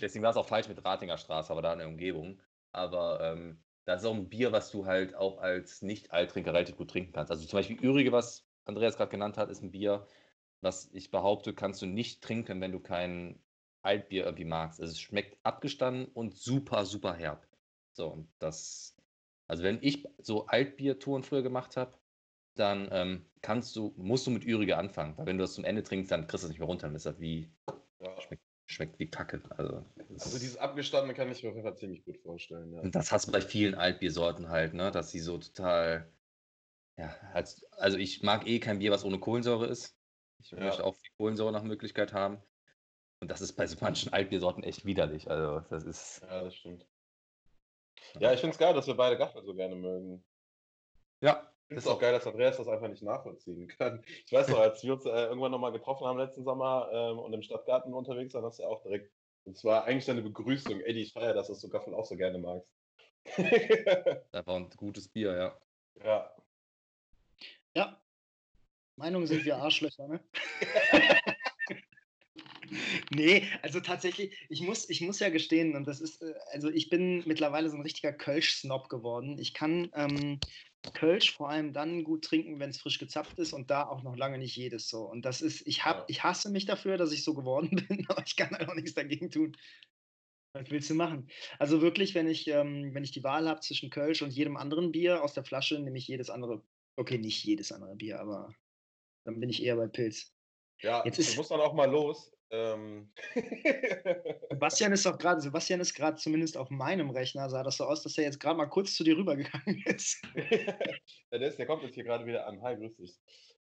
Deswegen 0.00 0.22
war 0.22 0.30
es 0.30 0.36
auch 0.36 0.46
falsch 0.46 0.68
mit 0.68 0.84
Ratinger 0.84 1.18
Straße, 1.18 1.50
aber 1.50 1.62
da 1.62 1.72
in 1.72 1.78
der 1.78 1.88
Umgebung. 1.88 2.40
Aber 2.72 3.20
ähm, 3.20 3.62
das 3.84 4.02
ist 4.02 4.06
auch 4.06 4.14
ein 4.14 4.28
Bier, 4.28 4.52
was 4.52 4.70
du 4.70 4.86
halt 4.86 5.14
auch 5.14 5.38
als 5.38 5.82
Nicht-Alttrinker 5.82 6.52
relativ 6.52 6.76
gut 6.76 6.90
trinken 6.90 7.12
kannst. 7.12 7.30
Also 7.30 7.46
zum 7.46 7.58
Beispiel 7.58 7.82
Ürige, 7.82 8.12
was 8.12 8.46
Andreas 8.64 8.96
gerade 8.96 9.10
genannt 9.10 9.38
hat, 9.38 9.50
ist 9.50 9.62
ein 9.62 9.70
Bier, 9.70 10.06
was 10.60 10.90
ich 10.92 11.10
behaupte, 11.10 11.54
kannst 11.54 11.82
du 11.82 11.86
nicht 11.86 12.22
trinken, 12.22 12.60
wenn 12.60 12.72
du 12.72 12.80
kein 12.80 13.42
Altbier 13.82 14.24
irgendwie 14.24 14.44
magst. 14.44 14.80
Also 14.80 14.92
es 14.92 15.00
schmeckt 15.00 15.38
abgestanden 15.44 16.06
und 16.06 16.36
super, 16.36 16.84
super 16.84 17.14
herb. 17.14 17.46
So, 17.92 18.08
und 18.08 18.28
das, 18.38 18.96
also 19.46 19.62
wenn 19.62 19.78
ich 19.82 20.06
so 20.18 20.46
Altbier-Touren 20.46 21.22
früher 21.22 21.42
gemacht 21.42 21.76
habe, 21.76 21.98
dann 22.54 22.88
ähm, 22.92 23.26
kannst 23.42 23.76
du, 23.76 23.94
musst 23.96 24.26
du 24.26 24.30
mit 24.30 24.44
Ürige 24.44 24.76
anfangen, 24.76 25.16
weil 25.16 25.26
wenn 25.26 25.38
du 25.38 25.44
das 25.44 25.54
zum 25.54 25.64
Ende 25.64 25.82
trinkst, 25.82 26.10
dann 26.10 26.26
kriegst 26.26 26.44
du 26.44 26.46
es 26.46 26.50
nicht 26.50 26.58
mehr 26.58 26.68
runter. 26.68 26.88
Und 26.88 26.94
das 26.94 27.06
ist 27.06 27.20
wie, 27.20 27.50
ja. 28.00 28.20
schmeckt, 28.20 28.42
schmeckt, 28.66 28.98
wie 28.98 29.10
Kacke. 29.10 29.42
Also, 29.56 29.84
also 30.08 30.38
dieses 30.38 30.56
Abgestandene 30.56 31.14
kann 31.14 31.30
ich 31.30 31.42
mir 31.42 31.50
auf 31.50 31.54
jeden 31.54 31.66
Fall 31.66 31.76
ziemlich 31.76 32.04
gut 32.04 32.18
vorstellen. 32.18 32.72
Ja. 32.72 32.80
Und 32.80 32.94
das 32.94 33.12
hast 33.12 33.28
du 33.28 33.32
bei 33.32 33.40
vielen 33.40 33.74
Altbiersorten 33.74 34.48
halt, 34.48 34.74
ne, 34.74 34.90
dass 34.90 35.10
sie 35.12 35.20
so 35.20 35.38
total 35.38 36.12
Ja, 36.96 37.14
als, 37.32 37.64
also 37.72 37.96
ich 37.96 38.22
mag 38.22 38.46
eh 38.48 38.58
kein 38.58 38.80
Bier, 38.80 38.90
was 38.90 39.04
ohne 39.04 39.20
Kohlensäure 39.20 39.66
ist. 39.66 39.96
Ich 40.40 40.50
ja. 40.50 40.58
möchte 40.58 40.84
auch 40.84 40.96
viel 40.96 41.12
Kohlensäure 41.16 41.52
nach 41.52 41.62
Möglichkeit 41.62 42.12
haben. 42.12 42.42
Und 43.20 43.30
das 43.30 43.40
ist 43.40 43.54
bei 43.54 43.66
so 43.66 43.76
manchen 43.80 44.12
Altbiersorten 44.12 44.62
echt 44.62 44.84
widerlich. 44.84 45.30
Also 45.30 45.60
das 45.70 45.84
ist. 45.84 46.22
Ja, 46.22 46.44
das 46.44 46.54
stimmt. 46.54 46.86
Ja, 48.20 48.32
ich 48.32 48.40
finde 48.40 48.52
es 48.52 48.58
geil, 48.58 48.74
dass 48.74 48.86
wir 48.86 48.94
beide 48.94 49.18
Gaffel 49.18 49.42
so 49.44 49.54
gerne 49.54 49.74
mögen. 49.74 50.24
Ja. 51.20 51.52
Ich 51.62 51.74
finde 51.74 51.80
es 51.80 51.86
auch 51.86 52.00
geil, 52.00 52.12
dass 52.12 52.26
Andreas 52.26 52.56
das 52.56 52.68
einfach 52.68 52.88
nicht 52.88 53.02
nachvollziehen 53.02 53.68
kann. 53.68 54.02
Ich 54.24 54.32
weiß 54.32 54.48
noch, 54.48 54.58
als 54.58 54.82
wir 54.82 54.94
uns 54.94 55.04
äh, 55.04 55.26
irgendwann 55.26 55.50
nochmal 55.50 55.72
getroffen 55.72 56.06
haben 56.06 56.18
letzten 56.18 56.42
Sommer 56.42 56.88
ähm, 56.90 57.18
und 57.18 57.34
im 57.34 57.42
Stadtgarten 57.42 57.92
unterwegs 57.92 58.32
waren, 58.32 58.44
hast 58.44 58.58
du 58.58 58.62
ja 58.62 58.68
auch 58.70 58.82
direkt. 58.82 59.12
Und 59.44 59.56
zwar 59.58 59.84
eigentlich 59.84 60.06
deine 60.06 60.22
Begrüßung. 60.22 60.80
Eddie, 60.80 61.02
ich 61.02 61.12
feiere, 61.12 61.34
dass 61.34 61.48
du 61.48 61.68
Gaffel 61.68 61.94
auch 61.94 62.06
so 62.06 62.16
gerne 62.16 62.38
magst. 62.38 62.68
das 64.32 64.46
war 64.46 64.56
ein 64.56 64.70
gutes 64.76 65.08
Bier, 65.08 65.36
ja. 65.36 65.60
Ja. 66.02 66.34
Ja. 67.74 68.00
Meinung 68.96 69.26
sind 69.26 69.44
wir 69.44 69.58
Arschlöcher, 69.58 70.08
ne? 70.08 70.20
nee, 73.10 73.48
also 73.62 73.80
tatsächlich, 73.80 74.36
ich 74.48 74.60
muss, 74.60 74.88
ich 74.88 75.00
muss 75.00 75.20
ja 75.20 75.28
gestehen, 75.28 75.76
und 75.76 75.86
das 75.86 76.00
ist, 76.00 76.22
äh, 76.22 76.34
also 76.52 76.68
ich 76.68 76.88
bin 76.90 77.22
mittlerweile 77.26 77.70
so 77.70 77.76
ein 77.76 77.82
richtiger 77.82 78.12
Kölsch-Snob 78.12 78.88
geworden. 78.88 79.38
Ich 79.38 79.54
kann 79.54 79.90
ähm, 79.94 80.40
Kölsch 80.94 81.32
vor 81.32 81.48
allem 81.48 81.72
dann 81.72 82.04
gut 82.04 82.24
trinken, 82.24 82.60
wenn 82.60 82.70
es 82.70 82.80
frisch 82.80 82.98
gezapft 82.98 83.38
ist 83.38 83.52
und 83.52 83.70
da 83.70 83.86
auch 83.86 84.02
noch 84.02 84.16
lange 84.16 84.38
nicht 84.38 84.56
jedes 84.56 84.88
so. 84.88 85.02
Und 85.02 85.24
das 85.24 85.40
ist, 85.40 85.66
ich 85.66 85.84
hab, 85.84 86.08
ich 86.08 86.22
hasse 86.22 86.50
mich 86.50 86.66
dafür, 86.66 86.96
dass 86.96 87.12
ich 87.12 87.24
so 87.24 87.34
geworden 87.34 87.70
bin, 87.88 88.06
aber 88.08 88.22
ich 88.26 88.36
kann 88.36 88.50
halt 88.50 88.68
auch 88.68 88.74
nichts 88.74 88.94
dagegen 88.94 89.30
tun. 89.30 89.56
Was 90.54 90.70
willst 90.70 90.90
du 90.90 90.94
machen? 90.94 91.28
Also 91.58 91.82
wirklich, 91.82 92.14
wenn 92.14 92.26
ich, 92.26 92.48
ähm, 92.48 92.94
wenn 92.94 93.04
ich 93.04 93.12
die 93.12 93.22
Wahl 93.22 93.48
habe 93.48 93.60
zwischen 93.60 93.90
Kölsch 93.90 94.22
und 94.22 94.30
jedem 94.30 94.56
anderen 94.56 94.92
Bier 94.92 95.22
aus 95.22 95.34
der 95.34 95.44
Flasche, 95.44 95.78
nehme 95.78 95.98
ich 95.98 96.08
jedes 96.08 96.30
andere. 96.30 96.62
Okay, 96.96 97.18
nicht 97.18 97.44
jedes 97.44 97.70
andere 97.70 97.94
Bier, 97.94 98.18
aber 98.18 98.54
dann 99.24 99.38
bin 99.40 99.50
ich 99.50 99.62
eher 99.62 99.76
bei 99.76 99.88
Pilz. 99.88 100.34
Ja, 100.80 101.04
Jetzt 101.04 101.18
ist, 101.18 101.32
du 101.32 101.36
musst 101.36 101.50
dann 101.50 101.60
auch 101.60 101.74
mal 101.74 101.90
los. 101.90 102.32
Ähm. 102.50 103.12
Sebastian 104.50 104.92
ist 104.92 105.04
doch 105.04 105.18
gerade, 105.18 105.40
Sebastian 105.40 105.80
ist 105.80 105.94
gerade 105.94 106.16
zumindest 106.16 106.56
auf 106.56 106.70
meinem 106.70 107.10
Rechner, 107.10 107.50
sah 107.50 107.62
das 107.62 107.76
so 107.76 107.84
aus, 107.84 108.02
dass 108.02 108.16
er 108.16 108.24
jetzt 108.24 108.40
gerade 108.40 108.56
mal 108.56 108.66
kurz 108.66 108.94
zu 108.94 109.04
dir 109.04 109.16
rübergegangen 109.16 109.82
ist. 109.86 110.22
ja, 110.34 111.38
der, 111.38 111.48
ist 111.48 111.58
der 111.58 111.66
kommt 111.66 111.82
jetzt 111.82 111.94
hier 111.94 112.04
gerade 112.04 112.24
wieder 112.24 112.46
an. 112.46 112.62
Hi, 112.62 112.76
grüß 112.76 112.96
dich. 112.96 113.18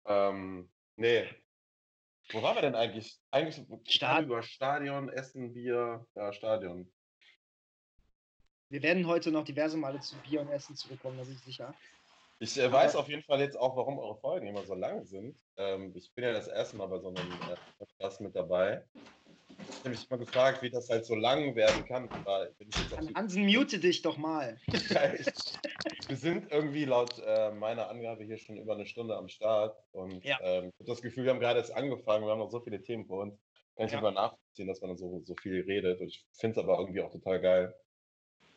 Ähm, 0.07 0.69
nee. 0.97 1.25
Wo 2.31 2.43
waren 2.43 2.57
wir 2.57 2.63
denn 2.63 2.75
eigentlich? 2.75 3.19
Eigentlich 3.31 3.67
Stadion. 3.89 4.27
über 4.27 4.43
Stadion, 4.43 5.09
Essen, 5.09 5.55
Bier, 5.55 6.07
ja, 6.15 6.33
Stadion. 6.33 6.93
Wir 8.69 8.83
werden 8.83 9.07
heute 9.07 9.31
noch 9.31 9.45
diverse 9.45 9.79
Male 9.79 9.99
zu 10.01 10.15
Bier 10.17 10.43
und 10.43 10.51
Essen 10.51 10.77
zurückkommen, 10.77 11.17
da 11.17 11.25
bin 11.25 11.33
ich 11.33 11.41
sicher. 11.41 11.75
Ich 12.41 12.57
äh, 12.59 12.71
weiß 12.71 12.95
auf 12.95 13.09
jeden 13.09 13.23
Fall 13.23 13.41
jetzt 13.41 13.59
auch, 13.59 13.77
warum 13.77 13.99
eure 13.99 14.17
Folgen 14.17 14.47
immer 14.47 14.65
so 14.65 14.75
lang 14.75 15.05
sind. 15.05 15.37
Ähm, 15.57 15.93
ich 15.97 16.13
bin 16.15 16.25
ja 16.25 16.33
das 16.33 16.47
erste 16.47 16.77
Mal 16.77 16.87
bei 16.87 16.99
so 17.01 17.09
einem 17.09 17.17
äh, 17.17 17.57
Podcast 17.79 18.21
mit 18.21 18.37
dabei. 18.37 18.85
Ich 19.69 19.79
habe 19.81 19.91
mich 19.91 20.09
immer 20.09 20.19
gefragt, 20.19 20.63
wie 20.63 20.71
das 20.71 20.89
halt 20.89 21.05
so 21.05 21.17
lang 21.17 21.57
werden 21.57 21.85
kann. 21.85 22.09
Hansen, 23.17 23.45
mute 23.45 23.81
dich 23.81 24.03
doch 24.03 24.17
mal. 24.17 24.57
wir 24.69 26.17
sind 26.17 26.53
irgendwie 26.53 26.85
laut 26.85 27.21
äh, 27.27 27.51
meiner 27.51 27.89
Angabe 27.89 28.23
hier 28.23 28.39
schon 28.39 28.57
über 28.57 28.75
eine 28.75 28.87
Stunde 28.87 29.17
am 29.17 29.29
Start. 29.29 29.77
Und 29.91 30.25
ja. 30.25 30.39
ähm, 30.41 30.69
ich 30.69 30.81
habe 30.81 30.91
das 30.91 31.03
Gefühl, 31.03 31.25
wir 31.25 31.33
haben 31.33 31.41
gerade 31.41 31.59
erst 31.59 31.75
angefangen. 31.75 32.25
Wir 32.25 32.31
haben 32.31 32.39
noch 32.39 32.51
so 32.51 32.61
viele 32.61 32.81
Themen 32.81 33.07
vor 33.07 33.23
uns. 33.23 33.35
Kann 33.77 33.87
ich 33.87 33.93
ja. 33.93 34.11
nachvollziehen, 34.11 34.69
dass 34.69 34.81
man 34.81 34.97
so, 34.97 35.23
so 35.25 35.35
viel 35.37 35.61
redet. 35.63 36.01
Und 36.01 36.09
ich 36.09 36.25
finde 36.33 36.61
es 36.61 36.65
aber 36.65 36.79
irgendwie 36.79 37.01
auch 37.01 37.11
total 37.11 37.41
geil. 37.41 37.75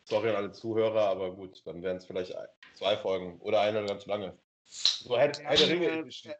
Sorry 0.04 0.30
an 0.30 0.36
alle 0.36 0.52
Zuhörer, 0.52 1.08
aber 1.08 1.32
gut, 1.34 1.62
dann 1.66 1.82
wären 1.82 1.96
es 1.96 2.06
vielleicht 2.06 2.34
zwei 2.74 2.96
Folgen 2.96 3.40
oder 3.40 3.60
eine 3.60 3.78
oder 3.78 3.88
ganz 3.88 4.06
lange. 4.06 4.36
So, 4.64 5.16
Herr, 5.16 5.32
Herr 5.42 5.56
der 5.56 5.68
Ringe. 5.68 6.10
Äh, 6.24 6.34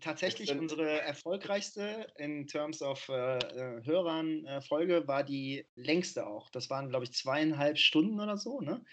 tatsächlich 0.00 0.50
unsere 0.52 1.00
erfolgreichste 1.00 2.06
in 2.16 2.46
Terms 2.46 2.82
of 2.82 3.08
äh, 3.08 3.38
äh, 3.38 3.84
Hörern 3.84 4.44
äh, 4.46 4.60
Folge 4.62 5.06
war 5.08 5.24
die 5.24 5.66
längste 5.74 6.26
auch. 6.26 6.50
Das 6.50 6.70
waren, 6.70 6.88
glaube 6.88 7.04
ich, 7.04 7.12
zweieinhalb 7.12 7.78
Stunden 7.78 8.20
oder 8.20 8.36
so. 8.36 8.60
Ne? 8.60 8.84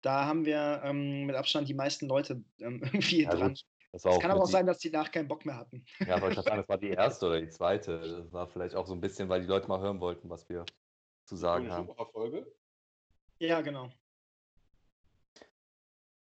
Da 0.00 0.26
haben 0.26 0.44
wir 0.44 0.80
ähm, 0.84 1.26
mit 1.26 1.36
Abstand 1.36 1.68
die 1.68 1.74
meisten 1.74 2.06
Leute 2.06 2.42
ähm, 2.60 2.80
irgendwie 2.84 3.22
ja, 3.22 3.30
dran. 3.30 3.56
Es 3.92 4.02
kann 4.02 4.30
aber 4.30 4.42
auch 4.42 4.48
sein, 4.48 4.66
dass 4.66 4.78
die 4.78 4.90
nach 4.90 5.10
keinen 5.10 5.28
Bock 5.28 5.44
mehr 5.46 5.56
hatten. 5.56 5.84
Ja, 6.06 6.16
aber 6.16 6.30
ich 6.30 6.36
sagen, 6.36 6.56
das 6.56 6.68
war 6.68 6.78
die 6.78 6.90
erste 6.90 7.26
oder 7.26 7.40
die 7.40 7.48
zweite. 7.48 7.98
Das 7.98 8.32
war 8.32 8.46
vielleicht 8.46 8.74
auch 8.74 8.86
so 8.86 8.92
ein 8.92 9.00
bisschen, 9.00 9.28
weil 9.28 9.40
die 9.40 9.46
Leute 9.46 9.66
mal 9.66 9.80
hören 9.80 10.00
wollten, 10.00 10.28
was 10.28 10.48
wir 10.48 10.64
zu 11.24 11.36
sagen 11.36 11.70
haben. 11.70 11.88
Folge? 12.12 12.46
Ja, 13.38 13.60
genau. 13.60 13.90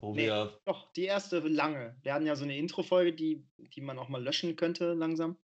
Wo 0.03 0.15
nee, 0.15 0.27
wir. 0.27 0.61
Doch, 0.65 0.93
die 0.93 1.05
erste 1.05 1.39
lange. 1.39 1.97
Wir 2.03 2.15
hatten 2.15 2.27
ja 2.27 2.35
so 2.35 2.45
eine 2.45 2.57
Intro-Folge, 2.57 3.13
die, 3.13 3.47
die 3.59 3.81
man 3.81 3.99
auch 3.99 4.09
mal 4.09 4.23
löschen 4.23 4.57
könnte, 4.57 4.95
langsam. 4.95 5.37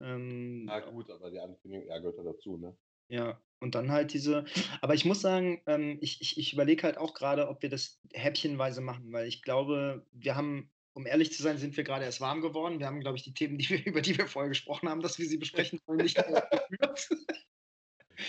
Ähm, 0.00 0.66
ja, 0.68 0.78
gut, 0.80 1.10
aber 1.10 1.30
die 1.30 1.40
Ankündigung 1.40 1.88
ja, 1.88 1.98
gehört 1.98 2.18
ja 2.18 2.22
dazu, 2.22 2.56
ne? 2.56 2.76
Ja, 3.08 3.40
und 3.58 3.74
dann 3.74 3.90
halt 3.90 4.12
diese. 4.12 4.44
Aber 4.80 4.94
ich 4.94 5.04
muss 5.04 5.20
sagen, 5.20 5.62
ähm, 5.66 5.98
ich, 6.00 6.20
ich, 6.20 6.38
ich 6.38 6.52
überlege 6.52 6.84
halt 6.84 6.96
auch 6.96 7.14
gerade, 7.14 7.48
ob 7.48 7.62
wir 7.62 7.70
das 7.70 8.00
häppchenweise 8.12 8.80
machen, 8.80 9.12
weil 9.12 9.26
ich 9.26 9.42
glaube, 9.42 10.06
wir 10.12 10.36
haben, 10.36 10.70
um 10.92 11.06
ehrlich 11.06 11.32
zu 11.32 11.42
sein, 11.42 11.58
sind 11.58 11.76
wir 11.76 11.82
gerade 11.82 12.04
erst 12.04 12.20
warm 12.20 12.40
geworden. 12.40 12.78
Wir 12.78 12.86
haben, 12.86 13.00
glaube 13.00 13.16
ich, 13.16 13.24
die 13.24 13.34
Themen, 13.34 13.58
die 13.58 13.68
wir, 13.68 13.78
über 13.86 14.00
die 14.00 14.16
wir 14.16 14.28
vorher 14.28 14.50
gesprochen 14.50 14.88
haben, 14.88 15.02
dass 15.02 15.18
wir 15.18 15.26
sie 15.26 15.38
besprechen 15.38 15.80
wollen, 15.86 16.02
nicht 16.02 16.16
geführt. 16.70 17.08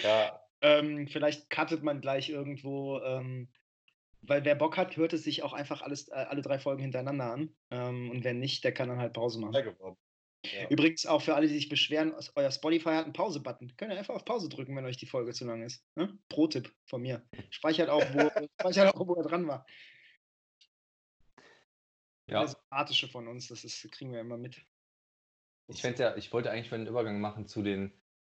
ja, 0.02 0.42
ähm, 0.62 1.08
vielleicht 1.08 1.50
cuttet 1.50 1.84
man 1.84 2.02
gleich 2.02 2.30
irgendwo, 2.30 3.00
ähm, 3.00 3.50
weil 4.22 4.44
wer 4.46 4.56
Bock 4.56 4.78
hat, 4.78 4.98
hört 4.98 5.14
es 5.14 5.24
sich 5.24 5.44
auch 5.44 5.54
einfach 5.54 5.82
alles, 5.82 6.10
äh, 6.10 6.14
alle 6.16 6.42
drei 6.42 6.60
Folgen 6.60 6.82
hintereinander 6.82 7.32
an. 7.32 7.56
Ähm, 7.72 8.12
und 8.12 8.24
wer 8.24 8.34
nicht, 8.34 8.64
der 8.64 8.74
kann 8.74 8.90
dann 8.90 9.00
halt 9.00 9.14
Pause 9.14 9.40
machen. 9.40 9.54
Ja. 9.54 10.70
Übrigens 10.70 11.06
auch 11.06 11.22
für 11.22 11.36
alle, 11.36 11.48
die 11.48 11.54
sich 11.54 11.68
beschweren, 11.68 12.14
euer 12.36 12.52
Spotify 12.52 12.92
hat 12.92 13.04
einen 13.06 13.14
Pause-Button. 13.14 13.76
Könnt 13.76 13.92
ihr 13.92 13.98
einfach 13.98 14.16
auf 14.16 14.24
Pause 14.24 14.48
drücken, 14.48 14.76
wenn 14.76 14.86
euch 14.86 14.98
die 14.98 15.06
Folge 15.06 15.34
zu 15.34 15.46
lang 15.46 15.64
ist. 15.64 15.86
Ne? 15.96 16.18
Pro-Tipp 16.30 16.74
von 16.86 17.02
mir. 17.02 17.28
Speichert 17.50 17.90
auch, 17.90 18.04
wo, 18.14 18.30
speichert 18.60 18.96
auch, 18.96 19.08
wo 19.08 19.16
er 19.16 19.24
dran 19.24 19.48
war. 19.48 19.66
Ja. 22.30 22.42
Das 22.42 22.52
Sympathische 22.52 23.08
von 23.10 23.28
uns, 23.28 23.48
das 23.48 23.64
ist, 23.64 23.92
kriegen 23.92 24.14
wir 24.14 24.22
immer 24.22 24.38
mit. 24.38 24.62
Ich, 25.68 25.84
ja, 25.84 26.16
ich 26.16 26.32
wollte 26.32 26.52
eigentlich 26.52 26.72
einen 26.72 26.88
Übergang 26.88 27.20
machen 27.20 27.48
zu 27.48 27.62
den 27.62 27.92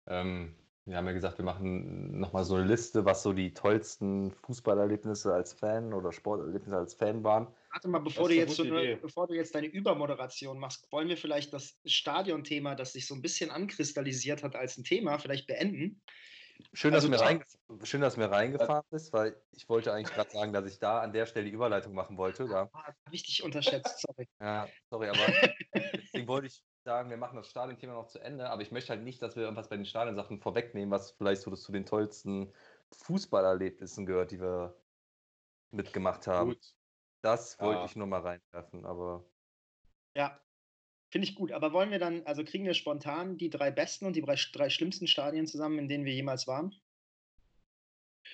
ähm, 0.07 0.55
wir 0.85 0.97
haben 0.97 1.05
ja 1.05 1.13
gesagt, 1.13 1.37
wir 1.37 1.45
machen 1.45 2.19
nochmal 2.19 2.43
so 2.43 2.55
eine 2.55 2.65
Liste, 2.65 3.05
was 3.05 3.23
so 3.23 3.31
die 3.31 3.53
tollsten 3.53 4.31
Fußballerlebnisse 4.31 5.33
als 5.33 5.53
Fan 5.53 5.93
oder 5.93 6.11
Sporterlebnisse 6.11 6.75
als 6.75 6.93
Fan 6.93 7.23
waren. 7.23 7.47
Warte 7.71 7.87
mal, 7.87 7.99
bevor 7.99 8.27
du, 8.27 8.35
jetzt 8.35 8.55
so 8.55 8.63
eine, 8.63 8.97
bevor 8.97 9.27
du 9.27 9.33
jetzt 9.33 9.55
deine 9.55 9.67
Übermoderation 9.67 10.59
machst, 10.59 10.91
wollen 10.91 11.07
wir 11.07 11.17
vielleicht 11.17 11.53
das 11.53 11.79
Stadionthema, 11.85 12.75
das 12.75 12.93
sich 12.93 13.07
so 13.07 13.15
ein 13.15 13.21
bisschen 13.21 13.49
ankristallisiert 13.49 14.43
hat 14.43 14.55
als 14.55 14.77
ein 14.77 14.83
Thema, 14.83 15.17
vielleicht 15.19 15.47
beenden? 15.47 16.01
Schön, 16.73 16.93
also, 16.93 17.07
dass, 17.07 17.19
mir, 17.19 17.25
rein, 17.25 17.43
schön 17.83 18.01
dass 18.01 18.17
mir 18.17 18.29
reingefahren 18.29 18.85
ist, 18.91 19.11
weil 19.13 19.35
ich 19.51 19.67
wollte 19.69 19.93
eigentlich 19.93 20.13
gerade 20.13 20.31
sagen, 20.31 20.53
dass 20.53 20.65
ich 20.65 20.79
da 20.79 20.99
an 20.99 21.13
der 21.13 21.25
Stelle 21.25 21.45
die 21.45 21.51
Überleitung 21.51 21.93
machen 21.93 22.17
wollte. 22.17 22.47
Da. 22.47 22.69
Ah, 22.73 22.83
Habe 22.83 22.95
ich 23.11 23.23
dich 23.23 23.43
unterschätzt, 23.43 24.01
sorry. 24.01 24.27
ja, 24.39 24.67
sorry, 24.89 25.09
aber 25.09 25.19
deswegen 25.93 26.27
wollte 26.27 26.47
ich 26.47 26.63
sagen, 26.83 27.09
wir 27.09 27.17
machen 27.17 27.37
das 27.37 27.49
Stadionthema 27.49 27.93
noch 27.93 28.07
zu 28.07 28.19
Ende, 28.19 28.49
aber 28.49 28.61
ich 28.61 28.71
möchte 28.71 28.89
halt 28.89 29.03
nicht, 29.03 29.21
dass 29.21 29.35
wir 29.35 29.43
irgendwas 29.43 29.69
bei 29.69 29.77
den 29.77 29.85
Stadionsachen 29.85 30.39
vorwegnehmen, 30.39 30.91
was 30.91 31.11
vielleicht 31.11 31.41
so 31.41 31.55
zu 31.55 31.71
den 31.71 31.85
tollsten 31.85 32.53
Fußballerlebnissen 32.91 34.05
gehört, 34.05 34.31
die 34.31 34.41
wir 34.41 34.75
mitgemacht 35.71 36.27
haben. 36.27 36.49
Gut. 36.49 36.75
Das 37.21 37.59
wollte 37.59 37.79
ja. 37.79 37.85
ich 37.85 37.95
nur 37.95 38.07
mal 38.07 38.21
reinwerfen, 38.21 38.85
aber. 38.85 39.25
Ja, 40.15 40.39
finde 41.09 41.27
ich 41.27 41.35
gut. 41.35 41.51
Aber 41.53 41.71
wollen 41.71 41.89
wir 41.89 41.99
dann, 41.99 42.25
also 42.25 42.43
kriegen 42.43 42.65
wir 42.65 42.73
spontan 42.73 43.37
die 43.37 43.49
drei 43.49 43.71
besten 43.71 44.05
und 44.05 44.15
die 44.15 44.21
drei, 44.21 44.35
drei 44.51 44.69
schlimmsten 44.69 45.07
Stadien 45.07 45.47
zusammen, 45.47 45.79
in 45.79 45.87
denen 45.87 46.05
wir 46.05 46.13
jemals 46.13 46.47
waren? 46.47 46.75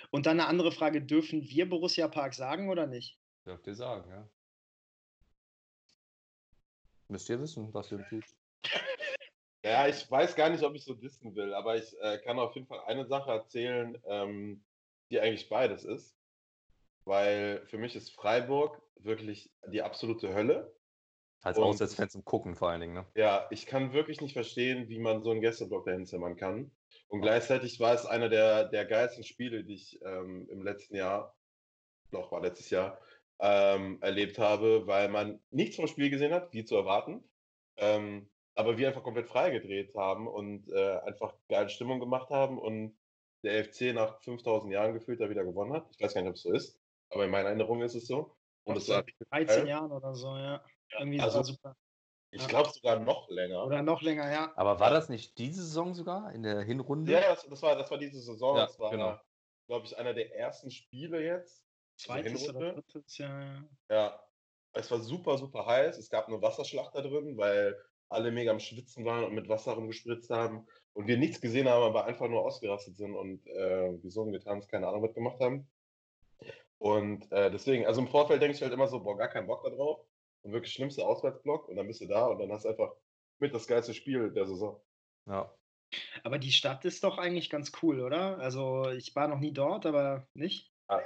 Und 0.09 0.25
dann 0.25 0.39
eine 0.39 0.49
andere 0.49 0.71
Frage: 0.71 1.01
Dürfen 1.03 1.43
wir 1.43 1.69
Borussia 1.69 2.07
Park 2.07 2.33
sagen 2.33 2.69
oder 2.69 2.87
nicht? 2.87 3.19
Dürft 3.45 3.67
ihr 3.67 3.75
sagen, 3.75 4.09
ja. 4.09 4.27
Müsst 7.09 7.29
ihr 7.29 7.39
wissen, 7.39 7.73
was 7.73 7.91
ihr 7.91 8.05
tut. 8.07 8.25
Ja, 9.63 9.87
ich 9.87 10.09
weiß 10.09 10.35
gar 10.35 10.49
nicht, 10.49 10.63
ob 10.63 10.73
ich 10.75 10.85
so 10.85 10.93
dissen 10.93 11.35
will, 11.35 11.53
aber 11.53 11.75
ich 11.75 11.93
äh, 12.01 12.17
kann 12.19 12.39
auf 12.39 12.55
jeden 12.55 12.67
Fall 12.67 12.79
eine 12.85 13.05
Sache 13.05 13.31
erzählen, 13.31 14.01
ähm, 14.05 14.63
die 15.11 15.19
eigentlich 15.19 15.49
beides 15.49 15.83
ist. 15.83 16.15
Weil 17.03 17.65
für 17.67 17.77
mich 17.77 17.95
ist 17.95 18.11
Freiburg 18.11 18.81
wirklich 18.95 19.51
die 19.67 19.81
absolute 19.81 20.33
Hölle. 20.33 20.73
Als 21.41 21.57
Auswärtsfan 21.57 22.09
zum 22.09 22.25
Gucken 22.25 22.55
vor 22.55 22.69
allen 22.69 22.81
Dingen, 22.81 22.93
ne? 22.93 23.05
Ja, 23.15 23.47
ich 23.49 23.65
kann 23.65 23.93
wirklich 23.93 24.21
nicht 24.21 24.33
verstehen, 24.33 24.89
wie 24.89 24.99
man 24.99 25.23
so 25.23 25.31
einen 25.31 25.41
Gästeblock 25.41 25.85
dahin 25.85 26.05
zimmern 26.05 26.35
kann. 26.35 26.71
Und 27.07 27.21
gleichzeitig 27.21 27.79
war 27.79 27.93
es 27.93 28.05
einer 28.05 28.29
der, 28.29 28.65
der 28.65 28.85
geilsten 28.85 29.23
Spiele, 29.23 29.63
die 29.63 29.75
ich 29.75 29.99
ähm, 30.03 30.47
im 30.49 30.63
letzten 30.63 30.95
Jahr, 30.95 31.35
noch 32.11 32.31
war 32.31 32.41
letztes 32.41 32.69
Jahr, 32.69 32.99
ähm, 33.39 34.01
erlebt 34.01 34.37
habe, 34.37 34.85
weil 34.85 35.09
man 35.09 35.41
nichts 35.49 35.77
vom 35.77 35.87
Spiel 35.87 36.09
gesehen 36.09 36.33
hat, 36.33 36.53
wie 36.53 36.65
zu 36.65 36.75
erwarten. 36.75 37.23
Ähm, 37.77 38.29
aber 38.59 38.77
wir 38.77 38.89
einfach 38.89 39.03
komplett 39.03 39.29
freigedreht 39.29 39.95
haben 39.95 40.27
und 40.27 40.67
äh, 40.67 40.97
einfach 41.05 41.33
geile 41.47 41.69
Stimmung 41.69 42.01
gemacht 42.01 42.29
haben 42.29 42.59
und 42.59 42.93
der 43.41 43.63
FC 43.63 43.93
nach 43.93 44.21
5000 44.21 44.73
Jahren 44.73 44.93
gefühlt 44.93 45.21
da 45.21 45.29
wieder 45.29 45.45
gewonnen 45.45 45.71
hat. 45.71 45.87
Ich 45.91 46.01
weiß 46.01 46.13
gar 46.13 46.21
nicht, 46.21 46.29
ob 46.29 46.35
es 46.35 46.41
so 46.41 46.51
ist, 46.51 46.77
aber 47.09 47.23
in 47.23 47.31
meiner 47.31 47.47
Erinnerung 47.47 47.81
ist 47.83 47.95
es 47.95 48.05
so. 48.05 48.35
Und 48.65 48.75
es 48.75 48.89
war 48.89 49.05
13 49.31 49.65
Jahren 49.65 49.93
oder 49.93 50.13
so, 50.13 50.35
ja. 50.35 50.61
Irgendwie 50.91 51.21
Also- 51.21 51.41
super. 51.43 51.77
Ich 52.31 52.47
glaube 52.47 52.69
sogar 52.69 52.99
noch 52.99 53.29
länger. 53.29 53.65
Oder 53.65 53.81
noch 53.81 54.01
länger, 54.01 54.29
ja. 54.29 54.51
Aber 54.55 54.79
war 54.79 54.91
das 54.91 55.07
nicht 55.07 55.37
diese 55.37 55.63
Saison 55.63 55.95
sogar 55.95 56.31
in 56.33 56.43
der 56.43 56.61
Hinrunde? 56.61 57.11
Ja, 57.13 57.21
das, 57.21 57.47
das, 57.47 57.61
war, 57.63 57.75
das 57.75 57.89
war 57.89 57.97
diese 57.97 58.21
Saison. 58.21 58.57
Ja, 58.57 58.65
das 58.65 58.77
war, 58.77 58.91
genau. 58.91 59.19
glaube 59.67 59.85
ich, 59.85 59.97
einer 59.97 60.13
der 60.13 60.35
ersten 60.35 60.69
Spiele 60.69 61.23
jetzt. 61.23 61.65
Zweites 61.95 62.47
oder 62.49 62.73
drittes, 62.73 63.17
ja. 63.17 63.63
Ja. 63.89 64.21
Es 64.73 64.91
war 64.91 64.99
super, 64.99 65.37
super 65.39 65.65
heiß. 65.65 65.97
Es 65.97 66.09
gab 66.09 66.27
eine 66.27 66.39
Wasserschlacht 66.39 66.93
da 66.93 67.01
drin, 67.01 67.35
weil 67.37 67.75
alle 68.09 68.31
mega 68.31 68.51
am 68.51 68.59
Schwitzen 68.59 69.05
waren 69.05 69.23
und 69.23 69.33
mit 69.33 69.49
Wasser 69.49 69.73
rumgespritzt 69.73 70.29
haben. 70.29 70.67
Und 70.93 71.07
wir 71.07 71.17
nichts 71.17 71.39
gesehen 71.39 71.69
haben, 71.69 71.83
aber 71.83 72.05
einfach 72.05 72.27
nur 72.27 72.41
ausgerastet 72.41 72.97
sind 72.97 73.15
und 73.15 73.45
äh, 73.47 73.97
gesungen, 74.01 74.33
getanzt, 74.33 74.69
keine 74.69 74.87
Ahnung, 74.87 75.03
was 75.03 75.13
gemacht 75.13 75.39
haben. 75.39 75.69
Und 76.79 77.31
äh, 77.31 77.51
deswegen, 77.51 77.85
also 77.85 78.01
im 78.01 78.07
Vorfeld 78.07 78.41
denke 78.41 78.55
ich 78.55 78.61
halt 78.61 78.73
immer 78.73 78.87
so, 78.87 79.01
boah, 79.01 79.17
gar 79.17 79.27
keinen 79.27 79.47
Bock 79.47 79.63
da 79.63 79.69
drauf. 79.69 80.05
Und 80.41 80.53
wirklich 80.53 80.73
schlimmste 80.73 81.05
Auswärtsblock. 81.05 81.67
Und 81.67 81.75
dann 81.75 81.87
bist 81.87 82.01
du 82.01 82.07
da 82.07 82.27
und 82.27 82.39
dann 82.39 82.51
hast 82.51 82.65
du 82.65 82.69
einfach 82.69 82.93
mit 83.39 83.53
das 83.53 83.67
geilste 83.67 83.93
Spiel 83.93 84.31
der 84.31 84.45
Saison. 84.45 84.81
Ja. 85.27 85.53
Aber 86.23 86.37
die 86.37 86.51
Stadt 86.51 86.85
ist 86.85 87.03
doch 87.03 87.17
eigentlich 87.17 87.49
ganz 87.49 87.71
cool, 87.81 88.01
oder? 88.01 88.37
Also 88.39 88.89
ich 88.91 89.15
war 89.15 89.27
noch 89.27 89.39
nie 89.39 89.51
dort, 89.51 89.85
aber 89.85 90.27
nicht. 90.33 90.71
Ja, 90.89 91.03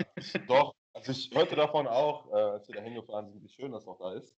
doch, 0.48 0.74
also 0.94 1.12
ich 1.12 1.32
hörte 1.34 1.56
davon 1.56 1.88
auch, 1.88 2.32
äh, 2.32 2.36
als 2.36 2.68
wir 2.68 2.76
da 2.76 2.82
hingefahren 2.82 3.32
sind, 3.32 3.44
wie 3.44 3.50
schön 3.50 3.72
das 3.72 3.86
noch 3.86 3.98
da 4.00 4.14
ist. 4.14 4.36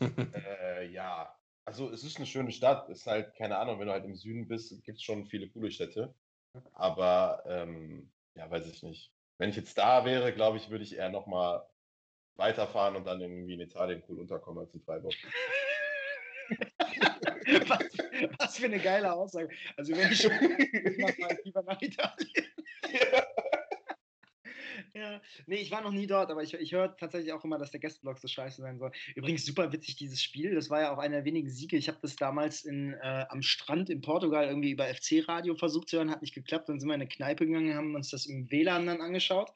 äh, 0.00 0.88
ja, 0.90 1.37
also 1.68 1.90
es 1.90 2.02
ist 2.02 2.16
eine 2.16 2.24
schöne 2.26 2.50
Stadt. 2.50 2.88
Ist 2.88 3.06
halt, 3.06 3.34
keine 3.34 3.58
Ahnung, 3.58 3.78
wenn 3.78 3.86
du 3.86 3.92
halt 3.92 4.06
im 4.06 4.16
Süden 4.16 4.48
bist, 4.48 4.70
gibt 4.84 4.96
es 4.98 5.04
schon 5.04 5.26
viele 5.26 5.48
coole 5.50 5.70
Städte. 5.70 6.14
Aber 6.72 7.42
ähm, 7.46 8.10
ja, 8.34 8.50
weiß 8.50 8.66
ich 8.66 8.82
nicht. 8.82 9.12
Wenn 9.36 9.50
ich 9.50 9.56
jetzt 9.56 9.76
da 9.76 10.06
wäre, 10.06 10.32
glaube 10.32 10.56
ich, 10.56 10.70
würde 10.70 10.82
ich 10.82 10.96
eher 10.96 11.10
nochmal 11.10 11.62
weiterfahren 12.36 12.96
und 12.96 13.04
dann 13.06 13.20
irgendwie 13.20 13.52
in 13.52 13.60
Italien 13.60 14.02
cool 14.08 14.18
unterkommen 14.18 14.64
als 14.64 14.74
in 14.74 14.80
Freiburg. 14.80 15.12
was, 17.68 17.78
was 18.38 18.56
für 18.56 18.66
eine 18.66 18.78
geile 18.78 19.12
Aussage. 19.12 19.50
Also 19.76 19.94
wenn 19.94 20.10
ich 20.10 20.22
schon 20.22 20.32
ich 20.32 21.18
mal 21.18 21.38
lieber 21.44 21.62
nach 21.62 21.82
Italien. 21.82 22.46
Ja, 24.98 25.22
nee, 25.46 25.56
ich 25.56 25.70
war 25.70 25.80
noch 25.80 25.92
nie 25.92 26.08
dort, 26.08 26.28
aber 26.28 26.42
ich, 26.42 26.54
ich 26.54 26.72
höre 26.72 26.96
tatsächlich 26.96 27.32
auch 27.32 27.44
immer, 27.44 27.56
dass 27.56 27.70
der 27.70 27.78
Gästeblock 27.78 28.18
so 28.18 28.26
scheiße 28.26 28.60
sein 28.60 28.80
soll. 28.80 28.90
Übrigens 29.14 29.46
super 29.46 29.72
witzig, 29.72 29.94
dieses 29.94 30.20
Spiel. 30.20 30.56
Das 30.56 30.70
war 30.70 30.80
ja 30.80 30.92
auch 30.92 30.98
einer 30.98 31.18
der 31.18 31.24
wenigen 31.24 31.48
Siege. 31.48 31.76
Ich 31.76 31.86
habe 31.86 31.98
das 32.02 32.16
damals 32.16 32.64
in, 32.64 32.94
äh, 32.94 33.24
am 33.28 33.40
Strand 33.42 33.90
in 33.90 34.00
Portugal 34.00 34.48
irgendwie 34.48 34.72
über 34.72 34.92
FC-Radio 34.92 35.54
versucht 35.54 35.88
zu 35.88 35.98
hören, 35.98 36.10
hat 36.10 36.20
nicht 36.20 36.34
geklappt. 36.34 36.68
Dann 36.68 36.80
sind 36.80 36.88
wir 36.88 36.96
in 36.96 37.00
eine 37.00 37.08
Kneipe 37.08 37.46
gegangen, 37.46 37.76
haben 37.76 37.94
uns 37.94 38.10
das 38.10 38.26
im 38.26 38.50
WLAN 38.50 38.86
dann 38.86 39.00
angeschaut. 39.00 39.52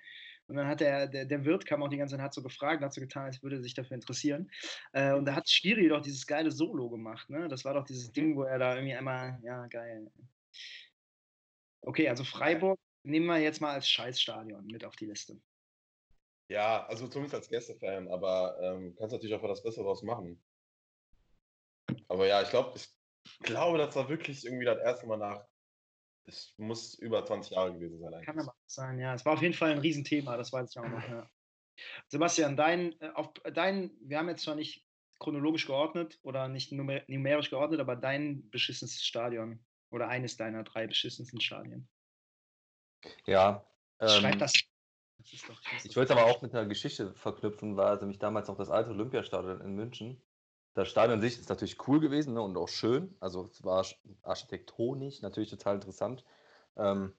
Und 0.47 0.55
dann 0.57 0.69
hat 0.69 0.79
der, 0.79 1.09
der, 1.09 1.25
der 1.25 1.45
Wirt 1.45 1.67
kam 1.67 1.83
auch 1.83 1.89
die 1.89 1.97
ganze 1.97 2.15
Zeit, 2.15 2.23
hat 2.23 2.35
so 2.35 2.43
gefragt, 2.43 2.81
hat 2.81 2.95
so 2.95 3.01
getan, 3.01 3.25
als 3.25 3.43
würde 3.43 3.57
er 3.57 3.63
sich 3.63 3.75
dafür 3.75 3.97
interessieren. 3.97 4.49
Äh, 4.93 5.13
und 5.15 5.25
da 5.25 5.35
hat 5.35 5.51
Schiri 5.51 5.89
doch 5.89 6.03
dieses 6.03 6.25
geile 6.25 6.53
Solo 6.53 6.89
gemacht. 6.89 7.29
Ne? 7.31 7.49
Das 7.49 7.65
war 7.65 7.75
doch 7.75 7.85
dieses 7.85 8.13
Ding, 8.13 8.37
wo 8.37 8.45
er 8.45 8.61
da 8.61 8.77
irgendwie 8.77 8.95
einmal, 8.95 9.41
ja, 9.43 9.67
geil. 9.67 10.09
Okay, 11.81 12.09
also 12.09 12.23
Freiburg 12.23 12.79
nehmen 13.03 13.27
wir 13.27 13.39
jetzt 13.39 13.61
mal 13.61 13.73
als 13.73 13.89
Scheißstadion 13.89 14.67
mit 14.67 14.85
auf 14.85 14.97
die 14.97 15.07
Liste. 15.07 15.41
Ja, 16.49 16.85
also 16.87 17.09
zumindest 17.09 17.35
als 17.35 17.49
Gästefan, 17.49 18.09
aber 18.09 18.59
ähm, 18.61 18.95
kannst 18.97 19.13
natürlich 19.13 19.35
auch 19.35 19.43
was 19.43 19.63
Besseres 19.63 19.87
draus 19.87 20.03
machen. 20.03 20.43
Aber 22.09 22.27
ja, 22.27 22.43
ich 22.43 22.51
glaube, 22.51 22.77
ich 22.77 22.89
glaube, 23.41 23.79
das 23.79 23.95
war 23.97 24.09
wirklich 24.09 24.45
irgendwie 24.45 24.65
das 24.65 24.79
erste 24.79 25.07
Mal 25.07 25.17
nach. 25.17 25.47
Es 26.25 26.55
muss 26.57 26.95
über 26.95 27.25
20 27.25 27.53
Jahre 27.53 27.73
gewesen 27.73 27.99
sein 27.99 28.13
eigentlich. 28.13 28.27
Kann 28.27 28.39
aber 28.39 28.55
sein, 28.67 28.99
ja. 28.99 29.15
Es 29.15 29.25
war 29.25 29.33
auf 29.33 29.43
jeden 29.43 29.55
Fall 29.55 29.73
ein 29.73 29.79
Riesenthema, 29.79 30.37
das 30.37 30.53
weiß 30.53 30.71
ich 30.71 30.79
auch 30.79 30.89
noch. 30.89 31.09
Ja. 31.09 31.29
Sebastian, 32.09 32.57
dein, 32.57 33.01
äh, 33.01 33.11
auf, 33.15 33.33
dein, 33.55 33.91
wir 34.01 34.19
haben 34.19 34.29
jetzt 34.29 34.43
zwar 34.45 34.55
nicht 34.55 34.87
chronologisch 35.19 35.67
geordnet 35.67 36.19
oder 36.23 36.49
nicht 36.49 36.73
numer 36.73 37.01
numerisch 37.07 37.51
geordnet, 37.51 37.81
aber 37.81 37.97
dein 37.97 38.51
beschissenes 38.51 39.03
Stadion 39.03 39.65
oder 39.91 40.09
eines 40.09 40.37
deiner 40.37 40.65
drei 40.65 40.87
beschissensten 40.87 41.41
Stadien. 41.41 41.89
Ja. 43.27 43.65
Schreib 44.01 44.33
ähm, 44.35 44.39
das. 44.39 44.53
das 45.19 45.33
ist 45.33 45.49
doch, 45.49 45.61
Ich 45.85 45.97
wollte 45.97 46.13
es 46.13 46.19
aber 46.19 46.31
auch 46.31 46.43
mit 46.43 46.55
einer 46.55 46.67
Geschichte 46.67 47.15
verknüpfen, 47.15 47.77
war 47.77 47.89
also 47.91 48.07
mich 48.07 48.19
damals 48.19 48.49
noch 48.49 48.57
das 48.57 48.71
alte 48.71 48.91
Olympiastadion 48.91 49.61
in 49.61 49.75
München. 49.75 50.23
Das 50.75 50.89
Stadion 50.89 51.19
an 51.19 51.21
sich 51.21 51.39
ist 51.39 51.49
natürlich 51.51 51.87
cool 51.87 52.01
gewesen 52.01 52.35
ne, 52.35 52.43
und 52.43 52.57
auch 52.57 52.69
schön. 52.69 53.15
Also 53.21 53.45
es 53.45 53.63
war 53.63 53.79
arch- 53.83 53.99
architektonisch 54.23 55.21
natürlich 55.21 55.51
total 55.51 55.75
interessant. 55.77 56.25
Ähm, 56.77 57.15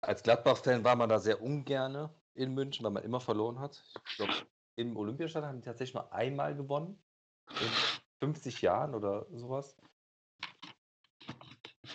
als 0.00 0.22
Gladbach-Fan 0.22 0.84
war 0.84 0.96
man 0.96 1.08
da 1.08 1.18
sehr 1.18 1.40
ungerne 1.40 2.14
in 2.34 2.54
München, 2.54 2.84
weil 2.84 2.92
man 2.92 3.04
immer 3.04 3.20
verloren 3.20 3.60
hat. 3.60 3.82
Ich 4.08 4.16
glaube, 4.16 4.32
im 4.76 4.96
Olympiastadion 4.96 5.48
haben 5.48 5.60
die 5.60 5.64
tatsächlich 5.64 5.94
nur 5.94 6.12
einmal 6.12 6.54
gewonnen. 6.54 7.02
In 7.48 7.68
50 8.20 8.62
Jahren 8.62 8.94
oder 8.94 9.26
sowas. 9.30 9.76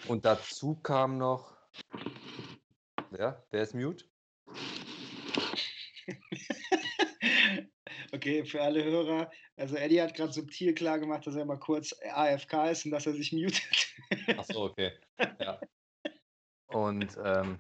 Und 0.08 0.26
dazu 0.26 0.76
kam 0.76 1.18
noch. 1.18 1.56
Ja, 3.18 3.44
wer 3.52 3.62
ist 3.62 3.76
mute? 3.76 4.06
Okay, 8.14 8.44
für 8.44 8.62
alle 8.62 8.84
Hörer, 8.84 9.32
also 9.56 9.78
Eddie 9.78 10.02
hat 10.02 10.16
gerade 10.16 10.34
subtil 10.34 10.74
klar 10.74 11.00
gemacht, 11.00 11.26
dass 11.26 11.36
er 11.36 11.46
mal 11.46 11.60
kurz 11.60 11.96
AFK 12.14 12.70
ist 12.70 12.84
und 12.84 12.92
dass 12.92 13.06
er 13.06 13.14
sich 13.14 13.32
mutet. 13.32 13.96
Ach 14.38 14.44
so, 14.44 14.64
okay. 14.64 14.92
Ja. 15.40 15.62
Und 16.68 17.18
ähm, 17.24 17.58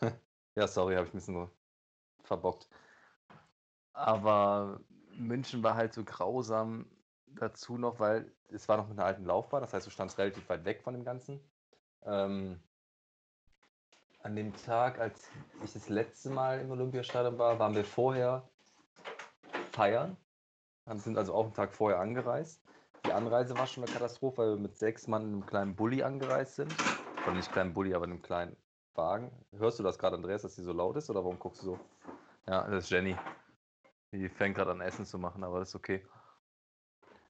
ja, 0.54 0.68
sorry, 0.68 0.96
habe 0.96 1.06
ich 1.06 1.14
ein 1.14 1.16
bisschen 1.16 1.34
so 1.34 1.50
verbockt. 2.24 2.68
Aber 3.94 4.80
München 5.12 5.62
war 5.62 5.76
halt 5.76 5.94
so 5.94 6.04
grausam 6.04 6.90
dazu 7.26 7.78
noch, 7.78 8.00
weil 8.00 8.30
es 8.48 8.68
war 8.68 8.76
noch 8.76 8.88
mit 8.88 8.98
einer 8.98 9.06
alten 9.06 9.24
Laufbahn, 9.24 9.62
das 9.62 9.72
heißt, 9.72 9.86
du 9.86 9.90
standst 9.90 10.18
relativ 10.18 10.46
weit 10.48 10.66
weg 10.66 10.82
von 10.82 10.92
dem 10.92 11.04
Ganzen. 11.04 11.40
Ähm, 12.02 12.60
an 14.22 14.36
dem 14.36 14.54
Tag, 14.56 14.98
als 14.98 15.28
ich 15.64 15.72
das 15.72 15.88
letzte 15.88 16.30
Mal 16.30 16.60
im 16.60 16.70
Olympiastadion 16.70 17.38
war, 17.38 17.58
waren 17.58 17.74
wir 17.74 17.84
vorher 17.84 18.48
feiern. 19.72 20.16
Haben- 20.86 20.98
Sind 21.00 21.18
also 21.18 21.34
auch 21.34 21.44
einen 21.44 21.54
Tag 21.54 21.72
vorher 21.72 22.00
angereist. 22.00 22.62
Die 23.06 23.12
Anreise 23.12 23.56
war 23.56 23.66
schon 23.66 23.84
eine 23.84 23.92
Katastrophe, 23.92 24.38
weil 24.38 24.50
wir 24.50 24.56
mit 24.56 24.76
sechs 24.76 25.06
Mann 25.06 25.22
in 25.22 25.32
einem 25.34 25.46
kleinen 25.46 25.76
Bulli 25.76 26.02
angereist 26.02 26.56
sind. 26.56 26.74
Oder 27.24 27.36
nicht 27.36 27.52
kleinen 27.52 27.72
Bulli, 27.74 27.94
aber 27.94 28.06
in 28.06 28.12
einem 28.12 28.22
kleinen 28.22 28.56
Wagen. 28.94 29.30
Hörst 29.52 29.78
du 29.78 29.82
das 29.82 29.98
gerade, 29.98 30.16
Andreas, 30.16 30.42
dass 30.42 30.56
die 30.56 30.62
so 30.62 30.72
laut 30.72 30.96
ist 30.96 31.08
oder 31.10 31.22
warum 31.22 31.38
guckst 31.38 31.62
du 31.62 31.66
so? 31.66 31.80
Ja, 32.46 32.66
das 32.68 32.84
ist 32.84 32.90
Jenny. 32.90 33.16
Die 34.12 34.28
fängt 34.28 34.56
gerade 34.56 34.70
an 34.72 34.80
Essen 34.80 35.04
zu 35.04 35.18
machen, 35.18 35.44
aber 35.44 35.60
das 35.60 35.68
ist 35.68 35.74
okay. 35.74 36.04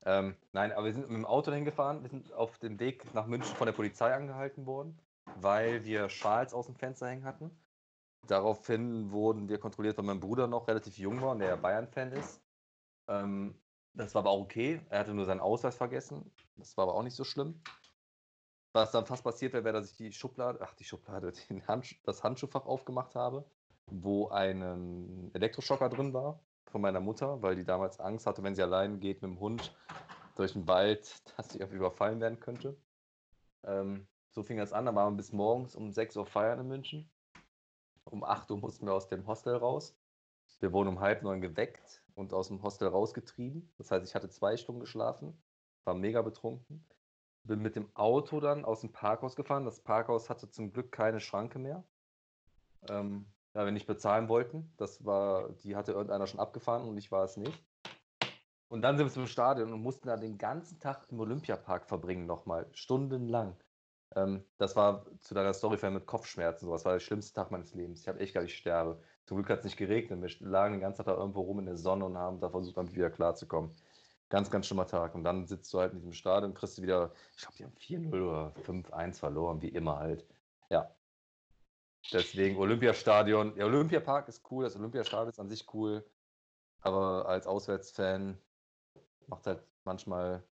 Ähm, 0.07 0.37
nein, 0.53 0.73
aber 0.73 0.87
wir 0.87 0.93
sind 0.93 1.09
mit 1.11 1.19
dem 1.19 1.27
Auto 1.27 1.53
hingefahren. 1.53 2.03
Wir 2.03 2.09
sind 2.09 2.33
auf 2.33 2.57
dem 2.59 2.79
Weg 2.81 3.13
nach 3.15 3.27
München 3.27 3.55
von 3.57 3.67
der 3.67 3.73
Polizei 3.73 4.15
angehalten 4.15 4.65
worden, 4.65 4.99
weil 5.37 5.85
wir 5.85 6.09
Schals 6.09 6.55
aus 6.55 6.67
dem 6.67 6.77
Fenster 6.77 7.09
hängen 7.09 7.25
hatten. 7.25 7.51
Daraufhin 8.27 9.11
wurden 9.11 9.49
wir 9.49 9.59
kontrolliert, 9.59 9.97
weil 9.97 10.05
mein 10.05 10.21
Bruder 10.21 10.47
noch 10.47 10.69
relativ 10.69 10.99
jung 10.99 11.21
war 11.21 11.31
und 11.31 11.39
der 11.39 11.57
Bayern-Fan 11.57 12.13
ist. 12.13 12.43
Ähm, 13.09 13.55
das 13.95 14.15
war 14.15 14.21
aber 14.21 14.31
auch 14.31 14.41
okay. 14.41 14.81
Er 14.91 15.01
hatte 15.01 15.15
nur 15.15 15.25
seinen 15.25 15.41
Ausweis 15.41 15.77
vergessen. 15.77 16.31
Das 16.57 16.77
war 16.77 16.85
aber 16.85 16.95
auch 16.95 17.03
nicht 17.03 17.17
so 17.17 17.25
schlimm. 17.25 17.61
Was 18.73 18.93
dann 18.93 19.07
fast 19.07 19.25
passiert 19.25 19.55
wäre, 19.55 19.65
wäre, 19.65 19.81
dass 19.81 19.91
ich 19.91 19.97
die 19.97 20.13
Schublade, 20.13 20.59
ach 20.63 20.75
die 20.75 20.85
Schublade, 20.85 21.33
den 21.51 21.67
Handsch 21.67 22.01
das 22.05 22.23
Handschuhfach 22.23 22.67
aufgemacht 22.67 23.15
habe, 23.15 23.45
wo 23.87 24.29
ein 24.29 25.31
Elektroschocker 25.35 25.89
drin 25.89 26.13
war 26.13 26.41
von 26.67 26.83
meiner 26.83 27.01
Mutter, 27.01 27.41
weil 27.43 27.57
die 27.57 27.65
damals 27.65 27.99
Angst 27.99 28.27
hatte, 28.27 28.43
wenn 28.43 28.55
sie 28.55 28.63
allein 28.63 29.01
geht 29.01 29.23
mit 29.23 29.31
dem 29.31 29.41
Hund 29.41 29.75
durch 30.37 30.53
den 30.53 30.69
Wald, 30.69 31.23
dass 31.37 31.51
sie 31.51 31.59
überfallen 31.59 32.21
werden 32.21 32.41
könnte. 32.41 32.77
Ähm, 33.65 34.07
so 34.31 34.43
fing 34.43 34.59
das 34.59 34.73
an, 34.73 34.87
da 34.87 34.95
waren 34.95 35.15
wir 35.15 35.19
bis 35.19 35.33
morgens 35.33 35.75
um 35.75 35.91
6 35.91 36.17
Uhr 36.17 36.27
feiern 36.27 36.61
in 36.61 36.69
München. 36.69 37.11
Um 38.05 38.25
8 38.25 38.51
Uhr 38.51 38.59
mussten 38.59 38.87
wir 38.87 38.95
aus 38.95 39.09
dem 39.09 39.27
Hostel 39.27 39.57
raus. 39.57 39.97
Wir 40.61 40.73
wurden 40.73 40.89
um 40.89 41.01
halb 41.01 41.23
neun 41.23 41.41
geweckt 41.41 42.03
und 42.15 42.33
aus 42.33 42.49
dem 42.49 42.63
Hostel 42.63 42.89
rausgetrieben. 42.89 43.71
Das 43.79 43.91
heißt, 43.91 44.07
ich 44.07 44.15
hatte 44.15 44.29
zwei 44.29 44.57
Stunden 44.57 44.81
geschlafen, 44.81 45.41
war 45.85 45.95
mega 45.95 46.23
betrunken. 46.23 46.85
Bin 47.45 47.61
mit 47.61 47.77
dem 47.77 47.95
Auto 47.95 48.41
dann 48.41 48.65
aus 48.65 48.81
dem 48.81 48.93
Parkhaus 48.93 49.37
gefahren. 49.37 49.65
Das 49.65 49.81
Parkhaus 49.81 50.29
hatte 50.29 50.51
zum 50.51 50.73
Glück 50.73 50.91
keine 50.91 51.21
Schranke 51.21 51.59
mehr. 51.59 51.85
Ähm, 52.89 53.27
da 53.53 53.65
wir 53.65 53.73
nicht 53.73 53.87
bezahlen 53.87 54.29
wollten. 54.29 54.73
Das 54.77 55.05
war, 55.05 55.51
die 55.65 55.77
hatte 55.77 55.93
irgendeiner 55.93 56.27
schon 56.27 56.41
abgefahren 56.41 56.87
und 56.89 56.97
ich 56.97 57.11
war 57.11 57.25
es 57.25 57.37
nicht. 57.37 57.65
Und 58.69 58.83
dann 58.83 58.97
sind 58.97 59.07
wir 59.07 59.13
zum 59.13 59.27
Stadion 59.27 59.73
und 59.73 59.83
mussten 59.83 60.09
da 60.09 60.17
den 60.17 60.37
ganzen 60.37 60.79
Tag 60.79 61.07
im 61.11 61.21
Olympiapark 61.21 61.87
verbringen, 61.87 62.27
nochmal, 62.27 62.69
stundenlang. 62.73 63.57
Ähm, 64.19 64.45
das 64.57 64.75
war 64.75 65.05
zu 65.21 65.35
deiner 65.35 65.55
Story 65.55 65.79
mit 65.91 66.07
Kopfschmerzen, 66.07 66.69
das 66.69 66.85
war 66.85 66.93
der 66.93 67.01
schlimmste 67.01 67.35
Tag 67.35 67.51
meines 67.51 67.75
Lebens. 67.75 68.01
Ich 68.01 68.09
habe 68.09 68.21
echt 68.21 68.35
gar 68.35 68.43
nicht 68.43 68.57
sterbe. 68.57 69.01
Zum 69.27 69.37
Glück 69.37 69.51
hat 69.51 69.61
es 69.61 69.65
nicht 69.65 69.77
geregnet. 69.77 70.21
Wir 70.23 70.49
lagen 70.49 70.75
den 70.75 70.81
ganzen 70.81 71.05
Tag 71.05 71.15
da 71.15 71.21
irgendwo 71.21 71.43
rum 71.43 71.59
in 71.59 71.67
der 71.67 71.77
Sonne 71.77 72.05
und 72.05 72.17
haben 72.17 72.41
da 72.41 72.49
versucht, 72.49 72.77
damit 72.77 72.95
wieder 72.95 73.11
klarzukommen. 73.11 73.75
Ganz, 74.31 74.51
ganz 74.51 74.67
schlimmer 74.67 74.87
Tag. 74.87 75.15
Und 75.15 75.25
dann 75.25 75.47
sitzt 75.47 75.73
du 75.73 75.79
halt 75.79 75.93
in 75.93 75.99
diesem 75.99 76.13
Stadion, 76.13 76.55
kriegst 76.55 76.79
du 76.79 76.83
wieder, 76.83 77.13
ich 77.37 77.43
glaube, 77.43 77.57
die 77.57 77.65
haben 77.65 78.11
4-0 78.11 78.23
oder 78.23 78.53
5-1 78.65 79.19
verloren, 79.19 79.63
wie 79.63 79.69
immer 79.69 79.99
halt. 79.99 80.27
Ja. 80.71 80.91
Deswegen 82.13 82.57
Olympiastadion. 82.57 83.55
Der 83.55 83.67
Olympiapark 83.67 84.29
ist 84.29 84.51
cool, 84.51 84.65
das 84.65 84.77
Olympiastadion 84.77 85.29
ist 85.29 85.41
an 85.41 85.49
sich 85.49 85.67
cool. 85.75 86.05
Aber 86.81 87.27
als 87.27 87.47
Auswärtsfan 87.47 88.39
macht 89.27 89.47
halt 89.47 89.63
manchmal 89.85 90.43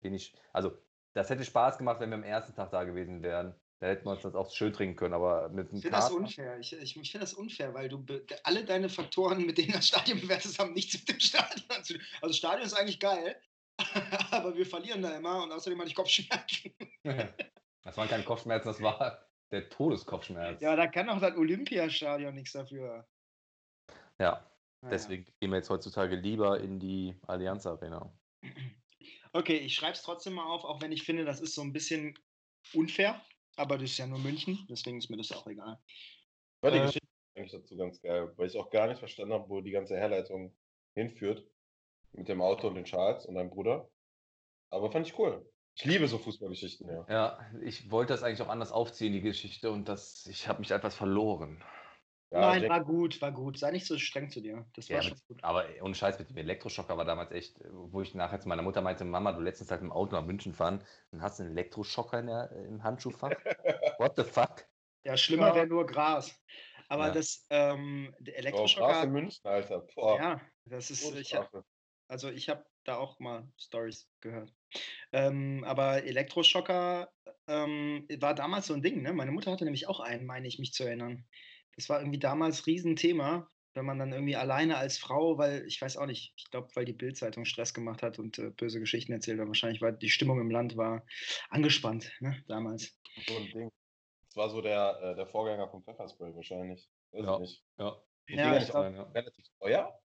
wenig. 0.00 0.34
Also, 0.52 0.72
das 1.14 1.30
hätte 1.30 1.44
Spaß 1.44 1.78
gemacht, 1.78 2.00
wenn 2.00 2.10
wir 2.10 2.16
am 2.16 2.24
ersten 2.24 2.54
Tag 2.54 2.70
da 2.70 2.84
gewesen 2.84 3.22
wären. 3.22 3.54
Da 3.80 3.88
hätten 3.88 4.04
wir 4.04 4.12
uns 4.12 4.22
das 4.22 4.34
auch 4.34 4.50
schön 4.52 4.72
trinken 4.72 4.96
können, 4.96 5.14
aber 5.14 5.48
mit 5.48 5.68
einem 5.68 5.76
Ich 5.76 5.82
finde 5.82 5.98
das 5.98 6.10
unfair. 6.10 6.58
Ich, 6.58 6.72
ich, 6.72 6.96
ich 6.96 7.10
finde 7.10 7.26
das 7.26 7.34
unfair, 7.34 7.74
weil 7.74 7.88
du 7.88 8.04
alle 8.42 8.64
deine 8.64 8.88
Faktoren, 8.88 9.44
mit 9.44 9.58
denen 9.58 9.72
das 9.72 9.88
Stadion 9.88 10.20
bewertest, 10.22 10.58
haben 10.58 10.72
nichts 10.72 10.94
mit 10.94 11.08
dem 11.08 11.20
Stadion 11.20 11.84
zu 11.84 11.94
tun. 11.94 12.02
Also 12.20 12.34
Stadion 12.34 12.66
ist 12.66 12.74
eigentlich 12.74 13.00
geil, 13.00 13.40
aber 14.30 14.56
wir 14.56 14.66
verlieren 14.66 15.02
da 15.02 15.16
immer 15.16 15.42
und 15.42 15.52
außerdem 15.52 15.78
hatte 15.78 15.88
ich 15.88 15.94
Kopfschmerzen. 15.94 16.72
das 17.82 17.96
waren 17.96 18.08
keine 18.08 18.24
Kopfschmerzen, 18.24 18.68
das 18.68 18.80
war 18.80 19.26
der 19.50 19.68
Todeskopfschmerz. 19.68 20.60
Ja, 20.60 20.74
da 20.74 20.86
kann 20.86 21.08
auch 21.08 21.20
das 21.20 21.36
Olympiastadion 21.36 22.34
nichts 22.34 22.52
dafür. 22.52 23.06
Ja, 24.18 24.48
deswegen 24.82 25.26
gehen 25.40 25.50
wir 25.50 25.56
jetzt 25.56 25.70
heutzutage 25.70 26.16
lieber 26.16 26.60
in 26.60 26.80
die 26.80 27.16
Allianz 27.26 27.66
Arena. 27.66 28.12
Okay, 29.34 29.56
ich 29.56 29.74
schreibe 29.74 29.94
es 29.94 30.02
trotzdem 30.02 30.34
mal 30.34 30.46
auf, 30.46 30.64
auch 30.64 30.80
wenn 30.80 30.92
ich 30.92 31.02
finde, 31.02 31.24
das 31.24 31.40
ist 31.40 31.54
so 31.54 31.62
ein 31.62 31.72
bisschen 31.72 32.16
unfair. 32.72 33.20
Aber 33.56 33.78
das 33.78 33.90
ist 33.90 33.98
ja 33.98 34.06
nur 34.06 34.20
München, 34.20 34.64
deswegen 34.70 34.98
ist 34.98 35.10
mir 35.10 35.16
das 35.16 35.32
auch 35.32 35.46
egal. 35.46 35.78
War 36.60 36.70
die 36.70 36.78
äh, 36.78 36.86
Geschichte 36.86 37.08
eigentlich 37.36 37.52
dazu 37.52 37.76
ganz 37.76 38.00
geil, 38.00 38.32
weil 38.36 38.46
ich 38.46 38.56
auch 38.56 38.70
gar 38.70 38.86
nicht 38.86 38.98
verstanden 38.98 39.34
habe, 39.34 39.48
wo 39.48 39.60
die 39.60 39.72
ganze 39.72 39.96
Herleitung 39.96 40.56
hinführt. 40.94 41.46
Mit 42.12 42.28
dem 42.28 42.40
Auto 42.40 42.68
und 42.68 42.76
den 42.76 42.84
Charles 42.84 43.26
und 43.26 43.34
deinem 43.34 43.50
Bruder. 43.50 43.90
Aber 44.70 44.90
fand 44.92 45.08
ich 45.08 45.18
cool. 45.18 45.44
Ich 45.76 45.84
liebe 45.84 46.06
so 46.06 46.18
Fußballgeschichten, 46.18 46.88
ja. 46.88 47.06
Ja, 47.08 47.50
ich 47.60 47.90
wollte 47.90 48.12
das 48.12 48.22
eigentlich 48.22 48.42
auch 48.42 48.48
anders 48.48 48.70
aufziehen, 48.70 49.12
die 49.12 49.20
Geschichte, 49.20 49.72
und 49.72 49.88
das, 49.88 50.26
ich 50.26 50.46
habe 50.46 50.60
mich 50.60 50.70
etwas 50.70 50.94
verloren. 50.94 51.64
Ja, 52.34 52.40
Nein, 52.40 52.68
war 52.68 52.84
gut, 52.84 53.22
war 53.22 53.30
gut. 53.30 53.58
Sei 53.60 53.70
nicht 53.70 53.86
so 53.86 53.96
streng 53.96 54.28
zu 54.28 54.40
dir. 54.40 54.66
Das 54.74 54.90
war 54.90 54.96
ja, 54.96 55.02
schon 55.02 55.16
gut. 55.28 55.44
Aber 55.44 55.66
ohne 55.80 55.94
Scheiß 55.94 56.18
mit 56.18 56.30
dem 56.30 56.36
Elektroschocker 56.36 56.96
war 56.96 57.04
damals 57.04 57.30
echt, 57.30 57.60
wo 57.70 58.00
ich 58.00 58.12
nachher 58.16 58.40
zu 58.40 58.48
meiner 58.48 58.62
Mutter 58.62 58.82
meinte, 58.82 59.04
Mama, 59.04 59.30
du 59.30 59.40
letztens 59.40 59.70
halt 59.70 59.82
im 59.82 59.92
Auto 59.92 60.16
nach 60.16 60.24
München 60.24 60.52
fahren 60.52 60.82
und 61.12 61.22
hast 61.22 61.40
einen 61.40 61.52
Elektroschocker 61.52 62.18
in 62.18 62.26
der, 62.26 62.50
im 62.50 62.82
Handschuhfach. 62.82 63.30
What 63.98 64.14
the 64.16 64.24
fuck? 64.24 64.66
Ja, 65.04 65.16
schlimmer 65.16 65.50
ja. 65.50 65.54
wäre 65.54 65.66
nur 65.68 65.86
Gras. 65.86 66.34
Aber 66.88 67.06
ja. 67.06 67.12
das 67.12 67.46
ähm, 67.50 68.12
der 68.18 68.36
Elektroschocker. 68.36 68.84
Oh, 68.84 68.90
Gras 68.90 69.04
in 69.04 69.12
München, 69.12 69.46
Alter. 69.46 69.86
Boah. 69.94 70.18
Ja, 70.18 70.40
das 70.64 70.90
ist. 70.90 71.14
Ich 71.14 71.36
hab, 71.36 71.52
also 72.08 72.30
ich 72.30 72.48
habe 72.48 72.64
da 72.82 72.96
auch 72.96 73.20
mal 73.20 73.48
Stories 73.56 74.08
gehört. 74.20 74.52
Ähm, 75.12 75.62
aber 75.64 76.02
Elektroschocker 76.02 77.12
ähm, 77.46 78.08
war 78.18 78.34
damals 78.34 78.66
so 78.66 78.74
ein 78.74 78.82
Ding, 78.82 79.02
ne? 79.02 79.12
Meine 79.12 79.30
Mutter 79.30 79.52
hatte 79.52 79.64
nämlich 79.64 79.86
auch 79.86 80.00
einen, 80.00 80.26
meine 80.26 80.48
ich 80.48 80.58
mich 80.58 80.72
zu 80.72 80.82
erinnern. 80.82 81.24
Das 81.76 81.88
war 81.88 82.00
irgendwie 82.00 82.18
damals 82.18 82.66
Riesenthema, 82.66 83.48
wenn 83.74 83.84
man 83.84 83.98
dann 83.98 84.12
irgendwie 84.12 84.36
alleine 84.36 84.76
als 84.76 84.98
Frau, 84.98 85.38
weil 85.38 85.66
ich 85.66 85.80
weiß 85.80 85.96
auch 85.96 86.06
nicht, 86.06 86.32
ich 86.36 86.50
glaube, 86.50 86.68
weil 86.74 86.84
die 86.84 86.92
Bildzeitung 86.92 87.44
Stress 87.44 87.74
gemacht 87.74 88.02
hat 88.02 88.18
und 88.18 88.38
äh, 88.38 88.50
böse 88.50 88.80
Geschichten 88.80 89.12
erzählt 89.12 89.40
hat, 89.40 89.48
wahrscheinlich, 89.48 89.82
weil 89.82 89.94
die 89.94 90.10
Stimmung 90.10 90.40
im 90.40 90.50
Land 90.50 90.76
war 90.76 91.04
angespannt, 91.50 92.12
ne, 92.20 92.42
damals. 92.46 92.98
So 93.26 93.36
ein 93.36 93.50
Ding. 93.50 93.72
Das 94.28 94.36
war 94.36 94.50
so 94.50 94.60
der, 94.60 94.98
äh, 95.02 95.14
der 95.16 95.26
Vorgänger 95.26 95.68
vom 95.68 95.82
Pfefferspray 95.82 96.34
wahrscheinlich. 96.34 96.88
Weiß 97.12 97.24
ja, 97.24 97.38
nicht. 97.38 97.64
Ja. 97.78 97.96
Die 98.28 98.34
ja, 98.34 98.56
ich 98.56 98.68
glaub, 98.68 98.94
ja. 98.94 99.02
relativ 99.02 99.44
teuer. 99.60 100.00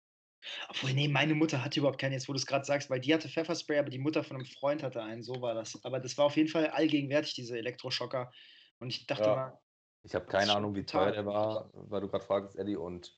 Obwohl, 0.69 0.93
nee, 0.93 1.07
meine 1.07 1.35
Mutter 1.35 1.63
hatte 1.63 1.79
überhaupt 1.79 1.99
keinen, 1.99 2.13
jetzt 2.13 2.29
wo 2.29 2.33
du 2.33 2.37
es 2.37 2.45
gerade 2.45 2.65
sagst, 2.65 2.89
weil 2.89 2.99
die 2.99 3.13
hatte 3.13 3.29
Pfefferspray, 3.29 3.79
aber 3.79 3.89
die 3.89 3.99
Mutter 3.99 4.23
von 4.23 4.37
einem 4.37 4.45
Freund 4.45 4.83
hatte 4.83 5.03
einen, 5.03 5.21
so 5.21 5.41
war 5.41 5.53
das. 5.53 5.83
Aber 5.83 5.99
das 5.99 6.17
war 6.17 6.25
auf 6.25 6.37
jeden 6.37 6.49
Fall 6.49 6.67
allgegenwärtig, 6.67 7.33
diese 7.33 7.57
Elektroschocker. 7.57 8.31
Und 8.79 8.89
ich 8.89 9.05
dachte 9.05 9.23
ja. 9.23 9.35
mal, 9.35 9.59
ich 10.03 10.15
habe 10.15 10.25
keine 10.25 10.55
Ahnung, 10.55 10.75
wie 10.75 10.85
teuer 10.85 11.11
der 11.11 11.25
war, 11.25 11.69
weil 11.73 12.01
du 12.01 12.07
gerade 12.07 12.25
fragst, 12.25 12.57
Eddie, 12.57 12.75
und 12.75 13.15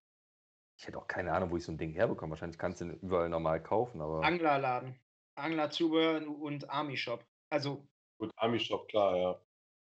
ich 0.78 0.88
hätte 0.88 0.98
auch 0.98 1.08
keine 1.08 1.32
Ahnung, 1.34 1.52
wo 1.52 1.58
ich 1.58 1.64
so 1.64 1.72
ein 1.72 1.78
Ding 1.78 1.94
herbekomme. 1.94 2.32
Wahrscheinlich 2.32 2.58
kannst 2.58 2.82
du 2.82 2.86
ihn 2.86 2.94
überall 3.02 3.30
normal 3.30 3.62
kaufen, 3.62 4.02
aber. 4.02 4.24
Anglerladen. 4.24 5.00
Anglerzubehör 5.36 6.28
und 6.28 6.70
Army 6.70 6.98
Shop. 6.98 7.26
Also. 7.50 7.88
Gut, 8.18 8.32
Army 8.36 8.60
Shop, 8.60 8.88
klar, 8.88 9.16
ja. 9.16 9.42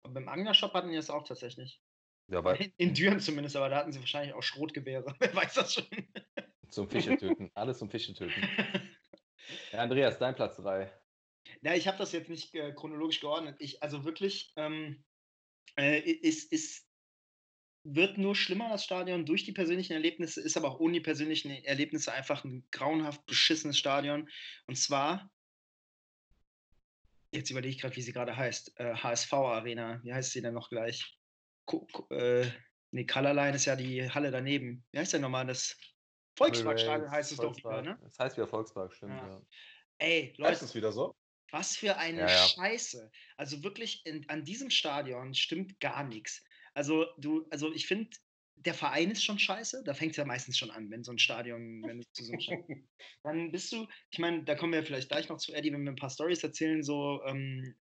Und 0.04 0.14
beim 0.14 0.28
Anglershop 0.28 0.74
hatten 0.74 0.90
die 0.90 0.96
das 0.96 1.10
auch 1.10 1.24
tatsächlich. 1.24 1.80
Ja, 2.28 2.44
weil... 2.44 2.56
in, 2.56 2.72
in 2.76 2.94
Düren 2.94 3.20
zumindest, 3.20 3.56
aber 3.56 3.68
da 3.68 3.76
hatten 3.76 3.92
sie 3.92 4.00
wahrscheinlich 4.00 4.34
auch 4.34 4.42
Schrotgewehre. 4.42 5.14
Wer 5.18 5.34
weiß 5.34 5.54
das 5.54 5.74
schon. 5.74 5.84
Zum 6.68 6.88
Fische 6.88 7.16
töten. 7.16 7.50
Alles 7.54 7.78
zum 7.78 7.88
Fische 7.88 8.14
töten. 8.14 8.48
Ja, 9.72 9.80
Andreas, 9.80 10.18
dein 10.18 10.34
Platz 10.34 10.56
3. 10.56 10.92
Ja, 11.62 11.74
ich 11.74 11.86
habe 11.86 11.98
das 11.98 12.12
jetzt 12.12 12.28
nicht 12.28 12.54
äh, 12.54 12.72
chronologisch 12.72 13.20
geordnet. 13.20 13.56
Ich, 13.58 13.82
also 13.82 14.04
wirklich, 14.04 14.52
ähm, 14.56 15.04
äh, 15.76 15.98
ist, 15.98 16.52
ist, 16.52 16.86
wird 17.84 18.18
nur 18.18 18.34
schlimmer, 18.34 18.70
das 18.70 18.84
Stadion, 18.84 19.26
durch 19.26 19.44
die 19.44 19.52
persönlichen 19.52 19.92
Erlebnisse, 19.92 20.40
ist 20.40 20.56
aber 20.56 20.70
auch 20.70 20.80
ohne 20.80 20.94
die 20.94 21.00
persönlichen 21.00 21.50
Erlebnisse 21.50 22.12
einfach 22.12 22.44
ein 22.44 22.66
grauenhaft 22.70 23.24
beschissenes 23.26 23.78
Stadion. 23.78 24.28
Und 24.66 24.76
zwar, 24.76 25.30
jetzt 27.32 27.50
überlege 27.50 27.74
ich 27.74 27.80
gerade, 27.80 27.96
wie 27.96 28.02
sie 28.02 28.12
gerade 28.12 28.36
heißt, 28.36 28.78
äh, 28.80 28.94
HSV 28.94 29.32
Arena. 29.32 30.00
Wie 30.02 30.14
heißt 30.14 30.32
sie 30.32 30.40
denn 30.40 30.54
noch 30.54 30.70
gleich? 30.70 31.18
Ko 31.66 31.86
äh, 32.10 32.46
nee, 32.90 33.04
Colorline 33.04 33.56
ist 33.56 33.66
ja 33.66 33.76
die 33.76 34.10
Halle 34.10 34.30
daneben. 34.30 34.84
Wie 34.92 34.98
heißt 34.98 35.12
denn 35.12 35.22
nochmal 35.22 35.46
das? 35.46 35.76
Volksparkstadion 36.36 37.10
heißt 37.10 37.32
es 37.32 37.38
doch 37.38 37.56
wieder, 37.56 37.82
ne? 37.82 37.98
Das 38.02 38.18
heißt 38.18 38.36
wieder 38.36 38.48
Volkspark, 38.48 38.92
stimmt, 38.92 39.12
ja. 39.12 39.28
ja. 39.28 39.42
Ey, 39.98 40.34
Leute. 40.36 40.50
Heißt 40.50 40.62
es 40.62 40.74
wieder 40.74 40.90
so? 40.90 41.14
Was 41.50 41.76
für 41.76 41.96
eine 41.96 42.20
ja, 42.20 42.28
ja. 42.28 42.48
Scheiße. 42.48 43.10
Also 43.36 43.62
wirklich, 43.62 44.04
in, 44.06 44.28
an 44.28 44.44
diesem 44.44 44.70
Stadion 44.70 45.34
stimmt 45.34 45.78
gar 45.80 46.04
nichts. 46.04 46.42
Also 46.74 47.06
du, 47.18 47.46
also 47.50 47.72
ich 47.72 47.86
finde, 47.86 48.10
der 48.56 48.74
Verein 48.74 49.10
ist 49.10 49.24
schon 49.24 49.38
scheiße. 49.38 49.82
Da 49.84 49.94
fängt 49.94 50.12
es 50.12 50.16
ja 50.16 50.24
meistens 50.24 50.58
schon 50.58 50.70
an, 50.70 50.90
wenn 50.90 51.04
so 51.04 51.12
ein 51.12 51.18
Stadion, 51.18 51.82
wenn 51.84 51.98
du 51.98 52.04
zu 52.12 52.24
so 52.24 52.32
einem 52.32 52.40
Stadion, 52.40 52.88
dann 53.22 53.52
bist 53.52 53.72
du, 53.72 53.86
ich 54.10 54.18
meine, 54.18 54.44
da 54.44 54.54
kommen 54.54 54.72
wir 54.72 54.84
vielleicht 54.84 55.08
gleich 55.08 55.28
noch 55.28 55.38
zu 55.38 55.52
Eddie, 55.52 55.72
wenn 55.72 55.84
wir 55.84 55.92
ein 55.92 55.96
paar 55.96 56.10
Stories 56.10 56.42
erzählen, 56.42 56.82
so, 56.82 57.22
ähm, 57.26 57.74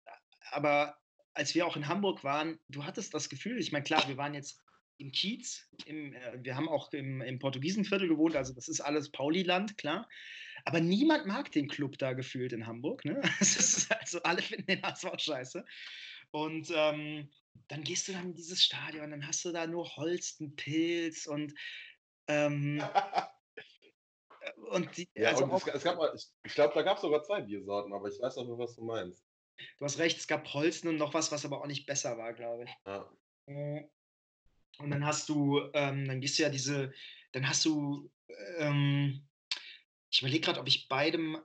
aber 0.52 0.98
als 1.34 1.56
wir 1.56 1.66
auch 1.66 1.78
in 1.78 1.88
Hamburg 1.88 2.24
waren, 2.24 2.60
du 2.68 2.84
hattest 2.84 3.14
das 3.14 3.30
Gefühl, 3.30 3.60
ich 3.60 3.72
meine, 3.72 3.84
klar, 3.84 4.06
wir 4.08 4.18
waren 4.18 4.34
jetzt 4.34 4.62
im 4.98 5.12
Kiez, 5.12 5.68
im, 5.86 6.14
äh, 6.14 6.44
wir 6.44 6.56
haben 6.56 6.70
auch 6.70 6.92
im, 6.94 7.22
im 7.22 7.40
Portugiesenviertel 7.40 8.08
gewohnt, 8.08 8.36
also 8.36 8.54
das 8.54 8.68
ist 8.68 8.82
alles 8.82 9.12
Pauli-Land, 9.12 9.78
klar. 9.78 10.08
Aber 10.66 10.80
niemand 10.80 11.26
mag 11.26 11.52
den 11.52 11.68
Club 11.68 11.98
da 11.98 12.14
gefühlt 12.14 12.54
in 12.54 12.68
Hamburg. 12.68 13.06
Ne? 13.06 13.22
also 14.00 14.22
alle 14.24 14.42
finden 14.42 14.68
den 14.68 14.82
HSV 14.84 15.08
scheiße. 15.18 15.66
Und 16.32 16.72
ähm, 16.74 17.30
dann 17.68 17.84
gehst 17.84 18.08
du 18.08 18.14
dann 18.14 18.28
in 18.28 18.36
dieses 18.36 18.64
Stadion, 18.64 19.12
dann 19.12 19.28
hast 19.28 19.44
du 19.44 19.52
da 19.52 19.68
nur 19.68 19.96
Holstenpilz 19.96 21.28
und 21.28 21.54
ähm, 22.28 22.82
und, 24.70 24.98
die, 24.98 25.08
ja, 25.16 25.30
also 25.30 25.44
und 25.44 25.54
es, 25.54 25.68
es, 25.68 25.84
gab 25.84 25.98
mal, 25.98 26.12
ich, 26.16 26.28
ich 26.44 26.54
glaube, 26.54 26.74
da 26.74 26.82
gab 26.82 26.98
es 26.98 27.02
sogar 27.02 27.24
zwei 27.24 27.42
Biersorten, 27.42 27.94
aber 27.94 28.08
ich 28.08 28.20
weiß 28.20 28.38
auch 28.38 28.46
nur, 28.46 28.58
was 28.58 28.76
du 28.76 28.84
meinst. 28.84 29.24
Du 29.78 29.86
hast 29.86 30.00
recht, 30.00 30.18
es 30.18 30.28
gab 30.28 30.52
Holsten 30.54 30.88
und 30.88 30.98
noch 30.98 31.14
was, 31.14 31.32
was 31.32 31.46
aber 31.46 31.62
auch 31.62 31.68
nicht 31.68 31.86
besser 31.86 32.18
war, 32.18 32.34
glaube 32.34 32.64
ich. 32.64 32.72
Ja. 32.86 33.12
Äh, 33.48 33.84
und 34.80 34.90
dann 34.90 35.06
hast 35.06 35.30
du, 35.30 35.62
ähm, 35.74 36.08
dann 36.08 36.22
gehst 36.22 36.40
du 36.40 36.44
ja 36.44 36.50
diese, 36.50 36.94
dann 37.34 37.48
hast 37.48 37.66
du, 37.66 38.10
ähm, 38.58 39.28
ich 40.12 40.22
überlege 40.22 40.46
gerade, 40.46 40.60
ob 40.60 40.68
ich 40.68 40.88
beidem. 40.90 41.38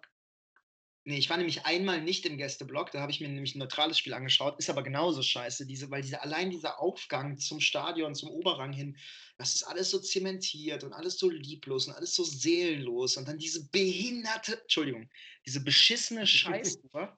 Nee, 1.04 1.18
ich 1.18 1.30
war 1.30 1.36
nämlich 1.36 1.64
einmal 1.64 2.02
nicht 2.02 2.26
im 2.26 2.36
Gästeblock, 2.36 2.90
da 2.90 3.00
habe 3.00 3.12
ich 3.12 3.20
mir 3.20 3.28
nämlich 3.28 3.54
ein 3.54 3.60
neutrales 3.60 3.96
Spiel 3.96 4.12
angeschaut, 4.12 4.58
ist 4.58 4.68
aber 4.68 4.82
genauso 4.82 5.22
scheiße, 5.22 5.64
diese, 5.64 5.88
weil 5.88 6.02
diese, 6.02 6.20
allein 6.20 6.50
dieser 6.50 6.80
Aufgang 6.80 7.38
zum 7.38 7.60
Stadion, 7.60 8.16
zum 8.16 8.28
Oberrang 8.28 8.72
hin, 8.72 8.98
das 9.38 9.54
ist 9.54 9.62
alles 9.62 9.90
so 9.90 10.00
zementiert 10.00 10.82
und 10.82 10.92
alles 10.92 11.16
so 11.16 11.30
lieblos 11.30 11.86
und 11.86 11.94
alles 11.94 12.12
so 12.16 12.24
seelenlos 12.24 13.16
und 13.16 13.28
dann 13.28 13.38
diese 13.38 13.68
behinderte, 13.70 14.60
Entschuldigung, 14.62 15.08
diese 15.46 15.62
beschissene 15.62 16.26
Scheißuhr. 16.26 17.16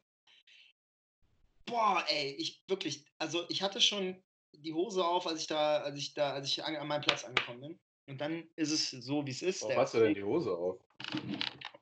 Boah, 1.64 2.04
ey, 2.08 2.32
ich 2.32 2.62
wirklich, 2.68 3.06
also 3.16 3.48
ich 3.48 3.62
hatte 3.62 3.80
schon 3.80 4.22
die 4.52 4.74
Hose 4.74 5.02
auf, 5.02 5.26
als 5.26 5.40
ich 5.40 5.46
da, 5.46 5.78
als 5.78 5.98
ich 5.98 6.12
da, 6.12 6.34
als 6.34 6.46
ich 6.46 6.62
an, 6.62 6.76
an 6.76 6.88
meinem 6.88 7.02
Platz 7.02 7.24
angekommen 7.24 7.60
bin. 7.60 7.80
Und 8.08 8.20
dann 8.22 8.48
ist 8.56 8.70
es 8.70 8.90
so, 8.90 9.26
wie 9.26 9.30
es 9.30 9.42
ist. 9.42 9.62
Warum 9.62 9.76
hast 9.76 9.94
du 9.94 9.98
denn 9.98 10.14
die 10.14 10.24
Hose 10.24 10.50
auf? 10.50 10.80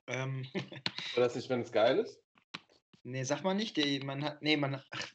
Ähm. 0.08 0.44
War 1.14 1.22
das 1.22 1.36
nicht, 1.36 1.48
wenn 1.48 1.60
es 1.60 1.70
geil 1.70 2.00
ist? 2.00 2.20
Nee, 3.04 3.22
sag 3.22 3.44
mal 3.44 3.54
nicht. 3.54 3.76
Die, 3.76 4.00
man 4.00 4.24
hat, 4.24 4.42
nee, 4.42 4.56
man, 4.56 4.82
ach, 4.90 5.12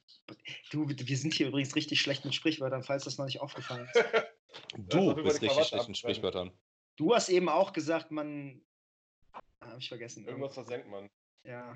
du, 0.72 0.88
wir 0.88 1.18
sind 1.18 1.34
hier 1.34 1.50
übrigens 1.50 1.76
richtig 1.76 2.00
schlecht 2.00 2.24
mit 2.24 2.34
Sprichwörtern, 2.34 2.84
falls 2.84 3.04
das 3.04 3.18
noch 3.18 3.26
nicht 3.26 3.42
aufgefallen 3.42 3.90
ist. 3.94 4.06
du 4.78 5.14
bist 5.16 5.42
richtig 5.42 5.66
schlecht 5.66 5.90
mit 5.90 5.98
Sprichwörtern. 5.98 6.52
Du 6.96 7.14
hast 7.14 7.28
eben 7.28 7.50
auch 7.50 7.74
gesagt, 7.74 8.12
man. 8.12 8.62
Hab 9.60 9.78
ich 9.78 9.90
vergessen. 9.90 10.26
Irgendwas 10.26 10.54
versenkt 10.54 10.88
man. 10.88 11.10
Ja. 11.44 11.74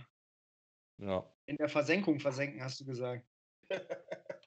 Ja. 0.98 1.30
In 1.46 1.58
der 1.58 1.68
Versenkung 1.68 2.22
versenken, 2.22 2.64
hast 2.64 2.80
du 2.80 2.86
gesagt. 2.86 3.28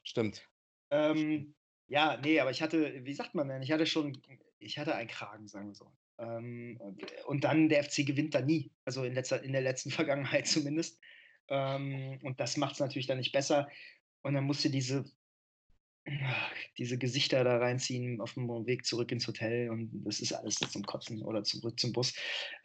Stimmt. 0.02 0.48
Ähm, 0.90 1.54
ja, 1.88 2.16
nee, 2.16 2.40
aber 2.40 2.50
ich 2.50 2.62
hatte, 2.62 3.04
wie 3.04 3.12
sagt 3.12 3.34
man 3.34 3.48
denn, 3.48 3.60
ich 3.60 3.70
hatte 3.70 3.84
schon, 3.84 4.18
ich 4.58 4.78
hatte 4.78 4.94
einen 4.94 5.08
Kragen, 5.08 5.48
sagen 5.48 5.68
wir 5.68 5.74
so. 5.74 5.92
Ähm, 6.18 6.80
und 7.26 7.44
dann 7.44 7.68
der 7.68 7.84
FC 7.84 8.06
gewinnt 8.06 8.34
da 8.34 8.40
nie, 8.40 8.72
also 8.84 9.04
in, 9.04 9.14
letzter, 9.14 9.42
in 9.42 9.52
der 9.52 9.62
letzten 9.62 9.90
Vergangenheit 9.90 10.46
zumindest. 10.46 11.00
Ähm, 11.48 12.18
und 12.22 12.40
das 12.40 12.56
macht 12.56 12.74
es 12.74 12.80
natürlich 12.80 13.06
dann 13.06 13.18
nicht 13.18 13.32
besser. 13.32 13.68
Und 14.22 14.34
dann 14.34 14.44
musste 14.44 14.70
diese, 14.70 15.04
diese 16.76 16.98
Gesichter 16.98 17.44
da 17.44 17.58
reinziehen 17.58 18.20
auf 18.20 18.34
dem 18.34 18.48
Weg 18.66 18.84
zurück 18.84 19.12
ins 19.12 19.26
Hotel 19.26 19.70
und 19.70 19.90
das 20.04 20.20
ist 20.20 20.32
alles 20.32 20.56
zum 20.56 20.84
Kotzen 20.84 21.22
oder 21.22 21.44
zurück 21.44 21.78
zum 21.78 21.92
Bus. 21.92 22.14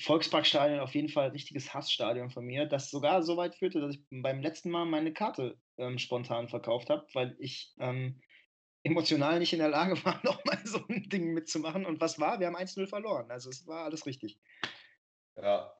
Volksparkstadion 0.02 0.80
auf 0.80 0.96
jeden 0.96 1.10
Fall 1.10 1.30
richtiges 1.30 1.74
Hassstadion 1.74 2.32
von 2.32 2.46
mir, 2.46 2.66
das 2.66 2.90
sogar 2.90 3.22
so 3.22 3.38
weit 3.38 3.56
führte, 3.56 3.82
dass 3.82 3.96
ich 3.96 4.02
beim 4.10 4.42
letzten 4.42 4.70
Mal 4.70 4.86
meine 4.86 5.14
Karte 5.14 5.58
ähm, 5.78 6.00
spontan 6.00 6.48
verkauft 6.48 6.90
habe, 6.90 7.06
weil 7.14 7.36
ich 7.40 7.74
ähm, 7.80 8.20
emotional 8.84 9.40
nicht 9.40 9.54
in 9.54 9.60
der 9.60 9.70
Lage 9.70 10.04
war, 10.06 10.20
nochmal 10.24 10.60
so 10.66 10.80
ein 10.90 11.10
Ding 11.10 11.34
mitzumachen. 11.34 11.86
Und 11.86 12.02
was 12.02 12.20
war? 12.20 12.40
Wir 12.40 12.48
haben 12.48 12.58
1-0 12.58 12.88
verloren. 12.88 13.30
Also 13.32 13.50
es 13.50 13.66
war 13.68 13.86
alles 13.86 14.06
richtig. 14.06 14.40
Ja, 15.36 15.74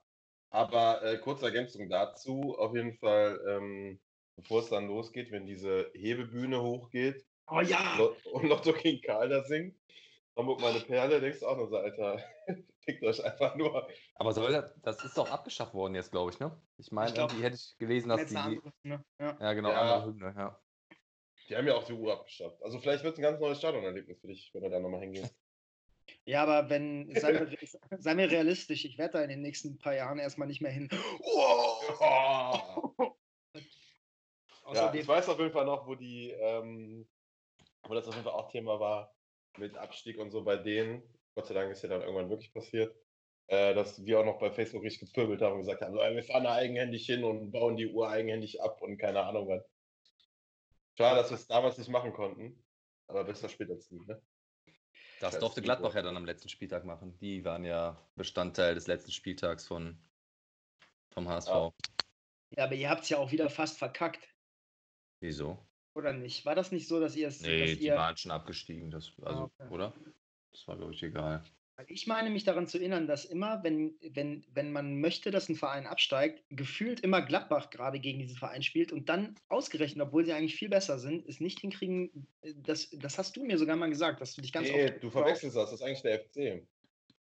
aber 0.50 1.04
äh, 1.04 1.18
kurze 1.20 1.46
Ergänzung 1.46 1.90
dazu. 1.90 2.56
Auf 2.58 2.76
jeden 2.76 2.98
Fall, 2.98 3.40
ähm, 3.48 4.00
bevor 4.36 4.62
es 4.62 4.70
dann 4.70 4.88
losgeht, 4.88 5.32
wenn 5.32 5.46
diese 5.46 5.92
Hebebühne 5.94 6.62
hochgeht, 6.62 7.26
Oh 7.48 7.62
ja! 7.62 8.00
Und 8.32 8.48
Lotto 8.48 8.74
King 8.74 9.02
Karl 9.02 9.30
da 9.30 9.44
singt. 9.44 9.76
Hamburg 10.36 10.62
meine 10.62 10.80
Perle, 10.80 11.22
denkst 11.22 11.42
du 11.42 11.48
auch 11.48 11.58
nur 11.58 11.68
so, 11.68 11.78
Alter, 11.78 12.20
fickt 12.80 13.04
euch 13.04 13.24
einfach 13.24 13.56
nur. 13.56 13.88
Aber 14.16 14.34
soll 14.34 14.52
das, 14.52 14.74
das 14.82 15.04
ist 15.06 15.18
doch 15.18 15.30
abgeschafft 15.30 15.74
worden 15.76 15.94
jetzt, 15.94 16.12
glaube 16.12 16.32
ich, 16.32 16.40
ne? 16.40 16.60
Ich 16.78 16.92
meine, 16.92 17.16
irgendwie 17.16 17.44
hätte 17.44 17.56
ich 17.56 17.76
gelesen, 17.78 18.10
dass 18.10 18.26
die. 18.26 18.36
Andere, 18.36 18.74
ne? 18.82 19.04
ja. 19.20 19.38
ja. 19.40 19.54
genau, 19.54 19.70
ja. 19.70 19.82
andere 19.82 20.06
Hymne, 20.06 20.34
ja. 20.36 20.60
Die 21.50 21.56
haben 21.56 21.68
ja 21.68 21.76
auch 21.76 21.84
die 21.84 21.94
Uhr 21.94 22.14
abgeschafft. 22.14 22.62
Also 22.64 22.80
vielleicht 22.80 23.04
wird 23.04 23.14
es 23.14 23.20
ein 23.20 23.24
ganz 23.24 23.40
neues 23.40 23.58
Stadionerlebnis 23.58 24.20
für 24.20 24.28
dich, 24.28 24.50
wenn 24.54 24.64
du 24.64 24.70
da 24.70 24.80
nochmal 24.80 25.02
hingehst. 25.02 25.36
Ja, 26.26 26.44
aber 26.44 26.70
wenn, 26.70 27.14
seien 27.16 27.50
wir, 27.50 27.58
sei 27.98 28.16
mir 28.16 28.30
realistisch, 28.30 28.86
ich 28.86 28.98
werde 28.98 29.14
da 29.14 29.24
in 29.24 29.30
den 29.30 29.42
nächsten 29.42 29.78
paar 29.78 29.96
Jahren 29.96 30.20
erstmal 30.20 30.48
nicht 30.48 30.62
mehr 30.62 30.72
hin. 30.72 30.90
Oh! 31.22 31.80
ja, 34.74 34.94
ich 34.94 35.08
weiß 35.08 35.30
auf 35.30 35.40
jeden 35.40 35.52
Fall 35.52 35.66
noch, 35.66 35.88
wo 35.88 35.96
die 35.96 36.32
ähm, 36.32 37.08
wo 37.88 37.94
das 37.94 38.08
auf 38.08 38.16
jeden 38.16 38.26
Fall 38.26 38.34
auch 38.34 38.50
Thema 38.50 38.80
war 38.80 39.14
mit 39.58 39.78
Abstieg 39.78 40.18
und 40.18 40.32
so 40.32 40.44
bei 40.44 40.58
denen. 40.58 41.04
Gott 41.36 41.48
sei 41.48 41.54
Dank 41.54 41.72
ist 41.72 41.84
ja 41.84 41.90
dann 41.90 42.02
irgendwann 42.02 42.30
wirklich 42.30 42.54
passiert. 42.54 42.96
Äh, 43.48 43.74
dass 43.74 44.06
wir 44.06 44.20
auch 44.20 44.26
noch 44.26 44.40
bei 44.40 44.52
Facebook 44.52 44.84
richtig 44.84 45.14
gepöbelt 45.14 45.42
haben 45.42 45.56
und 45.56 45.60
gesagt 45.60 45.82
haben, 45.82 45.94
wir 45.94 46.24
fahren 46.24 46.46
da 46.46 46.54
eigenhändig 46.54 47.06
hin 47.06 47.26
und 47.26 47.52
bauen 47.52 47.76
die 47.76 47.88
Uhr 47.88 48.10
eigenhändig 48.10 48.62
ab 48.62 48.82
und 48.82 48.98
keine 48.98 49.24
Ahnung 49.24 49.50
was. 49.50 49.64
Schade, 50.96 51.22
dass 51.22 51.30
wir 51.32 51.36
es 51.36 51.48
damals 51.48 51.78
nicht 51.78 51.90
machen 51.90 52.14
konnten, 52.14 52.64
aber 53.08 53.24
besser 53.24 53.50
später 53.50 53.74
als 53.74 53.90
nie, 53.92 54.06
ne? 54.06 54.22
Das 55.20 55.40
durfte 55.40 55.62
Gladbach 55.62 55.96
ja 55.96 56.02
dann 56.02 56.18
am 56.18 56.26
letzten 56.26 56.50
Spieltag 56.50 56.84
machen. 56.84 57.18
Die 57.20 57.46
waren 57.46 57.64
ja 57.64 57.98
Bestandteil 58.16 58.76
des 58.76 58.88
letzten 58.88 59.12
Spieltags 59.12 59.66
von, 59.66 59.98
vom 61.12 61.30
HSV. 61.30 61.48
Ja, 61.48 61.74
ja 62.58 62.64
aber 62.66 62.76
ihr 62.76 62.90
habt 62.90 63.04
es 63.04 63.10
ja 63.10 63.20
auch 63.20 63.32
wieder 63.32 63.50
fast 63.50 63.78
verkackt. 63.78 64.28
Wieso? 65.22 65.66
Oder 65.96 66.12
nicht? 66.12 66.46
War 66.46 66.56
das 66.56 66.72
nicht 66.72 66.88
so, 66.88 67.00
dass 67.00 67.16
ihr 67.16 67.30
es. 67.30 67.40
Nee, 67.42 67.60
dass 67.62 67.78
die 67.78 67.86
ihr... 67.86 67.96
waren 67.96 68.18
schon 68.18 68.32
abgestiegen, 68.32 68.92
das, 68.92 69.14
ah, 69.22 69.28
also, 69.28 69.44
okay. 69.44 69.70
oder? 69.70 69.94
Das 70.52 70.68
war, 70.68 70.76
glaube 70.76 70.94
ich, 70.94 71.02
egal. 71.04 71.44
Ich 71.88 72.06
meine 72.06 72.30
mich 72.30 72.44
daran 72.44 72.68
zu 72.68 72.78
erinnern, 72.78 73.08
dass 73.08 73.26
immer, 73.26 73.64
wenn, 73.64 73.96
wenn, 74.02 74.46
wenn 74.54 74.72
man 74.72 75.02
möchte, 75.02 75.32
dass 75.32 75.50
ein 75.50 75.56
Verein 75.56 75.88
absteigt, 75.88 76.44
gefühlt 76.50 77.00
immer 77.00 77.22
Gladbach 77.22 77.72
gerade 77.72 78.00
gegen 78.00 78.20
diesen 78.20 78.38
Verein 78.38 78.62
spielt 78.62 78.92
und 78.92 79.10
dann 79.10 79.36
ausgerechnet, 79.50 80.06
obwohl 80.06 80.24
sie 80.24 80.34
eigentlich 80.34 80.56
viel 80.56 80.70
besser 80.70 81.00
sind, 81.00 81.28
es 81.28 81.40
nicht 81.40 81.60
hinkriegen. 81.60 82.28
Das, 82.58 82.92
das 82.92 83.18
hast 83.18 83.36
du 83.36 83.44
mir 83.44 83.58
sogar 83.58 83.76
mal 83.76 83.90
gesagt, 83.90 84.22
dass 84.22 84.36
du 84.36 84.42
dich 84.42 84.52
ganz 84.52 84.70
Nee, 84.70 84.92
du 85.00 85.10
verwechselst 85.10 85.58
das, 85.58 85.72
das 85.72 85.80
ist 85.80 85.86
eigentlich 85.86 86.04
der 86.04 86.20
FC. 86.20 86.68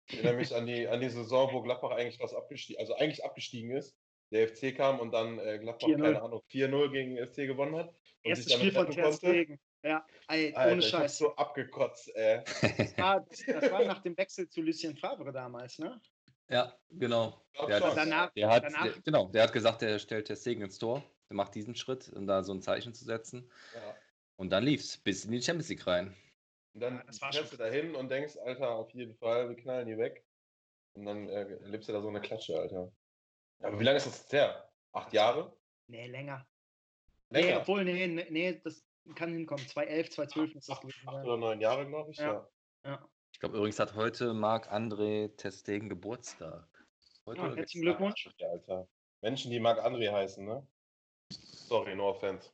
Ich 0.07 0.15
erinnere 0.15 0.35
mich 0.35 0.53
an 0.53 0.67
die, 0.67 0.85
an 0.85 0.99
die 0.99 1.09
Saison, 1.09 1.53
wo 1.53 1.61
Gladbach 1.61 1.91
eigentlich 1.91 2.19
was 2.19 2.33
abgestiegen, 2.33 2.81
also 2.81 2.95
eigentlich 2.95 3.23
abgestiegen 3.23 3.71
ist. 3.71 3.95
Der 4.31 4.49
FC 4.49 4.75
kam 4.75 4.99
und 4.99 5.13
dann 5.13 5.39
äh, 5.39 5.59
Gladbach, 5.59 5.87
keine 5.87 6.21
Ahnung, 6.21 6.41
4-0 6.51 6.91
gegen 6.91 7.15
den 7.15 7.25
FC 7.25 7.47
gewonnen 7.47 7.75
hat. 7.75 7.93
Erstes 8.23 8.53
Spiel 8.53 8.71
von 8.71 8.89
Ter 8.89 9.13
Stegen. 9.13 9.59
Ja, 9.83 10.05
ey, 10.27 10.53
Alter, 10.53 10.71
ohne 10.73 10.81
Scheiß. 10.81 11.17
so 11.17 11.35
abgekotzt, 11.35 12.15
ey. 12.15 12.43
Das 12.77 12.97
war, 12.97 13.21
das, 13.21 13.43
das 13.45 13.71
war, 13.71 13.83
nach 13.85 14.01
dem 14.01 14.15
Wechsel 14.15 14.47
zu 14.47 14.61
Lucien 14.61 14.95
Favre 14.95 15.31
damals, 15.31 15.79
ne? 15.79 15.99
Ja, 16.49 16.77
genau. 16.89 17.41
Der 17.67 17.81
hat, 17.81 17.97
danach, 17.97 18.31
der 18.33 18.49
hat, 18.49 18.63
danach, 18.63 18.83
der, 18.83 19.01
genau, 19.03 19.27
der 19.29 19.43
hat 19.43 19.53
gesagt, 19.53 19.81
er 19.81 19.97
stellt 19.99 20.27
Ter 20.27 20.35
Stegen 20.35 20.61
ins 20.61 20.77
Tor. 20.77 21.03
Der 21.29 21.35
macht 21.35 21.55
diesen 21.55 21.75
Schritt, 21.75 22.11
um 22.13 22.27
da 22.27 22.43
so 22.43 22.53
ein 22.53 22.61
Zeichen 22.61 22.93
zu 22.93 23.05
setzen. 23.05 23.49
Ja. 23.73 23.95
Und 24.35 24.49
dann 24.49 24.63
lief's 24.63 24.97
bis 24.97 25.25
in 25.25 25.31
die 25.31 25.41
Champions 25.41 25.69
League 25.69 25.87
rein. 25.87 26.15
Und 26.73 26.81
dann 26.81 26.97
ja, 26.97 27.31
fährst 27.31 27.53
du 27.53 27.57
da 27.57 27.67
hin 27.67 27.95
und 27.95 28.09
denkst, 28.09 28.37
Alter, 28.37 28.71
auf 28.71 28.93
jeden 28.93 29.15
Fall, 29.15 29.49
wir 29.49 29.55
knallen 29.55 29.87
die 29.87 29.97
weg. 29.97 30.25
Und 30.93 31.05
dann 31.05 31.29
äh, 31.29 31.57
erlebst 31.61 31.89
du 31.89 31.93
da 31.93 32.01
so 32.01 32.09
eine 32.09 32.21
Klatsche, 32.21 32.59
Alter. 32.59 32.91
Aber 33.61 33.79
wie 33.79 33.83
lange 33.83 33.97
ist 33.97 34.07
das 34.07 34.19
jetzt 34.19 34.33
her? 34.33 34.69
Acht 34.91 35.13
Jahre? 35.13 35.55
Nee, 35.87 36.07
länger. 36.07 36.45
länger. 37.29 37.47
Nee, 37.47 37.55
obwohl, 37.55 37.85
nee, 37.85 38.07
nee, 38.07 38.59
das 38.61 38.85
kann 39.15 39.33
hinkommen. 39.33 39.67
2011, 39.67 40.09
2012 40.11 40.55
ist 40.55 40.69
das 40.69 40.75
acht, 40.77 40.81
gewesen. 40.81 41.07
Acht 41.07 41.25
oder 41.25 41.37
neun 41.37 41.61
Jahre, 41.61 41.87
glaube 41.87 42.11
ich, 42.11 42.17
ja. 42.17 42.47
ja. 42.85 43.09
Ich 43.33 43.39
glaube 43.39 43.57
übrigens 43.57 43.79
hat 43.79 43.95
heute 43.95 44.33
Marc-André 44.33 45.35
Testegen 45.37 45.89
Geburtstag. 45.89 46.67
Heute 47.25 47.41
ja, 47.41 47.55
herzlichen 47.55 47.81
Glückwunsch. 47.81 48.29
Alter. 48.39 48.87
Menschen, 49.21 49.51
die 49.51 49.59
Marc-André 49.59 50.11
heißen, 50.11 50.45
ne? 50.45 50.65
Sorry, 51.31 51.95
no 51.95 52.09
offense. 52.09 52.51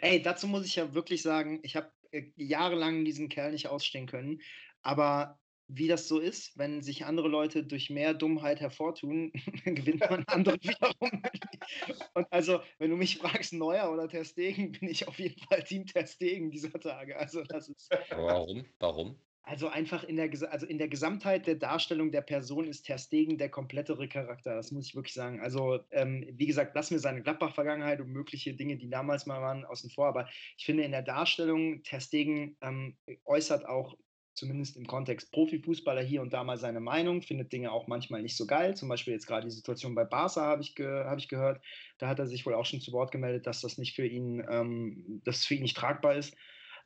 Ey, 0.00 0.22
dazu 0.22 0.46
muss 0.46 0.64
ich 0.64 0.76
ja 0.76 0.94
wirklich 0.94 1.22
sagen, 1.22 1.60
ich 1.62 1.76
habe 1.76 1.92
äh, 2.12 2.30
jahrelang 2.36 3.04
diesen 3.04 3.28
Kerl 3.28 3.52
nicht 3.52 3.68
ausstehen 3.68 4.06
können, 4.06 4.40
aber 4.82 5.38
wie 5.68 5.88
das 5.88 6.08
so 6.08 6.18
ist, 6.18 6.56
wenn 6.58 6.82
sich 6.82 7.06
andere 7.06 7.28
Leute 7.28 7.64
durch 7.64 7.90
mehr 7.90 8.14
Dummheit 8.14 8.60
hervortun, 8.60 9.32
gewinnt 9.64 10.00
man 10.08 10.24
andere 10.26 10.56
wiederum. 10.60 11.22
Und 12.14 12.26
also, 12.30 12.60
wenn 12.78 12.90
du 12.90 12.96
mich 12.96 13.18
fragst, 13.18 13.52
Neuer 13.52 13.90
oder 13.90 14.08
Ter 14.08 14.24
Stegen, 14.24 14.72
bin 14.72 14.88
ich 14.88 15.08
auf 15.08 15.18
jeden 15.18 15.40
Fall 15.40 15.62
Team 15.62 15.86
Ter 15.86 16.06
Stegen 16.06 16.50
dieser 16.50 16.72
Tage. 16.72 17.16
Also 17.16 17.42
das 17.42 17.68
ist. 17.68 17.90
Warum? 18.10 18.64
Warum? 18.78 19.16
Also 19.46 19.68
einfach 19.68 20.04
in 20.04 20.16
der, 20.16 20.30
also 20.50 20.64
in 20.64 20.78
der 20.78 20.88
Gesamtheit 20.88 21.46
der 21.46 21.56
Darstellung 21.56 22.10
der 22.10 22.22
Person 22.22 22.66
ist 22.66 22.84
Ter 22.84 22.96
Stegen 22.96 23.36
der 23.36 23.50
komplettere 23.50 24.08
Charakter. 24.08 24.54
Das 24.54 24.72
muss 24.72 24.86
ich 24.86 24.94
wirklich 24.94 25.12
sagen. 25.12 25.40
Also 25.40 25.80
ähm, 25.90 26.26
wie 26.32 26.46
gesagt, 26.46 26.72
lass 26.74 26.90
mir 26.90 26.98
seine 26.98 27.22
Gladbach-Vergangenheit 27.22 28.00
und 28.00 28.08
mögliche 28.08 28.54
Dinge, 28.54 28.78
die 28.78 28.88
damals 28.88 29.26
mal 29.26 29.42
waren, 29.42 29.66
außen 29.66 29.90
vor. 29.90 30.06
Aber 30.06 30.28
ich 30.56 30.64
finde 30.64 30.84
in 30.84 30.92
der 30.92 31.02
Darstellung 31.02 31.82
Ter 31.82 32.00
Stegen 32.00 32.56
ähm, 32.62 32.96
äußert 33.26 33.66
auch 33.66 33.98
zumindest 34.34 34.76
im 34.76 34.86
Kontext 34.86 35.32
Profifußballer 35.32 36.02
hier 36.02 36.20
und 36.20 36.32
da 36.32 36.44
mal 36.44 36.58
seine 36.58 36.80
Meinung, 36.80 37.22
findet 37.22 37.52
Dinge 37.52 37.72
auch 37.72 37.86
manchmal 37.86 38.22
nicht 38.22 38.36
so 38.36 38.46
geil. 38.46 38.76
Zum 38.76 38.88
Beispiel 38.88 39.14
jetzt 39.14 39.26
gerade 39.26 39.46
die 39.46 39.54
Situation 39.54 39.94
bei 39.94 40.04
Barca 40.04 40.42
habe 40.42 40.62
ich, 40.62 40.74
ge 40.74 41.04
hab 41.04 41.18
ich 41.18 41.28
gehört. 41.28 41.62
Da 41.98 42.08
hat 42.08 42.18
er 42.18 42.26
sich 42.26 42.44
wohl 42.44 42.54
auch 42.54 42.66
schon 42.66 42.80
zu 42.80 42.92
Wort 42.92 43.12
gemeldet, 43.12 43.46
dass 43.46 43.60
das 43.60 43.78
nicht 43.78 43.94
für 43.94 44.06
ihn, 44.06 44.44
ähm, 44.48 45.22
dass 45.24 45.44
für 45.44 45.54
ihn 45.54 45.62
nicht 45.62 45.76
tragbar 45.76 46.16
ist. 46.16 46.36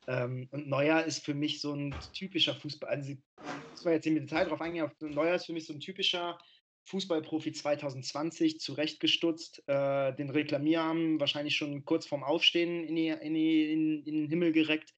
Ähm, 0.07 0.47
und 0.51 0.67
Neuer 0.67 1.03
ist 1.03 1.25
für 1.25 1.33
mich 1.33 1.59
so 1.59 1.73
ein 1.73 1.95
typischer 2.13 2.55
Fußball. 2.55 2.89
Also, 2.89 3.13
das 3.71 3.85
war 3.85 3.93
jetzt 3.93 4.07
im 4.07 4.15
Detail 4.15 4.45
drauf 4.45 4.61
eingehen. 4.61 4.89
Neuer 5.01 5.35
ist 5.35 5.45
für 5.45 5.53
mich 5.53 5.65
so 5.65 5.73
ein 5.73 5.79
typischer 5.79 6.37
Fußballprofi 6.85 7.51
2020, 7.51 8.59
zurechtgestutzt, 8.59 9.63
äh, 9.67 10.13
den 10.15 10.29
Reklamierarm 10.29 11.19
wahrscheinlich 11.19 11.55
schon 11.55 11.85
kurz 11.85 12.07
vorm 12.07 12.23
Aufstehen 12.23 12.83
in, 12.83 12.95
die, 12.95 13.07
in, 13.09 13.33
die, 13.33 13.71
in, 13.71 14.03
in 14.03 14.15
den 14.15 14.29
Himmel 14.29 14.51
gereckt. 14.51 14.93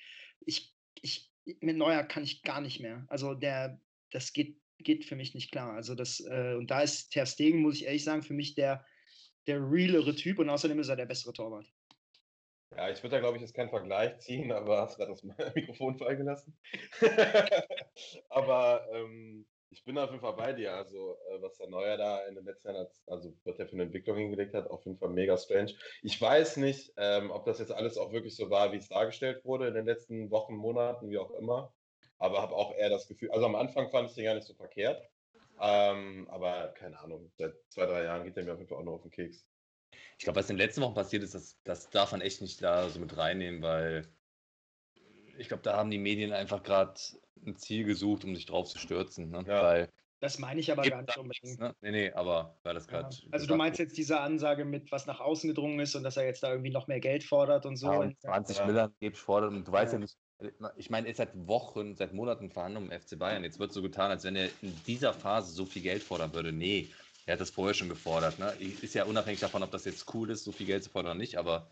Ich, 0.45 0.73
ich 1.01 1.30
mit 1.61 1.77
Neuer 1.77 2.03
kann 2.03 2.23
ich 2.23 2.43
gar 2.43 2.61
nicht 2.61 2.79
mehr. 2.79 3.05
Also 3.07 3.33
der, 3.33 3.79
das 4.11 4.33
geht, 4.33 4.57
geht 4.79 5.05
für 5.05 5.15
mich 5.15 5.33
nicht 5.33 5.51
klar. 5.51 5.73
Also 5.73 5.95
das, 5.95 6.19
äh, 6.19 6.55
und 6.57 6.71
da 6.71 6.81
ist 6.81 7.09
Ter 7.11 7.25
Stegen, 7.25 7.61
muss 7.61 7.75
ich 7.75 7.85
ehrlich 7.85 8.03
sagen, 8.03 8.23
für 8.23 8.33
mich 8.33 8.55
der, 8.55 8.85
der 9.47 9.59
realere 9.59 10.15
Typ 10.15 10.39
und 10.39 10.49
außerdem 10.49 10.79
ist 10.79 10.89
er 10.89 10.95
der 10.95 11.05
bessere 11.05 11.33
Torwart. 11.33 11.71
Ja, 12.75 12.89
ich 12.89 13.03
würde 13.03 13.15
da, 13.15 13.19
glaube 13.19 13.35
ich, 13.35 13.41
jetzt 13.41 13.53
keinen 13.53 13.69
Vergleich 13.69 14.17
ziehen, 14.19 14.51
aber 14.51 14.81
hast 14.81 14.97
gerade 14.97 15.11
das 15.11 15.23
Mikrofon 15.55 15.97
fallen 15.97 16.19
gelassen. 16.19 16.57
aber 18.29 18.87
ähm, 18.93 19.45
ich 19.71 19.85
bin 19.85 19.97
auf 19.97 20.09
jeden 20.09 20.21
Fall 20.21 20.35
bei 20.35 20.53
dir. 20.53 20.73
Also, 20.75 21.17
äh, 21.29 21.41
was 21.41 21.57
der 21.57 21.69
Neuer 21.69 21.97
da 21.97 22.25
in 22.27 22.35
den 22.35 22.45
letzten 22.45 22.69
Jahren, 22.69 22.87
also 23.07 23.33
was 23.45 23.57
er 23.57 23.67
für 23.67 23.73
eine 23.73 23.83
Entwicklung 23.83 24.17
hingelegt 24.17 24.53
hat, 24.53 24.69
auf 24.69 24.85
jeden 24.85 24.97
Fall 24.97 25.09
mega 25.09 25.37
strange. 25.37 25.73
Ich 26.03 26.19
weiß 26.21 26.57
nicht, 26.57 26.93
ähm, 26.97 27.31
ob 27.31 27.45
das 27.45 27.59
jetzt 27.59 27.71
alles 27.71 27.97
auch 27.97 28.11
wirklich 28.11 28.35
so 28.35 28.49
war, 28.49 28.73
wie 28.73 28.77
es 28.77 28.89
dargestellt 28.89 29.45
wurde 29.45 29.67
in 29.67 29.73
den 29.73 29.85
letzten 29.85 30.29
Wochen, 30.29 30.55
Monaten, 30.55 31.09
wie 31.09 31.17
auch 31.17 31.31
immer. 31.31 31.73
Aber 32.17 32.41
habe 32.41 32.55
auch 32.55 32.75
eher 32.75 32.89
das 32.89 33.07
Gefühl, 33.07 33.31
also 33.31 33.45
am 33.45 33.55
Anfang 33.55 33.89
fand 33.89 34.09
ich 34.09 34.15
den 34.15 34.25
gar 34.25 34.35
nicht 34.35 34.45
so 34.45 34.53
verkehrt. 34.53 35.01
Ähm, 35.59 36.27
aber 36.29 36.73
keine 36.73 36.99
Ahnung, 36.99 37.31
seit 37.37 37.53
zwei, 37.69 37.85
drei 37.85 38.03
Jahren 38.03 38.23
geht 38.25 38.35
der 38.35 38.43
mir 38.43 38.53
auf 38.53 38.59
jeden 38.59 38.69
Fall 38.69 38.79
auch 38.79 38.83
noch 38.83 38.93
auf 38.93 39.01
den 39.03 39.11
Keks. 39.11 39.47
Ich 40.17 40.25
glaube, 40.25 40.39
was 40.39 40.49
in 40.49 40.57
den 40.57 40.65
letzten 40.65 40.81
Wochen 40.81 40.93
passiert 40.93 41.23
ist, 41.23 41.33
das, 41.33 41.57
das 41.63 41.89
darf 41.89 42.11
man 42.11 42.21
echt 42.21 42.41
nicht 42.41 42.61
da 42.61 42.89
so 42.89 42.99
mit 42.99 43.15
reinnehmen, 43.15 43.61
weil 43.61 44.07
ich 45.37 45.47
glaube, 45.47 45.63
da 45.63 45.77
haben 45.77 45.91
die 45.91 45.97
Medien 45.97 46.33
einfach 46.33 46.61
gerade 46.61 46.93
ein 47.45 47.55
Ziel 47.55 47.83
gesucht, 47.85 48.23
um 48.23 48.35
sich 48.35 48.45
drauf 48.45 48.67
zu 48.67 48.77
stürzen. 48.77 49.29
Ne? 49.29 49.43
Ja. 49.47 49.63
Weil 49.63 49.89
das 50.21 50.37
meine 50.37 50.59
ich 50.59 50.71
aber 50.71 50.83
gar 50.83 51.01
nicht 51.01 51.17
unbedingt. 51.17 51.59
Ne? 51.59 51.75
Nee, 51.81 51.91
nee, 51.91 52.11
aber 52.11 52.55
weil 52.61 52.75
das 52.75 52.87
gerade. 52.87 53.09
Ja. 53.09 53.27
Also, 53.31 53.47
du 53.47 53.55
meinst 53.55 53.79
jetzt 53.79 53.97
diese 53.97 54.19
Ansage 54.19 54.65
mit, 54.65 54.91
was 54.91 55.07
nach 55.07 55.19
außen 55.19 55.49
gedrungen 55.49 55.79
ist 55.79 55.95
und 55.95 56.03
dass 56.03 56.15
er 56.15 56.25
jetzt 56.25 56.43
da 56.43 56.51
irgendwie 56.51 56.69
noch 56.69 56.87
mehr 56.87 56.99
Geld 56.99 57.23
fordert 57.23 57.65
und 57.65 57.75
so. 57.75 57.91
Ja, 57.91 57.99
und 57.99 58.21
20 58.21 58.57
ja. 58.57 58.65
Millionen 58.67 59.15
fordert 59.15 59.51
und 59.51 59.67
du 59.67 59.71
weißt 59.71 59.93
ja 59.93 59.99
nicht. 59.99 60.15
Ich 60.75 60.89
meine, 60.89 61.07
er 61.07 61.11
ist 61.11 61.17
seit 61.17 61.31
Wochen, 61.47 61.95
seit 61.95 62.13
Monaten 62.13 62.51
Verhandlungen 62.51 62.91
im 62.91 62.99
FC 62.99 63.17
Bayern. 63.17 63.43
Jetzt 63.43 63.59
wird 63.59 63.73
so 63.73 63.81
getan, 63.81 64.11
als 64.11 64.23
wenn 64.23 64.35
er 64.35 64.49
in 64.61 64.75
dieser 64.85 65.13
Phase 65.13 65.51
so 65.51 65.65
viel 65.65 65.81
Geld 65.81 66.03
fordern 66.03 66.33
würde. 66.33 66.51
Nee, 66.51 66.89
er 67.25 67.33
hat 67.33 67.41
das 67.41 67.51
vorher 67.51 67.73
schon 67.73 67.89
gefordert. 67.89 68.39
Ne? 68.39 68.53
Ist 68.59 68.95
ja 68.95 69.05
unabhängig 69.05 69.39
davon, 69.39 69.63
ob 69.63 69.71
das 69.71 69.85
jetzt 69.85 70.11
cool 70.13 70.29
ist, 70.29 70.43
so 70.43 70.51
viel 70.51 70.65
Geld 70.65 70.83
zu 70.83 70.89
fordern 70.89 71.11
oder 71.11 71.19
nicht, 71.19 71.37
aber 71.37 71.67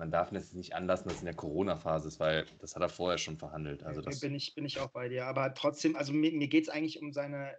man 0.00 0.10
darf 0.10 0.32
es 0.32 0.54
nicht 0.54 0.74
anlassen, 0.74 1.04
dass 1.04 1.16
es 1.16 1.20
in 1.20 1.26
der 1.26 1.34
Corona-Phase 1.34 2.08
ist, 2.08 2.18
weil 2.18 2.46
das 2.58 2.74
hat 2.74 2.82
er 2.82 2.88
vorher 2.88 3.18
schon 3.18 3.36
verhandelt. 3.36 3.84
Also 3.84 4.00
das 4.00 4.20
bin, 4.20 4.34
ich, 4.34 4.54
bin 4.54 4.64
ich 4.64 4.80
auch 4.80 4.88
bei 4.88 5.10
dir. 5.10 5.26
Aber 5.26 5.52
trotzdem, 5.54 5.94
also 5.94 6.12
mir, 6.14 6.32
mir 6.32 6.48
geht 6.48 6.64
es 6.64 6.70
eigentlich 6.70 7.00
um 7.00 7.12
seine. 7.12 7.54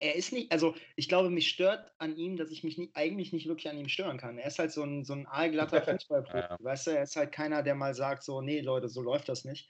Er 0.00 0.14
ist 0.14 0.32
nicht, 0.32 0.50
also 0.50 0.74
ich 0.96 1.08
glaube, 1.08 1.28
mich 1.28 1.48
stört 1.50 1.92
an 1.98 2.16
ihm, 2.16 2.38
dass 2.38 2.50
ich 2.50 2.64
mich 2.64 2.78
nie, 2.78 2.90
eigentlich 2.94 3.34
nicht 3.34 3.46
wirklich 3.46 3.68
an 3.68 3.76
ihm 3.76 3.88
stören 3.88 4.16
kann. 4.16 4.38
Er 4.38 4.46
ist 4.46 4.58
halt 4.58 4.72
so 4.72 4.82
ein, 4.82 5.04
so 5.04 5.12
ein 5.12 5.26
aalglatter 5.26 5.82
Fußballprofi. 5.98 6.38
ja. 6.38 6.56
Weißt 6.60 6.86
du, 6.86 6.92
er 6.92 7.02
ist 7.02 7.16
halt 7.16 7.30
keiner, 7.30 7.62
der 7.62 7.74
mal 7.74 7.94
sagt, 7.94 8.22
so, 8.22 8.40
nee, 8.40 8.60
Leute, 8.60 8.88
so 8.88 9.02
läuft 9.02 9.28
das 9.28 9.44
nicht. 9.44 9.68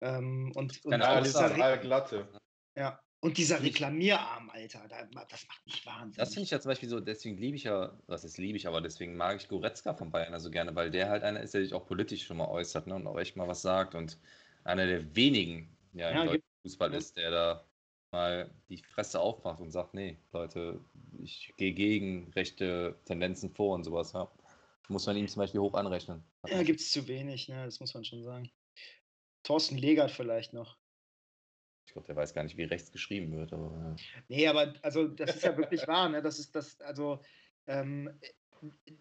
Ähm, 0.00 0.52
und, 0.54 0.84
und 0.84 0.92
ja, 0.92 1.20
dieser 1.20 1.52
aalglatte. 1.60 2.28
Ja, 2.76 3.00
und 3.20 3.36
dieser 3.36 3.62
Reklamierarm, 3.62 4.50
Alter, 4.50 4.86
das 5.28 5.46
macht 5.48 5.66
mich 5.66 5.84
wahnsinnig. 5.84 6.16
Das 6.16 6.34
finde 6.34 6.44
ich 6.44 6.50
ja 6.50 6.60
zum 6.60 6.70
Beispiel 6.70 6.88
so, 6.88 7.00
deswegen 7.00 7.36
liebe 7.36 7.56
ich 7.56 7.64
ja, 7.64 7.98
was 8.06 8.24
ist 8.24 8.38
liebe 8.38 8.56
ich, 8.56 8.68
aber 8.68 8.80
deswegen 8.80 9.16
mag 9.16 9.40
ich 9.40 9.48
Goretzka 9.48 9.94
von 9.94 10.10
Bayern 10.10 10.34
also 10.34 10.50
gerne, 10.50 10.74
weil 10.76 10.90
der 10.90 11.08
halt 11.08 11.24
einer 11.24 11.40
ist, 11.40 11.54
der 11.54 11.62
sich 11.62 11.74
auch 11.74 11.86
politisch 11.86 12.24
schon 12.24 12.36
mal 12.36 12.48
äußert 12.48 12.86
ne, 12.86 12.94
und 12.94 13.06
auch 13.06 13.18
echt 13.18 13.36
mal 13.36 13.48
was 13.48 13.62
sagt 13.62 13.94
und 13.94 14.18
einer 14.62 14.86
der 14.86 15.16
wenigen 15.16 15.76
ja, 15.94 16.10
ja, 16.10 16.20
im 16.22 16.26
deutschen 16.28 16.44
Fußball 16.62 16.94
ist, 16.94 17.16
der 17.16 17.30
da 17.30 17.64
mal 18.12 18.50
die 18.68 18.78
Fresse 18.78 19.20
aufmacht 19.20 19.60
und 19.60 19.70
sagt, 19.70 19.94
nee, 19.94 20.16
Leute, 20.32 20.80
ich 21.20 21.52
gehe 21.56 21.72
gegen 21.72 22.30
rechte 22.32 22.96
Tendenzen 23.04 23.50
vor 23.50 23.74
und 23.74 23.84
sowas. 23.84 24.12
Ja. 24.12 24.30
Muss 24.88 25.06
man 25.06 25.16
ihm 25.16 25.28
zum 25.28 25.40
Beispiel 25.40 25.60
hoch 25.60 25.74
anrechnen. 25.74 26.24
Ja, 26.46 26.62
gibt 26.62 26.80
es 26.80 26.90
zu 26.90 27.06
wenig, 27.08 27.48
ne? 27.48 27.64
das 27.64 27.80
muss 27.80 27.92
man 27.92 28.04
schon 28.04 28.22
sagen. 28.22 28.50
Thorsten 29.42 29.76
Legert 29.76 30.10
vielleicht 30.10 30.54
noch. 30.54 30.78
Ich 31.88 31.94
glaube, 31.94 32.06
der 32.06 32.16
weiß 32.16 32.34
gar 32.34 32.42
nicht, 32.42 32.58
wie 32.58 32.64
rechts 32.64 32.92
geschrieben 32.92 33.34
wird. 33.34 33.54
Aber, 33.54 33.72
ja. 33.74 33.96
Nee, 34.28 34.46
aber 34.46 34.74
also 34.82 35.08
das 35.08 35.36
ist 35.36 35.42
ja 35.42 35.56
wirklich 35.56 35.88
wahr. 35.88 36.10
Ne? 36.10 36.20
Das 36.20 36.38
ist 36.38 36.54
das, 36.54 36.78
also 36.82 37.18
ähm, 37.66 38.10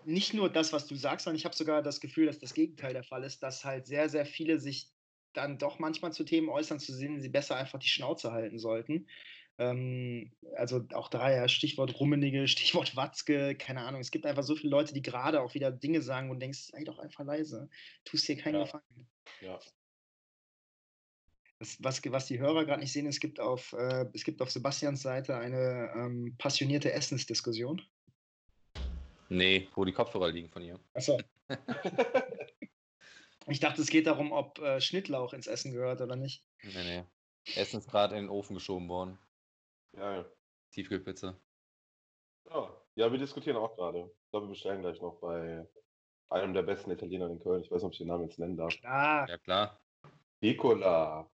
nicht 0.06 0.34
nur 0.34 0.50
das, 0.50 0.72
was 0.72 0.88
du 0.88 0.96
sagst, 0.96 1.26
sondern 1.26 1.38
ich 1.38 1.44
habe 1.44 1.54
sogar 1.54 1.84
das 1.84 2.00
Gefühl, 2.00 2.28
dass 2.28 2.40
das 2.40 2.54
Gegenteil 2.54 2.94
der 2.94 3.04
Fall 3.04 3.26
ist, 3.26 3.44
dass 3.44 3.66
halt 3.66 3.88
sehr, 3.88 4.08
sehr 4.08 4.26
viele 4.26 4.58
sich 4.58 4.88
dann 5.34 5.58
doch 5.58 5.80
manchmal 5.80 6.14
zu 6.14 6.24
Themen 6.24 6.48
äußern, 6.48 6.80
zu 6.80 6.94
sehen, 6.94 7.20
sie 7.20 7.28
besser 7.28 7.58
einfach 7.58 7.78
die 7.78 7.90
Schnauze 7.90 8.32
halten 8.32 8.58
sollten. 8.58 9.10
Ähm, 9.58 10.32
also 10.56 10.86
auch 10.94 11.10
da 11.10 11.30
ja 11.30 11.50
Stichwort 11.50 12.00
Rummenige, 12.00 12.48
Stichwort 12.48 12.96
Watzke, 12.96 13.56
keine 13.56 13.82
Ahnung. 13.82 14.00
Es 14.00 14.12
gibt 14.12 14.26
einfach 14.26 14.44
so 14.44 14.56
viele 14.56 14.72
Leute, 14.72 14.94
die 14.94 15.02
gerade 15.02 15.42
auch 15.42 15.56
wieder 15.56 15.72
Dinge 15.72 16.02
sagen 16.02 16.30
und 16.32 16.40
denkst, 16.40 16.70
sei 16.72 16.86
doch 16.86 17.00
einfach 17.00 17.26
leise. 17.26 17.70
Tust 18.06 18.30
dir 18.30 18.38
keinen 18.38 18.56
ja. 18.56 18.64
Gefallen. 18.64 19.10
Ja, 19.42 19.60
was, 21.60 21.78
was, 21.82 22.02
was 22.12 22.28
die 22.28 22.40
Hörer 22.40 22.66
gerade 22.66 22.82
nicht 22.82 22.94
sehen, 22.94 23.08
es 23.08 23.20
gibt 23.20 23.40
auf, 23.40 23.74
äh, 23.74 24.06
es 24.14 24.24
gibt 24.24 24.42
auf 24.42 24.52
Sebastians 24.52 25.02
Seite 25.02 25.36
eine 25.38 25.92
ähm, 25.96 26.36
passionierte 26.38 26.92
Essensdiskussion. 26.92 27.82
Nee, 29.30 29.68
wo 29.76 29.84
die 29.84 29.92
Kopfhörer 29.92 30.30
liegen 30.30 30.50
von 30.50 30.62
ihr. 30.62 30.80
Achso. 30.94 31.20
ich 33.48 33.60
dachte, 33.60 33.82
es 33.82 33.90
geht 33.90 34.08
darum, 34.08 34.32
ob 34.32 34.60
äh, 34.60 34.80
Schnittlauch 34.80 35.34
ins 35.34 35.48
Essen 35.48 35.74
gehört 35.74 36.02
oder 36.02 36.16
nicht. 36.16 36.46
Nee, 36.64 36.84
nee. 36.84 37.04
Essen 37.56 37.80
ist 37.80 37.90
gerade 37.90 38.16
in 38.16 38.26
den 38.26 38.30
Ofen 38.30 38.54
geschoben 38.54 38.88
worden. 38.88 39.18
Ja, 39.94 40.18
ja. 40.18 40.26
Tiefkühlpizza. 40.72 41.40
Ja. 42.50 42.82
ja, 42.96 43.12
wir 43.12 43.20
diskutieren 43.20 43.58
auch 43.58 43.76
gerade. 43.76 44.12
Ich 44.26 44.32
glaube, 44.32 44.46
wir 44.46 44.52
bestellen 44.52 44.82
gleich 44.82 45.02
noch 45.02 45.20
bei 45.20 45.68
einem 46.30 46.54
der 46.54 46.64
besten 46.64 46.92
Italiener 46.92 47.30
in 47.30 47.40
Köln. 47.40 47.64
Ich 47.64 47.72
weiß 47.72 47.82
nicht, 47.82 47.86
ob 47.86 47.92
ich 47.94 47.98
den 47.98 48.08
Namen 48.08 48.26
jetzt 48.26 48.40
nennen 48.40 48.58
darf. 48.58 48.76
Klar. 48.80 49.30
Ja, 49.30 49.38
klar. 49.38 49.82
Piccola. 50.40 51.30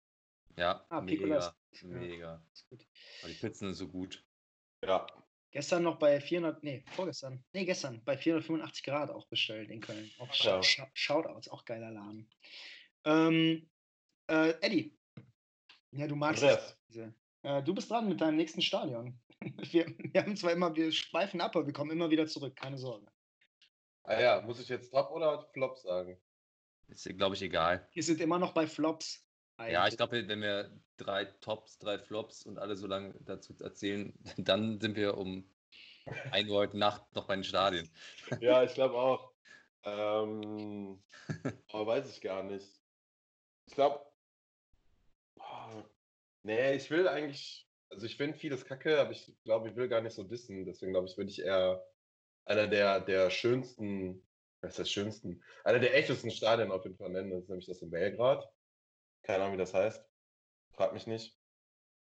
Ja, 0.60 0.84
ah, 0.90 1.00
mega, 1.00 1.54
mega. 1.84 2.44
Ist 2.52 2.68
gut. 2.68 2.86
Aber 3.22 3.32
die 3.32 3.38
Pizzen 3.38 3.68
sind 3.68 3.74
so 3.74 3.88
gut. 3.88 4.22
Ja. 4.84 5.06
Gestern 5.52 5.82
noch 5.84 5.98
bei 5.98 6.20
400, 6.20 6.62
nee, 6.62 6.84
vorgestern, 6.92 7.42
nee, 7.54 7.64
gestern 7.64 8.04
bei 8.04 8.18
485 8.18 8.84
Grad 8.84 9.10
auch 9.10 9.26
bestellt 9.26 9.70
in 9.70 9.80
Köln. 9.80 10.10
Auch 10.18 10.32
ja. 10.34 10.62
Sh 10.62 10.82
Shoutouts, 10.92 11.48
auch 11.48 11.64
geiler 11.64 11.90
Laden. 11.90 12.30
Ähm, 13.04 13.70
äh, 14.26 14.50
Eddie, 14.60 14.94
ja, 15.92 16.06
du 16.06 16.14
magst 16.14 16.42
es. 16.42 16.76
Äh, 17.42 17.62
du 17.62 17.74
bist 17.74 17.90
dran 17.90 18.06
mit 18.06 18.20
deinem 18.20 18.36
nächsten 18.36 18.60
Stadion. 18.60 19.18
Wir, 19.70 19.86
wir, 19.96 20.20
haben 20.20 20.36
zwar 20.36 20.52
immer, 20.52 20.76
wir 20.76 20.92
schweifen 20.92 21.40
ab, 21.40 21.56
aber 21.56 21.64
wir 21.64 21.72
kommen 21.72 21.92
immer 21.92 22.10
wieder 22.10 22.26
zurück, 22.26 22.54
keine 22.56 22.76
Sorge. 22.76 23.10
Ah 24.02 24.20
ja, 24.20 24.42
muss 24.42 24.60
ich 24.60 24.68
jetzt 24.68 24.90
Top 24.90 25.10
oder 25.12 25.48
Flop 25.54 25.78
sagen? 25.78 26.20
Ist, 26.88 27.08
glaube 27.16 27.36
ich, 27.36 27.40
egal. 27.40 27.88
Wir 27.94 28.02
sind 28.02 28.20
immer 28.20 28.38
noch 28.38 28.52
bei 28.52 28.66
Flops. 28.66 29.26
Ja, 29.68 29.86
ich 29.86 29.96
glaube, 29.96 30.26
wenn 30.26 30.40
wir 30.40 30.70
drei 30.96 31.24
Tops, 31.24 31.78
drei 31.78 31.98
Flops 31.98 32.44
und 32.44 32.58
alle 32.58 32.76
so 32.76 32.86
lange 32.86 33.14
dazu 33.20 33.54
erzählen, 33.60 34.12
dann 34.36 34.80
sind 34.80 34.96
wir 34.96 35.16
um 35.16 35.44
1 36.30 36.48
Uhr 36.48 36.56
heute 36.56 36.78
Nacht 36.78 37.14
noch 37.14 37.26
bei 37.26 37.34
den 37.34 37.44
Stadien. 37.44 37.88
Ja, 38.40 38.62
ich 38.62 38.74
glaube 38.74 38.94
auch. 38.94 39.32
Ähm, 39.84 41.02
aber 41.72 41.86
weiß 41.86 42.10
ich 42.10 42.20
gar 42.20 42.42
nicht. 42.42 42.66
Ich 43.66 43.74
glaube, 43.74 44.04
oh, 45.38 45.82
nee, 46.42 46.74
ich 46.74 46.90
will 46.90 47.08
eigentlich, 47.08 47.68
also 47.90 48.06
ich 48.06 48.16
finde 48.16 48.38
vieles 48.38 48.64
kacke, 48.64 49.00
aber 49.00 49.10
ich 49.12 49.32
glaube, 49.44 49.68
ich 49.68 49.76
will 49.76 49.88
gar 49.88 50.00
nicht 50.00 50.14
so 50.14 50.24
dissen. 50.24 50.64
Deswegen 50.64 50.92
glaube 50.92 51.08
ich, 51.08 51.16
würde 51.16 51.30
ich 51.30 51.40
eher 51.42 51.84
einer 52.44 52.66
der, 52.66 53.00
der 53.00 53.30
schönsten, 53.30 54.26
was 54.60 54.72
ist 54.72 54.78
das 54.80 54.90
schönsten, 54.90 55.42
einer 55.64 55.78
der 55.78 55.96
echtesten 55.96 56.30
Stadien 56.30 56.72
auf 56.72 56.84
jeden 56.84 56.96
Fall 56.96 57.10
nennen. 57.10 57.30
Das 57.30 57.42
ist 57.42 57.48
nämlich 57.48 57.66
das 57.66 57.82
in 57.82 57.90
Belgrad. 57.90 58.48
Keine 59.22 59.42
Ahnung, 59.42 59.54
wie 59.54 59.58
das 59.58 59.74
heißt. 59.74 60.04
Frag 60.72 60.92
mich 60.92 61.06
nicht. 61.06 61.36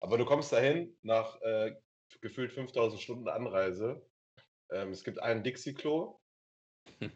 Aber 0.01 0.19
du 0.19 0.25
kommst 0.25 0.53
dahin 0.53 0.97
nach 1.03 1.41
äh, 1.43 1.77
gefühlt 2.21 2.53
5000 2.53 3.01
Stunden 3.01 3.29
Anreise. 3.29 4.05
Ähm, 4.71 4.91
es 4.91 5.05
gibt 5.05 5.21
einen 5.21 5.43
Dixie-Klo 5.43 6.19
hm. 6.99 7.13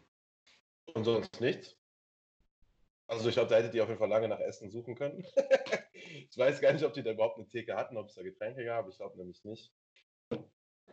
und 0.94 1.04
sonst 1.04 1.40
nichts. 1.40 1.76
Also 3.06 3.28
ich 3.28 3.34
glaube, 3.34 3.50
da 3.50 3.56
hättet 3.56 3.74
ihr 3.74 3.82
auf 3.82 3.88
jeden 3.88 3.98
Fall 3.98 4.08
lange 4.08 4.28
nach 4.28 4.40
Essen 4.40 4.70
suchen 4.70 4.94
können. 4.94 5.24
ich 5.92 6.36
weiß 6.36 6.60
gar 6.60 6.72
nicht, 6.72 6.84
ob 6.84 6.94
die 6.94 7.02
da 7.02 7.12
überhaupt 7.12 7.38
eine 7.38 7.48
Theke 7.48 7.76
hatten, 7.76 7.96
ob 7.96 8.08
es 8.08 8.14
da 8.14 8.22
Getränke 8.22 8.64
gab. 8.64 8.88
Ich 8.88 8.96
glaube 8.96 9.18
nämlich 9.18 9.44
nicht. 9.44 9.72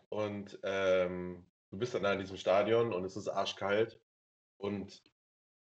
Und 0.09 0.59
ähm, 0.63 1.45
du 1.69 1.77
bist 1.77 1.93
dann 1.93 2.03
da 2.03 2.13
in 2.13 2.19
diesem 2.19 2.37
Stadion 2.37 2.93
und 2.93 3.05
es 3.05 3.15
ist 3.15 3.29
arschkalt. 3.29 3.99
Und 4.57 5.01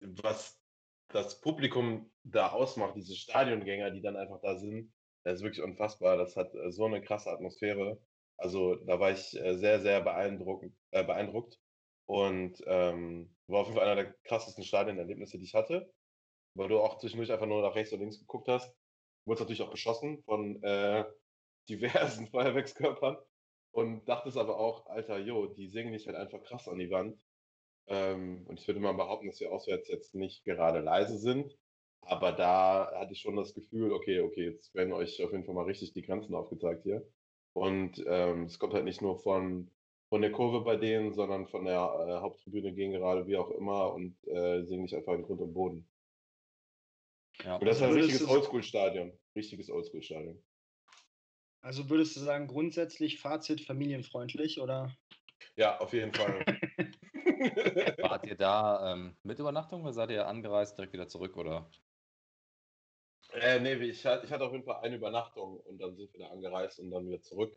was 0.02 0.62
das 1.10 1.42
Publikum 1.42 2.12
da 2.24 2.52
ausmacht, 2.52 2.96
diese 2.96 3.16
Stadiongänger, 3.16 3.92
die 3.92 4.02
dann 4.02 4.16
einfach 4.16 4.42
da 4.42 4.56
sind, 4.58 4.94
das 5.26 5.40
ist 5.40 5.44
wirklich 5.44 5.64
unfassbar. 5.64 6.18
Das 6.18 6.36
hat 6.38 6.54
äh, 6.56 6.72
so 6.72 6.86
eine 6.86 7.02
krasse 7.02 7.32
Atmosphäre. 7.32 8.00
Also 8.38 8.76
da 8.76 9.00
war 9.00 9.12
ich 9.12 9.36
äh, 9.36 9.56
sehr, 9.56 9.80
sehr 9.82 10.02
beeindruckt, 10.02 10.72
äh, 10.92 11.04
beeindruckt 11.04 11.60
und 12.06 12.62
ähm, 12.68 13.36
war 13.48 13.62
auf 13.62 13.68
jeden 13.68 13.80
Fall 13.80 13.90
einer 13.90 14.04
der 14.04 14.14
krassesten 14.24 14.64
Stadionerlebnisse, 14.64 15.38
die 15.40 15.46
ich 15.46 15.56
hatte, 15.56 15.92
weil 16.56 16.70
du 16.70 16.80
auch 16.80 17.00
zwischendurch 17.00 17.32
einfach 17.32 17.48
nur 17.48 17.62
nach 17.62 17.76
rechts 17.76 17.94
und 17.94 18.00
links 18.02 18.20
geguckt 18.20 18.48
hast. 18.48 18.70
Du 18.70 19.32
wurdest 19.32 19.42
natürlich 19.42 19.64
auch 19.64 19.72
beschossen 19.72 20.22
von 20.24 20.62
äh, 20.64 21.06
diversen 21.70 22.28
Feuerwerkskörpern 22.32 23.18
und 23.72 24.06
dachtest 24.08 24.38
aber 24.38 24.60
auch, 24.60 24.86
Alter, 24.88 25.18
jo, 25.18 25.48
die 25.48 25.68
singen 25.68 25.94
dich 25.94 26.08
halt 26.08 26.18
einfach 26.18 26.44
krass 26.44 26.68
an 26.68 26.78
die 26.78 26.92
Wand. 26.92 27.20
Ähm, 27.88 28.46
und 28.48 28.60
ich 28.60 28.68
würde 28.68 28.80
mal 28.80 28.94
behaupten, 28.94 29.28
dass 29.28 29.40
wir 29.40 29.52
auswärts 29.52 29.88
jetzt 29.88 30.16
nicht 30.16 30.44
gerade 30.44 30.80
leise 30.80 31.18
sind. 31.18 31.56
Aber 32.02 32.32
da 32.32 32.92
hatte 32.96 33.14
ich 33.14 33.22
schon 33.22 33.36
das 33.36 33.54
Gefühl, 33.54 33.92
okay, 33.92 34.20
okay, 34.20 34.46
jetzt 34.52 34.74
werden 34.76 34.94
euch 34.94 35.24
auf 35.24 35.32
jeden 35.32 35.44
Fall 35.44 35.56
mal 35.56 35.66
richtig 35.66 35.94
die 35.94 36.04
Grenzen 36.04 36.36
aufgezeigt 36.36 36.84
hier. 36.84 37.06
Und 37.54 38.04
ähm, 38.08 38.44
es 38.44 38.60
kommt 38.60 38.74
halt 38.74 38.86
nicht 38.86 39.02
nur 39.02 39.18
von, 39.18 39.72
von 40.10 40.22
der 40.22 40.32
Kurve 40.32 40.62
bei 40.62 40.76
denen, 40.76 41.14
sondern 41.14 41.48
von 41.48 41.66
der 41.66 41.78
äh, 41.78 42.22
Haupttribüne 42.22 42.74
gehen 42.74 42.92
gerade, 42.92 43.28
wie 43.28 43.38
auch 43.38 43.50
immer, 43.50 43.94
und 43.94 44.16
äh, 44.28 44.64
singen 44.66 44.84
nicht 44.84 44.96
einfach 44.96 45.14
in 45.14 45.24
Grund 45.24 45.42
und 45.42 45.54
Boden. 45.54 45.88
Ja, 47.44 47.56
und 47.58 47.66
das 47.66 47.78
ist 47.78 47.84
ein 47.84 47.94
richtiges 47.94 48.28
Oldschool-Stadion. 48.28 49.12
Richtiges 49.36 49.70
Oldschool-Stadion. 49.70 50.42
Also 51.62 51.90
würdest 51.90 52.16
du 52.16 52.20
sagen, 52.20 52.48
grundsätzlich 52.48 53.20
Fazit 53.20 53.62
familienfreundlich, 53.62 54.60
oder? 54.60 54.96
Ja, 55.56 55.80
auf 55.80 55.94
jeden 55.94 56.14
Fall. 56.14 56.46
Wart 58.10 58.26
ihr 58.26 58.36
da 58.36 58.94
ähm, 58.94 59.18
mit 59.24 59.40
Übernachtung 59.40 59.84
oder 59.84 59.94
seid 59.94 60.12
ihr 60.12 60.28
angereist, 60.28 60.78
direkt 60.78 60.94
wieder 60.94 61.08
zurück, 61.08 61.38
oder? 61.38 61.70
Äh, 63.34 63.60
nee, 63.60 63.74
ich, 63.74 64.00
ich 64.00 64.06
hatte 64.06 64.46
auf 64.46 64.52
jeden 64.52 64.64
Fall 64.64 64.82
eine 64.82 64.96
Übernachtung 64.96 65.60
und 65.60 65.80
dann 65.80 65.96
sind 65.96 66.12
wir 66.14 66.22
da 66.22 66.32
angereist 66.32 66.80
und 66.80 66.92
dann 66.92 67.08
wieder 67.08 67.22
zurück. 67.22 67.56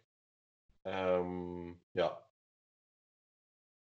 Ähm, 0.84 1.80
ja. 1.94 2.24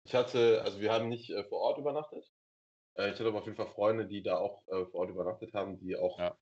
Ich 0.05 0.15
hatte, 0.15 0.63
also 0.63 0.81
wir 0.81 0.93
haben 0.93 1.09
nicht 1.09 1.31
äh, 1.31 1.45
vor 1.45 1.61
Ort 1.61 1.79
übernachtet. 1.79 2.31
Äh, 2.95 3.11
ich 3.11 3.15
hatte 3.15 3.29
aber 3.29 3.39
auf 3.39 3.45
jeden 3.45 3.57
Fall 3.57 3.69
Freunde, 3.69 4.07
die 4.07 4.23
da 4.23 4.39
auch 4.39 4.67
äh, 4.69 4.85
vor 4.87 5.01
Ort 5.01 5.11
übernachtet 5.11 5.55
haben, 5.55 5.79
die 5.79 5.97
auch 5.97 6.19
ja. 6.19 6.37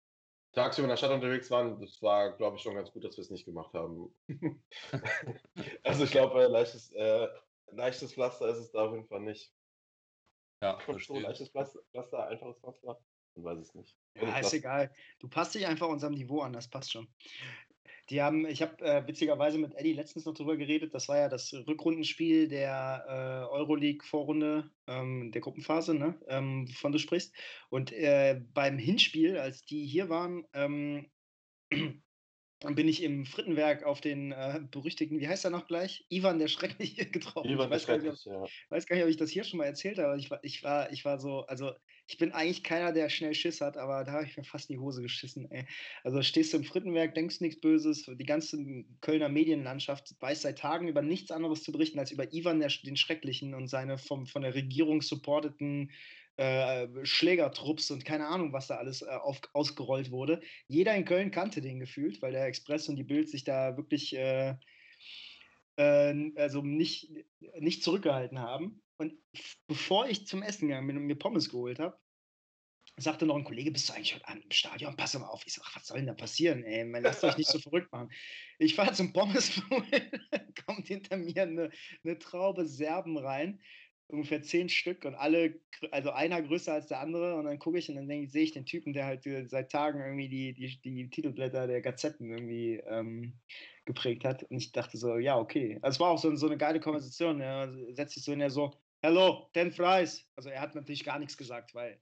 tagsüber 0.52 0.86
in 0.86 0.90
der 0.90 0.96
Stadt 0.96 1.12
unterwegs 1.12 1.50
waren. 1.50 1.80
Das 1.80 2.00
war, 2.02 2.36
glaube 2.36 2.56
ich, 2.56 2.62
schon 2.62 2.74
ganz 2.74 2.92
gut, 2.92 3.04
dass 3.04 3.16
wir 3.16 3.22
es 3.22 3.30
nicht 3.30 3.44
gemacht 3.44 3.74
haben. 3.74 4.14
also 5.84 6.04
ich 6.04 6.10
glaube, 6.10 6.42
äh, 6.42 6.46
leichtes, 6.46 6.92
äh, 6.92 7.28
leichtes 7.70 8.14
Pflaster 8.14 8.48
ist 8.48 8.58
es 8.58 8.70
da 8.70 8.86
auf 8.86 8.92
jeden 8.92 9.06
Fall 9.06 9.20
nicht. 9.20 9.52
Ja, 10.62 10.78
so 10.98 11.18
leichtes 11.18 11.50
Pflaster, 11.50 11.80
Pflaster, 11.90 12.26
einfaches 12.26 12.58
Pflaster. 12.58 12.98
Man 13.34 13.44
weiß 13.44 13.58
es 13.58 13.74
nicht. 13.74 13.96
Ja, 14.14 14.38
ist 14.38 14.54
egal. 14.54 14.90
Du 15.18 15.28
passt 15.28 15.54
dich 15.54 15.66
einfach 15.66 15.88
unserem 15.88 16.14
Niveau 16.14 16.40
an, 16.40 16.52
das 16.52 16.68
passt 16.68 16.92
schon. 16.92 17.06
Die 18.08 18.22
haben, 18.22 18.46
ich 18.46 18.62
habe 18.62 18.84
äh, 18.84 19.06
witzigerweise 19.06 19.58
mit 19.58 19.74
Eddie 19.74 19.92
letztens 19.92 20.24
noch 20.24 20.34
drüber 20.34 20.56
geredet. 20.56 20.94
Das 20.94 21.08
war 21.08 21.18
ja 21.18 21.28
das 21.28 21.52
Rückrundenspiel 21.52 22.46
der 22.46 23.04
äh, 23.08 23.52
Euroleague-Vorrunde 23.52 24.70
ähm, 24.86 25.32
der 25.32 25.40
Gruppenphase, 25.40 25.94
ne, 25.94 26.18
ähm, 26.28 26.68
wovon 26.68 26.92
du 26.92 26.98
sprichst. 26.98 27.34
Und 27.68 27.92
äh, 27.92 28.40
beim 28.54 28.78
Hinspiel, 28.78 29.38
als 29.38 29.62
die 29.62 29.84
hier 29.86 30.08
waren, 30.08 30.46
ähm, 30.52 31.10
bin 32.60 32.88
ich 32.88 33.02
im 33.02 33.26
Frittenwerk 33.26 33.84
auf 33.84 34.00
den 34.00 34.32
äh, 34.32 34.60
berüchtigten, 34.70 35.20
wie 35.20 35.28
heißt 35.28 35.44
er 35.44 35.50
noch 35.50 35.66
gleich? 35.66 36.06
Ivan 36.08 36.38
der 36.38 36.48
Schreckliche 36.48 37.06
getroffen. 37.10 37.50
Ivan 37.50 37.66
ich 37.66 37.70
weiß, 37.72 37.86
der 37.86 37.98
gar 37.98 38.10
nicht, 38.10 38.26
ob, 38.26 38.50
weiß 38.70 38.86
gar 38.86 38.96
nicht, 38.96 39.04
ob 39.04 39.10
ich 39.10 39.16
das 39.16 39.30
hier 39.30 39.44
schon 39.44 39.58
mal 39.58 39.64
erzählt 39.64 39.98
habe, 39.98 40.08
aber 40.08 40.18
ich 40.18 40.30
war, 40.30 40.42
ich 40.42 40.62
war, 40.62 40.92
ich 40.92 41.04
war 41.04 41.20
so, 41.20 41.40
also 41.46 41.72
ich 42.08 42.18
bin 42.18 42.32
eigentlich 42.32 42.62
keiner, 42.62 42.92
der 42.92 43.08
schnell 43.08 43.34
Schiss 43.34 43.60
hat, 43.60 43.76
aber 43.76 44.04
da 44.04 44.12
habe 44.12 44.24
ich 44.24 44.36
mir 44.36 44.44
fast 44.44 44.70
in 44.70 44.76
die 44.76 44.80
Hose 44.80 45.02
geschissen. 45.02 45.50
Ey. 45.50 45.66
Also 46.04 46.22
stehst 46.22 46.52
du 46.52 46.58
im 46.58 46.64
Frittenwerk, 46.64 47.14
denkst 47.14 47.40
nichts 47.40 47.60
Böses, 47.60 48.08
die 48.08 48.24
ganze 48.24 48.84
Kölner 49.00 49.28
Medienlandschaft 49.28 50.14
weiß 50.20 50.42
seit 50.42 50.58
Tagen 50.58 50.88
über 50.88 51.02
nichts 51.02 51.30
anderes 51.30 51.62
zu 51.62 51.72
berichten 51.72 51.98
als 51.98 52.12
über 52.12 52.32
Ivan 52.32 52.60
der, 52.60 52.70
den 52.84 52.96
Schrecklichen 52.96 53.54
und 53.54 53.66
seine 53.66 53.98
vom, 53.98 54.26
von 54.26 54.42
der 54.42 54.54
Regierung 54.54 55.02
supporteten 55.02 55.90
äh, 56.36 56.88
Schlägertrupps 57.04 57.90
und 57.90 58.04
keine 58.04 58.26
Ahnung, 58.26 58.52
was 58.52 58.66
da 58.66 58.76
alles 58.76 59.02
äh, 59.02 59.06
auf, 59.06 59.40
ausgerollt 59.52 60.10
wurde. 60.10 60.40
Jeder 60.68 60.94
in 60.94 61.04
Köln 61.04 61.30
kannte 61.30 61.60
den 61.60 61.80
gefühlt, 61.80 62.20
weil 62.22 62.32
der 62.32 62.46
Express 62.46 62.88
und 62.88 62.96
die 62.96 63.04
Bild 63.04 63.28
sich 63.28 63.44
da 63.44 63.76
wirklich 63.76 64.14
äh, 64.16 64.54
äh 65.76 66.32
also 66.36 66.62
nicht, 66.62 67.10
nicht 67.58 67.82
zurückgehalten 67.82 68.38
haben. 68.38 68.82
Und 68.98 69.14
bevor 69.66 70.08
ich 70.08 70.26
zum 70.26 70.42
Essen 70.42 70.68
gegangen 70.68 70.86
bin 70.86 70.96
und 70.96 71.04
mir 71.04 71.16
Pommes 71.16 71.50
geholt 71.50 71.78
habe, 71.78 71.98
sagte 72.98 73.26
noch 73.26 73.36
ein 73.36 73.44
Kollege, 73.44 73.70
bist 73.70 73.88
du 73.88 73.92
eigentlich 73.92 74.14
heute 74.14 74.28
Abend 74.28 74.44
im 74.44 74.50
Stadion? 74.50 74.96
Pass 74.96 75.18
mal 75.18 75.26
auf. 75.26 75.42
Ich 75.46 75.54
sage, 75.54 75.68
was 75.74 75.86
soll 75.86 75.98
denn 75.98 76.06
da 76.06 76.14
passieren? 76.14 76.64
Ey, 76.64 76.84
man, 76.84 77.02
lasst 77.02 77.24
euch 77.24 77.36
nicht 77.36 77.50
so 77.50 77.58
verrückt 77.60 77.92
machen. 77.92 78.10
Ich 78.58 78.74
fahre 78.74 78.94
zum 78.94 79.12
Pommes, 79.12 79.60
kommt 80.66 80.88
hinter 80.88 81.16
mir 81.18 81.42
eine, 81.42 81.70
eine 82.04 82.18
Traube 82.18 82.66
Serben 82.66 83.18
rein 83.18 83.60
ungefähr 84.08 84.42
zehn 84.42 84.68
Stück 84.68 85.04
und 85.04 85.14
alle, 85.14 85.60
also 85.90 86.10
einer 86.10 86.42
größer 86.42 86.72
als 86.72 86.86
der 86.86 87.00
andere. 87.00 87.36
Und 87.36 87.46
dann 87.46 87.58
gucke 87.58 87.78
ich 87.78 87.88
und 87.88 87.96
dann 87.96 88.08
denke, 88.08 88.30
sehe 88.30 88.44
ich 88.44 88.52
den 88.52 88.66
Typen, 88.66 88.92
der 88.92 89.06
halt 89.06 89.24
seit 89.48 89.70
Tagen 89.70 90.00
irgendwie 90.00 90.28
die, 90.28 90.54
die, 90.54 90.80
die 90.80 91.10
Titelblätter 91.10 91.66
der 91.66 91.80
Gazetten 91.80 92.30
irgendwie 92.30 92.76
ähm, 92.86 93.34
geprägt 93.84 94.24
hat. 94.24 94.44
Und 94.44 94.58
ich 94.58 94.72
dachte 94.72 94.98
so, 94.98 95.18
ja, 95.18 95.38
okay. 95.38 95.78
Also 95.82 95.96
es 95.96 96.00
war 96.00 96.10
auch 96.10 96.18
so, 96.18 96.34
so 96.36 96.46
eine 96.46 96.56
geile 96.56 96.80
Konversation. 96.80 97.40
Er 97.40 97.72
setzt 97.90 98.14
sich 98.14 98.24
so 98.24 98.32
in 98.32 98.38
der 98.38 98.50
so, 98.50 98.72
hello, 99.02 99.48
ten 99.52 99.72
fries. 99.72 100.28
Also 100.36 100.50
er 100.50 100.60
hat 100.60 100.74
natürlich 100.74 101.04
gar 101.04 101.18
nichts 101.18 101.36
gesagt, 101.36 101.74
weil. 101.74 102.00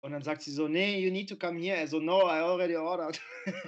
Und 0.00 0.12
dann 0.12 0.22
sagt 0.22 0.42
sie 0.42 0.52
so, 0.52 0.68
nee, 0.68 1.00
you 1.00 1.10
need 1.10 1.28
to 1.28 1.36
come 1.36 1.58
here. 1.58 1.76
Er 1.76 1.88
so, 1.88 1.98
no, 1.98 2.20
I 2.20 2.40
already 2.40 2.76
ordered. 2.76 3.20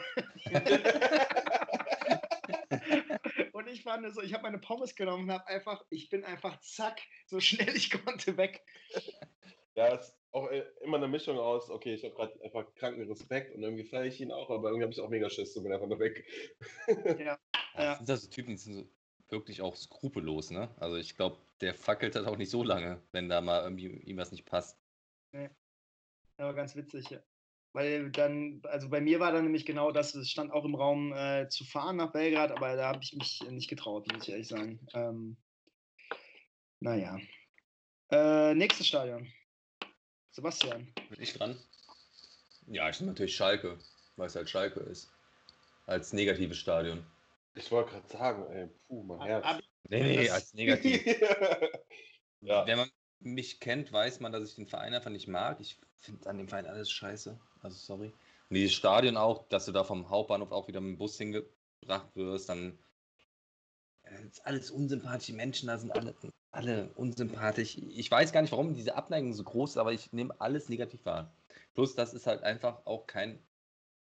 Und 3.69 3.75
ich 3.75 3.83
fand 3.83 4.15
so, 4.15 4.23
ich 4.23 4.33
habe 4.33 4.45
meine 4.45 4.59
Pommes 4.59 4.95
genommen 4.95 5.25
und 5.25 5.31
habe 5.31 5.47
einfach, 5.47 5.85
ich 5.91 6.09
bin 6.09 6.25
einfach 6.25 6.59
zack, 6.61 7.03
so 7.27 7.39
schnell 7.41 7.77
ich 7.77 7.91
konnte 7.91 8.37
weg. 8.39 8.65
Ja, 9.75 9.95
es 9.95 10.09
ist 10.09 10.19
auch 10.33 10.49
äh, 10.51 10.65
immer 10.81 10.97
eine 10.97 11.09
Mischung 11.09 11.39
aus, 11.39 11.69
okay, 11.69 11.95
ich 11.95 12.03
habe 12.03 12.15
gerade 12.15 12.43
einfach 12.43 12.75
kranken 12.77 13.07
Respekt 13.07 13.55
und 13.55 13.63
irgendwie 13.63 13.85
feiere 13.85 14.07
ich 14.07 14.21
ihn 14.21 14.33
auch, 14.33 14.49
aber 14.49 14.69
irgendwie 14.69 14.85
habe 14.85 14.93
ich 14.93 15.01
auch 15.01 15.11
mega 15.11 15.29
Schiss, 15.29 15.53
so 15.53 15.63
bin 15.63 15.73
einfach 15.73 15.87
nur 15.87 15.99
weg. 15.99 16.25
Ja. 17.19 17.39
ja. 17.75 17.99
Das 17.99 17.99
sind 17.99 18.11
also 18.11 18.31
Typen, 18.31 18.51
die 18.53 18.57
sind 18.57 18.75
so 18.75 18.89
wirklich 19.29 19.61
auch 19.61 19.77
skrupellos, 19.77 20.51
ne? 20.51 20.75
Also 20.79 20.97
ich 20.97 21.15
glaube, 21.15 21.37
der 21.61 21.75
fackelt 21.75 22.17
halt 22.17 22.27
auch 22.27 22.39
nicht 22.39 22.51
so 22.51 22.65
lange, 22.65 23.03
wenn 23.13 23.29
da 23.29 23.43
mal 23.43 23.63
irgendwie 23.63 23.89
ihm 23.89 24.17
was 24.17 24.33
nicht 24.33 24.47
passt. 24.47 24.79
Nee. 25.33 25.51
Aber 26.39 26.55
ganz 26.55 26.75
witzig, 26.75 27.11
ja. 27.11 27.21
Weil 27.73 28.11
dann, 28.11 28.61
also 28.65 28.89
bei 28.89 29.01
mir 29.01 29.21
war 29.21 29.33
dann 29.33 29.45
nämlich 29.45 29.67
genau 29.67 29.93
das, 29.93 30.15
es 30.15 30.31
stand 30.31 30.53
auch 30.53 30.65
im 30.65 30.75
Raum 30.75 31.13
äh, 31.13 31.49
zu 31.49 31.65
fahren 31.65 31.97
nach 31.97 32.13
Belgrad, 32.13 32.51
aber 32.51 32.77
da 32.77 32.89
habe 32.89 33.01
ich 33.03 33.13
mich 33.13 33.41
nicht 33.51 33.69
getraut, 33.69 34.11
muss 34.13 34.25
ich 34.25 34.31
ehrlich 34.31 34.49
sagen. 34.49 34.81
Ähm, 34.95 35.37
naja. 36.81 37.19
Äh, 38.11 38.55
nächstes 38.55 38.87
Stadion. 38.87 39.31
Sebastian. 40.31 40.93
Bin 41.11 41.21
ich 41.21 41.35
dran? 41.35 41.59
Ja, 42.67 42.89
ich 42.89 43.01
nehme 43.01 43.13
natürlich 43.13 43.37
Schalke, 43.37 43.79
weil 44.17 44.27
es 44.27 44.37
halt 44.37 44.49
Schalke 44.49 44.81
ist. 44.81 45.11
Als 45.87 46.13
negatives 46.13 46.59
Stadion. 46.59 47.05
Ich 47.55 47.71
wollte 47.71 47.93
gerade 47.93 48.09
sagen, 48.09 48.47
ey, 48.53 48.69
puh, 48.87 49.03
mein 49.03 49.23
Herz. 49.23 49.47
Nee, 49.89 50.03
nee, 50.03 50.31
als 50.31 50.55
negativ. 50.55 51.05
ja. 52.41 52.67
Wenn 52.67 52.79
man 52.79 52.91
mich 53.21 53.61
kennt, 53.61 53.93
weiß 53.93 54.21
man, 54.21 54.33
dass 54.33 54.49
ich 54.49 54.55
den 54.55 54.67
Verein 54.67 54.95
einfach 54.95 55.11
nicht 55.11 55.29
mag. 55.29 55.61
Ich 55.61 55.79
finde 56.01 56.29
an 56.29 56.39
dem 56.39 56.49
Verein 56.49 56.67
alles 56.67 56.91
scheiße. 56.91 57.39
Also 57.63 57.77
sorry. 57.77 58.13
Und 58.51 58.55
dieses 58.55 58.75
Stadion 58.75 59.17
auch, 59.17 59.49
dass 59.49 59.67
du 59.67 59.73
da 59.73 59.85
vom 59.85 60.09
Hauptbahnhof 60.09 60.53
auch 60.53 60.69
wieder 60.69 60.81
mit 60.81 60.93
dem 60.93 60.99
Bus 60.99 61.19
hingebracht 61.19 62.09
wirst, 62.15 62.49
dann 62.49 62.79
äh, 64.05 64.27
ist 64.27 64.47
alles 64.47 64.71
unsympathische 64.71 65.35
Menschen, 65.35 65.67
da 65.67 65.79
sind 65.79 65.93
alle, 65.93 66.15
alle 66.51 66.91
unsympathisch. 66.95 67.77
Ich 67.79 68.11
weiß 68.11 68.33
gar 68.33 68.41
nicht, 68.41 68.53
warum 68.53 68.75
diese 68.75 68.95
Abneigung 68.95 69.35
so 69.35 69.45
groß 69.45 69.71
ist, 69.71 69.77
aber 69.77 69.93
ich 69.93 70.13
nehme 70.13 70.41
alles 70.41 70.69
negativ 70.69 71.05
wahr. 71.05 71.35
Plus, 71.75 71.95
das 71.95 72.15
ist 72.15 72.27
halt 72.27 72.43
einfach 72.43 72.87
auch 72.87 73.07
kein 73.07 73.39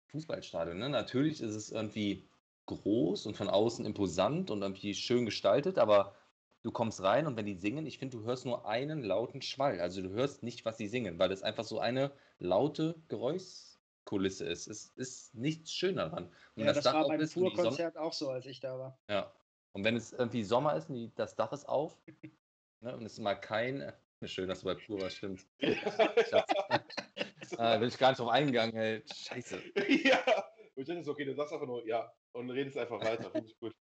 Fußballstadion. 0.08 0.78
Ne? 0.78 0.90
Natürlich 0.90 1.42
ist 1.42 1.56
es 1.56 1.72
irgendwie 1.72 2.28
groß 2.68 3.26
und 3.26 3.38
von 3.38 3.50
außen 3.50 3.86
imposant 3.86 4.52
und 4.52 4.62
irgendwie 4.62 4.94
schön 4.94 5.26
gestaltet, 5.26 5.78
aber 5.78 6.16
du 6.66 6.72
kommst 6.72 7.04
rein 7.04 7.28
und 7.28 7.38
wenn 7.38 7.46
die 7.46 7.54
singen, 7.54 7.86
ich 7.86 8.00
finde, 8.00 8.18
du 8.18 8.24
hörst 8.24 8.44
nur 8.44 8.68
einen 8.68 9.04
lauten 9.04 9.44
Schwall. 9.44 9.80
Also 9.80 10.02
du 10.02 10.10
hörst 10.10 10.42
nicht, 10.42 10.66
was 10.66 10.78
sie 10.78 10.88
singen, 10.88 11.20
weil 11.20 11.32
es 11.32 11.44
einfach 11.44 11.64
so 11.64 11.80
eine 11.80 12.12
laute 12.40 12.96
Geräuschkulisse 13.08 14.46
ist. 14.46 14.66
Es 14.68 14.92
ist 14.96 15.36
nichts 15.36 15.72
schön 15.72 15.98
daran. 15.98 16.26
Und 16.56 16.64
ja, 16.64 16.74
das, 16.74 16.84
das 16.84 16.94
war 16.96 17.08
beim 17.08 17.30
Tourkonzert 17.30 17.98
auch 17.98 18.14
so, 18.14 18.32
als 18.32 18.48
ich 18.48 18.62
da 18.62 18.80
war. 18.80 18.98
Ja. 19.08 19.32
Und 19.74 19.84
wenn 19.84 19.96
es 19.96 20.12
irgendwie 20.12 20.44
Sommer 20.44 20.76
ist 20.76 20.90
und 20.90 20.96
die, 20.96 21.14
das 21.14 21.36
Dach 21.36 21.52
ist 21.54 21.70
auf 21.70 21.96
ne, 22.82 22.98
und 22.98 23.06
es 23.06 23.14
ist 23.14 23.20
mal 23.20 23.36
kein. 23.36 23.82
Äh, 23.82 23.94
schön, 24.26 24.50
dass 24.50 24.62
du 24.62 24.66
bei 24.66 24.74
Pur 24.74 25.00
warst, 25.00 25.18
stimmt. 25.18 25.46
ah, 27.58 27.78
bin 27.78 27.90
ich 27.90 27.98
gar 28.00 28.10
nicht 28.10 28.20
drauf 28.20 28.30
eingegangen, 28.30 28.76
ey. 28.76 29.04
Scheiße. 29.14 29.62
Ja. 30.04 30.18
Und 30.74 30.82
ich 30.82 30.88
dachte 30.88 31.04
so, 31.04 31.12
okay, 31.12 31.26
du 31.26 31.36
sagst 31.36 31.54
einfach 31.54 31.68
nur 31.68 31.86
ja 31.86 32.12
und 32.32 32.50
redest 32.50 32.76
einfach 32.76 33.00
weiter. 33.02 33.30
Finde 33.30 33.50
ich 33.50 33.60
gut. 33.60 33.76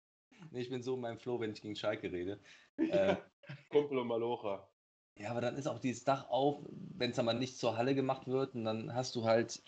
Nee, 0.50 0.60
ich 0.60 0.70
bin 0.70 0.82
so 0.82 0.94
in 0.94 1.00
meinem 1.00 1.18
Flow, 1.18 1.40
wenn 1.40 1.52
ich 1.52 1.62
gegen 1.62 1.76
Schalke 1.76 2.10
rede. 2.12 2.40
Äh, 2.76 3.14
Kumpel 3.68 3.98
und 3.98 4.08
Malocha. 4.08 4.68
Ja, 5.16 5.30
aber 5.30 5.40
dann 5.40 5.56
ist 5.56 5.68
auch 5.68 5.78
dieses 5.78 6.02
Dach 6.02 6.28
auf, 6.28 6.66
wenn 6.68 7.12
es 7.12 7.20
aber 7.20 7.32
nicht 7.32 7.56
zur 7.56 7.76
Halle 7.76 7.94
gemacht 7.94 8.26
wird 8.26 8.56
und 8.56 8.64
dann 8.64 8.92
hast 8.94 9.14
du 9.14 9.24
halt 9.24 9.62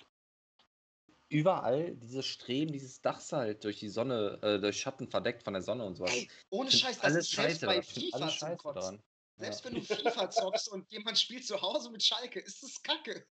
überall 1.29 1.95
dieses 1.97 2.27
Streben 2.27 2.73
dieses 2.73 3.01
Dachs 3.01 3.33
halt 3.33 3.65
durch 3.65 3.79
die 3.79 3.89
Sonne, 3.89 4.39
äh, 4.43 4.59
durch 4.59 4.81
Schatten 4.81 5.09
verdeckt 5.09 5.43
von 5.43 5.55
der 5.55 5.63
Sonne 5.63 5.85
und 5.85 5.97
sowas. 5.97 6.13
Ey, 6.13 6.29
ohne 6.51 6.71
Scheiß, 6.71 6.97
das 6.97 7.05
alles 7.05 7.27
ist 7.27 7.37
selbst 7.37 7.61
bei 7.65 7.83
FIFA 7.83 8.29
zum 8.29 8.57
Kotzen. 8.57 9.03
Selbst 9.39 9.65
ja. 9.65 9.71
wenn 9.71 9.75
du 9.77 9.83
FIFA 9.83 10.31
zockst 10.31 10.69
und 10.69 10.91
jemand 10.91 11.19
spielt 11.19 11.47
zu 11.47 11.61
Hause 11.61 11.91
mit 11.91 12.03
Schalke, 12.03 12.41
ist 12.41 12.63
das 12.63 12.83
kacke. 12.83 13.27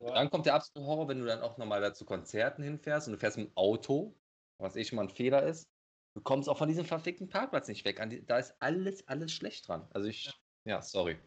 Ja. 0.00 0.14
Dann 0.14 0.30
kommt 0.30 0.46
der 0.46 0.54
absolute 0.54 0.86
Horror, 0.86 1.08
wenn 1.08 1.20
du 1.20 1.26
dann 1.26 1.42
auch 1.42 1.58
nochmal 1.58 1.80
da 1.80 1.92
zu 1.92 2.04
Konzerten 2.04 2.62
hinfährst 2.62 3.06
und 3.06 3.12
du 3.12 3.18
fährst 3.18 3.36
mit 3.36 3.48
dem 3.48 3.56
Auto, 3.56 4.16
was 4.58 4.76
eh 4.76 4.84
schon 4.84 4.96
mal 4.96 5.02
ein 5.02 5.10
Fehler 5.10 5.42
ist. 5.42 5.68
Du 6.14 6.20
kommst 6.20 6.48
auch 6.48 6.58
von 6.58 6.68
diesem 6.68 6.84
verfickten 6.84 7.28
Parkplatz 7.28 7.68
nicht 7.68 7.84
weg. 7.84 8.00
Da 8.26 8.38
ist 8.38 8.54
alles, 8.60 9.08
alles 9.08 9.32
schlecht 9.32 9.66
dran. 9.68 9.88
Also 9.92 10.08
ich, 10.08 10.26
ja, 10.26 10.32
ja 10.64 10.82
sorry. 10.82 11.18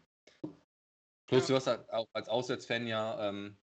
Plus, 1.26 1.42
ja. 1.42 1.46
du 1.48 1.54
hast 1.56 1.66
halt 1.66 1.90
auch 1.90 2.06
als 2.12 2.28
Auswärtsfan 2.28 2.86
ja, 2.86 3.28
ähm, 3.28 3.56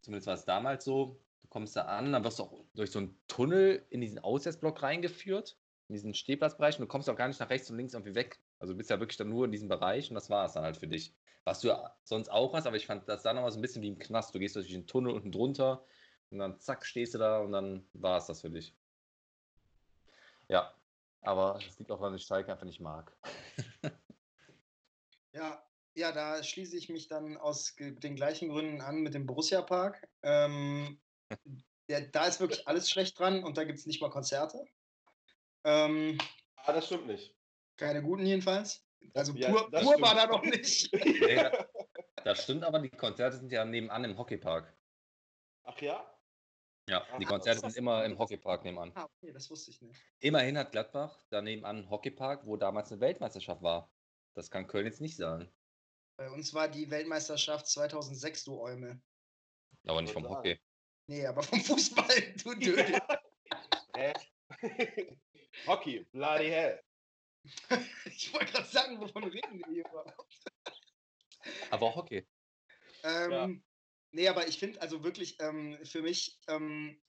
zumindest 0.00 0.26
war 0.26 0.34
es 0.34 0.44
damals 0.44 0.84
so, 0.84 1.20
du 1.42 1.48
kommst 1.48 1.76
da 1.76 1.82
an, 1.82 2.12
dann 2.12 2.24
wirst 2.24 2.40
du 2.40 2.44
auch 2.44 2.64
durch 2.74 2.90
so 2.90 2.98
einen 2.98 3.16
Tunnel 3.28 3.86
in 3.90 4.00
diesen 4.00 4.18
Auswärtsblock 4.18 4.82
reingeführt, 4.82 5.56
in 5.88 5.94
diesen 5.94 6.14
Stehplatzbereich 6.14 6.78
und 6.78 6.82
du 6.82 6.88
kommst 6.88 7.08
auch 7.08 7.16
gar 7.16 7.28
nicht 7.28 7.38
nach 7.38 7.50
rechts 7.50 7.70
und 7.70 7.76
links 7.76 7.94
irgendwie 7.94 8.16
weg. 8.16 8.40
Also 8.58 8.72
du 8.72 8.78
bist 8.78 8.90
ja 8.90 8.98
wirklich 8.98 9.16
dann 9.16 9.28
nur 9.28 9.44
in 9.44 9.52
diesem 9.52 9.68
Bereich 9.68 10.10
und 10.10 10.16
das 10.16 10.30
war 10.30 10.46
es 10.46 10.52
dann 10.54 10.64
halt 10.64 10.76
für 10.76 10.88
dich. 10.88 11.14
Was 11.44 11.60
du 11.60 11.76
sonst 12.02 12.30
auch 12.30 12.54
hast, 12.54 12.66
aber 12.66 12.76
ich 12.76 12.86
fand 12.86 13.08
das 13.08 13.22
da 13.22 13.34
nochmal 13.34 13.52
so 13.52 13.58
ein 13.58 13.62
bisschen 13.62 13.82
wie 13.82 13.88
im 13.88 13.98
Knast. 13.98 14.34
Du 14.34 14.38
gehst 14.38 14.56
durch 14.56 14.68
den 14.68 14.86
Tunnel 14.86 15.12
unten 15.12 15.30
drunter 15.30 15.84
und 16.30 16.38
dann 16.38 16.58
zack, 16.58 16.86
stehst 16.86 17.14
du 17.14 17.18
da 17.18 17.38
und 17.38 17.52
dann 17.52 17.86
war 17.92 18.16
es 18.16 18.26
das 18.26 18.40
für 18.40 18.50
dich. 18.50 18.74
Ja, 20.48 20.74
aber 21.22 21.58
es 21.66 21.78
liegt 21.78 21.90
auch, 21.90 22.00
weil 22.00 22.14
ich 22.14 22.24
Schalke 22.24 22.52
einfach 22.52 22.66
nicht 22.66 22.80
mag. 22.80 23.16
ja, 25.32 25.62
ja, 25.94 26.12
da 26.12 26.42
schließe 26.42 26.76
ich 26.76 26.88
mich 26.88 27.08
dann 27.08 27.36
aus 27.36 27.74
den 27.78 28.16
gleichen 28.16 28.48
Gründen 28.48 28.80
an 28.80 28.96
mit 28.96 29.14
dem 29.14 29.26
Borussia 29.26 29.62
Park. 29.62 30.06
Ähm, 30.22 31.00
der, 31.88 32.08
da 32.08 32.26
ist 32.26 32.40
wirklich 32.40 32.66
alles 32.68 32.90
schlecht 32.90 33.18
dran 33.18 33.44
und 33.44 33.56
da 33.56 33.64
gibt 33.64 33.78
es 33.78 33.86
nicht 33.86 34.02
mal 34.02 34.10
Konzerte. 34.10 34.64
Ähm, 35.64 36.18
ah, 36.56 36.72
das 36.72 36.86
stimmt 36.86 37.06
nicht. 37.06 37.34
Keine 37.76 38.02
guten 38.02 38.26
jedenfalls. 38.26 38.84
Also 39.14 39.32
ja, 39.34 39.50
pur, 39.50 39.70
pur 39.70 40.00
war 40.00 40.14
da 40.14 40.26
noch 40.26 40.42
nicht. 40.42 40.92
Nee, 41.04 41.50
das 42.24 42.42
stimmt, 42.42 42.64
aber 42.64 42.78
die 42.78 42.90
Konzerte 42.90 43.36
sind 43.36 43.52
ja 43.52 43.64
nebenan 43.64 44.04
im 44.04 44.16
Hockeypark. 44.16 44.74
Ach 45.64 45.78
ja? 45.80 46.13
Ja, 46.88 47.06
die 47.18 47.24
Konzerte 47.24 47.60
sind 47.60 47.76
immer 47.76 48.04
im 48.04 48.18
Hockeypark 48.18 48.64
nebenan. 48.64 48.92
Ah, 48.94 49.04
okay, 49.04 49.32
das 49.32 49.50
wusste 49.50 49.70
ich 49.70 49.80
nicht. 49.80 49.98
Immerhin 50.20 50.58
hat 50.58 50.72
Gladbach 50.72 51.18
da 51.30 51.40
nebenan 51.40 51.76
einen 51.76 51.90
Hockeypark, 51.90 52.46
wo 52.46 52.56
damals 52.56 52.92
eine 52.92 53.00
Weltmeisterschaft 53.00 53.62
war. 53.62 53.90
Das 54.34 54.50
kann 54.50 54.66
Köln 54.66 54.84
jetzt 54.84 55.00
nicht 55.00 55.16
sagen. 55.16 55.50
Bei 56.16 56.30
uns 56.30 56.52
war 56.52 56.68
die 56.68 56.90
Weltmeisterschaft 56.90 57.66
2006, 57.68 58.44
du 58.44 58.60
Eumel. 58.60 59.00
Aber 59.86 60.02
nicht 60.02 60.12
vom 60.12 60.28
Hockey. 60.28 60.60
Nee, 61.06 61.26
aber 61.26 61.42
vom 61.42 61.60
Fußball, 61.60 62.34
du 62.44 62.54
Dödel. 62.54 62.98
Bloody 66.12 66.48
hell. 66.48 66.82
ich 68.06 68.32
wollte 68.32 68.52
gerade 68.52 68.68
sagen, 68.68 69.00
wovon 69.00 69.24
reden 69.24 69.58
wir 69.58 69.66
hier 69.72 69.84
überhaupt? 69.86 70.44
Aber 71.70 71.86
auch 71.86 71.96
Hockey. 71.96 72.26
Ähm. 73.02 73.62
Nee, 74.14 74.28
aber 74.28 74.46
ich 74.46 74.58
finde 74.60 74.80
also 74.80 75.02
wirklich 75.02 75.40
ähm, 75.40 75.76
für 75.82 76.00
mich, 76.00 76.38
ähm, 76.46 77.02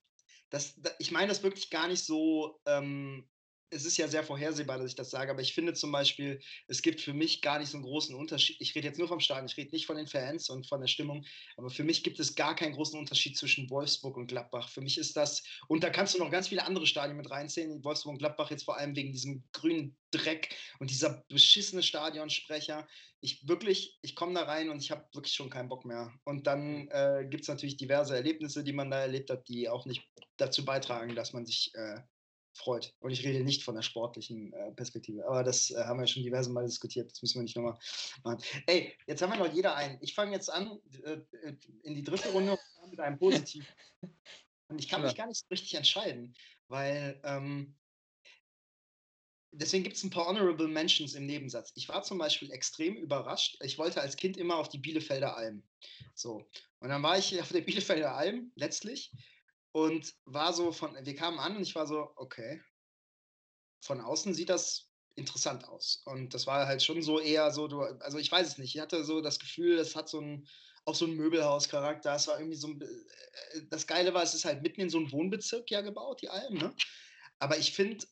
das, 0.49 0.82
ich 0.98 1.11
meine 1.11 1.27
das 1.27 1.44
wirklich 1.44 1.69
gar 1.69 1.88
nicht 1.88 2.03
so 2.03 2.60
ähm, 2.65 3.30
es 3.69 3.85
ist 3.85 3.97
ja 3.97 4.07
sehr 4.07 4.23
vorhersehbar, 4.23 4.77
dass 4.77 4.89
ich 4.89 4.95
das 4.95 5.09
sage, 5.09 5.31
aber 5.31 5.41
ich 5.41 5.53
finde 5.53 5.73
zum 5.73 5.91
Beispiel, 5.91 6.39
es 6.67 6.81
gibt 6.81 7.01
für 7.01 7.13
mich 7.13 7.41
gar 7.41 7.59
nicht 7.59 7.69
so 7.69 7.77
einen 7.77 7.85
großen 7.85 8.15
Unterschied. 8.15 8.57
Ich 8.59 8.75
rede 8.75 8.87
jetzt 8.87 8.99
nur 8.99 9.07
vom 9.07 9.19
Stadion, 9.19 9.47
ich 9.47 9.57
rede 9.57 9.71
nicht 9.71 9.85
von 9.85 9.97
den 9.97 10.07
Fans 10.07 10.49
und 10.49 10.67
von 10.67 10.81
der 10.81 10.87
Stimmung, 10.87 11.25
aber 11.57 11.69
für 11.69 11.83
mich 11.83 12.03
gibt 12.03 12.19
es 12.19 12.35
gar 12.35 12.55
keinen 12.55 12.73
großen 12.73 12.97
Unterschied 12.99 13.37
zwischen 13.37 13.69
Wolfsburg 13.69 14.17
und 14.17 14.27
Gladbach. 14.27 14.69
Für 14.69 14.81
mich 14.81 14.97
ist 14.97 15.17
das, 15.17 15.43
und 15.67 15.83
da 15.83 15.89
kannst 15.89 16.15
du 16.15 16.19
noch 16.19 16.31
ganz 16.31 16.47
viele 16.47 16.65
andere 16.65 16.87
Stadien 16.87 17.17
mit 17.17 17.29
reinzählen, 17.29 17.83
Wolfsburg 17.83 18.13
und 18.13 18.19
Gladbach 18.19 18.51
jetzt 18.51 18.63
vor 18.63 18.77
allem 18.77 18.95
wegen 18.95 19.11
diesem 19.11 19.43
grünen 19.51 19.97
Dreck 20.11 20.55
und 20.79 20.89
dieser 20.89 21.23
beschissene 21.27 21.83
Stadionsprecher. 21.83 22.87
Ich 23.21 23.47
wirklich, 23.47 23.97
ich 24.01 24.15
komme 24.15 24.33
da 24.33 24.43
rein 24.43 24.69
und 24.69 24.81
ich 24.81 24.91
habe 24.91 25.05
wirklich 25.13 25.33
schon 25.33 25.49
keinen 25.49 25.69
Bock 25.69 25.85
mehr. 25.85 26.13
Und 26.23 26.47
dann 26.47 26.87
äh, 26.89 27.25
gibt 27.29 27.43
es 27.43 27.47
natürlich 27.47 27.77
diverse 27.77 28.15
Erlebnisse, 28.15 28.63
die 28.63 28.73
man 28.73 28.91
da 28.91 29.01
erlebt 29.01 29.29
hat, 29.29 29.47
die 29.47 29.67
auch 29.67 29.85
nicht 29.85 30.07
dazu 30.37 30.63
beitragen, 30.63 31.15
dass 31.15 31.33
man 31.33 31.45
sich 31.45 31.71
äh, 31.73 32.01
freut. 32.56 32.94
Und 32.99 33.11
ich 33.11 33.23
rede 33.23 33.44
nicht 33.44 33.64
von 33.64 33.76
der 33.76 33.82
sportlichen 33.82 34.53
äh, 34.53 34.72
Perspektive. 34.72 35.27
Aber 35.27 35.44
das 35.44 35.72
äh, 35.72 35.84
haben 35.84 35.99
wir 35.99 36.07
schon 36.07 36.23
diverse 36.23 36.49
Mal 36.49 36.65
diskutiert. 36.65 37.11
Das 37.11 37.22
müssen 37.22 37.40
wir 37.40 37.44
nicht 37.44 37.56
nochmal 37.56 37.77
machen. 38.23 38.41
Ey, 38.65 38.98
jetzt 39.07 39.22
haben 39.22 39.32
wir 39.32 39.40
noch 39.40 39.53
jeder 39.53 39.76
einen. 39.76 39.98
Ich 40.02 40.15
fange 40.15 40.32
jetzt 40.32 40.49
an 40.49 40.80
äh, 41.03 41.18
in 41.84 41.95
die 41.95 42.03
dritte 42.03 42.30
Runde 42.30 42.57
mit 42.90 42.99
einem 42.99 43.18
Positiv. 43.18 43.65
Und 44.68 44.80
ich 44.80 44.88
kann 44.88 45.03
mich 45.03 45.15
gar 45.15 45.27
nicht 45.27 45.40
so 45.40 45.45
richtig 45.52 45.76
entscheiden, 45.76 46.36
weil 46.69 47.22
ähm, 47.23 47.76
deswegen 49.52 49.84
gibt 49.84 49.95
es 49.95 50.03
ein 50.03 50.10
paar 50.10 50.26
Honorable 50.26 50.68
Mentions 50.68 51.14
im 51.14 51.27
Nebensatz. 51.27 51.72
Ich 51.76 51.88
war 51.88 52.02
zum 52.02 52.18
Beispiel 52.18 52.52
extrem 52.52 52.95
überrascht. 52.95 53.57
Ich 53.61 53.77
wollte 53.77 54.02
als 54.02 54.15
Kind 54.15 54.38
immer 54.38 54.56
auf 54.56 54.69
die 54.69 54.80
Bielefelder 54.80 55.38
Alm. 55.38 55.64
So. 56.15 56.49
Und 56.80 56.90
dann 56.90 57.03
war 57.03 57.18
ich 57.18 57.40
auf 57.40 57.49
der 57.49 57.61
Bielefelder 57.61 58.15
Alm 58.15 58.52
letztlich 58.56 59.11
und 59.76 60.15
war 60.23 60.53
so 60.53 60.72
von, 60.72 60.95
wir 61.06 61.15
kamen 61.15 61.38
an 61.38 61.57
und 61.57 61.64
ich 61.64 61.76
war 61.76 61.85
so, 61.85 62.10
okay, 62.15 62.61
von 63.84 63.99
außen 63.99 64.34
sieht 64.34 64.47
das 64.47 64.89
interessant 65.15 65.68
aus. 65.68 66.02
Und 66.06 66.34
das 66.34 66.47
war 66.47 66.65
halt 66.65 66.81
schon 66.81 67.02
so 67.02 67.19
eher 67.19 67.52
so, 67.52 67.68
du, 67.68 67.81
also 67.81 68.18
ich 68.18 68.31
weiß 68.31 68.47
es 68.47 68.57
nicht, 68.57 68.73
ich 68.73 68.80
hatte 68.80 69.03
so 69.03 69.19
das 69.19 69.38
Gefühl, 69.38 69.77
es 69.77 69.93
hat 69.97 70.07
so 70.07 70.22
ein, 70.22 70.47
auch 70.85 70.95
so 70.95 71.06
ein 71.06 71.18
Möbelhauscharakter. 71.18 72.15
Es 72.15 72.26
war 72.27 72.39
irgendwie 72.39 72.56
so 72.56 72.69
ein, 72.69 72.81
äh, 72.81 73.64
das 73.69 73.85
Geile 73.85 74.14
war, 74.14 74.23
es 74.23 74.34
ist 74.34 74.45
halt 74.45 74.61
mitten 74.61 74.80
in 74.80 74.89
so 74.89 74.97
einem 74.97 75.11
Wohnbezirk 75.11 75.69
ja 75.69 75.81
gebaut, 75.81 76.22
die 76.22 76.30
Alm, 76.30 76.53
ne? 76.53 76.73
Aber 77.39 77.57
ich 77.57 77.73
finde, 77.73 78.06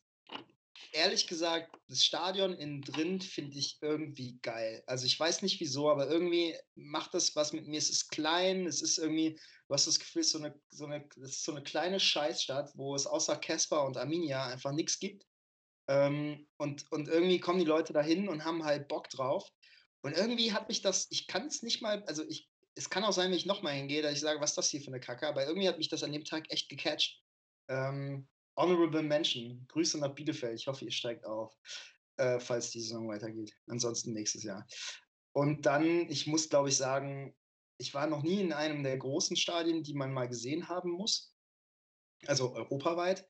ehrlich 0.91 1.27
gesagt, 1.27 1.75
das 1.87 2.03
Stadion 2.03 2.53
innen 2.53 2.81
drin 2.81 3.21
finde 3.21 3.57
ich 3.57 3.77
irgendwie 3.81 4.39
geil. 4.41 4.83
Also 4.87 5.05
ich 5.05 5.19
weiß 5.19 5.41
nicht 5.41 5.59
wieso, 5.59 5.89
aber 5.89 6.09
irgendwie 6.09 6.55
macht 6.75 7.13
das 7.13 7.35
was 7.35 7.53
mit 7.53 7.67
mir. 7.67 7.77
Es 7.77 7.89
ist 7.89 8.09
klein, 8.09 8.65
es 8.65 8.81
ist 8.81 8.97
irgendwie, 8.97 9.39
du 9.67 9.73
hast 9.73 9.87
das 9.87 9.99
Gefühl, 9.99 10.23
so 10.23 10.37
eine, 10.39 10.59
so 10.69 10.85
eine, 10.85 11.07
es 11.17 11.31
ist 11.31 11.43
so 11.43 11.51
eine 11.51 11.63
kleine 11.63 11.99
Scheißstadt, 11.99 12.71
wo 12.75 12.95
es 12.95 13.07
außer 13.07 13.37
Casper 13.37 13.85
und 13.85 13.97
Arminia 13.97 14.47
einfach 14.47 14.71
nichts 14.71 14.99
gibt. 14.99 15.25
Ähm, 15.87 16.47
und, 16.57 16.91
und 16.91 17.07
irgendwie 17.07 17.39
kommen 17.39 17.59
die 17.59 17.65
Leute 17.65 17.93
dahin 17.93 18.29
und 18.29 18.45
haben 18.45 18.63
halt 18.63 18.87
Bock 18.87 19.09
drauf. 19.09 19.49
Und 20.01 20.13
irgendwie 20.17 20.53
hat 20.53 20.67
mich 20.67 20.81
das, 20.81 21.07
ich 21.11 21.27
kann 21.27 21.47
es 21.47 21.63
nicht 21.63 21.81
mal, 21.81 22.03
also 22.05 22.23
ich, 22.27 22.49
es 22.75 22.89
kann 22.89 23.03
auch 23.03 23.13
sein, 23.13 23.31
wenn 23.31 23.37
ich 23.37 23.45
nochmal 23.45 23.73
hingehe, 23.73 24.01
dass 24.01 24.13
ich 24.13 24.19
sage, 24.19 24.41
was 24.41 24.51
ist 24.51 24.57
das 24.57 24.69
hier 24.69 24.81
für 24.81 24.87
eine 24.87 24.99
Kacke, 24.99 25.27
aber 25.27 25.45
irgendwie 25.45 25.67
hat 25.67 25.77
mich 25.77 25.89
das 25.89 26.03
an 26.03 26.11
dem 26.11 26.25
Tag 26.25 26.51
echt 26.51 26.69
gecatcht. 26.69 27.21
Ähm, 27.69 28.27
Honorable 28.55 29.03
Mention. 29.03 29.65
Grüße 29.67 29.97
nach 29.99 30.13
Bielefeld. 30.13 30.59
Ich 30.59 30.67
hoffe, 30.67 30.85
ihr 30.85 30.91
steigt 30.91 31.25
auf, 31.25 31.55
äh, 32.17 32.39
falls 32.39 32.71
die 32.71 32.81
Saison 32.81 33.07
weitergeht. 33.09 33.53
Ansonsten 33.67 34.13
nächstes 34.13 34.43
Jahr. 34.43 34.65
Und 35.33 35.65
dann, 35.65 36.09
ich 36.09 36.27
muss 36.27 36.49
glaube 36.49 36.69
ich 36.69 36.77
sagen, 36.77 37.35
ich 37.77 37.93
war 37.93 38.07
noch 38.07 38.23
nie 38.23 38.41
in 38.41 38.53
einem 38.53 38.83
der 38.83 38.97
großen 38.97 39.35
Stadien, 39.35 39.83
die 39.83 39.95
man 39.95 40.13
mal 40.13 40.27
gesehen 40.27 40.69
haben 40.69 40.91
muss. 40.91 41.33
Also 42.27 42.53
europaweit. 42.53 43.27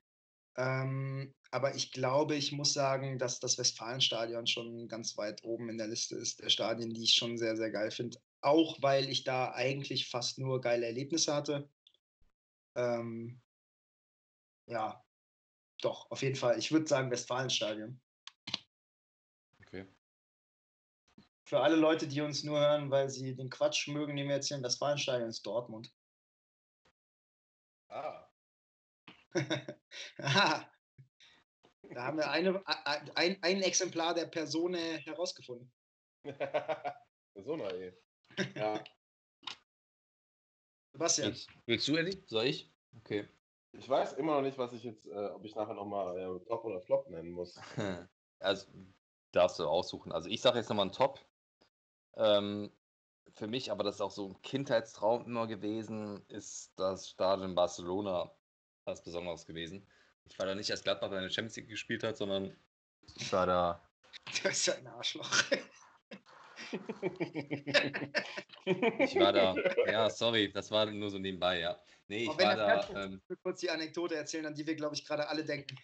Ähm, 0.56 1.34
aber 1.50 1.76
ich 1.76 1.92
glaube, 1.92 2.36
ich 2.36 2.52
muss 2.52 2.74
sagen, 2.74 3.18
dass 3.18 3.40
das 3.40 3.58
Westfalenstadion 3.58 4.46
schon 4.46 4.88
ganz 4.88 5.18
weit 5.18 5.44
oben 5.44 5.70
in 5.70 5.78
der 5.78 5.88
Liste 5.88 6.16
ist, 6.16 6.42
der 6.42 6.50
Stadien, 6.50 6.94
die 6.94 7.04
ich 7.04 7.16
schon 7.16 7.38
sehr, 7.38 7.56
sehr 7.56 7.72
geil 7.72 7.90
finde. 7.90 8.20
Auch 8.42 8.78
weil 8.82 9.10
ich 9.10 9.24
da 9.24 9.52
eigentlich 9.54 10.10
fast 10.10 10.38
nur 10.38 10.62
geile 10.62 10.86
Erlebnisse 10.86 11.34
hatte. 11.34 11.70
Ähm, 12.76 13.42
ja, 14.68 15.04
doch, 15.84 16.10
auf 16.12 16.22
jeden 16.22 16.36
Fall. 16.36 16.58
Ich 16.58 16.72
würde 16.72 16.88
sagen 16.88 17.12
Westfalenstadion. 17.12 18.00
Okay. 19.62 19.88
Für 21.46 21.60
alle 21.60 21.76
Leute, 21.76 22.08
die 22.08 22.22
uns 22.22 22.44
nur 22.44 22.60
hören, 22.60 22.90
weil 22.90 23.10
sie 23.10 23.36
den 23.36 23.50
Quatsch 23.50 23.88
mögen, 23.88 24.16
den 24.16 24.28
wir 24.28 24.36
erzählen, 24.36 24.64
Westfalenstadion 24.64 25.30
ist 25.30 25.46
Dortmund. 25.46 25.94
Ah. 27.90 28.28
Aha. 30.18 30.70
Da 31.94 32.04
haben 32.04 32.18
wir 32.18 32.30
eine, 32.32 32.64
ein, 33.16 33.38
ein 33.44 33.62
Exemplar 33.62 34.14
der 34.14 34.26
Person 34.26 34.74
herausgefunden. 34.74 35.72
Persona, 37.34 37.70
ey. 37.70 37.94
Ja. 38.56 38.84
Sebastian. 40.94 41.36
Willst 41.66 41.88
du, 41.88 41.98
Eddie? 41.98 42.24
Soll 42.28 42.46
ich? 42.46 42.72
Okay. 42.98 43.28
Ich 43.74 43.90
weiß 43.90 44.14
immer 44.14 44.36
noch 44.36 44.42
nicht, 44.42 44.58
was 44.58 44.74
ich 44.74 44.84
jetzt, 44.84 45.08
äh, 45.08 45.30
ob 45.34 45.44
ich 45.46 45.56
nachher 45.56 45.74
nochmal 45.74 46.18
äh, 46.18 46.40
Top 46.46 46.64
oder 46.64 46.80
Flop 46.82 47.10
nennen 47.10 47.32
muss. 47.32 47.60
Also 48.40 48.68
darfst 49.32 49.58
du 49.58 49.66
aussuchen. 49.66 50.12
Also 50.12 50.28
ich 50.28 50.42
sage 50.42 50.58
jetzt 50.58 50.68
nochmal 50.68 50.88
ein 50.88 50.92
Top. 50.92 51.18
Ähm, 52.18 52.74
für 53.36 53.48
mich, 53.48 53.72
aber 53.72 53.86
das 53.86 53.96
ist 53.96 54.02
auch 54.02 54.12
so 54.12 54.28
ein 54.28 54.42
Kindheitstraum 54.42 55.26
immer 55.26 55.48
gewesen, 55.48 56.26
ist 56.28 56.74
das 56.78 57.10
Stadion 57.10 57.56
Barcelona 57.56 58.36
was 58.86 59.02
Besonderes 59.02 59.46
gewesen. 59.46 59.88
Ich 60.26 60.38
war 60.40 60.46
da 60.46 60.56
nicht 60.56 60.72
als 60.72 60.84
Gladbach, 60.84 61.10
weil 61.10 61.20
eine 61.20 61.30
Champions 61.30 61.56
League 61.56 61.70
gespielt 61.70 62.04
hat, 62.04 62.18
sondern 62.18 62.56
ich 63.16 63.32
war 63.32 63.46
da. 63.46 63.82
Das 64.44 64.54
ist 64.54 64.66
ja 64.68 64.76
ein 64.76 64.88
Arschloch. 64.88 65.30
ich 68.62 69.20
war 69.20 69.34
da. 69.34 69.56
Ja, 69.88 70.10
sorry, 70.10 70.52
das 70.52 70.70
war 70.72 70.86
nur 70.86 71.10
so 71.10 71.18
nebenbei, 71.18 71.60
ja. 71.60 71.80
Nee, 72.14 72.24
ich 72.26 72.38
war 72.38 72.56
da. 72.56 72.88
Ähm, 72.90 73.22
ich 73.24 73.30
will 73.30 73.38
kurz 73.42 73.60
die 73.60 73.72
Anekdote 73.72 74.16
erzählen, 74.16 74.46
an 74.46 74.54
die 74.54 74.68
wir, 74.68 74.76
glaube 74.76 74.94
ich, 74.94 75.04
gerade 75.04 75.28
alle 75.28 75.44
denken. 75.44 75.76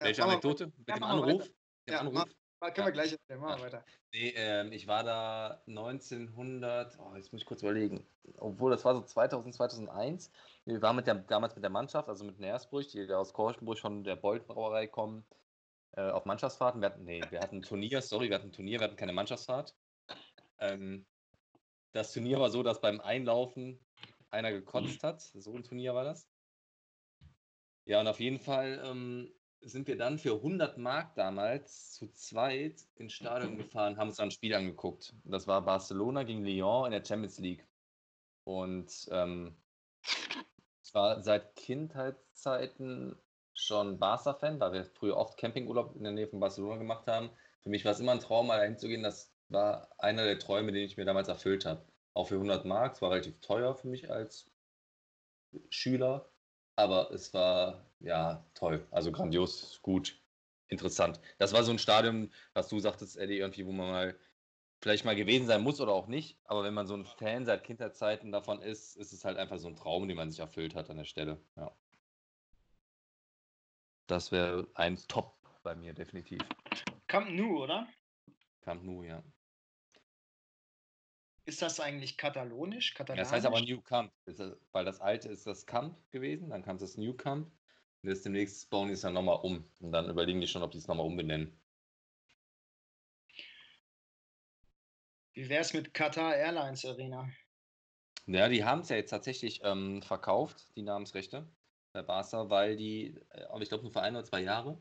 Welche 0.00 0.20
ja, 0.20 0.26
Anekdote? 0.26 0.66
Mit 0.66 0.88
ja, 0.88 0.94
dem 0.96 1.04
Anruf? 1.04 1.48
Ja, 1.88 2.00
Anruf? 2.00 2.24
Mach, 2.60 2.74
können 2.74 2.88
wir 2.88 2.92
gleich 2.92 3.12
erzählen, 3.12 3.38
machen 3.38 3.60
wir 3.60 3.66
weiter. 3.66 3.84
Nee, 4.12 4.32
ähm, 4.34 4.72
ich 4.72 4.88
war 4.88 5.04
da 5.04 5.62
1900, 5.68 6.98
oh, 6.98 7.14
jetzt 7.14 7.32
muss 7.32 7.42
ich 7.42 7.46
kurz 7.46 7.62
überlegen, 7.62 8.04
obwohl 8.38 8.72
das 8.72 8.84
war 8.84 8.94
so 8.94 9.02
2000, 9.02 9.54
2001. 9.54 10.32
Wir 10.64 10.82
waren 10.82 10.96
mit 10.96 11.06
der, 11.06 11.14
damals 11.14 11.54
mit 11.54 11.62
der 11.62 11.70
Mannschaft, 11.70 12.08
also 12.08 12.24
mit 12.24 12.40
Nersbrüch, 12.40 12.88
die 12.88 13.12
aus 13.12 13.32
Korschenburg 13.32 13.78
von 13.78 14.02
der 14.02 14.16
Bolt 14.16 14.48
Brauerei 14.48 14.88
kommen, 14.88 15.24
äh, 15.92 16.00
auf 16.00 16.24
Mannschaftsfahrten. 16.24 16.80
Wir 16.80 16.86
hatten, 16.86 17.04
nee, 17.04 17.22
wir 17.30 17.40
hatten 17.40 17.58
ein 17.58 17.62
Turnier, 17.62 18.02
sorry, 18.02 18.28
wir 18.28 18.36
hatten 18.36 18.48
ein 18.48 18.52
Turnier, 18.52 18.80
wir 18.80 18.86
hatten 18.86 18.96
keine 18.96 19.12
Mannschaftsfahrt. 19.12 19.76
Ähm, 20.58 21.06
das 21.92 22.12
Turnier 22.12 22.40
war 22.40 22.50
so, 22.50 22.64
dass 22.64 22.80
beim 22.80 23.00
Einlaufen 23.00 23.85
einer 24.36 24.52
gekotzt 24.52 25.02
hat. 25.02 25.20
So 25.20 25.54
ein 25.54 25.64
Turnier 25.64 25.94
war 25.94 26.04
das. 26.04 26.28
Ja, 27.84 28.00
und 28.00 28.08
auf 28.08 28.20
jeden 28.20 28.38
Fall 28.38 28.82
ähm, 28.84 29.32
sind 29.60 29.86
wir 29.88 29.96
dann 29.96 30.18
für 30.18 30.34
100 30.34 30.78
Mark 30.78 31.14
damals 31.14 31.92
zu 31.92 32.08
zweit 32.12 32.80
ins 32.96 33.12
Stadion 33.12 33.56
gefahren, 33.56 33.96
haben 33.96 34.08
uns 34.08 34.20
ein 34.20 34.30
Spiel 34.30 34.54
angeguckt. 34.54 35.14
Das 35.24 35.46
war 35.46 35.62
Barcelona 35.62 36.24
gegen 36.24 36.44
Lyon 36.44 36.86
in 36.86 36.92
der 36.92 37.04
Champions 37.04 37.38
League. 37.38 37.66
Und 38.44 39.08
ähm, 39.10 39.56
war 40.96 41.22
seit 41.22 41.54
Kindheitszeiten 41.56 43.16
schon 43.52 43.98
Barca-Fan, 43.98 44.58
weil 44.58 44.72
wir 44.72 44.84
früher 44.84 45.16
oft 45.16 45.38
Campingurlaub 45.38 45.94
in 45.94 46.02
der 46.02 46.12
Nähe 46.12 46.26
von 46.26 46.40
Barcelona 46.40 46.78
gemacht 46.78 47.06
haben. 47.06 47.30
Für 47.62 47.68
mich 47.68 47.84
war 47.84 47.92
es 47.92 48.00
immer 48.00 48.12
ein 48.12 48.20
Traum, 48.20 48.46
mal 48.46 48.56
dahin 48.56 48.78
zu 48.78 48.88
gehen. 48.88 49.02
Das 49.02 49.30
war 49.48 49.90
einer 49.98 50.24
der 50.24 50.38
Träume, 50.38 50.72
den 50.72 50.84
ich 50.84 50.96
mir 50.96 51.04
damals 51.04 51.28
erfüllt 51.28 51.66
habe 51.66 51.84
auch 52.16 52.28
für 52.28 52.36
100 52.36 52.64
Mark. 52.64 52.94
Es 52.94 53.02
war 53.02 53.10
relativ 53.10 53.38
teuer 53.40 53.74
für 53.74 53.88
mich 53.88 54.10
als 54.10 54.50
Schüler, 55.68 56.28
aber 56.74 57.10
es 57.12 57.34
war 57.34 57.84
ja 58.00 58.44
toll. 58.54 58.86
Also 58.90 59.12
grandios, 59.12 59.80
gut, 59.82 60.18
interessant. 60.68 61.20
Das 61.38 61.52
war 61.52 61.62
so 61.62 61.72
ein 61.72 61.78
Stadion, 61.78 62.32
was 62.54 62.68
du 62.68 62.80
sagtest, 62.80 63.18
Eddie, 63.18 63.38
irgendwie, 63.38 63.66
wo 63.66 63.72
man 63.72 63.90
mal 63.90 64.18
vielleicht 64.80 65.04
mal 65.04 65.14
gewesen 65.14 65.46
sein 65.46 65.62
muss 65.62 65.80
oder 65.80 65.92
auch 65.92 66.06
nicht. 66.06 66.38
Aber 66.44 66.64
wenn 66.64 66.74
man 66.74 66.86
so 66.86 66.94
ein 66.94 67.04
Fan 67.04 67.44
seit 67.44 67.64
Kindheitszeiten 67.64 68.32
davon 68.32 68.62
ist, 68.62 68.96
ist 68.96 69.12
es 69.12 69.24
halt 69.24 69.36
einfach 69.36 69.58
so 69.58 69.68
ein 69.68 69.76
Traum, 69.76 70.08
den 70.08 70.16
man 70.16 70.30
sich 70.30 70.40
erfüllt 70.40 70.74
hat 70.74 70.88
an 70.88 70.96
der 70.96 71.04
Stelle. 71.04 71.38
Ja. 71.56 71.70
Das 74.06 74.32
wäre 74.32 74.66
ein 74.74 74.96
Top 75.08 75.36
bei 75.62 75.74
mir, 75.74 75.92
definitiv. 75.92 76.40
Camp 77.08 77.28
Nou, 77.30 77.62
oder? 77.62 77.86
Camp 78.62 78.82
Nou, 78.84 79.02
ja. 79.02 79.22
Ist 81.46 81.62
das 81.62 81.80
eigentlich 81.80 82.18
katalonisch? 82.18 82.94
Ja, 82.98 83.04
das 83.04 83.32
heißt 83.32 83.46
aber 83.46 83.60
New 83.60 83.80
Camp, 83.80 84.12
weil 84.72 84.84
das 84.84 85.00
alte 85.00 85.28
ist 85.28 85.46
das 85.46 85.64
Camp 85.64 85.96
gewesen, 86.10 86.50
dann 86.50 86.62
kam 86.62 86.76
das 86.78 86.96
New 86.96 87.14
Camp 87.14 87.50
jetzt 88.06 88.24
demnächst 88.24 88.70
bauen 88.70 88.88
die 88.88 88.94
es 88.94 89.00
dann 89.00 89.14
nochmal 89.14 89.40
um. 89.42 89.68
Und 89.80 89.92
dann 89.92 90.08
überlegen 90.08 90.40
die 90.40 90.46
schon, 90.46 90.62
ob 90.62 90.70
die 90.70 90.78
es 90.78 90.86
nochmal 90.86 91.06
umbenennen. 91.06 91.58
Wie 95.34 95.48
wäre 95.48 95.60
es 95.60 95.74
mit 95.74 95.92
Qatar 95.92 96.34
Airlines 96.34 96.84
Arena? 96.84 97.28
Ja, 98.26 98.48
die 98.48 98.64
haben 98.64 98.80
es 98.80 98.88
ja 98.88 98.96
jetzt 98.96 99.10
tatsächlich 99.10 99.60
ähm, 99.62 100.02
verkauft, 100.02 100.64
die 100.76 100.82
Namensrechte 100.82 101.46
bei 101.92 102.02
Barca, 102.02 102.48
weil 102.48 102.76
die, 102.76 103.14
äh, 103.30 103.62
ich 103.62 103.68
glaube, 103.68 103.84
nur 103.84 103.92
für 103.92 104.00
ein 104.00 104.16
oder 104.16 104.24
zwei 104.24 104.40
Jahre 104.40 104.80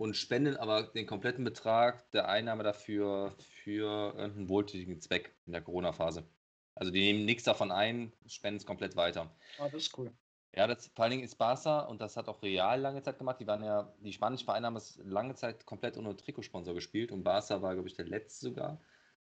und 0.00 0.16
spenden 0.16 0.56
aber 0.56 0.84
den 0.84 1.06
kompletten 1.06 1.44
Betrag 1.44 2.10
der 2.12 2.26
Einnahme 2.26 2.62
dafür 2.62 3.34
für 3.62 4.14
irgendeinen 4.16 4.48
wohltätigen 4.48 4.98
Zweck 4.98 5.36
in 5.44 5.52
der 5.52 5.60
Corona-Phase. 5.60 6.26
Also 6.74 6.90
die 6.90 7.00
nehmen 7.00 7.26
nichts 7.26 7.44
davon 7.44 7.70
ein, 7.70 8.10
spenden 8.24 8.56
es 8.56 8.64
komplett 8.64 8.96
weiter. 8.96 9.30
Ah, 9.58 9.68
das 9.68 9.82
ist 9.82 9.98
cool. 9.98 10.10
Ja, 10.56 10.66
das, 10.66 10.86
vor 10.86 11.04
allen 11.04 11.10
Dingen 11.10 11.22
ist 11.22 11.36
Barca, 11.36 11.80
und 11.80 12.00
das 12.00 12.16
hat 12.16 12.28
auch 12.28 12.42
Real 12.42 12.80
lange 12.80 13.02
Zeit 13.02 13.18
gemacht, 13.18 13.40
die 13.40 13.46
waren 13.46 13.62
ja, 13.62 13.92
die 13.98 14.14
spanischen 14.14 14.46
Vereine 14.46 14.68
haben 14.68 14.76
es 14.76 14.98
lange 15.04 15.34
Zeit 15.34 15.66
komplett 15.66 15.98
ohne 15.98 16.16
Trikotsponsor 16.16 16.72
gespielt 16.72 17.12
und 17.12 17.22
Barca 17.22 17.60
war, 17.60 17.74
glaube 17.74 17.88
ich, 17.88 17.94
der 17.94 18.06
letzte 18.06 18.46
sogar. 18.46 18.80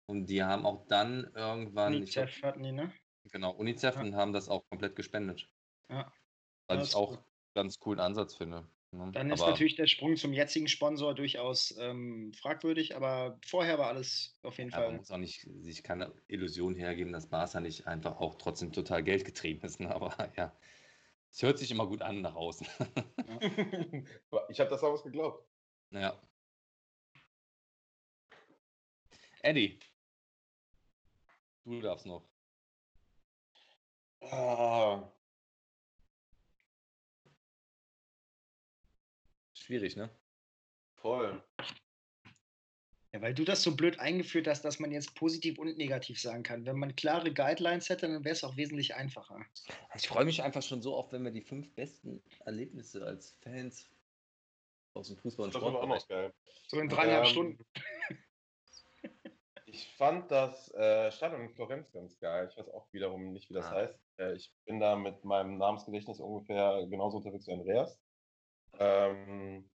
Und 0.06 0.28
die 0.28 0.42
haben 0.42 0.66
auch 0.66 0.88
dann 0.88 1.30
irgendwann. 1.36 1.96
UNICEF 1.96 2.40
glaub, 2.40 2.54
hatten 2.54 2.64
die, 2.64 2.72
ne? 2.72 2.94
Genau, 3.26 3.52
UNICEF 3.52 3.96
ja. 3.96 4.02
und 4.04 4.16
haben 4.16 4.32
das 4.32 4.48
auch 4.48 4.64
komplett 4.70 4.96
gespendet. 4.96 5.50
Ja. 5.90 6.10
Was 6.68 6.88
ich 6.88 6.96
auch 6.96 7.12
cool. 7.12 7.26
ganz 7.56 7.78
coolen 7.78 8.00
Ansatz 8.00 8.36
finde. 8.36 8.66
Ne? 8.94 9.10
Dann 9.14 9.32
ist 9.32 9.42
aber 9.42 9.52
natürlich 9.52 9.76
der 9.76 9.88
Sprung 9.88 10.18
zum 10.18 10.34
jetzigen 10.34 10.68
Sponsor 10.68 11.16
durchaus 11.16 11.76
ähm, 11.80 12.34
fragwürdig, 12.34 12.96
aber 12.96 13.40
vorher 13.46 13.78
war 13.78 13.88
alles 13.88 14.38
auf 14.44 14.58
jeden 14.58 14.72
Fall. 14.72 14.88
Man 14.88 14.98
muss 14.98 15.12
auch 15.12 15.18
nicht 15.18 15.48
sich 15.62 15.82
keine 15.82 16.14
Illusion 16.28 16.76
hergeben, 16.76 17.14
dass 17.14 17.30
Barca 17.30 17.62
nicht 17.62 17.88
einfach 17.88 18.18
auch 18.20 18.36
trotzdem 18.36 18.74
total 18.74 19.02
Geld 19.02 19.24
getrieben 19.24 19.66
ist. 19.66 19.80
Ne? 19.80 19.96
Aber 19.96 20.14
ja, 20.36 20.54
es 21.30 21.42
hört 21.42 21.58
sich 21.58 21.72
immer 21.72 21.88
gut 21.88 22.02
an 22.02 22.22
nach 22.22 22.36
außen. 22.36 22.68
Ja. 22.80 23.40
ich 24.50 24.60
habe 24.60 24.70
das 24.70 24.84
auch 24.84 24.94
was 24.94 25.04
geglaubt. 25.04 25.48
Ja. 25.94 26.18
Eddie, 29.44 29.78
du 31.66 31.82
darfst 31.82 32.06
noch. 32.06 32.24
Ah. 34.22 35.12
Schwierig, 39.72 39.96
ne? 39.96 40.10
Voll. 40.98 41.42
Ja, 43.14 43.22
weil 43.22 43.34
du 43.34 43.46
das 43.46 43.64
so 43.64 43.74
blöd 43.74 43.98
eingeführt 44.02 44.46
hast, 44.46 44.66
dass 44.66 44.80
man 44.80 44.92
jetzt 44.92 45.16
positiv 45.16 45.58
und 45.60 45.78
negativ 45.78 46.20
sagen 46.20 46.44
kann. 46.44 46.66
Wenn 46.66 46.78
man 46.78 46.94
klare 46.98 47.34
Guidelines 47.34 47.88
hätte, 47.88 48.10
dann 48.10 48.26
wäre 48.26 48.34
es 48.34 48.44
auch 48.44 48.58
wesentlich 48.58 48.96
einfacher. 48.96 49.40
Ich 49.96 50.10
freue 50.10 50.26
mich 50.26 50.44
einfach 50.44 50.62
schon 50.62 50.82
so 50.82 50.98
oft, 50.98 51.14
wenn 51.14 51.24
wir 51.24 51.32
die 51.32 51.42
fünf 51.42 51.74
besten 51.74 52.22
Erlebnisse 52.44 53.06
als 53.06 53.38
Fans 53.40 53.90
aus 54.94 55.08
dem 55.08 55.16
Fußball 55.16 55.46
und 55.46 55.54
Sport. 55.54 55.74
Das 55.74 55.82
auch 55.82 55.88
noch 55.88 56.08
geil. 56.10 56.34
So 56.68 56.78
in 56.78 56.90
dreieinhalb 56.90 57.24
ähm, 57.28 57.32
Stunden. 57.32 57.66
Ich 59.74 59.88
fand 59.96 60.30
das 60.30 60.70
äh, 60.74 61.14
Stadion 61.14 61.44
in 61.44 61.50
Florenz 61.50 61.94
ganz 61.94 62.20
geil. 62.20 62.50
Ich 62.52 62.58
weiß 62.58 62.68
auch 62.74 62.92
wiederum 62.92 63.32
nicht, 63.32 63.50
wie 63.50 63.54
das 63.54 63.68
ah. 63.68 63.76
heißt. 63.76 64.00
Äh, 64.18 64.34
ich 64.34 64.54
bin 64.66 64.82
da 64.82 64.98
mit 64.98 65.24
meinem 65.24 65.58
Namensgedächtnis 65.58 66.20
ungefähr 66.20 66.86
genauso 66.90 67.20
unterwegs 67.20 67.48
wie 67.48 67.54
Andreas. 67.54 67.98
Ähm, 68.82 69.70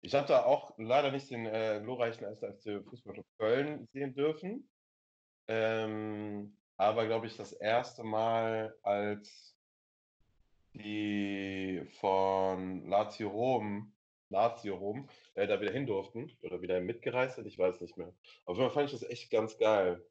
ich 0.00 0.14
habe 0.14 0.28
da 0.28 0.44
auch 0.44 0.74
leider 0.78 1.10
nicht 1.10 1.30
den 1.30 1.46
äh, 1.46 1.80
glorreichen 1.82 2.24
1. 2.24 2.40
FC 2.40 2.84
Fußballclub 2.88 3.26
Köln 3.38 3.88
sehen 3.92 4.14
dürfen. 4.14 4.70
Ähm, 5.48 6.56
aber 6.76 7.06
glaube 7.06 7.26
ich 7.26 7.36
das 7.36 7.52
erste 7.52 8.04
Mal, 8.04 8.76
als 8.82 9.56
die 10.74 11.82
von 12.00 12.88
Lazio 12.88 13.28
Rom, 13.28 13.92
Lazio 14.28 14.76
Rom, 14.76 15.08
äh, 15.34 15.46
da 15.46 15.60
wieder 15.60 15.72
hin 15.72 15.86
durften 15.86 16.30
oder 16.42 16.60
wieder 16.62 16.80
mitgereist 16.80 17.36
sind, 17.36 17.46
ich 17.46 17.58
weiß 17.58 17.80
nicht 17.80 17.96
mehr. 17.96 18.14
Auf 18.44 18.56
jeden 18.56 18.68
Fall 18.70 18.74
fand 18.74 18.92
ich 18.92 19.00
das 19.00 19.08
echt 19.08 19.30
ganz 19.30 19.58
geil. 19.58 20.04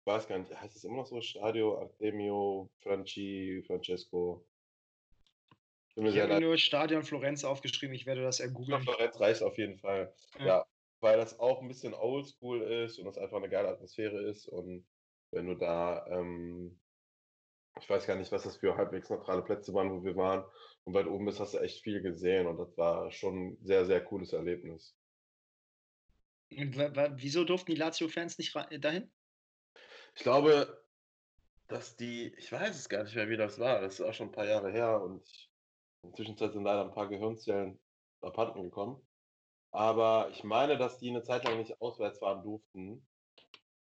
Ich 0.00 0.06
weiß 0.06 0.26
gar 0.26 0.38
nicht, 0.38 0.60
heißt 0.60 0.76
es 0.76 0.84
immer 0.84 0.96
noch 0.98 1.06
so 1.06 1.20
Stadio 1.20 1.78
Artemio 1.78 2.70
Franci 2.80 3.62
Francesco? 3.66 4.44
Ich 5.94 6.18
habe 6.18 6.40
nur 6.40 6.56
Stadion 6.56 7.02
Florenz 7.02 7.44
aufgeschrieben, 7.44 7.94
ich 7.94 8.06
werde 8.06 8.22
das 8.22 8.40
ergoogeln. 8.40 8.82
Florenz 8.82 9.20
reicht 9.20 9.42
auf 9.42 9.58
jeden 9.58 9.78
Fall. 9.78 10.14
Ja. 10.38 10.46
ja. 10.46 10.66
weil 11.00 11.18
das 11.18 11.38
auch 11.38 11.60
ein 11.60 11.68
bisschen 11.68 11.92
oldschool 11.92 12.62
ist 12.62 12.98
und 12.98 13.04
das 13.04 13.18
einfach 13.18 13.36
eine 13.36 13.50
geile 13.50 13.68
Atmosphäre 13.68 14.22
ist. 14.22 14.48
Und 14.48 14.86
wenn 15.32 15.46
du 15.46 15.54
da, 15.54 16.06
ähm, 16.08 16.80
ich 17.78 17.90
weiß 17.90 18.06
gar 18.06 18.16
nicht, 18.16 18.32
was 18.32 18.44
das 18.44 18.56
für 18.56 18.76
halbwegs 18.76 19.10
neutrale 19.10 19.42
Plätze 19.42 19.74
waren, 19.74 19.90
wo 19.90 20.02
wir 20.02 20.16
waren. 20.16 20.44
Und 20.84 20.94
weit 20.94 21.06
oben 21.06 21.26
bist, 21.26 21.40
hast 21.40 21.54
du 21.54 21.58
echt 21.58 21.82
viel 21.82 22.00
gesehen 22.00 22.46
und 22.46 22.56
das 22.56 22.76
war 22.76 23.10
schon 23.12 23.48
ein 23.48 23.58
sehr, 23.62 23.84
sehr 23.84 24.02
cooles 24.02 24.32
Erlebnis. 24.32 24.96
Wieso 26.50 27.44
durften 27.44 27.70
die 27.70 27.78
Lazio-Fans 27.78 28.38
nicht 28.38 28.54
dahin? 28.80 29.10
Ich 30.14 30.22
glaube, 30.22 30.82
dass 31.68 31.96
die, 31.96 32.34
ich 32.36 32.50
weiß 32.50 32.76
es 32.76 32.88
gar 32.88 33.04
nicht 33.04 33.14
mehr, 33.14 33.28
wie 33.28 33.36
das 33.36 33.58
war. 33.58 33.80
Das 33.80 33.94
ist 33.94 34.00
auch 34.00 34.12
schon 34.12 34.28
ein 34.28 34.32
paar 34.32 34.46
Jahre 34.46 34.70
her 34.70 35.00
und 35.00 35.22
ich 35.24 35.51
in 36.02 36.10
der 36.10 36.16
Zwischenzeit 36.16 36.52
sind 36.52 36.64
leider 36.64 36.84
ein 36.84 36.92
paar 36.92 37.08
Gehirnzellen 37.08 37.78
abhanden 38.20 38.62
gekommen. 38.62 39.00
Aber 39.70 40.28
ich 40.30 40.44
meine, 40.44 40.76
dass 40.76 40.98
die 40.98 41.10
eine 41.10 41.22
Zeit 41.22 41.44
lang 41.44 41.58
nicht 41.58 41.80
auswärts 41.80 42.18
fahren 42.18 42.42
durften. 42.42 43.06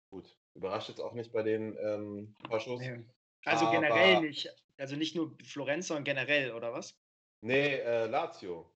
Gut, 0.09 0.37
überrascht 0.53 0.89
jetzt 0.89 1.01
auch 1.01 1.13
nicht 1.13 1.33
bei 1.33 1.43
den 1.43 1.77
ähm, 1.77 2.35
Faschos. 2.47 2.79
Nee. 2.79 3.03
Also 3.45 3.65
aber, 3.65 3.75
generell 3.75 4.21
nicht. 4.21 4.49
Also 4.77 4.95
nicht 4.95 5.15
nur 5.15 5.35
Florenz, 5.43 5.87
sondern 5.87 6.05
generell, 6.05 6.53
oder 6.53 6.71
was? 6.71 6.97
Nee, 7.41 7.75
äh, 7.75 8.05
Lazio. 8.07 8.71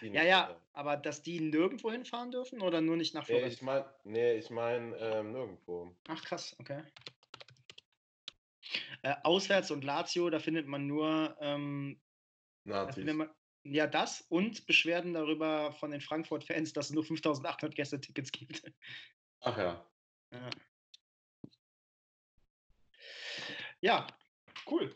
ja, 0.00 0.24
ja, 0.24 0.60
aber 0.72 0.96
dass 0.96 1.22
die 1.22 1.40
nirgendwo 1.40 1.90
hinfahren 1.90 2.30
dürfen 2.30 2.62
oder 2.62 2.80
nur 2.80 2.96
nicht 2.96 3.14
nach 3.14 3.26
Florenz? 3.26 3.46
Nee, 3.46 3.52
ich 3.52 3.62
meine 3.62 3.94
nee, 4.04 4.32
ich 4.34 4.50
mein, 4.50 4.94
ähm, 4.98 5.32
nirgendwo. 5.32 5.94
Ach 6.08 6.24
krass, 6.24 6.56
okay. 6.58 6.82
Äh, 9.02 9.14
auswärts 9.22 9.70
und 9.70 9.84
Lazio, 9.84 10.30
da 10.30 10.38
findet 10.38 10.66
man 10.66 10.86
nur 10.86 11.36
ähm, 11.40 12.00
Nazis. 12.66 13.04
Man, 13.04 13.30
ja, 13.64 13.86
das 13.86 14.20
und 14.28 14.66
Beschwerden 14.66 15.14
darüber 15.14 15.72
von 15.72 15.90
den 15.90 16.00
Frankfurt-Fans, 16.00 16.72
dass 16.72 16.86
es 16.86 16.94
nur 16.94 17.04
5800 17.04 17.74
Gäste-Tickets 17.74 18.32
gibt. 18.32 18.62
Ach 19.40 19.58
ja. 19.58 19.90
ja. 20.32 20.50
Ja, 23.80 24.06
cool. 24.70 24.94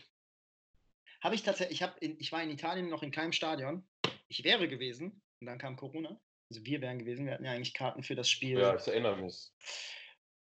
Habe 1.23 1.35
ich 1.35 1.43
tatsächlich, 1.43 1.81
ich, 1.81 1.83
hab 1.83 1.99
in, 2.03 2.19
ich 2.19 2.33
war 2.33 2.43
in 2.43 2.51
Italien 2.51 2.89
noch 2.89 3.03
in 3.03 3.11
keinem 3.11 3.33
Stadion. 3.33 3.87
Ich 4.29 4.43
wäre 4.43 4.69
gewesen 4.69 5.23
und 5.41 5.47
dann 5.47 5.59
kam 5.59 5.77
Corona. 5.77 6.19
Also 6.51 6.65
wir 6.65 6.81
wären 6.81 6.99
gewesen, 6.99 7.27
wir 7.27 7.35
hatten 7.35 7.45
ja 7.45 7.53
eigentlich 7.53 7.75
Karten 7.75 8.03
für 8.03 8.15
das 8.15 8.31
Spiel. 8.31 8.59
Ja, 8.59 8.77
ich 8.77 8.87
erinnere 8.89 9.17
mich. 9.17 9.51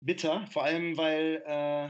Bitter, 0.01 0.45
vor 0.47 0.63
allem 0.63 0.97
weil 0.97 1.43
äh, 1.45 1.89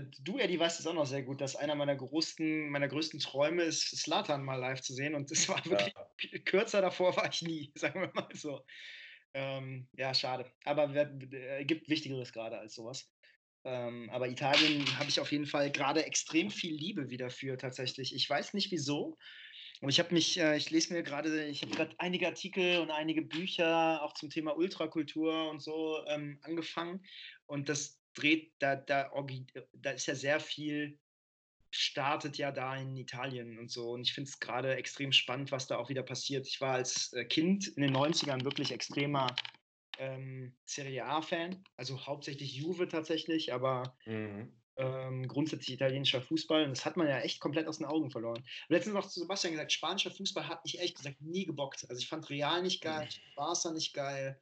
du, 0.00 0.38
Eddie, 0.38 0.58
weißt 0.58 0.80
es 0.80 0.86
auch 0.86 0.94
noch 0.94 1.06
sehr 1.06 1.22
gut, 1.22 1.40
dass 1.40 1.56
einer 1.56 1.74
meiner 1.74 1.96
größten, 1.96 2.68
meiner 2.70 2.88
größten 2.88 3.20
Träume 3.20 3.62
ist, 3.62 3.96
Slatan 3.96 4.44
mal 4.44 4.56
live 4.56 4.80
zu 4.80 4.94
sehen. 4.94 5.14
Und 5.14 5.30
es 5.30 5.48
war 5.48 5.64
wirklich 5.64 5.94
ja. 5.94 6.38
kürzer 6.40 6.80
davor 6.80 7.16
war 7.16 7.28
ich 7.30 7.42
nie, 7.42 7.72
sagen 7.76 8.00
wir 8.00 8.10
mal 8.14 8.28
so. 8.34 8.64
Ähm, 9.34 9.88
ja, 9.92 10.14
schade. 10.14 10.50
Aber 10.64 10.94
es 10.94 11.32
äh, 11.32 11.64
gibt 11.64 11.88
Wichtigeres 11.88 12.32
gerade 12.32 12.58
als 12.58 12.74
sowas. 12.74 13.10
Ähm, 13.64 14.10
aber 14.10 14.28
Italien 14.28 14.84
habe 14.98 15.08
ich 15.08 15.20
auf 15.20 15.30
jeden 15.30 15.46
Fall 15.46 15.70
gerade 15.70 16.04
extrem 16.04 16.50
viel 16.50 16.74
Liebe 16.74 17.10
wieder 17.10 17.30
für 17.30 17.56
tatsächlich. 17.56 18.14
Ich 18.14 18.28
weiß 18.28 18.54
nicht 18.54 18.70
wieso. 18.72 19.16
Und 19.80 19.88
ich 19.88 19.98
habe 19.98 20.14
mich, 20.14 20.38
äh, 20.38 20.56
ich 20.56 20.70
lese 20.70 20.92
mir 20.92 21.02
gerade, 21.02 21.46
ich 21.46 21.62
habe 21.62 21.74
gerade 21.74 21.94
einige 21.98 22.26
Artikel 22.26 22.80
und 22.80 22.90
einige 22.90 23.22
Bücher 23.22 24.02
auch 24.02 24.14
zum 24.14 24.30
Thema 24.30 24.56
Ultrakultur 24.56 25.50
und 25.50 25.60
so 25.60 26.04
ähm, 26.06 26.38
angefangen. 26.42 27.04
Und 27.46 27.68
das 27.68 28.01
dreht, 28.14 28.52
da, 28.58 28.76
da, 28.76 29.10
da 29.72 29.90
ist 29.90 30.06
ja 30.06 30.14
sehr 30.14 30.40
viel, 30.40 30.98
startet 31.70 32.36
ja 32.36 32.52
da 32.52 32.76
in 32.76 32.96
Italien 32.96 33.58
und 33.58 33.70
so. 33.70 33.90
Und 33.92 34.02
ich 34.02 34.12
finde 34.12 34.28
es 34.28 34.38
gerade 34.38 34.76
extrem 34.76 35.12
spannend, 35.12 35.52
was 35.52 35.66
da 35.66 35.78
auch 35.78 35.88
wieder 35.88 36.02
passiert. 36.02 36.46
Ich 36.46 36.60
war 36.60 36.74
als 36.74 37.12
äh, 37.14 37.24
Kind 37.24 37.68
in 37.68 37.82
den 37.82 37.96
90ern 37.96 38.44
wirklich 38.44 38.72
extremer 38.72 39.34
ähm, 39.98 40.54
Serie 40.66 41.04
A-Fan, 41.06 41.64
also 41.76 42.06
hauptsächlich 42.06 42.54
Juve 42.54 42.88
tatsächlich, 42.88 43.52
aber 43.52 43.96
mhm. 44.04 44.52
ähm, 44.76 45.28
grundsätzlich 45.28 45.74
italienischer 45.74 46.20
Fußball. 46.20 46.64
Und 46.64 46.70
das 46.70 46.84
hat 46.84 46.96
man 46.96 47.08
ja 47.08 47.20
echt 47.20 47.40
komplett 47.40 47.66
aus 47.66 47.78
den 47.78 47.86
Augen 47.86 48.10
verloren. 48.10 48.44
Letztens 48.68 48.94
noch 48.94 49.08
zu 49.08 49.20
Sebastian 49.20 49.52
gesagt, 49.52 49.72
spanischer 49.72 50.10
Fußball 50.10 50.48
hat 50.48 50.64
mich 50.64 50.76
ehrlich 50.76 50.94
gesagt 50.94 51.20
nie 51.20 51.46
gebockt. 51.46 51.86
Also 51.88 52.00
ich 52.00 52.08
fand 52.08 52.28
Real 52.28 52.62
nicht 52.62 52.82
geil, 52.82 53.06
mhm. 53.06 53.34
Barca 53.34 53.70
nicht 53.70 53.94
geil. 53.94 54.40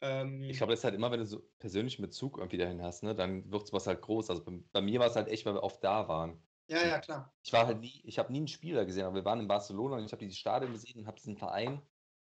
Ähm, 0.00 0.42
ich 0.42 0.58
glaube, 0.58 0.72
das 0.72 0.80
ist 0.80 0.84
halt 0.84 0.94
immer, 0.94 1.10
wenn 1.10 1.20
du 1.20 1.26
so 1.26 1.40
persönlichen 1.58 2.02
Bezug 2.02 2.38
irgendwie 2.38 2.58
dahin 2.58 2.82
hast, 2.82 3.02
ne, 3.02 3.14
dann 3.14 3.50
wird 3.50 3.66
sowas 3.66 3.86
halt 3.86 4.02
groß. 4.02 4.30
Also 4.30 4.44
bei, 4.44 4.60
bei 4.72 4.80
mir 4.82 5.00
war 5.00 5.06
es 5.08 5.16
halt 5.16 5.28
echt, 5.28 5.46
weil 5.46 5.54
wir 5.54 5.62
oft 5.62 5.82
da 5.82 6.08
waren. 6.08 6.46
Ja, 6.68 6.86
ja, 6.86 6.98
klar. 6.98 7.34
Ich 7.42 7.52
war 7.52 7.66
halt 7.66 7.80
nie, 7.80 8.00
ich 8.04 8.18
habe 8.18 8.32
nie 8.32 8.38
einen 8.38 8.48
Spieler 8.48 8.84
gesehen, 8.86 9.04
aber 9.04 9.16
wir 9.16 9.24
waren 9.24 9.40
in 9.40 9.48
Barcelona 9.48 9.96
und 9.96 10.04
ich 10.04 10.12
habe 10.12 10.20
dieses 10.20 10.38
Stadion 10.38 10.72
gesehen 10.72 11.00
und 11.00 11.06
habe 11.06 11.18
diesen 11.18 11.36
Verein 11.36 11.82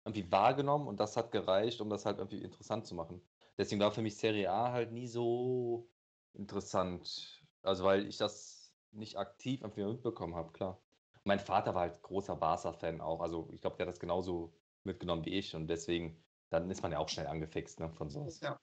irgendwie 0.05 0.31
wahrgenommen 0.31 0.87
und 0.87 0.99
das 0.99 1.17
hat 1.17 1.31
gereicht, 1.31 1.81
um 1.81 1.89
das 1.89 2.05
halt 2.05 2.19
irgendwie 2.19 2.41
interessant 2.43 2.85
zu 2.85 2.95
machen. 2.95 3.27
Deswegen 3.57 3.81
war 3.81 3.91
für 3.91 4.01
mich 4.01 4.17
Serie 4.17 4.51
A 4.51 4.71
halt 4.71 4.91
nie 4.91 5.07
so 5.07 5.91
interessant. 6.33 7.45
Also 7.63 7.83
weil 7.85 8.07
ich 8.07 8.17
das 8.17 8.75
nicht 8.91 9.17
aktiv 9.17 9.61
irgendwie 9.61 9.83
mitbekommen 9.85 10.35
habe, 10.35 10.51
klar. 10.53 10.83
mein 11.23 11.39
Vater 11.39 11.73
war 11.75 11.81
halt 11.83 12.01
großer 12.01 12.35
Barca-Fan 12.35 13.01
auch. 13.01 13.21
Also 13.21 13.49
ich 13.51 13.61
glaube, 13.61 13.77
der 13.77 13.87
hat 13.87 13.93
das 13.93 13.99
genauso 13.99 14.57
mitgenommen 14.83 15.25
wie 15.25 15.35
ich 15.37 15.55
und 15.55 15.67
deswegen, 15.67 16.24
dann 16.49 16.69
ist 16.69 16.81
man 16.81 16.91
ja 16.91 16.99
auch 16.99 17.09
schnell 17.09 17.27
angefixt 17.27 17.79
ne, 17.79 17.91
von 17.93 18.09
sowas. 18.09 18.39
Ja. 18.41 18.59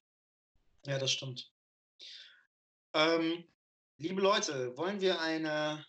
ja, 0.87 0.99
das 0.99 1.11
stimmt. 1.11 1.53
Ähm, 2.95 3.45
liebe 3.99 4.21
Leute, 4.21 4.77
wollen 4.77 5.01
wir 5.01 5.21
eine, 5.21 5.85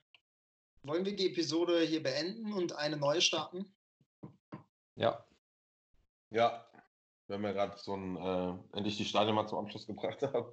wollen 0.84 1.06
wir 1.06 1.16
die 1.16 1.30
Episode 1.30 1.82
hier 1.82 2.02
beenden 2.02 2.54
und 2.54 2.74
eine 2.74 2.98
neue 2.98 3.22
starten? 3.22 3.76
Ja. 4.96 5.26
Ja. 6.30 6.70
Wir 7.28 7.36
haben 7.36 7.44
ja 7.44 7.52
gerade 7.52 7.78
so 7.78 7.96
ein, 7.96 8.18
äh, 8.18 8.78
endlich 8.78 8.98
die 8.98 9.06
Stadion 9.06 9.36
mal 9.36 9.48
zum 9.48 9.60
Abschluss 9.60 9.88
gebracht 9.88 10.22
haben. 10.22 10.52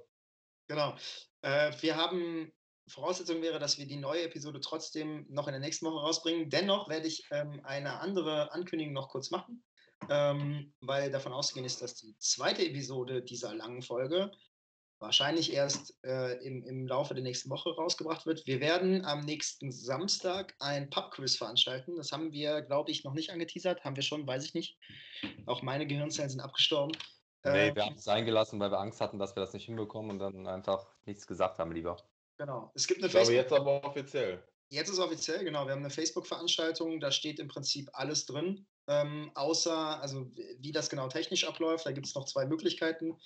Genau. 0.67 0.95
Äh, 1.41 1.73
wir 1.81 1.97
haben 1.97 2.51
Voraussetzung 2.87 3.41
wäre, 3.41 3.59
dass 3.59 3.77
wir 3.77 3.87
die 3.87 3.97
neue 3.97 4.23
Episode 4.23 4.59
trotzdem 4.59 5.25
noch 5.29 5.47
in 5.47 5.53
der 5.53 5.59
nächsten 5.59 5.85
Woche 5.85 6.01
rausbringen. 6.01 6.49
Dennoch 6.49 6.89
werde 6.89 7.07
ich 7.07 7.25
ähm, 7.31 7.61
eine 7.63 7.99
andere 7.99 8.51
Ankündigung 8.51 8.93
noch 8.93 9.09
kurz 9.09 9.31
machen, 9.31 9.63
ähm, 10.09 10.73
weil 10.81 11.11
davon 11.11 11.33
auszugehen 11.33 11.65
ist, 11.65 11.81
dass 11.81 11.95
die 11.95 12.17
zweite 12.17 12.65
Episode 12.65 13.21
dieser 13.21 13.53
langen 13.53 13.81
Folge 13.81 14.31
wahrscheinlich 15.01 15.51
erst 15.51 15.97
äh, 16.05 16.33
im, 16.45 16.63
im 16.63 16.87
Laufe 16.87 17.13
der 17.13 17.23
nächsten 17.23 17.49
Woche 17.49 17.71
rausgebracht 17.71 18.25
wird. 18.25 18.45
Wir 18.45 18.59
werden 18.59 19.03
am 19.03 19.21
nächsten 19.21 19.71
Samstag 19.71 20.53
ein 20.59 20.89
Pub-Quiz 20.89 21.37
veranstalten. 21.37 21.95
Das 21.95 22.11
haben 22.11 22.31
wir, 22.31 22.61
glaube 22.61 22.91
ich, 22.91 23.03
noch 23.03 23.13
nicht 23.13 23.31
angeteasert. 23.31 23.83
Haben 23.83 23.95
wir 23.95 24.03
schon, 24.03 24.27
weiß 24.27 24.45
ich 24.45 24.53
nicht. 24.53 24.77
Auch 25.47 25.63
meine 25.63 25.87
Gehirnzellen 25.87 26.29
sind 26.29 26.39
abgestorben. 26.39 26.95
Nee, 27.43 27.73
wir 27.73 27.85
haben 27.85 27.95
es 27.95 28.07
eingelassen, 28.07 28.59
weil 28.59 28.69
wir 28.69 28.79
Angst 28.79 29.01
hatten, 29.01 29.17
dass 29.17 29.35
wir 29.35 29.41
das 29.41 29.53
nicht 29.53 29.65
hinbekommen 29.65 30.11
und 30.11 30.19
dann 30.19 30.45
einfach 30.45 30.85
nichts 31.05 31.25
gesagt 31.25 31.57
haben 31.57 31.71
lieber. 31.71 31.97
Genau. 32.37 32.71
Es 32.75 32.85
gibt 32.85 32.99
eine 32.99 33.07
ich 33.07 33.13
glaube, 33.13 33.33
jetzt 33.33 33.51
aber 33.51 33.83
offiziell. 33.83 34.43
Jetzt 34.69 34.89
ist 34.89 34.99
offiziell, 34.99 35.43
genau. 35.43 35.65
Wir 35.65 35.73
haben 35.73 35.79
eine 35.79 35.89
Facebook-Veranstaltung, 35.89 36.99
da 36.99 37.11
steht 37.11 37.39
im 37.39 37.47
Prinzip 37.47 37.89
alles 37.93 38.25
drin, 38.27 38.67
ähm, 38.87 39.31
außer, 39.35 40.01
also 40.01 40.29
wie 40.59 40.71
das 40.71 40.89
genau 40.89 41.07
technisch 41.07 41.47
abläuft. 41.47 41.85
Da 41.85 41.91
gibt 41.91 42.07
es 42.07 42.15
noch 42.15 42.25
zwei 42.25 42.45
Möglichkeiten. 42.45 43.17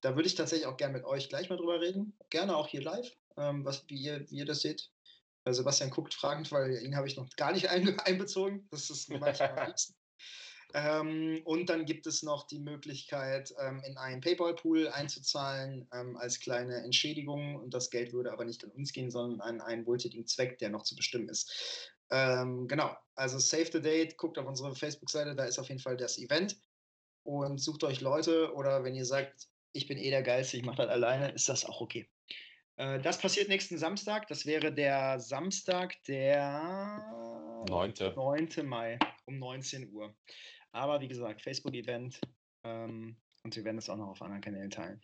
Da 0.00 0.16
würde 0.16 0.26
ich 0.26 0.34
tatsächlich 0.34 0.66
auch 0.66 0.76
gerne 0.76 0.94
mit 0.94 1.04
euch 1.04 1.28
gleich 1.28 1.48
mal 1.48 1.56
drüber 1.56 1.80
reden. 1.80 2.16
Gerne 2.30 2.56
auch 2.56 2.68
hier 2.68 2.82
live, 2.82 3.10
ähm, 3.36 3.64
was, 3.64 3.84
wie, 3.88 3.96
ihr, 3.96 4.28
wie 4.30 4.38
ihr 4.38 4.46
das 4.46 4.60
seht. 4.60 4.90
Äh, 5.44 5.52
Sebastian 5.52 5.90
guckt 5.90 6.14
fragend, 6.14 6.50
weil 6.52 6.82
ihn 6.82 6.96
habe 6.96 7.06
ich 7.06 7.16
noch 7.16 7.28
gar 7.36 7.52
nicht 7.52 7.68
einbezogen. 7.70 8.66
Das 8.70 8.90
ist 8.90 9.08
manchmal 9.10 9.58
am 9.58 9.66
liebsten. 9.68 9.94
Ähm, 10.74 11.42
und 11.44 11.68
dann 11.68 11.84
gibt 11.84 12.06
es 12.06 12.22
noch 12.22 12.46
die 12.46 12.58
Möglichkeit, 12.58 13.52
ähm, 13.60 13.82
in 13.84 13.98
einen 13.98 14.22
PayPal-Pool 14.22 14.88
einzuzahlen 14.88 15.86
ähm, 15.92 16.16
als 16.16 16.40
kleine 16.40 16.76
Entschädigung. 16.82 17.56
Und 17.56 17.74
das 17.74 17.90
Geld 17.90 18.14
würde 18.14 18.32
aber 18.32 18.46
nicht 18.46 18.64
an 18.64 18.70
uns 18.70 18.92
gehen, 18.94 19.10
sondern 19.10 19.42
an 19.42 19.60
einen 19.60 19.84
wohltätigen 19.84 20.26
Zweck, 20.26 20.56
der 20.58 20.70
noch 20.70 20.82
zu 20.82 20.96
bestimmen 20.96 21.28
ist. 21.28 21.92
Ähm, 22.12 22.68
genau, 22.68 22.94
also 23.14 23.38
Save 23.38 23.70
the 23.72 23.80
Date, 23.80 24.16
guckt 24.18 24.38
auf 24.38 24.46
unsere 24.46 24.74
Facebook-Seite, 24.74 25.34
da 25.34 25.44
ist 25.44 25.58
auf 25.58 25.68
jeden 25.68 25.80
Fall 25.80 25.96
das 25.96 26.18
Event. 26.18 26.56
Und 27.24 27.58
sucht 27.58 27.84
euch 27.84 28.00
Leute 28.00 28.52
oder 28.54 28.84
wenn 28.84 28.94
ihr 28.94 29.04
sagt, 29.04 29.48
ich 29.72 29.86
bin 29.86 29.96
eh 29.96 30.10
der 30.10 30.22
Geilste, 30.22 30.56
ich 30.58 30.64
mache 30.64 30.78
das 30.78 30.88
alleine, 30.88 31.30
ist 31.30 31.48
das 31.48 31.64
auch 31.64 31.80
okay. 31.80 32.08
Äh, 32.76 33.00
das 33.00 33.18
passiert 33.18 33.48
nächsten 33.48 33.78
Samstag. 33.78 34.26
Das 34.28 34.44
wäre 34.44 34.72
der 34.72 35.20
Samstag, 35.20 36.02
der 36.04 36.62
9. 37.68 37.94
9. 38.14 38.66
Mai 38.66 38.98
um 39.26 39.38
19 39.38 39.92
Uhr. 39.92 40.14
Aber 40.72 41.00
wie 41.00 41.08
gesagt, 41.08 41.42
Facebook-Event. 41.42 42.20
Ähm, 42.64 43.16
und 43.44 43.56
wir 43.56 43.64
werden 43.64 43.78
es 43.78 43.88
auch 43.88 43.96
noch 43.96 44.08
auf 44.08 44.22
anderen 44.22 44.42
Kanälen 44.42 44.70
teilen. 44.70 45.00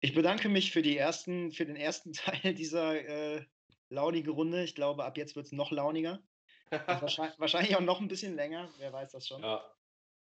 Ich 0.00 0.14
bedanke 0.14 0.48
mich 0.48 0.72
für, 0.72 0.82
die 0.82 0.96
ersten, 0.96 1.52
für 1.52 1.66
den 1.66 1.76
ersten 1.76 2.12
Teil 2.14 2.54
dieser 2.54 2.94
äh, 2.94 3.44
launigen 3.90 4.32
Runde. 4.32 4.64
Ich 4.64 4.74
glaube, 4.74 5.04
ab 5.04 5.16
jetzt 5.16 5.36
wird 5.36 5.46
es 5.46 5.52
noch 5.52 5.70
launiger. 5.70 6.22
wahrscheinlich, 6.86 7.38
wahrscheinlich, 7.38 7.76
auch 7.76 7.80
noch 7.80 8.00
ein 8.00 8.08
bisschen 8.08 8.34
länger. 8.34 8.68
Wer 8.78 8.92
weiß 8.92 9.12
das 9.12 9.26
schon. 9.26 9.42
Ja. 9.42 9.64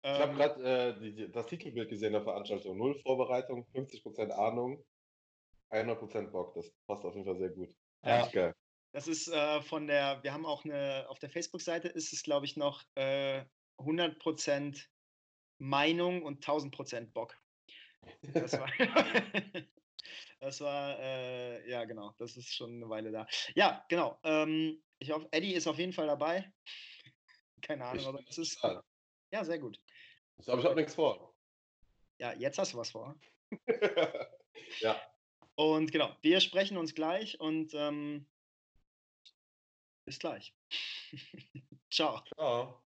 Ich 0.02 0.10
ähm, 0.10 0.22
habe 0.22 0.34
gerade 0.36 1.00
äh, 1.02 1.30
das 1.30 1.48
Titelbild 1.48 1.90
gesehen 1.90 2.14
der 2.14 2.24
Veranstaltung. 2.24 2.78
Null 2.78 2.96
Vorbereitung, 3.02 3.68
50% 3.74 4.32
Ahnung, 4.32 4.84
100% 5.72 6.32
Bock. 6.32 6.54
Das 6.56 6.72
passt 6.88 7.04
auf 7.04 7.14
jeden 7.16 7.26
Fall 7.26 7.38
sehr 7.38 7.50
gut. 7.50 7.76
Ja. 8.04 8.28
Geil. 8.28 8.56
Das 8.92 9.08
ist 9.08 9.28
äh, 9.28 9.62
von 9.62 9.88
der, 9.88 10.24
wir 10.24 10.34
haben 10.34 10.46
auch 10.46 10.66
eine, 10.66 11.06
auf 11.10 11.20
der 11.20 11.30
Facebook-Seite 11.30 11.90
ist 11.90 12.12
es, 12.12 12.24
glaube 12.24 12.46
ich, 12.46 12.56
noch 12.56 12.84
äh, 12.96 13.44
100% 13.78 14.88
Meinung 15.60 16.24
und 16.24 16.44
1000% 16.44 17.12
Bock. 17.12 17.38
Das 18.34 18.54
war, 18.54 18.72
das 20.40 20.62
war 20.62 20.98
äh, 21.00 21.70
ja 21.70 21.86
genau, 21.86 22.14
das 22.18 22.38
ist 22.38 22.54
schon 22.54 22.76
eine 22.76 22.90
Weile 22.90 23.12
da. 23.12 23.28
Ja, 23.56 23.86
genau. 23.90 24.18
Ähm, 24.24 24.82
ich 25.00 25.12
hoffe, 25.12 25.28
Eddie 25.32 25.54
ist 25.54 25.68
auf 25.68 25.78
jeden 25.78 25.94
Fall 25.94 26.08
dabei. 26.08 26.52
Keine 27.62 27.86
Ahnung, 27.86 28.06
aber 28.06 28.22
das 28.24 28.38
ist. 28.38 28.62
Ja, 29.32 29.44
sehr 29.44 29.60
gut. 29.60 29.80
Ich 30.38 30.46
glaube, 30.46 30.62
ich 30.62 30.66
habe 30.66 30.76
nichts 30.76 30.96
vor. 30.96 31.36
Ja, 32.18 32.34
jetzt 32.34 32.58
hast 32.58 32.74
du 32.74 32.78
was 32.78 32.92
vor. 32.92 33.16
ja. 34.80 35.02
Und 35.56 35.92
genau, 35.92 36.16
wir 36.22 36.40
sprechen 36.40 36.78
uns 36.78 36.96
gleich 36.96 37.40
und 37.40 37.74
ähm, 37.74 38.26
bis 40.06 40.20
gleich. 40.20 40.56
Ciao. 41.92 42.24
Ciao. 42.34 42.82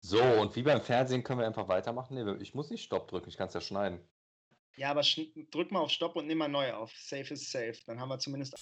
So, 0.00 0.22
und 0.22 0.56
wie 0.56 0.62
beim 0.62 0.80
Fernsehen 0.80 1.22
können 1.22 1.40
wir 1.40 1.46
einfach 1.46 1.68
weitermachen? 1.68 2.14
Nee, 2.14 2.42
ich 2.42 2.54
muss 2.54 2.70
nicht 2.70 2.84
Stopp 2.84 3.08
drücken, 3.08 3.28
ich 3.28 3.36
kann 3.36 3.48
es 3.48 3.54
ja 3.54 3.60
schneiden. 3.60 4.00
Ja, 4.76 4.92
aber 4.92 5.02
drück 5.50 5.72
mal 5.72 5.80
auf 5.80 5.90
Stopp 5.90 6.16
und 6.16 6.26
nimm 6.26 6.38
mal 6.38 6.48
neu 6.48 6.72
auf. 6.72 6.92
Safe 6.96 7.34
is 7.34 7.50
safe. 7.50 7.76
Dann 7.86 8.00
haben 8.00 8.08
wir 8.08 8.18
zumindest. 8.18 8.54